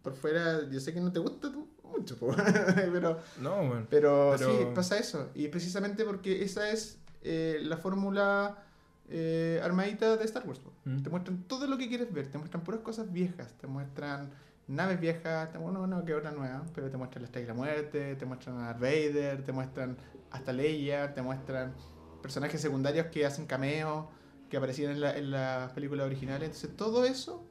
por 0.02 0.14
fuera, 0.14 0.68
yo 0.70 0.80
sé 0.80 0.92
que 0.92 1.00
no 1.00 1.12
te 1.12 1.20
gusta 1.20 1.52
tú 1.52 1.68
mucho, 1.84 2.16
pero, 2.92 3.20
No, 3.40 3.56
bueno. 3.58 3.86
pero, 3.90 4.34
Pero- 4.38 4.58
sí, 4.58 4.66
pasa 4.74 4.98
eso. 4.98 5.30
Y 5.34 5.48
precisamente 5.48 6.04
porque 6.04 6.42
esa 6.42 6.70
es 6.70 6.98
eh, 7.22 7.58
la 7.62 7.76
fórmula 7.76 8.64
eh, 9.08 9.60
armadita 9.62 10.16
de 10.16 10.24
Star 10.24 10.46
Wars. 10.46 10.60
Mm. 10.84 11.02
Te 11.02 11.10
muestran 11.10 11.42
todo 11.44 11.66
lo 11.66 11.78
que 11.78 11.88
quieres 11.88 12.12
ver, 12.12 12.30
te 12.30 12.38
muestran 12.38 12.62
puras 12.64 12.80
cosas 12.80 13.12
viejas, 13.12 13.52
te 13.54 13.66
muestran 13.66 14.30
naves 14.66 15.00
viejas, 15.00 15.50
te, 15.52 15.58
bueno, 15.58 15.86
no, 15.86 16.04
que 16.04 16.14
otra 16.14 16.30
nueva, 16.30 16.64
pero 16.74 16.90
te 16.90 16.96
muestran 16.96 17.22
la 17.22 17.26
Estrella 17.26 17.46
de 17.46 17.52
la 17.52 17.58
Muerte, 17.58 18.16
te 18.16 18.26
muestran 18.26 18.60
a 18.60 18.72
Vader, 18.72 19.44
te 19.44 19.52
muestran 19.52 19.96
hasta 20.30 20.52
Leia, 20.52 21.14
te 21.14 21.22
muestran 21.22 21.74
personajes 22.20 22.60
secundarios 22.60 23.06
que 23.06 23.26
hacen 23.26 23.46
cameos, 23.46 24.06
que 24.48 24.56
aparecían 24.56 24.92
en, 24.92 25.00
la, 25.00 25.16
en 25.16 25.30
las 25.30 25.72
películas 25.72 26.06
originales. 26.06 26.48
Entonces 26.48 26.76
todo 26.76 27.04
eso 27.04 27.44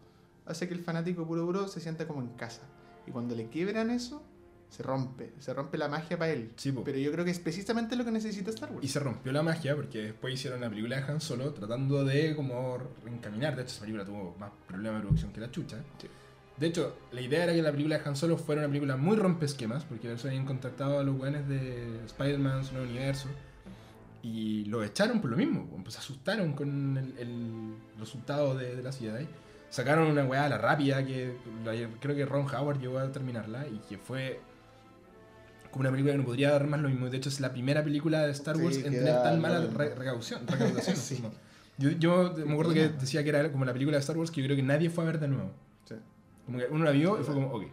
hace 0.46 0.68
que 0.68 0.74
el 0.74 0.82
fanático 0.82 1.26
puro 1.26 1.46
puro 1.46 1.68
se 1.68 1.80
sienta 1.80 2.08
como 2.08 2.22
en 2.22 2.30
casa. 2.30 2.62
Y 3.06 3.12
cuando 3.12 3.36
le 3.36 3.48
quiebran 3.48 3.90
eso, 3.90 4.24
se 4.72 4.84
rompe, 4.84 5.34
se 5.40 5.54
rompe 5.54 5.78
la 5.78 5.90
magia 5.90 6.18
para 6.18 6.32
él. 6.32 6.54
Sí. 6.56 6.74
Pero 6.86 6.98
yo 6.98 7.12
creo 7.12 7.26
que 7.26 7.32
es 7.32 7.40
precisamente 7.40 7.98
lo 7.98 8.06
que 8.06 8.12
necesita 8.12 8.52
Star 8.52 8.72
Wars. 8.72 8.84
Y 8.84 8.88
se 8.88 9.02
rompió 9.02 9.34
la 9.34 9.44
magia 9.44 9.76
porque 9.76 10.02
después 10.02 10.34
hicieron 10.34 10.62
la 10.62 10.70
película 10.70 10.96
de 10.96 11.12
Han 11.12 11.20
Solo 11.20 11.52
tratando 11.52 12.06
de 12.06 12.34
como 12.38 12.78
reencaminar. 13.04 13.58
De 13.58 13.64
hecho, 13.64 13.72
esa 13.72 13.82
película 13.82 14.06
tuvo 14.06 14.34
más 14.40 14.50
problemas 14.66 15.02
de 15.02 15.08
producción 15.08 15.34
que 15.34 15.42
la 15.42 15.52
chucha. 15.52 15.78
Sí. 16.00 16.08
De 16.56 16.68
hecho, 16.68 16.96
la 17.12 17.20
idea 17.20 17.44
era 17.44 17.54
que 17.54 17.62
la 17.62 17.72
película 17.72 17.98
de 17.98 18.10
Han 18.10 18.16
Solo 18.16 18.38
fuera 18.38 18.62
una 18.62 18.70
película 18.70 18.96
muy 18.96 19.18
rompesquemas 19.18 19.84
porque 19.84 20.18
se 20.18 20.30
habían 20.30 20.46
contactado 20.46 21.00
a 21.00 21.04
los 21.04 21.20
weones 21.20 21.50
de 21.50 22.06
Spider-Man, 22.06 22.64
su 22.64 22.74
nuevo 22.74 22.90
universo. 22.90 23.28
Y 24.24 24.64
lo 24.66 24.86
echaron 24.86 25.20
por 25.20 25.32
lo 25.32 25.36
mismo. 25.36 25.68
Pues 25.84 25.96
se 25.96 26.00
asustaron 26.00 26.54
con 26.54 26.98
el, 26.98 27.18
el 27.18 27.74
resultado 28.00 28.56
de, 28.56 28.78
de 28.78 28.84
la 28.84 28.94
Jedi. 28.94 29.28
Sacaron 29.70 30.08
una 30.08 30.24
weá 30.24 30.46
a 30.46 30.50
la 30.50 30.58
rápida 30.58 31.06
que 31.06 31.36
creo 32.00 32.16
que 32.16 32.26
Ron 32.26 32.46
Howard 32.54 32.80
llegó 32.80 33.00
a 33.00 33.12
terminarla 33.12 33.68
y 33.68 33.80
que 33.90 33.98
fue 33.98 34.40
como 35.72 35.82
una 35.82 35.92
película 35.92 36.14
que 36.14 36.18
no 36.20 36.26
podría 36.26 36.52
dar 36.52 36.68
más 36.68 36.80
lo 36.82 36.90
mismo. 36.90 37.10
De 37.10 37.18
hecho, 37.18 37.30
es 37.30 37.40
la 37.40 37.52
primera 37.52 37.84
película 37.84 38.22
de 38.26 38.32
Star 38.32 38.58
Sí, 38.58 38.62
Wars 38.64 38.78
en 38.78 38.84
que 38.84 38.90
tener 38.92 39.24
tan 39.24 39.40
mala 39.42 39.62
re- 39.74 39.96
recaudación. 39.96 40.46
recaudación 40.48 40.96
Sí. 40.98 41.22
yo, 41.78 41.90
yo 41.92 42.34
me 42.46 42.52
acuerdo 42.54 42.74
que 42.74 42.90
decía 42.90 43.24
que 43.24 43.30
era 43.30 43.52
como 43.52 43.66
la 43.66 43.74
película 43.74 43.98
de 43.98 44.02
Star 44.02 44.18
Wars 44.18 44.30
que 44.32 44.42
yo 44.42 44.46
creo 44.48 44.56
que 44.58 44.64
nadie 44.64 44.90
fue 44.90 45.04
a 45.04 45.08
ver 45.08 45.20
de 45.20 45.28
nuevo. 45.28 45.52
Sí, 45.86 45.96
Como 46.46 46.58
que 46.60 46.66
uno 46.70 46.84
la 46.84 46.92
vio 46.92 47.20
y 47.20 47.24
fue 47.24 47.34
como, 47.34 47.48
ok. 47.54 47.64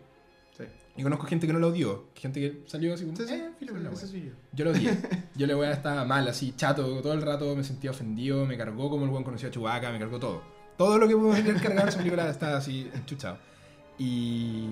sí. 0.56 0.64
Y 0.96 1.02
conozco 1.02 1.26
gente 1.26 1.46
que 1.46 1.52
no 1.52 1.58
la 1.58 1.66
odió, 1.68 2.06
gente 2.14 2.40
que 2.40 2.62
salió 2.66 2.94
así 2.94 3.04
como, 3.04 3.16
Sí, 3.16 3.24
sí, 3.26 3.34
eh, 3.34 3.50
filo 3.58 3.74
soy 3.96 4.22
yo. 4.26 4.32
Yo 4.52 4.64
lo 4.64 4.70
odié. 4.72 4.90
Yo 5.36 5.46
la 5.46 5.56
weá 5.56 5.72
estaba 5.72 6.04
mal, 6.04 6.26
así, 6.26 6.54
chato, 6.56 7.00
todo 7.00 7.12
el 7.12 7.22
rato 7.22 7.54
me 7.54 7.62
sentía 7.62 7.90
ofendido, 7.92 8.44
me 8.46 8.56
cargó 8.56 8.90
como 8.90 9.04
el 9.04 9.10
buen 9.10 9.22
conocido 9.24 9.48
a 9.50 9.52
Chewbacca, 9.52 9.92
me 9.92 9.98
cargó 10.00 10.18
todo. 10.18 10.42
Todo 10.76 10.98
lo 10.98 11.06
que 11.08 11.14
cargado 11.60 11.82
en 11.82 11.88
esa 11.88 11.98
película 11.98 12.28
estaba 12.30 12.56
así 12.56 12.88
enchuchado. 12.94 13.38
Y. 13.98 14.66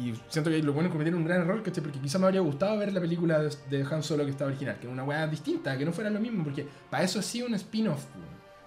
Y 0.00 0.14
siento 0.28 0.50
que 0.50 0.62
los 0.62 0.74
buenos 0.74 0.90
cometieron 0.92 1.20
un 1.20 1.26
gran 1.26 1.42
error, 1.42 1.62
¿cachai? 1.62 1.82
Porque 1.82 1.98
quizá 2.00 2.18
me 2.18 2.24
habría 2.26 2.40
gustado 2.40 2.78
ver 2.78 2.92
la 2.92 3.00
película 3.00 3.38
de, 3.40 3.50
de 3.68 3.84
Han 3.90 4.02
Solo 4.02 4.24
que 4.24 4.30
estaba 4.30 4.48
original, 4.50 4.76
que 4.78 4.84
era 4.86 4.92
una 4.92 5.04
weá 5.04 5.26
distinta, 5.26 5.76
que 5.76 5.84
no 5.84 5.92
fuera 5.92 6.08
lo 6.10 6.20
mismo, 6.20 6.42
porque 6.44 6.66
para 6.88 7.04
eso 7.04 7.20
sí 7.22 7.42
un 7.42 7.54
spin-off. 7.54 8.04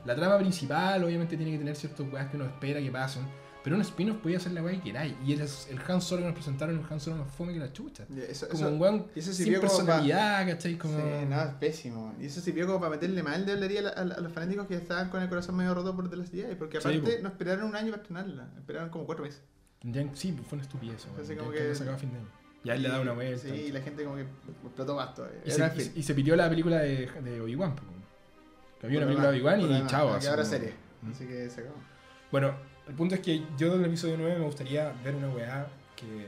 La 0.06 0.16
trama 0.16 0.38
principal, 0.38 1.04
obviamente, 1.04 1.36
tiene 1.38 1.54
que 1.54 1.58
tener 1.58 1.76
ciertos 1.76 2.06
weas 2.12 2.30
que 2.30 2.36
uno 2.36 2.46
espera 2.46 2.80
que 2.82 2.92
pasen, 2.92 3.24
pero 3.64 3.78
un 3.78 3.82
spin-off 3.82 4.18
podía 4.18 4.38
ser 4.40 4.52
la 4.52 4.62
weá 4.62 4.76
que 4.76 4.82
queráis. 4.82 5.16
Y 5.26 5.32
el, 5.32 5.40
el 5.42 5.80
Han 5.88 6.02
Solo 6.02 6.22
que 6.22 6.26
nos 6.28 6.34
presentaron, 6.36 6.78
un 6.78 6.86
Han 6.90 7.00
Solo 7.00 7.16
más 7.16 7.34
fome 7.34 7.54
que 7.54 7.60
la 7.60 7.72
chucha. 7.72 8.04
Eso, 8.30 8.48
Como 8.50 8.64
eso- 8.66 8.74
un 8.74 8.82
weón 8.82 9.06
sin 9.18 9.60
personalidad, 9.62 10.46
¿cachai? 10.48 10.78
Como... 10.78 10.98
Sí, 10.98 11.04
no, 11.30 11.42
es 11.42 11.54
pésimo. 11.54 12.14
Y 12.20 12.26
eso 12.26 12.42
sirvió 12.42 12.68
como 12.68 12.80
para 12.82 12.92
meterle 12.92 13.24
mal 13.24 13.46
de 13.46 13.54
hablaría 13.54 13.88
a, 13.88 14.02
a 14.02 14.04
los 14.06 14.32
fanáticos 14.34 14.68
que 14.68 14.76
estaban 14.76 15.10
con 15.10 15.22
el 15.22 15.30
corazón 15.30 15.56
medio 15.56 15.74
roto 15.74 15.96
por 15.96 16.10
The 16.10 16.18
Last 16.18 16.34
Jedi. 16.34 16.56
Porque 16.56 16.82
Sí, 16.82 16.88
aparte 16.90 17.16
po. 17.18 17.24
no 17.24 17.30
esperaron 17.30 17.66
un 17.70 17.76
año 17.78 17.92
para 17.92 18.02
estrenarla. 18.02 18.50
Esperaron 18.58 18.90
como 18.90 19.06
cuatro 19.06 19.24
meses. 19.24 19.42
Ya- 19.84 20.16
sí, 20.16 20.32
pues 20.32 20.48
fue 20.48 20.56
una 20.58 20.64
estupidez. 20.64 21.06
Ya 21.28 21.38
como 21.38 21.52
que 21.52 21.76
sacaba 21.76 21.98
fin 21.98 22.12
de 22.12 22.18
año. 22.20 22.28
Ya 22.64 22.76
él 22.76 22.84
le 22.84 22.90
da 22.90 23.02
una 23.02 23.12
vuelta. 23.12 23.42
Sí, 23.42 23.50
y 23.54 23.72
la 23.72 23.82
gente 23.82 24.04
como 24.06 24.16
que 24.16 24.26
explotó 24.66 24.96
más 24.96 25.14
todavía. 25.14 25.40
Y, 25.46 25.52
Era 25.52 25.70
se, 25.76 25.84
y- 25.96 26.00
y 26.00 26.04
se 26.04 26.14
pidió 26.16 26.36
la 26.36 26.50
película 26.50 26.80
de, 26.80 27.08
de 27.22 27.42
Obi-Wan. 27.42 27.76
pues. 27.76 27.88
Que 28.80 28.88
había 28.88 29.00
una 29.00 29.08
película 29.08 29.32
de 29.32 29.38
Obi-Wan 29.38 29.62
y 29.62 29.88
chao. 29.88 30.20
Que 30.20 30.28
ahora 30.28 30.46
serie. 30.46 30.74
¿Mm? 31.02 31.12
Así 31.12 31.26
que 31.28 31.50
se 31.50 31.62
acabó. 31.62 31.76
Bueno, 32.32 32.56
el 32.88 32.94
punto 32.96 33.16
es 33.16 33.22
que 33.22 33.44
yo 33.58 33.78
del 33.78 33.86
episodio 33.86 34.16
9 34.18 34.40
me 34.40 34.46
gustaría 34.46 34.94
ver 35.04 35.16
una 35.16 35.30
weá 35.30 35.68
que 35.98 36.28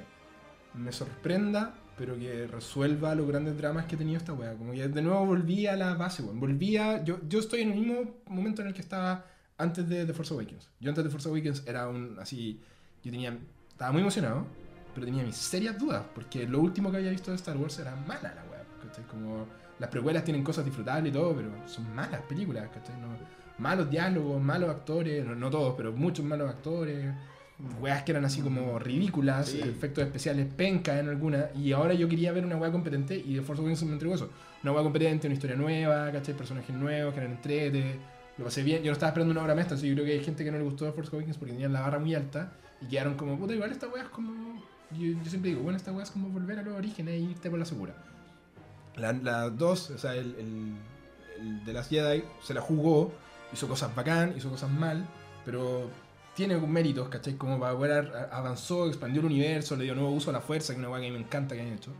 me 0.73 0.91
sorprenda, 0.91 1.73
pero 1.97 2.17
que 2.17 2.47
resuelva 2.47 3.15
los 3.15 3.25
grandes 3.27 3.57
dramas 3.57 3.85
que 3.85 3.95
ha 3.95 3.97
tenido 3.97 4.17
esta 4.17 4.33
weá. 4.33 4.53
Como 4.55 4.73
que 4.73 4.87
de 4.87 5.01
nuevo 5.01 5.25
volví 5.25 5.67
a 5.67 5.77
la 5.77 5.93
base, 5.95 6.21
weón. 6.21 6.39
Volví 6.41 6.75
a. 6.75 7.01
Yo, 7.05 7.19
yo 7.29 7.39
estoy 7.39 7.61
en 7.61 7.71
el 7.71 7.79
mismo 7.79 8.15
momento 8.27 8.61
en 8.61 8.67
el 8.69 8.73
que 8.73 8.81
estaba 8.81 9.25
antes 9.57 9.87
de 9.87 10.05
The 10.05 10.13
Force 10.13 10.33
Awakens. 10.33 10.69
Yo 10.81 10.89
antes 10.89 11.01
de 11.03 11.09
The 11.09 11.13
Force 11.13 11.29
Awakens 11.29 11.63
era 11.65 11.87
un. 11.87 12.17
así. 12.19 12.61
Yo 13.05 13.11
tenía. 13.11 13.37
Estaba 13.69 13.91
muy 13.91 14.01
emocionado, 14.01 14.45
pero 14.93 15.05
tenía 15.05 15.23
mis 15.23 15.35
serias 15.35 15.77
dudas, 15.77 16.03
porque 16.13 16.47
lo 16.47 16.59
último 16.59 16.91
que 16.91 16.97
había 16.97 17.11
visto 17.11 17.31
de 17.31 17.37
Star 17.37 17.55
Wars 17.55 17.77
era 17.79 17.95
mala 17.95 18.33
la 18.33 18.43
weá. 18.51 18.65
Como. 19.09 19.45
Las 19.77 19.89
precuelas 19.89 20.23
tienen 20.23 20.41
cosas 20.43 20.63
disfrutables 20.65 21.11
y 21.11 21.13
todo, 21.13 21.35
pero 21.35 21.49
son 21.67 21.93
malas 21.93 22.21
películas. 22.21 22.69
No, 23.01 23.09
malos 23.57 23.89
diálogos, 23.89 24.41
malos 24.41 24.69
actores, 24.69 25.25
no, 25.25 25.35
no 25.35 25.49
todos, 25.49 25.75
pero 25.75 25.91
muchos 25.91 26.25
malos 26.25 26.49
actores, 26.49 27.13
weas 27.81 28.03
que 28.03 28.11
eran 28.13 28.23
así 28.25 28.41
como 28.41 28.79
ridículas, 28.79 29.49
Sí. 29.49 29.59
efectos 29.61 30.05
especiales 30.05 30.47
penca 30.55 30.97
en 30.97 31.09
algunas, 31.09 31.53
y 31.57 31.73
ahora 31.73 31.93
yo 31.93 32.07
quería 32.07 32.31
ver 32.31 32.45
una 32.45 32.55
wea 32.55 32.71
competente 32.71 33.17
y 33.17 33.35
The 33.35 33.41
Force 33.41 33.61
Awakens 33.61 33.83
me 33.83 33.93
entregó 33.93 34.15
eso. 34.15 34.29
Una 34.63 34.71
wea 34.71 34.83
competente, 34.83 35.27
una 35.27 35.33
historia 35.35 35.57
nueva, 35.57 36.09
¿cachai? 36.11 36.35
Personajes 36.35 36.73
nuevos, 36.73 37.13
que 37.13 37.19
eran 37.19 37.33
entrete, 37.33 37.99
lo 38.37 38.45
pasé 38.45 38.63
bien. 38.63 38.79
Yo 38.81 38.87
no 38.87 38.93
estaba 38.93 39.09
esperando 39.09 39.31
una 39.33 39.43
obra 39.43 39.55
maestra, 39.55 39.75
así 39.75 39.89
yo 39.89 39.93
creo 39.93 40.05
que 40.05 40.13
hay 40.13 40.23
gente 40.23 40.43
que 40.45 40.51
no 40.51 40.57
le 40.57 40.63
gustó 40.63 40.85
The 40.85 40.93
Force 40.93 41.13
Awakens 41.13 41.37
porque 41.37 41.51
tenían 41.53 41.73
la 41.73 41.81
barra 41.81 41.99
muy 41.99 42.15
alta 42.15 42.53
y 42.81 42.87
quedaron 42.87 43.15
como, 43.15 43.37
puta, 43.37 43.53
igual 43.53 43.71
esta 43.71 43.87
wea 43.87 44.03
es 44.03 44.09
como. 44.09 44.61
Yo, 44.91 45.07
yo 45.23 45.29
siempre 45.29 45.49
digo, 45.49 45.63
bueno, 45.63 45.77
esta 45.77 45.91
wea 45.91 46.03
es 46.03 46.11
como 46.11 46.29
volver 46.29 46.59
a 46.59 46.61
los 46.61 46.75
orígenes 46.75 47.15
e 47.15 47.19
irte 47.19 47.49
por 47.49 47.59
la 47.59 47.65
segura. 47.65 47.95
La, 48.95 49.13
la 49.13 49.49
2, 49.49 49.89
o 49.91 49.97
sea, 49.97 50.15
el, 50.15 50.35
el, 50.35 50.75
el 51.39 51.65
de 51.65 51.73
las 51.73 51.89
Jedi 51.89 52.23
se 52.41 52.53
la 52.53 52.61
jugó, 52.61 53.11
hizo 53.51 53.67
cosas 53.67 53.93
bacán, 53.95 54.33
hizo 54.37 54.49
cosas 54.49 54.69
mal, 54.69 55.05
pero 55.43 55.89
tiene 56.35 56.57
méritos, 56.57 57.09
¿cachai? 57.09 57.35
Como 57.35 57.59
para 57.59 57.75
poder 57.75 58.11
avanzó, 58.31 58.87
expandió 58.87 59.21
el 59.21 59.27
universo, 59.27 59.75
le 59.75 59.85
dio 59.85 59.95
nuevo 59.95 60.11
uso 60.11 60.29
a 60.29 60.33
la 60.33 60.41
fuerza, 60.41 60.73
que 60.73 60.79
es 60.79 60.79
una 60.79 60.89
weá 60.89 61.01
que 61.01 61.11
me 61.11 61.19
encanta 61.19 61.55
que 61.55 61.61
hayan 61.61 61.73
hecho. 61.73 61.91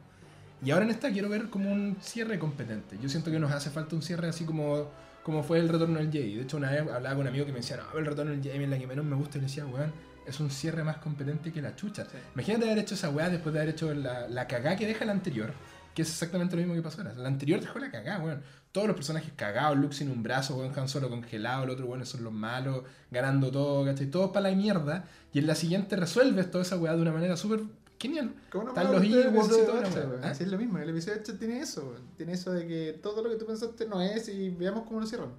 Y 0.63 0.71
ahora 0.71 0.85
en 0.85 0.91
esta 0.91 1.11
quiero 1.11 1.29
ver 1.29 1.49
como 1.49 1.71
un 1.71 1.97
cierre 2.01 2.37
competente. 2.37 2.97
Yo 3.01 3.07
siento 3.09 3.31
que 3.31 3.39
nos 3.39 3.51
hace 3.51 3.69
falta 3.69 3.95
un 3.95 4.01
cierre 4.01 4.27
así 4.27 4.45
como, 4.45 4.89
como 5.23 5.43
fue 5.43 5.59
el 5.59 5.69
retorno 5.69 5.99
del 5.99 6.11
Jedi. 6.11 6.35
De 6.35 6.43
hecho, 6.43 6.57
una 6.57 6.71
vez 6.71 6.81
hablaba 6.81 7.15
con 7.15 7.21
un 7.21 7.27
amigo 7.27 7.45
que 7.45 7.51
me 7.51 7.59
decía, 7.59 7.77
no, 7.77 7.97
el 7.97 8.05
retorno 8.05 8.31
del 8.31 8.41
Jedi 8.43 8.63
es 8.63 8.69
la 8.69 8.77
que 8.77 8.87
menos 8.87 9.05
me 9.05 9.15
gusta. 9.15 9.37
Y 9.37 9.41
le 9.41 9.47
decía, 9.47 9.65
weón, 9.65 9.93
es 10.25 10.39
un 10.39 10.49
cierre 10.49 10.83
más 10.83 10.97
competente 10.97 11.51
que 11.51 11.61
la 11.61 11.75
chucha. 11.75 12.05
Sí. 12.05 12.17
Imagínate 12.33 12.65
haber 12.65 12.79
hecho 12.79 12.95
esa 12.95 13.09
weá 13.09 13.29
después 13.29 13.53
de 13.53 13.59
haber 13.61 13.73
hecho 13.73 13.93
la, 13.93 14.27
la 14.27 14.47
cagá 14.47 14.75
que 14.75 14.85
deja 14.87 15.05
la 15.05 15.11
anterior, 15.11 15.53
que 15.93 16.01
es 16.01 16.09
exactamente 16.09 16.55
lo 16.55 16.61
mismo 16.61 16.75
que 16.75 16.81
pasó 16.81 17.01
ahora. 17.01 17.13
La 17.13 17.27
anterior 17.27 17.59
dejó 17.61 17.79
la 17.79 17.89
cagá, 17.91 18.19
weón. 18.19 18.41
Todos 18.71 18.87
los 18.87 18.95
personajes 18.97 19.31
cagados, 19.37 19.77
Luke 19.77 19.95
sin 19.95 20.11
un 20.11 20.21
brazo, 20.21 20.57
weón, 20.57 20.73
Han 20.77 20.89
Solo 20.89 21.09
congelado, 21.09 21.63
el 21.63 21.69
otro 21.69 21.85
weón 21.85 22.05
son 22.05 22.23
los 22.25 22.33
malos, 22.33 22.83
ganando 23.09 23.49
todo, 23.51 23.85
¿cachai? 23.85 24.07
Todo 24.07 24.31
para 24.33 24.49
la 24.49 24.55
mierda. 24.55 25.05
Y 25.31 25.39
en 25.39 25.47
la 25.47 25.55
siguiente 25.55 25.95
resuelves 25.95 26.51
toda 26.51 26.63
esa 26.63 26.75
weá 26.77 26.93
de 26.95 27.01
una 27.01 27.11
manera 27.13 27.37
súper 27.37 27.61
genial. 27.97 28.33
¿Cómo 28.51 28.65
no 28.65 28.69
Están 28.71 28.91
los 28.91 29.01
Ewoks 29.03 29.49
y 29.49 29.51
weá? 29.61 30.05
weón? 30.09 30.19
¿Ah? 30.23 30.33
Sí, 30.35 30.43
es 30.43 30.49
lo 30.49 30.57
mismo. 30.57 30.77
El 30.79 30.89
episodio 30.89 31.19
8 31.21 31.37
tiene 31.37 31.59
eso. 31.61 31.95
Tiene 32.17 32.33
eso 32.33 32.51
de 32.51 32.67
que 32.67 32.99
todo 33.01 33.23
lo 33.23 33.29
que 33.29 33.37
tú 33.37 33.45
pensaste 33.45 33.87
no 33.87 34.01
es 34.01 34.27
y 34.27 34.49
veamos 34.49 34.83
cómo 34.85 34.99
lo 34.99 35.05
cierran. 35.07 35.29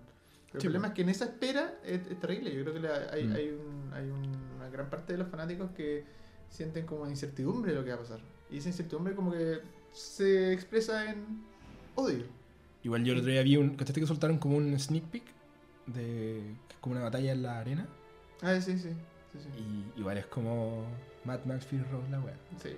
Pero 0.50 0.60
Sí, 0.62 0.66
el 0.68 0.72
problema 0.72 0.88
es 0.88 0.94
que 0.94 1.02
en 1.02 1.08
esa 1.10 1.24
espera 1.26 1.74
es, 1.84 2.00
es 2.10 2.18
terrible. 2.18 2.54
Yo 2.54 2.62
creo 2.62 2.72
que 2.74 2.80
la- 2.80 3.10
hay, 3.12 3.24
Mm. 3.24 3.32
hay, 3.34 3.48
un- 3.50 3.92
hay 3.92 4.10
una 4.66 4.70
gran 4.76 4.90
parte 4.90 5.12
de 5.12 5.18
los 5.20 5.28
fanáticos 5.28 5.70
que 5.70 6.04
sienten 6.50 6.86
como 6.86 7.08
incertidumbre 7.08 7.72
de 7.72 7.78
lo 7.78 7.84
que 7.84 7.90
va 7.90 7.96
a 7.96 8.00
pasar. 8.00 8.20
Y 8.50 8.58
esa 8.58 8.68
incertidumbre 8.68 9.14
como 9.14 9.32
que 9.32 9.60
se 9.92 10.52
expresa 10.52 11.10
en 11.10 11.42
odio. 11.94 12.24
Igual 12.82 13.04
yo 13.04 13.12
el 13.12 13.18
otro 13.20 13.30
día 13.30 13.42
vi 13.42 13.56
un. 13.56 13.70
¿Cachaste 13.76 14.00
que 14.00 14.06
soltaron 14.06 14.38
como 14.38 14.56
un 14.56 14.78
sneak 14.78 15.04
peek? 15.04 15.24
De. 15.86 16.42
como 16.80 16.94
una 16.94 17.04
batalla 17.04 17.32
en 17.32 17.42
la 17.42 17.58
arena. 17.58 17.86
Ah, 18.42 18.60
sí, 18.60 18.78
sí. 18.78 18.90
sí, 19.32 19.38
sí. 19.40 19.48
Y 19.96 20.00
igual 20.00 20.18
es 20.18 20.26
como. 20.26 20.86
Mad 21.24 21.44
Max 21.44 21.66
Fury 21.66 21.82
Road 21.90 22.08
la 22.10 22.20
weá. 22.20 22.36
Sí, 22.62 22.76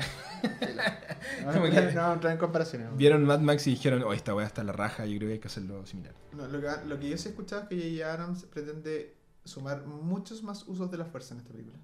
no, 1.44 1.52
no, 1.52 1.62
que- 1.64 1.92
no, 1.92 2.06
no 2.06 2.12
entrar 2.14 2.32
en 2.32 2.38
comparaciones. 2.38 2.96
Vieron 2.96 3.24
Mad 3.24 3.40
Max 3.40 3.66
y 3.66 3.70
dijeron, 3.70 4.02
oh, 4.04 4.12
esta 4.12 4.34
weá 4.34 4.46
está 4.46 4.60
en 4.60 4.68
la 4.68 4.72
raja, 4.72 5.04
yo 5.06 5.16
creo 5.18 5.28
que 5.28 5.32
hay 5.34 5.38
que 5.40 5.48
hacerlo 5.48 5.84
similar. 5.86 6.14
No, 6.32 6.46
lo, 6.46 6.60
que, 6.60 6.68
lo 6.86 6.98
que 6.98 7.10
yo 7.10 7.18
sí 7.18 7.28
he 7.28 7.30
escuchado 7.32 7.62
es 7.62 7.68
que 7.68 7.76
J.J. 7.76 8.12
Abrams 8.12 8.44
pretende 8.44 9.14
sumar 9.44 9.86
muchos 9.86 10.42
más 10.42 10.66
usos 10.68 10.90
de 10.90 10.98
la 10.98 11.04
fuerza 11.04 11.34
en 11.34 11.40
esta 11.40 11.50
película. 11.52 11.78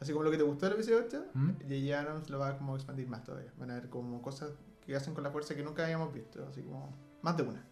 Así 0.00 0.12
como 0.12 0.24
lo 0.24 0.30
que 0.30 0.36
te 0.36 0.42
gustó 0.44 0.66
del 0.66 0.74
episodio 0.76 1.04
8, 1.06 1.24
¿Mm? 1.34 1.50
J.J. 1.62 2.00
Abrams 2.00 2.30
lo 2.30 2.38
va 2.38 2.48
a 2.50 2.58
como 2.58 2.76
expandir 2.76 3.08
más 3.08 3.24
todavía. 3.24 3.52
Van 3.58 3.70
a 3.70 3.74
ver 3.74 3.88
como 3.88 4.22
cosas 4.22 4.50
que 4.86 4.94
hacen 4.94 5.12
con 5.12 5.24
la 5.24 5.30
fuerza 5.30 5.54
que 5.56 5.62
nunca 5.62 5.84
habíamos 5.84 6.12
visto. 6.14 6.46
Así 6.48 6.62
como 6.62 6.94
más 7.22 7.36
de 7.36 7.42
una. 7.42 7.64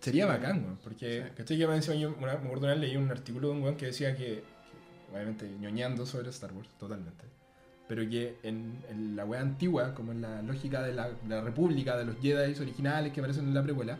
Sería 0.00 0.24
Sí. 0.24 0.28
bacán, 0.32 0.64
weón, 0.64 0.78
porque, 0.82 1.24
Sí. 1.28 1.32
¿cachai? 1.36 1.58
Que 1.58 1.66
me 1.68 1.76
encima 1.76 1.94
yo, 1.94 2.08
una, 2.18 2.32
me 2.32 2.46
acuerdo 2.46 2.58
una 2.64 2.70
vez 2.70 2.80
leí 2.80 2.96
un 2.96 3.08
artículo 3.10 3.48
de 3.48 3.54
un 3.54 3.62
weón 3.62 3.76
que 3.76 3.86
decía 3.86 4.16
que, 4.16 4.42
que, 4.42 5.12
obviamente, 5.14 5.48
ñoñando 5.60 6.04
sobre 6.04 6.30
Star 6.30 6.52
Wars, 6.52 6.68
totalmente, 6.80 7.24
pero 7.86 8.02
que 8.10 8.36
en, 8.42 8.82
en 8.88 9.14
la 9.14 9.24
weá 9.24 9.40
antigua, 9.40 9.94
como 9.94 10.10
en 10.10 10.22
la 10.22 10.42
lógica 10.42 10.82
de 10.82 10.92
la, 10.94 11.10
la 11.28 11.40
República, 11.42 11.96
de 11.96 12.04
los 12.06 12.16
Jedi 12.20 12.58
originales 12.60 13.12
que 13.12 13.20
aparecen 13.20 13.46
en 13.46 13.54
la 13.54 13.62
precuela, 13.62 13.96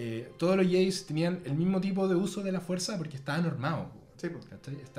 eh, 0.00 0.32
todos 0.38 0.56
los 0.56 0.66
Jedi 0.66 0.92
tenían 1.06 1.40
el 1.44 1.54
mismo 1.54 1.80
tipo 1.80 2.06
de 2.06 2.14
uso 2.14 2.42
de 2.42 2.52
la 2.52 2.60
fuerza 2.60 2.96
porque 2.98 3.16
estaban 3.16 3.44
armados. 3.46 3.88
Sí, 4.16 4.28
pues. 4.28 4.46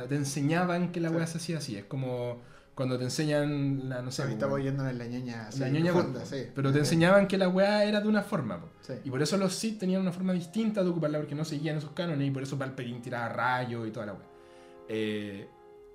te 0.10 0.16
enseñaban 0.16 0.92
que 0.92 1.00
la 1.00 1.10
Sí. 1.10 1.16
weá 1.16 1.28
se 1.28 1.38
hacía 1.38 1.58
así. 1.60 1.76
Es 1.78 1.86
como 1.86 2.42
cuando 2.76 2.98
te 2.98 3.04
enseñan 3.06 3.90
la, 3.90 4.02
no 4.02 4.12
sé, 4.12 4.24
weón, 4.26 4.62
yendo 4.62 4.88
en 4.90 4.98
la 4.98 5.06
ñoña. 5.06 5.50
la 5.58 5.70
ñoña 5.70 5.92
profunda, 5.94 6.20
profunda, 6.22 6.26
sí. 6.26 6.52
Pero 6.56 6.70
te 6.72 6.76
Sí. 6.76 6.80
enseñaban 6.80 7.28
que 7.28 7.38
la 7.38 7.48
weá 7.50 7.84
era 7.86 8.02
de 8.02 8.08
una 8.08 8.24
forma. 8.24 8.60
Sí. 8.82 8.94
Y 9.06 9.10
por 9.10 9.22
eso 9.22 9.38
los 9.38 9.54
Sith 9.54 9.80
tenían 9.80 10.02
una 10.02 10.12
forma 10.12 10.34
distinta 10.34 10.84
de 10.84 10.90
ocuparla 10.90 11.18
porque 11.20 11.36
no 11.36 11.44
seguían 11.46 11.78
esos 11.78 11.92
cánones 11.92 12.28
y 12.28 12.32
por 12.32 12.44
eso 12.44 12.58
Palpatine 12.58 13.00
tiraba 13.02 13.30
rayos 13.30 13.88
y 13.88 13.92
toda 13.92 14.06
la 14.08 14.14
weá. 14.14 14.26
Eh, 14.88 15.48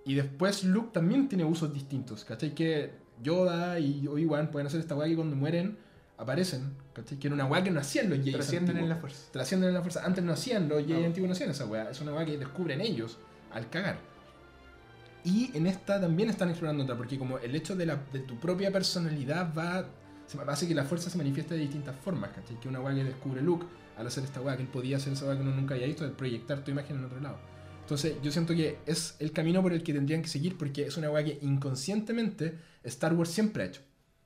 y 0.04 0.14
después 0.14 0.64
Luke 0.64 0.90
también 0.92 1.28
tiene 1.28 1.44
usos 1.44 1.72
distintos, 1.72 2.24
¿cachai? 2.24 2.54
Que 2.54 2.92
Yoda 3.22 3.78
y 3.78 4.06
Obi-Wan 4.06 4.50
pueden 4.50 4.66
hacer 4.66 4.80
esta 4.80 4.94
weá 4.94 5.08
que 5.08 5.16
cuando 5.16 5.36
mueren 5.36 5.78
aparecen, 6.16 6.74
¿cachai? 6.92 7.18
Que 7.18 7.26
era 7.28 7.34
una 7.34 7.46
weá 7.46 7.62
que 7.64 7.70
no 7.70 7.80
hacían 7.80 8.08
los 8.08 8.18
Jedi 8.18 8.32
Trascienden 8.32 8.76
en 8.78 8.88
la 8.88 8.96
fuerza. 8.96 9.32
Trascienden 9.32 9.68
en 9.70 9.74
la 9.74 9.80
fuerza. 9.82 10.04
Antes 10.04 10.22
no 10.24 10.32
hacían, 10.32 10.68
los 10.68 10.80
Jedi 10.86 11.00
No. 11.00 11.06
antiguos 11.06 11.28
no 11.28 11.32
hacían 11.32 11.50
esa 11.50 11.66
weá. 11.66 11.90
Es 11.90 12.00
una 12.00 12.14
weá 12.14 12.24
que 12.24 12.38
descubren 12.38 12.80
ellos 12.80 13.18
al 13.52 13.68
cagar. 13.70 13.98
Y 15.24 15.50
en 15.56 15.66
esta 15.66 16.00
también 16.00 16.28
están 16.28 16.50
explorando 16.50 16.82
otra, 16.84 16.96
porque 16.96 17.18
como 17.18 17.38
el 17.38 17.54
hecho 17.54 17.74
de, 17.76 17.86
la, 17.86 17.98
de 18.12 18.20
tu 18.20 18.38
propia 18.38 18.70
personalidad 18.70 19.52
va. 19.56 19.86
se- 20.26 20.38
hace 20.46 20.68
que 20.68 20.74
la 20.74 20.84
fuerza 20.84 21.08
se 21.10 21.16
manifieste 21.18 21.54
de 21.54 21.60
distintas 21.60 21.96
formas, 21.96 22.30
¿cachai? 22.34 22.60
Que 22.60 22.68
una 22.68 22.80
weá 22.80 22.94
que 22.94 23.04
descubre 23.04 23.40
Luke 23.40 23.66
al 23.96 24.06
hacer 24.06 24.24
esta 24.24 24.40
weá, 24.40 24.56
que 24.56 24.62
él 24.62 24.68
podía 24.68 24.96
hacer 24.98 25.12
esa 25.14 25.24
weá 25.26 25.36
que 25.36 25.42
uno 25.42 25.54
nunca 25.54 25.74
había 25.74 25.86
visto, 25.86 26.04
de 26.04 26.10
proyectar 26.10 26.62
tu 26.62 26.70
imagen 26.72 26.98
en 26.98 27.04
otro 27.06 27.20
lado. 27.20 27.38
Entonces, 27.80 28.16
yo 28.22 28.30
siento 28.32 28.54
que 28.54 28.78
es 28.86 29.14
el 29.18 29.32
camino 29.32 29.62
por 29.62 29.72
el 29.72 29.82
que 29.82 29.92
tendrían 29.92 30.22
que 30.22 30.28
seguir, 30.28 30.56
porque 30.58 30.82
es 30.86 30.96
una 30.96 31.10
weá 31.10 31.24
que 31.24 31.38
inconscientemente 31.42 32.58
Star 32.82 33.14
Wars 33.14 33.30
siempre 33.30 33.62
ha 33.62 33.66
hecho. 33.66 33.80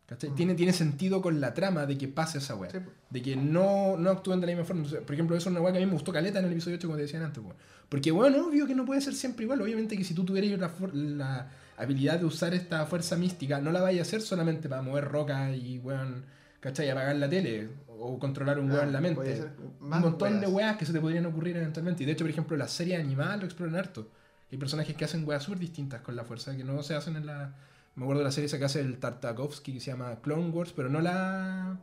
¿Cachai? 0.09 0.30
Mm. 0.30 0.34
Tiene, 0.34 0.54
tiene 0.54 0.72
sentido 0.72 1.22
con 1.22 1.40
la 1.40 1.54
trama 1.54 1.86
de 1.86 1.96
que 1.96 2.09
pase 2.09 2.38
esa 2.38 2.56
weá 2.56 2.70
Sí, 2.70 2.78
de 3.11 3.22
que 3.22 3.36
no, 3.36 3.96
no 3.96 4.11
actúen 4.11 4.40
de 4.40 4.46
la 4.46 4.52
misma 4.52 4.64
forma. 4.64 4.82
Entonces, 4.82 5.04
por 5.06 5.14
ejemplo, 5.14 5.36
eso 5.36 5.48
es 5.48 5.52
una 5.52 5.61
weá 5.61 5.72
que 5.72 5.78
a 5.78 5.80
mí 5.80 5.86
me 5.86 5.92
gustó 5.92 6.12
caleta 6.12 6.40
en 6.40 6.46
el 6.46 6.52
episodio 6.52 6.76
8, 6.76 6.88
como 6.88 6.96
te 6.96 7.02
decían 7.02 7.22
antes. 7.22 7.42
Porque, 7.88 8.11
bueno, 8.11 8.48
obvio 8.48 8.66
que 8.66 8.74
no 8.74 8.84
puede 8.84 9.00
ser 9.00 9.14
siempre 9.14 9.44
igual. 9.44 9.61
Obviamente 9.62 9.96
que 9.96 10.04
si 10.04 10.14
tú 10.14 10.24
tuvieras 10.24 10.59
la, 10.59 10.72
la 10.92 11.50
habilidad 11.76 12.18
de 12.18 12.24
usar 12.24 12.54
esta 12.54 12.86
fuerza 12.86 13.16
mística, 13.16 13.61
no 13.61 13.70
la 13.70 13.80
vayas 13.80 14.06
a 14.06 14.09
hacer 14.09 14.22
solamente 14.22 14.68
para 14.68 14.82
mover 14.82 15.04
rocas 15.04 15.56
y, 15.56 15.78
weón, 15.78 16.24
¿cachai? 16.61 16.90
Apagar 16.90 17.16
la 17.16 17.28
tele 17.28 17.68
o 17.86 18.18
controlar 18.18 18.59
un 18.59 18.70
Ah, 18.70 18.74
weón 18.74 18.86
en 18.86 18.92
la 18.92 19.00
mente. 19.00 19.44
Un 19.80 19.88
montón 19.88 20.40
de 20.40 20.46
weas. 20.46 20.52
weas 20.52 20.76
que 20.76 20.86
se 20.86 20.92
te 20.92 21.00
podrían 21.00 21.26
ocurrir 21.26 21.56
eventualmente. 21.56 22.02
Y 22.02 22.06
de 22.06 22.12
hecho, 22.12 22.24
por 22.24 22.30
ejemplo, 22.30 22.56
la 22.56 22.68
serie 22.68 22.96
animada 22.96 23.36
lo 23.36 23.44
exploran 23.44 23.76
harto. 23.76 24.11
Hay 24.50 24.59
personajes 24.59 24.96
que 24.96 25.04
hacen 25.04 25.26
weas 25.26 25.42
súper 25.42 25.59
distintas 25.59 26.00
con 26.00 26.16
la 26.16 26.24
fuerza 26.24 26.56
que 26.56 26.64
no 26.64 26.82
se 26.82 26.94
hacen 26.94 27.16
en 27.16 27.26
la. 27.26 27.54
Me 27.99 28.05
acuerdo 28.05 28.20
de 28.20 28.24
la 28.26 28.30
serie 28.30 28.46
esa 28.46 28.59
que 28.61 28.64
hace 28.64 28.80
el 28.80 28.99
Tartakovsky 28.99 29.74
que 29.74 29.80
se 29.80 29.90
llama 29.90 30.20
Clone 30.22 30.51
Wars, 30.51 30.72
pero 30.74 30.88
no 30.88 31.01
la. 31.01 31.78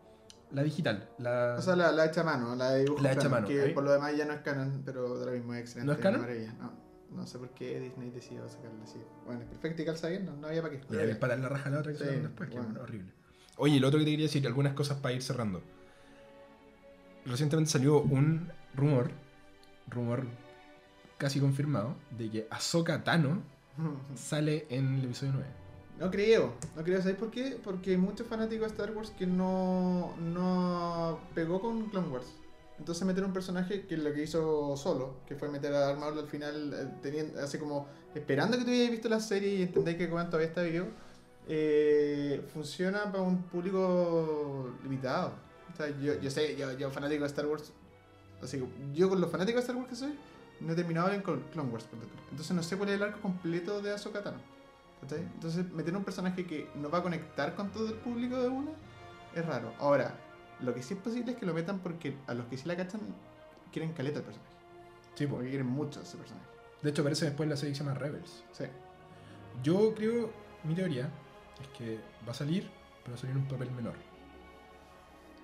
La 0.51 0.63
digital. 0.63 1.09
La... 1.18 1.55
O 1.57 1.61
sea, 1.61 1.76
la, 1.76 1.91
la 1.91 2.05
hecha 2.05 2.22
a 2.22 2.24
mano, 2.24 2.55
la 2.55 2.72
de 2.72 2.84
dibujo. 2.86 3.01
La 3.03 3.11
hecha 3.11 3.28
mano, 3.28 3.45
Que 3.47 3.68
por 3.72 3.84
lo 3.84 3.91
demás 3.91 4.16
ya 4.16 4.24
no 4.26 4.32
es 4.34 4.39
canon, 4.39 4.82
pero 4.86 5.20
de 5.20 5.26
lo 5.26 5.32
mismo 5.34 5.53
es 5.55 5.59
excelente. 5.61 5.88
¿No 5.88 5.93
es 5.93 5.99
canon? 5.99 6.22
maravilla. 6.22 6.53
No, 6.53 6.72
no 7.11 7.28
sé 7.28 7.38
por 7.38 7.49
qué 7.49 7.82
Disney 7.82 8.11
decidió 8.11 8.47
sacarla 8.47 8.84
así. 8.86 8.99
Bueno, 9.26 9.41
es 9.41 9.47
perfecto 9.49 9.82
y 9.82 9.86
calza 9.86 10.07
bien, 10.07 10.26
no, 10.26 10.38
no 10.38 10.47
había 10.47 10.61
para 10.61 10.80
qué. 10.80 10.95
Le 10.95 11.16
para 11.16 11.36
la 11.36 11.49
raja 11.49 11.68
a 11.68 11.72
la 11.74 11.80
otra 11.80 11.91
que 11.91 11.97
Sí, 11.97 12.05
después, 12.05 12.49
que 12.49 12.55
bueno. 12.55 12.70
bueno, 12.70 12.84
horrible. 12.84 13.11
Oye, 13.57 13.80
lo 13.82 13.88
otro 13.89 13.99
que 13.99 14.05
te 14.05 14.11
quería 14.11 14.26
decir, 14.28 14.47
algunas 14.47 14.74
cosas 14.74 14.99
para 14.99 15.13
ir 15.13 15.22
cerrando. 15.22 15.61
Recientemente 17.26 17.72
salió 17.72 17.99
un 18.01 18.49
rumor, 18.76 19.11
rumor 19.89 20.24
casi 21.18 21.39
confirmado, 21.41 21.95
de 22.18 22.30
que 22.30 22.47
Ahsoka 22.51 23.03
Tano 23.03 23.41
sale 24.16 24.68
en 24.70 24.95
el 24.95 25.05
episodio 25.05 25.34
9. 25.34 25.64
No 25.99 26.11
creo, 26.11 26.53
no 26.75 26.83
creo. 26.83 27.01
¿Sabes 27.01 27.17
por 27.17 27.31
qué? 27.31 27.57
Porque 27.63 27.91
hay 27.91 27.97
muchos 27.97 28.27
fanáticos 28.27 28.67
de 28.67 28.73
Star 28.73 28.95
Wars 28.95 29.11
que 29.11 29.25
no, 29.25 30.15
no 30.17 31.19
pegó 31.33 31.61
con 31.61 31.89
Clone 31.89 32.09
Wars. 32.09 32.27
Entonces 32.77 33.07
meter 33.07 33.23
un 33.23 33.31
personaje 33.31 33.85
que 33.85 33.95
lo 33.95 34.13
que 34.13 34.23
hizo 34.23 34.75
solo, 34.75 35.15
que 35.25 35.35
fue 35.35 35.47
meter 35.47 35.73
a 35.73 35.79
Darth 35.79 35.97
Maul 35.99 36.19
al 36.19 36.27
final, 36.27 36.73
eh, 36.73 36.87
teniendo, 37.01 37.39
así 37.39 37.57
como 37.57 37.87
esperando 38.13 38.57
que 38.57 38.65
tú 38.65 38.71
hayas 38.71 38.91
visto 38.91 39.07
la 39.07 39.21
serie 39.21 39.55
y 39.55 39.61
entendáis 39.61 39.97
que 39.97 40.09
Coban 40.09 40.29
todavía 40.29 40.49
está 40.49 40.61
vivo, 40.61 40.87
eh, 41.47 42.45
funciona 42.53 43.09
para 43.11 43.23
un 43.23 43.43
público 43.43 44.73
limitado. 44.83 45.33
O 45.73 45.77
sea, 45.77 45.87
yo, 45.99 46.19
yo 46.19 46.29
sé, 46.29 46.57
yo, 46.57 46.73
yo 46.77 46.91
fanático 46.91 47.21
de 47.21 47.27
Star 47.27 47.45
Wars, 47.45 47.71
así 48.41 48.59
que 48.59 48.67
yo 48.93 49.07
con 49.07 49.21
los 49.21 49.31
fanáticos 49.31 49.59
de 49.59 49.61
Star 49.61 49.77
Wars 49.77 49.89
que 49.89 49.95
soy, 49.95 50.13
no 50.59 50.73
he 50.73 50.75
terminado 50.75 51.09
bien 51.09 51.21
con 51.21 51.39
Clone 51.53 51.71
Wars. 51.71 51.87
Entonces 52.29 52.53
no 52.53 52.61
sé 52.61 52.75
cuál 52.75 52.89
es 52.89 52.95
el 52.95 53.03
arco 53.03 53.21
completo 53.21 53.81
de 53.81 53.93
Ahsoka 53.93 54.21
Tano. 54.21 54.55
¿Cachai? 55.06 55.24
Entonces 55.24 55.72
meter 55.72 55.95
un 55.95 56.03
personaje 56.03 56.45
que 56.45 56.70
no 56.76 56.89
va 56.89 56.99
a 56.99 57.03
conectar 57.03 57.56
con 57.56 57.72
todo 57.72 57.88
el 57.88 57.95
público 57.95 58.41
de 58.41 58.49
una 58.49 58.72
es 59.36 59.45
raro. 59.45 59.74
Ahora, 59.80 60.16
lo 60.62 60.74
que 60.74 60.82
sí 60.82 60.93
es 60.93 60.99
posible 60.99 61.34
es 61.34 61.38
que 61.38 61.45
lo 61.45 61.53
metan 61.53 61.80
porque 61.80 62.16
a 62.28 62.34
los 62.34 62.45
que 62.47 62.58
sí 62.58 62.68
la 62.68 62.76
cachan 62.76 63.01
quieren 63.72 63.93
caleta 63.93 64.20
el 64.20 64.26
personaje. 64.26 64.51
Sí, 65.16 65.28
po. 65.28 65.36
Porque 65.36 65.49
quieren 65.49 65.68
mucho 65.68 66.01
ese 66.01 66.18
personaje. 66.18 66.47
De 66.82 66.89
hecho, 66.89 67.01
aparece 67.01 67.26
después 67.26 67.49
la 67.49 67.58
serie 67.58 67.74
que 67.74 67.78
se 67.78 67.84
llama 67.84 67.97
Rebels. 67.97 68.43
Sí. 68.51 68.66
Yo 69.64 69.93
creo, 69.95 70.32
mi 70.64 70.76
teoría, 70.76 71.10
es 71.62 71.68
que 71.78 71.99
va 72.28 72.32
a 72.32 72.36
salir, 72.36 72.70
pero 73.03 73.14
va 73.14 73.18
a 73.18 73.22
salir 73.22 73.36
en 73.36 73.41
un 73.41 73.47
papel 73.47 73.72
menor. 73.72 73.95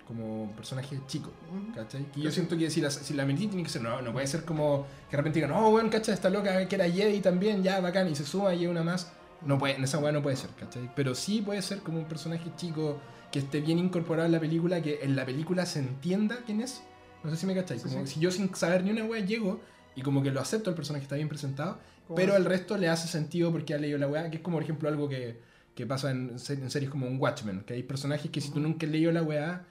Como 0.08 0.44
un 0.44 0.54
personaje 0.54 1.00
chico. 1.08 1.32
¿Cachai? 1.74 2.12
Que 2.12 2.22
yo 2.22 2.32
siento 2.32 2.58
que 2.58 2.70
si 2.70 2.82
la, 2.82 2.92
si 2.92 3.14
la 3.14 3.26
tiene 3.26 3.64
que 3.64 3.70
ser, 3.70 3.82
no, 3.82 4.02
no 4.02 4.12
puede 4.12 4.28
ser 4.28 4.44
como 4.44 4.86
que 5.10 5.16
de 5.16 5.18
repente 5.18 5.40
digan, 5.40 5.52
oh, 5.52 5.70
weón, 5.70 5.90
¿cachai? 5.90 6.14
Esta 6.14 6.30
loca 6.30 6.68
que 6.68 6.76
era 6.76 6.90
Jedi 6.90 7.22
también, 7.22 7.64
ya, 7.64 7.80
bacán, 7.80 8.10
y 8.10 8.16
se 8.16 8.26
suma 8.26 8.54
y 8.54 8.66
es 8.66 8.70
una 8.70 8.84
más. 8.84 9.12
No 9.46 9.58
puede, 9.58 9.76
en 9.76 9.84
esa 9.84 9.98
weá 9.98 10.12
no 10.12 10.22
puede 10.22 10.36
ser, 10.36 10.52
¿cachai? 10.52 10.92
Pero 10.96 11.16
sí 11.16 11.42
puede 11.42 11.62
ser 11.62 11.80
como 11.80 11.98
un 12.00 12.06
personaje 12.06 12.52
chico 12.56 13.00
que 13.32 13.40
esté 13.40 13.62
bien 13.62 13.80
incorporado 13.80 14.26
en 14.26 14.32
la 14.34 14.40
película, 14.40 14.82
que 14.82 15.00
en 15.02 15.16
la 15.16 15.26
película 15.26 15.66
se 15.66 15.80
entienda 15.80 16.40
quién 16.46 16.62
es. 16.62 16.84
No 17.24 17.30
sé 17.32 17.38
si 17.38 17.46
me 17.46 17.56
cachai. 17.56 17.80
Sí, 17.80 17.88
Como 17.90 18.06
sí. 18.06 18.14
si 18.16 18.20
yo 18.20 18.30
sin 18.32 18.54
saber 18.56 18.84
ni 18.84 18.92
una 18.92 19.04
weá 19.06 19.24
llego 19.26 19.62
y 19.96 20.02
como 20.02 20.22
que 20.22 20.32
lo 20.32 20.40
acepto, 20.42 20.70
el 20.70 20.76
personaje 20.76 21.04
está 21.04 21.16
bien 21.16 21.30
presentado, 21.30 21.80
¿Cómo 22.08 22.16
pero 22.16 22.36
al 22.36 22.46
resto 22.46 22.78
le 22.78 22.90
hace 22.90 23.08
sentido 23.08 23.52
porque 23.52 23.74
ha 23.74 23.78
leído 23.78 23.98
la 23.98 24.08
weá, 24.08 24.30
que 24.30 24.38
es 24.38 24.44
como 24.44 24.58
por 24.58 24.64
ejemplo 24.64 24.90
algo 24.90 25.08
que, 25.10 25.40
que 25.76 25.86
pasa 25.86 26.12
en, 26.12 26.38
ser- 26.40 26.60
en 26.60 26.70
series 26.70 26.90
como 26.92 27.08
un 27.08 27.20
Watchmen, 27.20 27.62
que 27.62 27.74
hay 27.74 27.84
personajes 27.84 28.30
que 28.32 28.42
si 28.42 28.52
tú 28.52 28.60
nunca 28.60 28.86
has 28.86 28.92
leído 28.92 29.12
la 29.12 29.24
weá, 29.24 29.66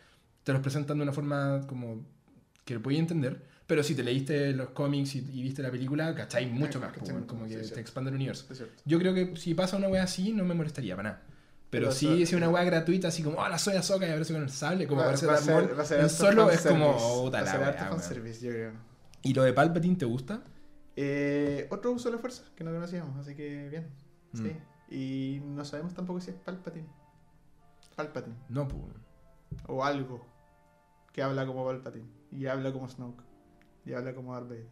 te 0.44 0.52
los 0.52 0.62
presentan 0.62 0.96
de 0.98 1.02
una 1.04 1.12
forma 1.12 1.66
como 1.66 2.04
que 2.64 2.74
lo 2.74 2.82
podías 2.82 3.00
entender, 3.00 3.42
pero 3.70 3.84
si 3.84 3.94
te 3.94 4.02
leíste 4.02 4.52
los 4.52 4.70
cómics 4.70 5.14
y, 5.14 5.18
y 5.18 5.44
viste 5.44 5.62
la 5.62 5.70
película, 5.70 6.12
cachai 6.12 6.44
mucho 6.46 6.80
Ah, 6.80 6.86
más, 6.86 6.92
cachai 6.92 7.14
mucho 7.14 7.28
como 7.28 7.46
que 7.46 7.62
sí, 7.62 7.72
te 7.72 7.78
expande 7.78 8.10
el 8.10 8.16
universo. 8.16 8.52
Es. 8.52 8.64
Yo 8.84 8.98
creo 8.98 9.14
que 9.14 9.36
si 9.36 9.54
pasa 9.54 9.76
una 9.76 9.86
weá 9.86 10.02
así, 10.02 10.32
no 10.32 10.44
me 10.44 10.54
molestaría 10.54 10.96
para 10.96 11.10
nada. 11.10 11.22
Pero, 11.70 11.84
Pero 11.84 11.92
sí, 11.92 12.26
si 12.26 12.34
una 12.34 12.48
weá 12.48 12.64
gratuita, 12.64 13.06
así 13.06 13.22
como, 13.22 13.38
hola, 13.38 13.58
soy 13.58 13.76
Ahsoka 13.76 14.08
y 14.08 14.10
aparece 14.10 14.32
con 14.32 14.42
el 14.42 14.50
sable, 14.50 14.88
como 14.88 15.02
aparece 15.02 15.26
Darth 15.26 15.46
Maul, 15.46 15.70
en 16.00 16.10
solo 16.10 16.50
es 16.50 16.62
como, 16.62 17.30
la 17.30 17.44
yo 18.40 18.50
creo. 18.50 18.72
¿Y 19.22 19.34
lo 19.34 19.44
de 19.44 19.52
Palpatine 19.52 19.94
te 19.94 20.04
gusta? 20.04 20.42
Eh, 20.96 21.68
otro 21.70 21.92
uso 21.92 22.08
de 22.08 22.16
la 22.16 22.20
fuerza 22.20 22.42
que 22.56 22.64
no 22.64 22.72
conocíamos, 22.72 23.16
así 23.18 23.36
que 23.36 23.68
bien. 23.68 23.86
Mm. 24.32 24.42
Sí. 24.42 24.56
Y 24.96 25.42
no 25.44 25.64
sabemos 25.64 25.94
tampoco 25.94 26.20
si 26.20 26.30
es 26.30 26.36
Palpatine. 26.38 26.88
Palpatine. 27.94 28.34
No, 28.48 28.66
pues. 28.66 28.82
O 29.68 29.84
algo 29.84 30.26
que 31.12 31.22
habla 31.22 31.46
como 31.46 31.64
Palpatine. 31.64 32.08
Y 32.32 32.46
habla 32.46 32.72
como 32.72 32.88
Snoke. 32.88 33.29
Y 33.90 33.94
habla 33.94 34.14
como 34.14 34.34
Darth 34.34 34.48
Vader. 34.48 34.66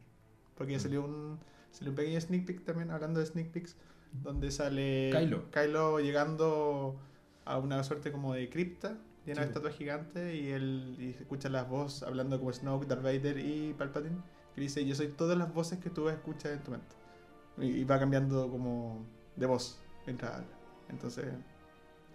Porque 0.56 0.72
ya 0.72 0.78
Mm. 0.78 0.82
salió 0.82 1.04
un, 1.04 1.38
salió 1.72 1.90
un 1.90 1.96
pequeño 1.96 2.20
sneak 2.20 2.46
peek 2.46 2.64
también, 2.64 2.90
hablando 2.90 3.20
de 3.20 3.26
sneak 3.26 3.50
peeks, 3.50 3.76
donde 4.22 4.50
sale 4.50 5.10
Kylo. 5.52 5.98
llegando 6.00 6.98
a 7.44 7.58
una 7.58 7.82
suerte 7.84 8.12
como 8.12 8.34
de 8.34 8.48
cripta, 8.48 8.98
llena 9.26 9.40
de 9.40 9.46
Sí. 9.46 9.50
estatuas 9.50 9.74
gigantes, 9.74 10.34
y 10.34 10.50
él 10.50 10.96
y 10.98 11.10
escucha 11.20 11.48
las 11.48 11.68
voces 11.68 12.02
hablando 12.02 12.38
como 12.38 12.52
Snoke, 12.52 12.86
Darth 12.86 13.02
Vader 13.02 13.38
y 13.38 13.74
Palpatine, 13.74 14.18
que 14.54 14.60
dice, 14.60 14.84
yo 14.86 14.94
soy 14.94 15.08
todas 15.08 15.36
las 15.38 15.52
voces 15.52 15.78
que 15.78 15.90
tú 15.90 16.08
escuchas 16.08 16.52
en 16.52 16.62
tu 16.62 16.70
mente. 16.70 16.94
Y, 17.58 17.66
y 17.80 17.84
va 17.84 17.98
cambiando 17.98 18.48
como 18.50 19.04
de 19.36 19.46
voz 19.46 19.78
mientras 20.06 20.32
habla. 20.36 20.46
Entonces, 20.88 21.26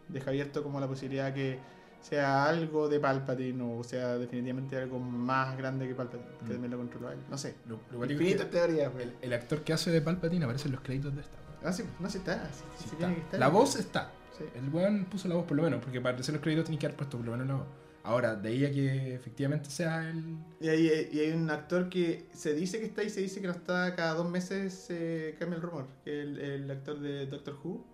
deja 0.09 0.29
abierto 0.29 0.63
como 0.63 0.79
la 0.79 0.87
posibilidad 0.87 1.33
que 1.33 1.59
sea 2.03 2.45
algo 2.45 2.87
de 2.89 2.99
Palpatine 2.99 3.63
o 3.63 3.83
sea 3.83 4.17
definitivamente 4.17 4.77
algo 4.77 4.99
más 4.99 5.57
grande 5.57 5.87
que 5.87 5.95
Palpatine, 5.95 6.29
que 6.39 6.45
Mm. 6.45 6.49
también 6.51 6.71
lo 6.71 6.77
controla 6.77 7.13
él. 7.13 7.19
No 7.29 7.37
sé. 7.37 7.55
Lo, 7.67 7.79
lo 7.91 8.05
Infinitas 8.11 8.45
que 8.45 8.51
teorías, 8.51 8.91
el, 8.99 9.13
el 9.21 9.33
actor 9.33 9.61
que 9.63 9.73
hace 9.73 9.89
de 9.89 10.01
Palpatine 10.01 10.43
aparece 10.45 10.67
en 10.67 10.73
los 10.73 10.81
créditos 10.81 11.15
de 11.15 11.21
esta. 11.21 11.37
Ah, 11.63 11.71
sí, 11.73 11.83
no, 11.99 12.09
sí 12.09 12.17
está. 12.19 12.45
Sí, 12.51 12.59
Sí 12.77 12.83
sí 12.83 12.83
está. 12.85 12.97
tiene 12.97 13.15
que 13.15 13.21
estar. 13.21 13.39
La 13.39 13.47
voz 13.47 13.75
está. 13.77 14.11
Sí. 14.37 14.43
El 14.55 14.69
weón 14.69 15.05
puso 15.05 15.27
la 15.27 15.35
voz 15.35 15.45
por 15.45 15.55
lo 15.57 15.63
menos, 15.63 15.81
porque 15.81 16.01
para 16.01 16.17
hacer 16.17 16.33
los 16.35 16.43
créditos 16.43 16.65
tenía 16.65 16.79
que 16.79 16.85
haber 16.87 16.97
puesto 16.97 17.17
por 17.17 17.25
lo 17.25 17.31
menos 17.31 17.47
la 17.47 17.55
voz. 17.55 17.67
Ahora, 18.05 18.35
de 18.35 18.49
ahí 18.49 18.65
a 18.65 18.71
que 18.71 19.15
efectivamente 19.15 19.69
sea 19.69 20.09
el. 20.09 20.35
Y 20.59 20.67
hay, 20.67 21.09
y 21.13 21.19
hay 21.21 21.31
un 21.31 21.49
actor 21.49 21.87
que 21.87 22.25
se 22.33 22.53
dice 22.53 22.79
que 22.79 22.85
está 22.85 23.01
y 23.01 23.09
se 23.09 23.21
dice 23.21 23.39
que 23.39 23.47
no 23.47 23.53
está. 23.53 23.95
Cada 23.95 24.15
dos 24.15 24.29
meses 24.29 24.73
se 24.73 25.37
cambia 25.39 25.55
el 25.55 25.61
rumor. 25.61 25.87
Que 26.03 26.21
el, 26.21 26.37
el 26.37 26.69
actor 26.69 26.99
de 26.99 27.27
Doctor 27.27 27.57
Who. 27.63 27.85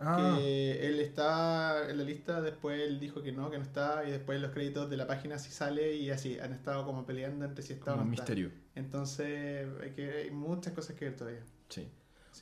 Ah, 0.00 0.36
Que 0.38 0.86
él 0.86 1.00
está 1.00 1.88
en 1.88 1.98
la 1.98 2.04
lista, 2.04 2.40
después 2.42 2.80
él 2.80 2.98
dijo 3.00 3.22
que 3.22 3.32
no, 3.32 3.50
que 3.50 3.58
no 3.58 3.62
está. 3.64 4.04
Y 4.06 4.10
después 4.10 4.36
en 4.36 4.42
los 4.42 4.50
créditos 4.52 4.90
de 4.90 4.96
la 4.96 5.06
página 5.06 5.38
sí 5.38 5.50
sale. 5.50 5.96
Y 5.96 6.10
así 6.10 6.38
han 6.40 6.52
estado 6.52 6.84
como 6.84 7.06
peleando 7.06 7.44
entre 7.44 7.62
si 7.62 7.72
está 7.74 7.92
como 7.92 7.98
o 7.98 8.02
un 8.02 8.08
no 8.08 8.14
está. 8.14 8.22
misterio. 8.22 8.50
Entonces 8.74 9.66
hay, 9.82 9.90
que, 9.90 10.10
hay 10.10 10.30
muchas 10.30 10.72
cosas 10.72 10.96
que 10.96 11.04
ver 11.06 11.16
todavía. 11.16 11.40
Sí. 11.68 11.88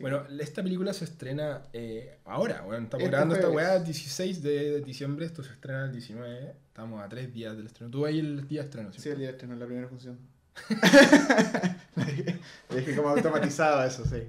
Bueno, 0.01 0.25
esta 0.41 0.63
película 0.63 0.95
se 0.95 1.05
estrena 1.05 1.63
eh, 1.75 2.19
ahora. 2.25 2.63
Bueno, 2.63 2.85
estamos 2.85 3.03
Este 3.05 3.11
grabando 3.11 3.35
esta 3.35 3.49
jueves. 3.49 3.69
weá 3.69 3.77
el 3.77 3.85
16 3.85 4.43
de 4.43 4.81
diciembre. 4.81 5.27
Esto 5.27 5.43
se 5.45 5.53
estrena 5.53 5.85
el 5.85 5.93
19. 5.93 6.55
Estamos 6.69 7.03
a 7.03 7.09
tres 7.11 7.33
días 7.33 7.55
del 7.57 7.67
estreno. 7.67 7.91
Tú 7.91 8.07
ahí 8.07 8.19
el 8.19 8.49
día 8.49 8.63
de 8.63 8.67
estreno. 8.69 8.89
que- 8.91 8.97
sí, 8.97 9.03
¿cierto? 9.03 9.17
el 9.17 9.21
día 9.21 9.29
de 9.29 9.33
estreno, 9.35 9.55
la 9.57 9.67
primera 9.67 9.89
función. 9.89 10.19
Le 12.71 12.81
dije 12.81 12.97
como 12.97 13.11
automatizado 13.11 13.85
eso, 13.85 14.05
sí. 14.05 14.23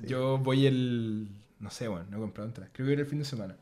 Sí. 0.00 0.06
Yo 0.06 0.38
voy 0.38 0.66
el. 0.66 1.28
No 1.58 1.70
sé, 1.70 1.88
bueno, 1.88 2.06
no 2.10 2.16
he 2.18 2.20
comprado 2.20 2.48
entradas. 2.48 2.70
Creo 2.74 2.86
que 2.86 2.92
era 2.92 3.02
el 3.02 3.08
fin 3.08 3.18
de 3.18 3.24
semana. 3.24 3.56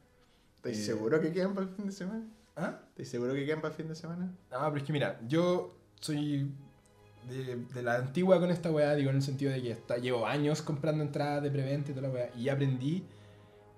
¿Estás 0.57 0.73
eh, 0.73 0.85
seguro 0.85 1.21
que 1.21 1.33
quedan 1.33 1.55
para 1.55 1.67
el 1.67 1.73
fin 1.75 1.87
de 1.87 1.93
semana? 1.93 2.25
¿Ah? 2.57 2.81
¿Estás 2.91 3.09
seguro 3.09 3.35
que 3.35 3.45
quedan 3.47 3.61
para 3.61 3.73
el 3.73 3.77
fin 3.77 3.89
de 3.89 3.95
semana? 3.95 4.33
No, 4.51 4.59
pero 4.65 4.77
es 4.77 4.83
que 4.83 4.93
mira, 4.93 5.21
yo 5.29 5.77
soy 6.01 6.51
de, 7.29 7.57
de 7.73 7.83
la 7.83 7.97
antigua 7.97 8.39
con 8.41 8.51
esta 8.51 8.71
weá, 8.71 8.95
digo, 8.95 9.11
en 9.11 9.17
el 9.17 9.23
sentido 9.23 9.53
de 9.53 9.63
que 9.63 9.71
está, 9.73 9.97
llevo 9.99 10.27
años 10.27 10.63
comprando 10.63 11.03
entradas 11.03 11.43
de 11.43 11.51
preventa 11.51 11.91
y 11.91 11.95
toda 11.95 12.09
la 12.09 12.15
weá, 12.15 12.31
y 12.37 12.49
aprendí 12.49 13.05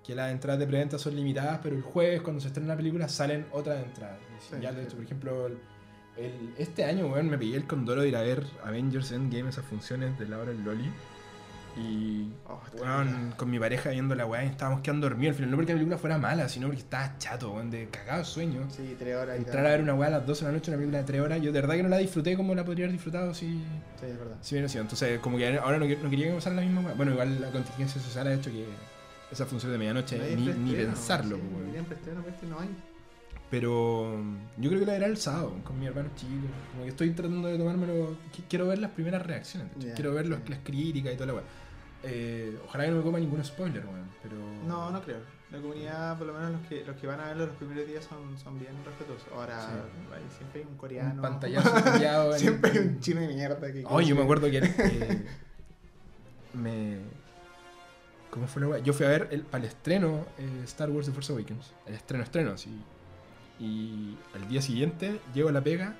que 0.03 0.15
las 0.15 0.31
entradas 0.31 0.59
de 0.59 0.67
preventa 0.67 0.97
son 0.97 1.15
limitadas, 1.15 1.59
pero 1.61 1.75
el 1.75 1.81
jueves, 1.81 2.21
cuando 2.21 2.39
se 2.41 2.47
estrena 2.47 2.69
la 2.69 2.77
película, 2.77 3.07
salen 3.09 3.45
otras 3.51 3.83
entradas. 3.83 4.17
Sí, 4.39 4.55
ya, 4.61 4.71
de 4.71 4.83
hecho, 4.83 4.95
por 4.95 5.05
ejemplo, 5.05 5.47
el- 5.47 5.57
el- 6.17 6.53
este 6.57 6.85
año, 6.85 7.07
weón, 7.07 7.29
me 7.29 7.37
pegué 7.37 7.55
el 7.57 7.67
condoro 7.67 8.01
de 8.01 8.07
ir 8.09 8.15
a 8.15 8.21
ver 8.21 8.45
Avengers 8.63 9.11
Endgame, 9.11 9.49
esas 9.49 9.65
funciones 9.65 10.17
de 10.17 10.27
la 10.27 10.37
hora 10.39 10.51
del 10.51 10.63
Loli. 10.63 10.89
Y, 11.79 12.31
Oh, 12.49 12.59
con 13.35 13.49
mi 13.49 13.59
pareja 13.59 13.89
viendo 13.89 14.15
la 14.15 14.25
weá 14.25 14.43
y 14.43 14.47
estábamos 14.47 14.81
quedando 14.81 15.07
dormidos 15.09 15.33
al 15.33 15.35
final. 15.35 15.51
No 15.51 15.57
porque 15.57 15.73
la 15.73 15.77
película 15.77 15.97
fuera 15.97 16.17
mala, 16.17 16.47
sino 16.49 16.67
porque 16.67 16.81
estaba 16.81 17.17
chato, 17.17 17.51
weón, 17.51 17.69
de 17.69 17.87
cagado 17.89 18.23
sueño. 18.25 18.61
Sí, 18.69 18.95
tres 18.97 19.15
horas 19.15 19.35
y 19.37 19.39
Entrar 19.43 19.65
a 19.65 19.69
ver 19.69 19.81
una 19.81 19.93
weá 19.93 20.07
a 20.07 20.11
las 20.11 20.25
12 20.25 20.45
de 20.45 20.51
la 20.51 20.57
noche, 20.57 20.71
una 20.71 20.77
película 20.77 20.97
de 20.99 21.03
3 21.03 21.21
horas, 21.21 21.41
yo 21.41 21.51
de 21.51 21.61
verdad 21.61 21.75
que 21.75 21.83
no 21.83 21.89
la 21.89 21.97
disfruté 21.97 22.35
como 22.35 22.55
la 22.55 22.63
podría 22.63 22.85
haber 22.85 22.93
disfrutado 22.93 23.33
si, 23.33 23.45
Sí, 23.99 24.05
es 24.05 24.17
verdad. 24.17 24.37
si 24.41 24.55
hubiera 24.55 24.69
sido. 24.69 24.81
Entonces, 24.83 25.19
como 25.19 25.37
que 25.37 25.57
ahora 25.57 25.77
no, 25.77 25.85
no 25.85 26.09
quería 26.09 26.25
que 26.25 26.29
me 26.31 26.35
pasara 26.35 26.55
la 26.55 26.61
misma 26.61 26.81
weá. 26.81 26.93
Bueno, 26.93 27.11
igual 27.13 27.41
la 27.41 27.49
contingencia 27.51 28.01
social 28.01 28.27
ha 28.27 28.33
hecho 28.33 28.49
que 28.51 28.65
esa 29.31 29.45
función 29.45 29.71
de 29.71 29.77
medianoche 29.77 30.17
No 30.17 30.23
ni, 30.53 30.53
ni 30.71 30.73
pensarlo, 30.73 31.35
sí, 31.35 31.41
weón. 31.53 31.85
este 32.29 32.47
no 32.47 32.59
hay. 32.59 32.69
Pero 33.49 34.17
mm, 34.17 34.61
yo 34.61 34.69
creo 34.69 34.79
que 34.81 34.85
la 34.85 34.93
veré 34.93 35.05
el 35.05 35.17
sábado 35.17 35.53
con 35.63 35.79
mi 35.79 35.85
hermano 35.87 36.09
chico. 36.17 36.31
Como 36.71 36.83
que 36.83 36.89
estoy 36.89 37.11
tratando 37.11 37.47
de 37.47 37.57
tomármelo. 37.57 38.11
qu- 38.11 38.43
Quiero 38.49 38.67
ver 38.67 38.79
las 38.79 38.91
primeras 38.91 39.25
reacciones. 39.25 39.69
Ya, 39.79 39.93
quiero 39.93 40.13
ver 40.13 40.27
los- 40.27 40.47
las 40.49 40.59
críticas 40.63 41.13
y 41.13 41.15
toda 41.15 41.27
la 41.27 41.33
weá. 41.35 41.43
Eh, 42.09 42.57
ojalá 42.65 42.85
que 42.85 42.91
no 42.91 42.97
me 42.97 43.03
coma 43.03 43.19
ningún 43.19 43.43
spoiler, 43.43 43.85
weón. 43.85 44.07
Pero. 44.23 44.35
No, 44.65 44.89
no 44.91 45.01
creo. 45.01 45.17
La 45.51 45.59
comunidad, 45.59 46.17
por 46.17 46.27
lo 46.27 46.33
menos 46.33 46.51
los 46.51 46.61
que, 46.67 46.83
los 46.85 46.95
que 46.97 47.07
van 47.07 47.19
a 47.21 47.25
verlo 47.27 47.45
los 47.47 47.55
primeros 47.55 47.87
días 47.87 48.03
son, 48.05 48.37
son 48.37 48.59
bien 48.59 48.73
respetuosos. 48.85 49.27
Ahora, 49.33 49.59
Sí. 49.61 50.37
siempre 50.37 50.61
hay 50.61 50.67
un 50.69 50.77
coreano. 50.77 51.13
Un 51.15 51.21
pantallazo 51.21 52.33
en- 52.33 52.39
siempre 52.39 52.71
hay 52.71 52.77
un 52.79 52.99
chino 52.99 53.21
de 53.21 53.27
mierda 53.27 53.71
que. 53.71 53.83
Oh, 53.87 54.01
yo 54.01 54.15
me 54.15 54.23
acuerdo 54.23 54.49
que 54.49 54.57
eh, 54.59 55.25
me. 56.53 56.97
¿Cómo 58.29 58.47
fue 58.47 58.61
la 58.61 58.67
weá? 58.67 58.79
Yo 58.79 58.93
fui 58.93 59.05
a 59.05 59.09
ver 59.09 59.29
el, 59.31 59.41
para 59.41 59.63
el 59.63 59.69
estreno 59.69 60.25
eh, 60.37 60.61
Star 60.65 60.89
Wars 60.89 61.07
The 61.07 61.13
Force 61.13 61.31
Awakens. 61.31 61.73
El 61.85 61.95
estreno, 61.95 62.23
estreno, 62.23 62.51
así. 62.51 62.69
Y 63.59 64.17
al 64.35 64.47
día 64.49 64.61
siguiente 64.61 65.19
llego 65.33 65.49
a 65.49 65.51
la 65.51 65.61
pega, 65.63 65.95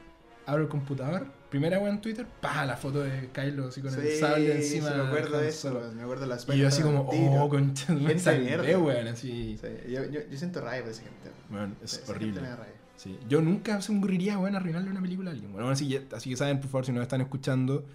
abro 0.46 0.64
el 0.64 0.70
computador, 0.70 1.26
primera 1.50 1.80
weá 1.80 1.90
en 1.92 2.02
Twitter, 2.02 2.26
pa, 2.42 2.66
la 2.66 2.76
foto 2.78 3.02
de 3.02 3.30
Kylo 3.34 3.68
así 3.68 3.82
con 3.82 3.94
el 3.94 4.16
sable 4.18 4.56
encima. 4.56 4.90
sí, 4.90 4.96
me 4.96 5.02
acuerdo 5.04 5.38
de 5.40 5.48
eso. 5.50 5.92
Me 5.96 6.02
acuerdo 6.04 6.24
de 6.24 6.28
las 6.30 6.48
Y 6.50 6.58
yo 6.58 6.68
así 6.68 6.82
como, 6.82 7.02
oh, 7.02 7.50
concha, 7.50 7.94
me 7.94 8.18
salvé, 8.20 8.46
mierda. 8.58 8.80
weón, 8.80 9.08
así. 9.08 9.58
Sí, 9.62 9.92
yo, 9.92 10.04
yo, 10.06 10.20
yo 10.30 10.38
siento 10.38 10.62
rabia 10.62 10.82
por 10.82 10.92
esa 10.92 11.04
gente. 11.04 11.32
Bueno, 11.50 11.76
es 11.84 11.94
Esa 11.94 11.98
gente 12.06 12.12
horrible. 12.14 12.42
me 12.42 12.48
da 12.50 12.56
rabia. 12.58 12.74
Sí. 12.96 13.18
Yo 13.30 13.42
nunca 13.42 13.80
se 13.82 13.92
me 13.92 14.00
ocurriría, 14.00 14.38
weón, 14.40 14.56
arruinarle 14.56 14.90
una 14.90 15.02
película 15.02 15.30
a 15.30 15.34
alguien. 15.34 15.52
Bueno, 15.54 15.70
así, 15.70 16.00
así 16.16 16.30
que 16.32 16.36
saben, 16.38 16.60
por 16.60 16.70
favor, 16.70 16.86
si 16.86 16.92
nos 16.92 17.04
están 17.04 17.22
escuchando, 17.22 17.86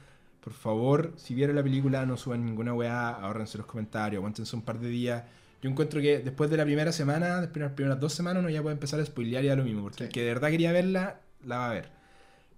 por 0.43 0.53
favor, 0.53 1.13
si 1.17 1.35
vieron 1.35 1.57
la 1.57 1.63
película, 1.63 2.07
no 2.07 2.17
suban 2.17 2.45
ninguna 2.45 2.73
weá, 2.73 3.09
ahórrense 3.11 3.59
los 3.59 3.67
comentarios, 3.67 4.21
aguántense 4.21 4.55
un 4.57 4.63
par 4.63 4.79
de 4.79 4.89
días. 4.89 5.25
Yo 5.61 5.71
encuentro 5.71 6.01
que 6.01 6.19
después 6.21 6.51
de 6.51 6.57
la 6.57 6.65
primera 6.65 6.91
semana, 6.93 7.41
después 7.41 7.55
de 7.55 7.61
las 7.67 7.73
primeras 7.73 8.01
dos 8.01 8.13
semanas, 8.15 8.41
uno 8.41 8.51
ya 8.51 8.63
puede 8.63 8.75
empezar 8.75 8.99
a 8.99 9.05
spoilear 9.05 9.45
ya 9.45 9.55
lo 9.57 9.63
mismo, 9.65 9.83
porque 9.83 9.99
Sí. 9.99 10.05
el 10.05 10.11
que 10.11 10.21
de 10.23 10.27
verdad 10.27 10.51
quería 10.51 10.73
verla, 10.73 11.21
la 11.45 11.59
va 11.59 11.71
a 11.71 11.73
ver. 11.75 12.02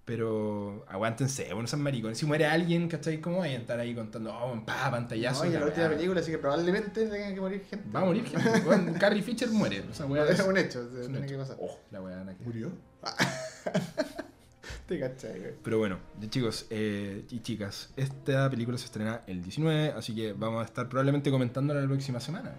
Pero 0.04 0.84
aguántense, 0.86 1.52
bueno, 1.54 1.66
son 1.66 1.80
maricones. 1.80 2.18
Si 2.18 2.26
muere 2.26 2.44
alguien, 2.44 2.88
¿cachai? 2.88 3.22
¿Cómo 3.22 3.38
vayan 3.38 3.56
a 3.56 3.60
estar 3.60 3.80
ahí 3.80 3.94
contando, 3.94 4.34
oh, 4.34 4.62
pa, 4.66 4.90
pantallazo? 4.90 5.44
No, 5.44 5.50
y 5.50 5.54
la 5.54 5.60
la 5.60 5.66
última 5.66 5.88
película, 5.88 6.20
así 6.20 6.30
que 6.30 6.36
probablemente 6.38 7.06
tenga 7.06 7.32
que 7.34 7.40
morir 7.40 7.64
gente. 7.64 7.90
Va 7.90 8.00
a 8.00 8.04
morir 8.04 8.24
gente. 8.26 8.60
Bueno, 8.66 8.92
Carrie 9.00 9.22
Fisher 9.22 9.48
muere. 9.48 9.82
O 9.90 9.94
sea, 9.94 10.06
Es 10.28 10.40
un 10.40 10.58
hecho, 10.58 10.82
es 10.82 11.06
un 11.06 11.12
tiene 11.12 11.18
hecho. 11.20 11.28
que 11.28 11.38
pasar. 11.38 11.56
Oh, 11.58 11.78
la 11.90 12.02
weá, 12.02 12.22
¿Murió? 12.44 12.70
Te 14.86 15.00
cachai, 15.00 15.38
güey. 15.38 15.52
Pero 15.62 15.78
bueno, 15.78 15.98
chicos 16.28 16.66
eh, 16.68 17.24
y 17.30 17.40
chicas, 17.40 17.88
esta 17.96 18.50
película 18.50 18.76
se 18.76 18.84
estrena 18.84 19.22
el 19.26 19.42
19, 19.42 19.92
así 19.96 20.14
que 20.14 20.34
vamos 20.34 20.60
a 20.60 20.66
estar 20.66 20.86
probablemente 20.90 21.30
comentándola 21.30 21.80
la 21.80 21.86
próxima 21.86 22.20
semana. 22.20 22.52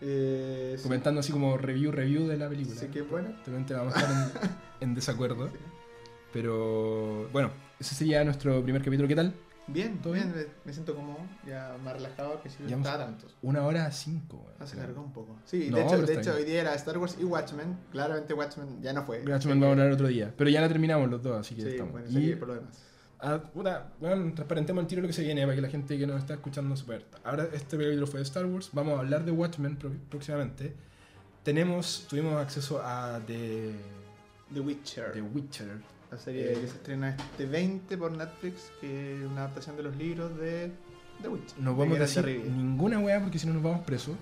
Eh, 0.00 0.74
sí. 0.76 0.82
Comentando 0.84 1.18
así 1.18 1.32
como 1.32 1.56
review, 1.58 1.90
review 1.90 2.28
de 2.28 2.36
la 2.36 2.48
película. 2.48 2.78
Sí, 2.78 2.86
que 2.86 3.02
bueno. 3.02 3.30
Probablemente 3.44 3.74
vamos 3.74 3.96
a 3.96 3.98
estar 3.98 4.32
en, 4.80 4.88
en 4.90 4.94
desacuerdo. 4.94 5.48
Sí. 5.52 5.58
Pero 6.32 7.28
bueno, 7.32 7.50
ese 7.78 7.94
sería 7.94 8.24
nuestro 8.24 8.62
primer 8.62 8.82
capítulo. 8.82 9.08
¿Qué 9.08 9.16
tal? 9.16 9.34
Bien, 9.68 9.98
¿Todo 10.02 10.14
bien, 10.14 10.34
me, 10.64 10.72
siento 10.72 10.94
como 10.94 11.16
ya 11.46 11.76
más 11.84 11.94
relajado 11.94 12.42
que 12.42 12.50
si 12.50 12.62
no 12.64 12.68
estaba 12.76 13.04
tanto. 13.06 13.28
Una 13.42 13.64
hora 13.64 13.90
cinco. 13.92 14.44
Ah, 14.58 14.66
se 14.66 14.76
alargó 14.76 15.02
un 15.02 15.12
poco. 15.12 15.36
Sí, 15.44 15.68
No, 15.70 15.76
de 15.76 15.82
hecho, 15.84 16.32
de 16.32 16.38
hoy 16.38 16.44
día 16.44 16.62
era 16.62 16.74
Star 16.74 16.98
Wars 16.98 17.16
y 17.20 17.24
Watchmen. 17.24 17.78
Claramente 17.92 18.34
Watchmen 18.34 18.82
ya 18.82 18.92
no 18.92 19.04
fue. 19.04 19.22
Watchmen 19.22 19.60
vamos 19.60 19.78
a 19.78 19.82
hablar 19.82 19.92
otro 19.92 20.08
día. 20.08 20.34
Pero 20.36 20.50
ya 20.50 20.60
la 20.60 20.68
terminamos 20.68 21.08
los 21.08 21.22
dos, 21.22 21.38
así 21.38 21.54
que 21.54 21.62
Sí, 21.62 21.68
estamos. 21.68 21.92
bueno, 21.92 22.08
Y- 22.10 22.34
por 22.34 22.48
lo 22.48 22.54
demás. 22.56 22.82
Ah, 23.20 23.40
puta, 23.40 23.92
bueno, 24.00 24.34
transparentemos 24.34 24.82
el 24.82 24.88
tiro 24.88 25.00
lo 25.00 25.06
que 25.06 25.14
se 25.14 25.22
viene 25.22 25.42
para 25.42 25.54
que 25.54 25.60
la 25.62 25.68
gente 25.68 25.96
que 25.96 26.06
nos 26.08 26.18
está 26.18 26.34
escuchando 26.34 26.74
sepa. 26.76 26.98
Ahora 27.22 27.44
este 27.52 27.76
capítulo 27.76 28.08
fue 28.08 28.18
de 28.18 28.24
Star 28.24 28.46
Wars, 28.46 28.70
vamos 28.72 28.96
a 28.96 28.98
hablar 28.98 29.24
de 29.24 29.30
Watchmen 29.30 29.78
próximamente. 30.10 30.74
Tenemos, 31.44 32.06
tuvimos 32.08 32.34
acceso 32.34 32.82
a 32.82 33.20
The, 33.24 33.72
The 34.52 34.60
Witcher. 34.60 35.12
The 35.12 35.22
Witcher. 35.22 35.80
La 36.12 36.18
serie 36.18 36.52
Eh. 36.52 36.54
que 36.60 36.66
se 36.68 36.74
estrena 36.76 37.10
este 37.16 37.46
20 37.46 37.96
por 37.98 38.12
Netflix, 38.12 38.70
que 38.80 39.16
es 39.16 39.22
una 39.24 39.40
adaptación 39.44 39.76
de 39.76 39.82
los 39.82 39.96
libros 39.96 40.36
de 40.38 40.70
The 41.22 41.28
Witcher. 41.28 41.58
No 41.58 41.74
Geralt 41.74 41.92
de 41.94 41.98
decir 42.00 42.50
ninguna 42.54 42.98
weá 42.98 43.20
porque 43.20 43.38
si 43.38 43.46
no 43.46 43.54
nos 43.54 43.62
vamos 43.62 43.80
presos. 43.84 44.14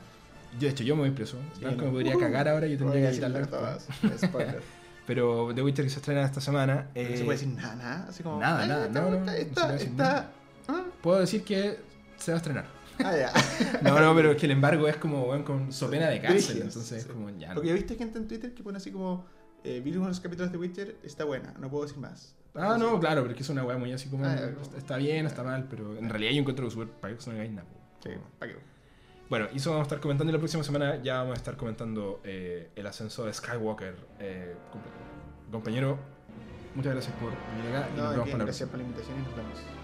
Yo, 0.55 0.61
de 0.61 0.69
hecho, 0.69 0.85
yo 0.85 0.95
me 0.97 1.03
voy 1.03 1.11
preso. 1.11 1.37
Sí, 1.55 1.61
Blanco 1.61 1.81
no. 1.83 1.87
me 1.87 1.93
podría 1.93 2.13
Ujú. 2.13 2.21
cagar 2.21 2.49
ahora 2.49 2.67
yo 2.67 2.79
tendría 2.79 3.11
que 3.11 3.17
Voy 3.19 3.25
a 3.25 3.27
evitarlo. 3.27 3.39
decirlo 3.75 4.11
después. 4.11 4.47
todas. 4.47 4.63
Pero 5.07 5.53
The 5.55 5.63
Witcher 5.63 5.85
que 5.85 5.91
se 5.91 5.99
estrena 5.99 6.23
esta 6.25 6.41
semana. 6.41 6.75
no 6.75 6.91
se 6.95 7.15
eh, 7.21 7.25
puede 7.25 7.39
decir 7.39 7.55
nada, 7.55 7.75
nada. 7.75 8.07
Así 8.09 8.23
como. 8.23 8.39
nada, 8.41 8.61
"Ay, 8.63 8.69
nada, 8.69 8.89
no, 8.89 9.11
no, 9.11 9.33
decir 9.33 9.49
esta- 9.89 10.31
ah, 10.69 10.85
Puedo 11.03 11.19
decir 11.21 11.43
que 11.43 11.79
se 12.17 12.31
va 12.31 12.37
a 12.37 12.39
estrenar. 12.39 12.67
Ah, 13.03 13.17
ya. 13.17 13.33
No, 13.83 13.99
no, 13.99 14.15
pero 14.15 14.31
es 14.33 14.37
que 14.37 14.47
el 14.47 14.53
embargo 14.53 14.87
es 14.87 14.97
como, 14.97 15.23
weón, 15.25 15.43
con 15.43 15.73
so 15.73 15.91
pena 15.91 16.09
de 16.09 16.21
cárcel. 16.21 16.59
Entonces, 16.63 17.03
sí. 17.03 17.09
como 17.09 17.31
ya. 17.31 17.49
no. 17.49 17.55
Porque 17.55 17.73
viste 17.73 17.97
gente 17.97 18.19
en 18.19 18.29
Twitter 18.29 18.55
que 18.55 18.63
pone 18.63 18.77
así 18.77 18.93
como. 18.93 19.25
Eh, 19.65 19.81
vi 19.85 19.91
uno 19.93 20.03
de 20.03 20.09
los 20.09 20.21
capítulos 20.21 20.51
de 20.53 20.59
Witcher, 20.59 20.97
está 21.03 21.25
buena, 21.25 21.53
no 21.59 21.69
puedo 21.71 21.85
decir 21.85 21.99
más. 21.99 22.35
Ah, 22.55 22.77
no, 22.79 22.99
claro, 22.99 23.23
pero 23.23 23.31
es 23.33 23.37
que 23.37 23.43
es 23.43 23.49
una 23.49 23.63
weá 23.65 23.77
muy 23.79 23.93
así 23.93 24.09
como. 24.09 24.25
Ah, 24.25 24.37
está 24.77 24.97
bien, 24.97 25.27
está 25.27 25.43
mal, 25.43 25.67
pero 25.71 25.97
en 25.97 26.09
realidad 26.09 26.33
yo 26.33 26.41
encuentro 26.41 26.65
que 26.67 26.71
súper 26.73 26.89
para 26.89 27.17
que 27.17 27.25
no 27.27 27.33
hagáis 27.33 27.53
nada. 27.53 27.69
Sí, 28.03 28.11
¿para 28.39 28.53
qué? 28.53 28.59
Bueno, 29.29 29.47
y 29.53 29.59
eso 29.59 29.71
vamos 29.71 29.85
a 29.85 29.87
estar 29.89 30.01
comentando 30.01 30.31
y 30.31 30.35
la 30.35 30.39
próxima 30.41 30.65
semana 30.65 31.01
ya 31.03 31.19
vamos 31.19 31.35
a 31.35 31.37
estar 31.37 31.57
comentando 31.57 32.21
eh, 32.25 32.71
el 32.75 32.87
ascenso 32.87 33.25
de 33.27 33.33
Skywalker. 33.33 33.95
eh, 34.19 34.57
compañero, 35.53 35.99
muchas 36.75 36.93
gracias 36.95 37.15
por 37.17 37.31
venir 37.57 37.77
acá 37.77 37.89
y 37.93 37.97
nos 37.97 38.05
No, 38.05 38.11
vemos 38.11 38.31
para 38.31 38.45
gracias 38.45 38.69
por 38.69 38.79
la 38.79 38.85
invitación 38.85 39.19
y 39.19 39.23
nos 39.23 39.37
vemos. 39.37 39.80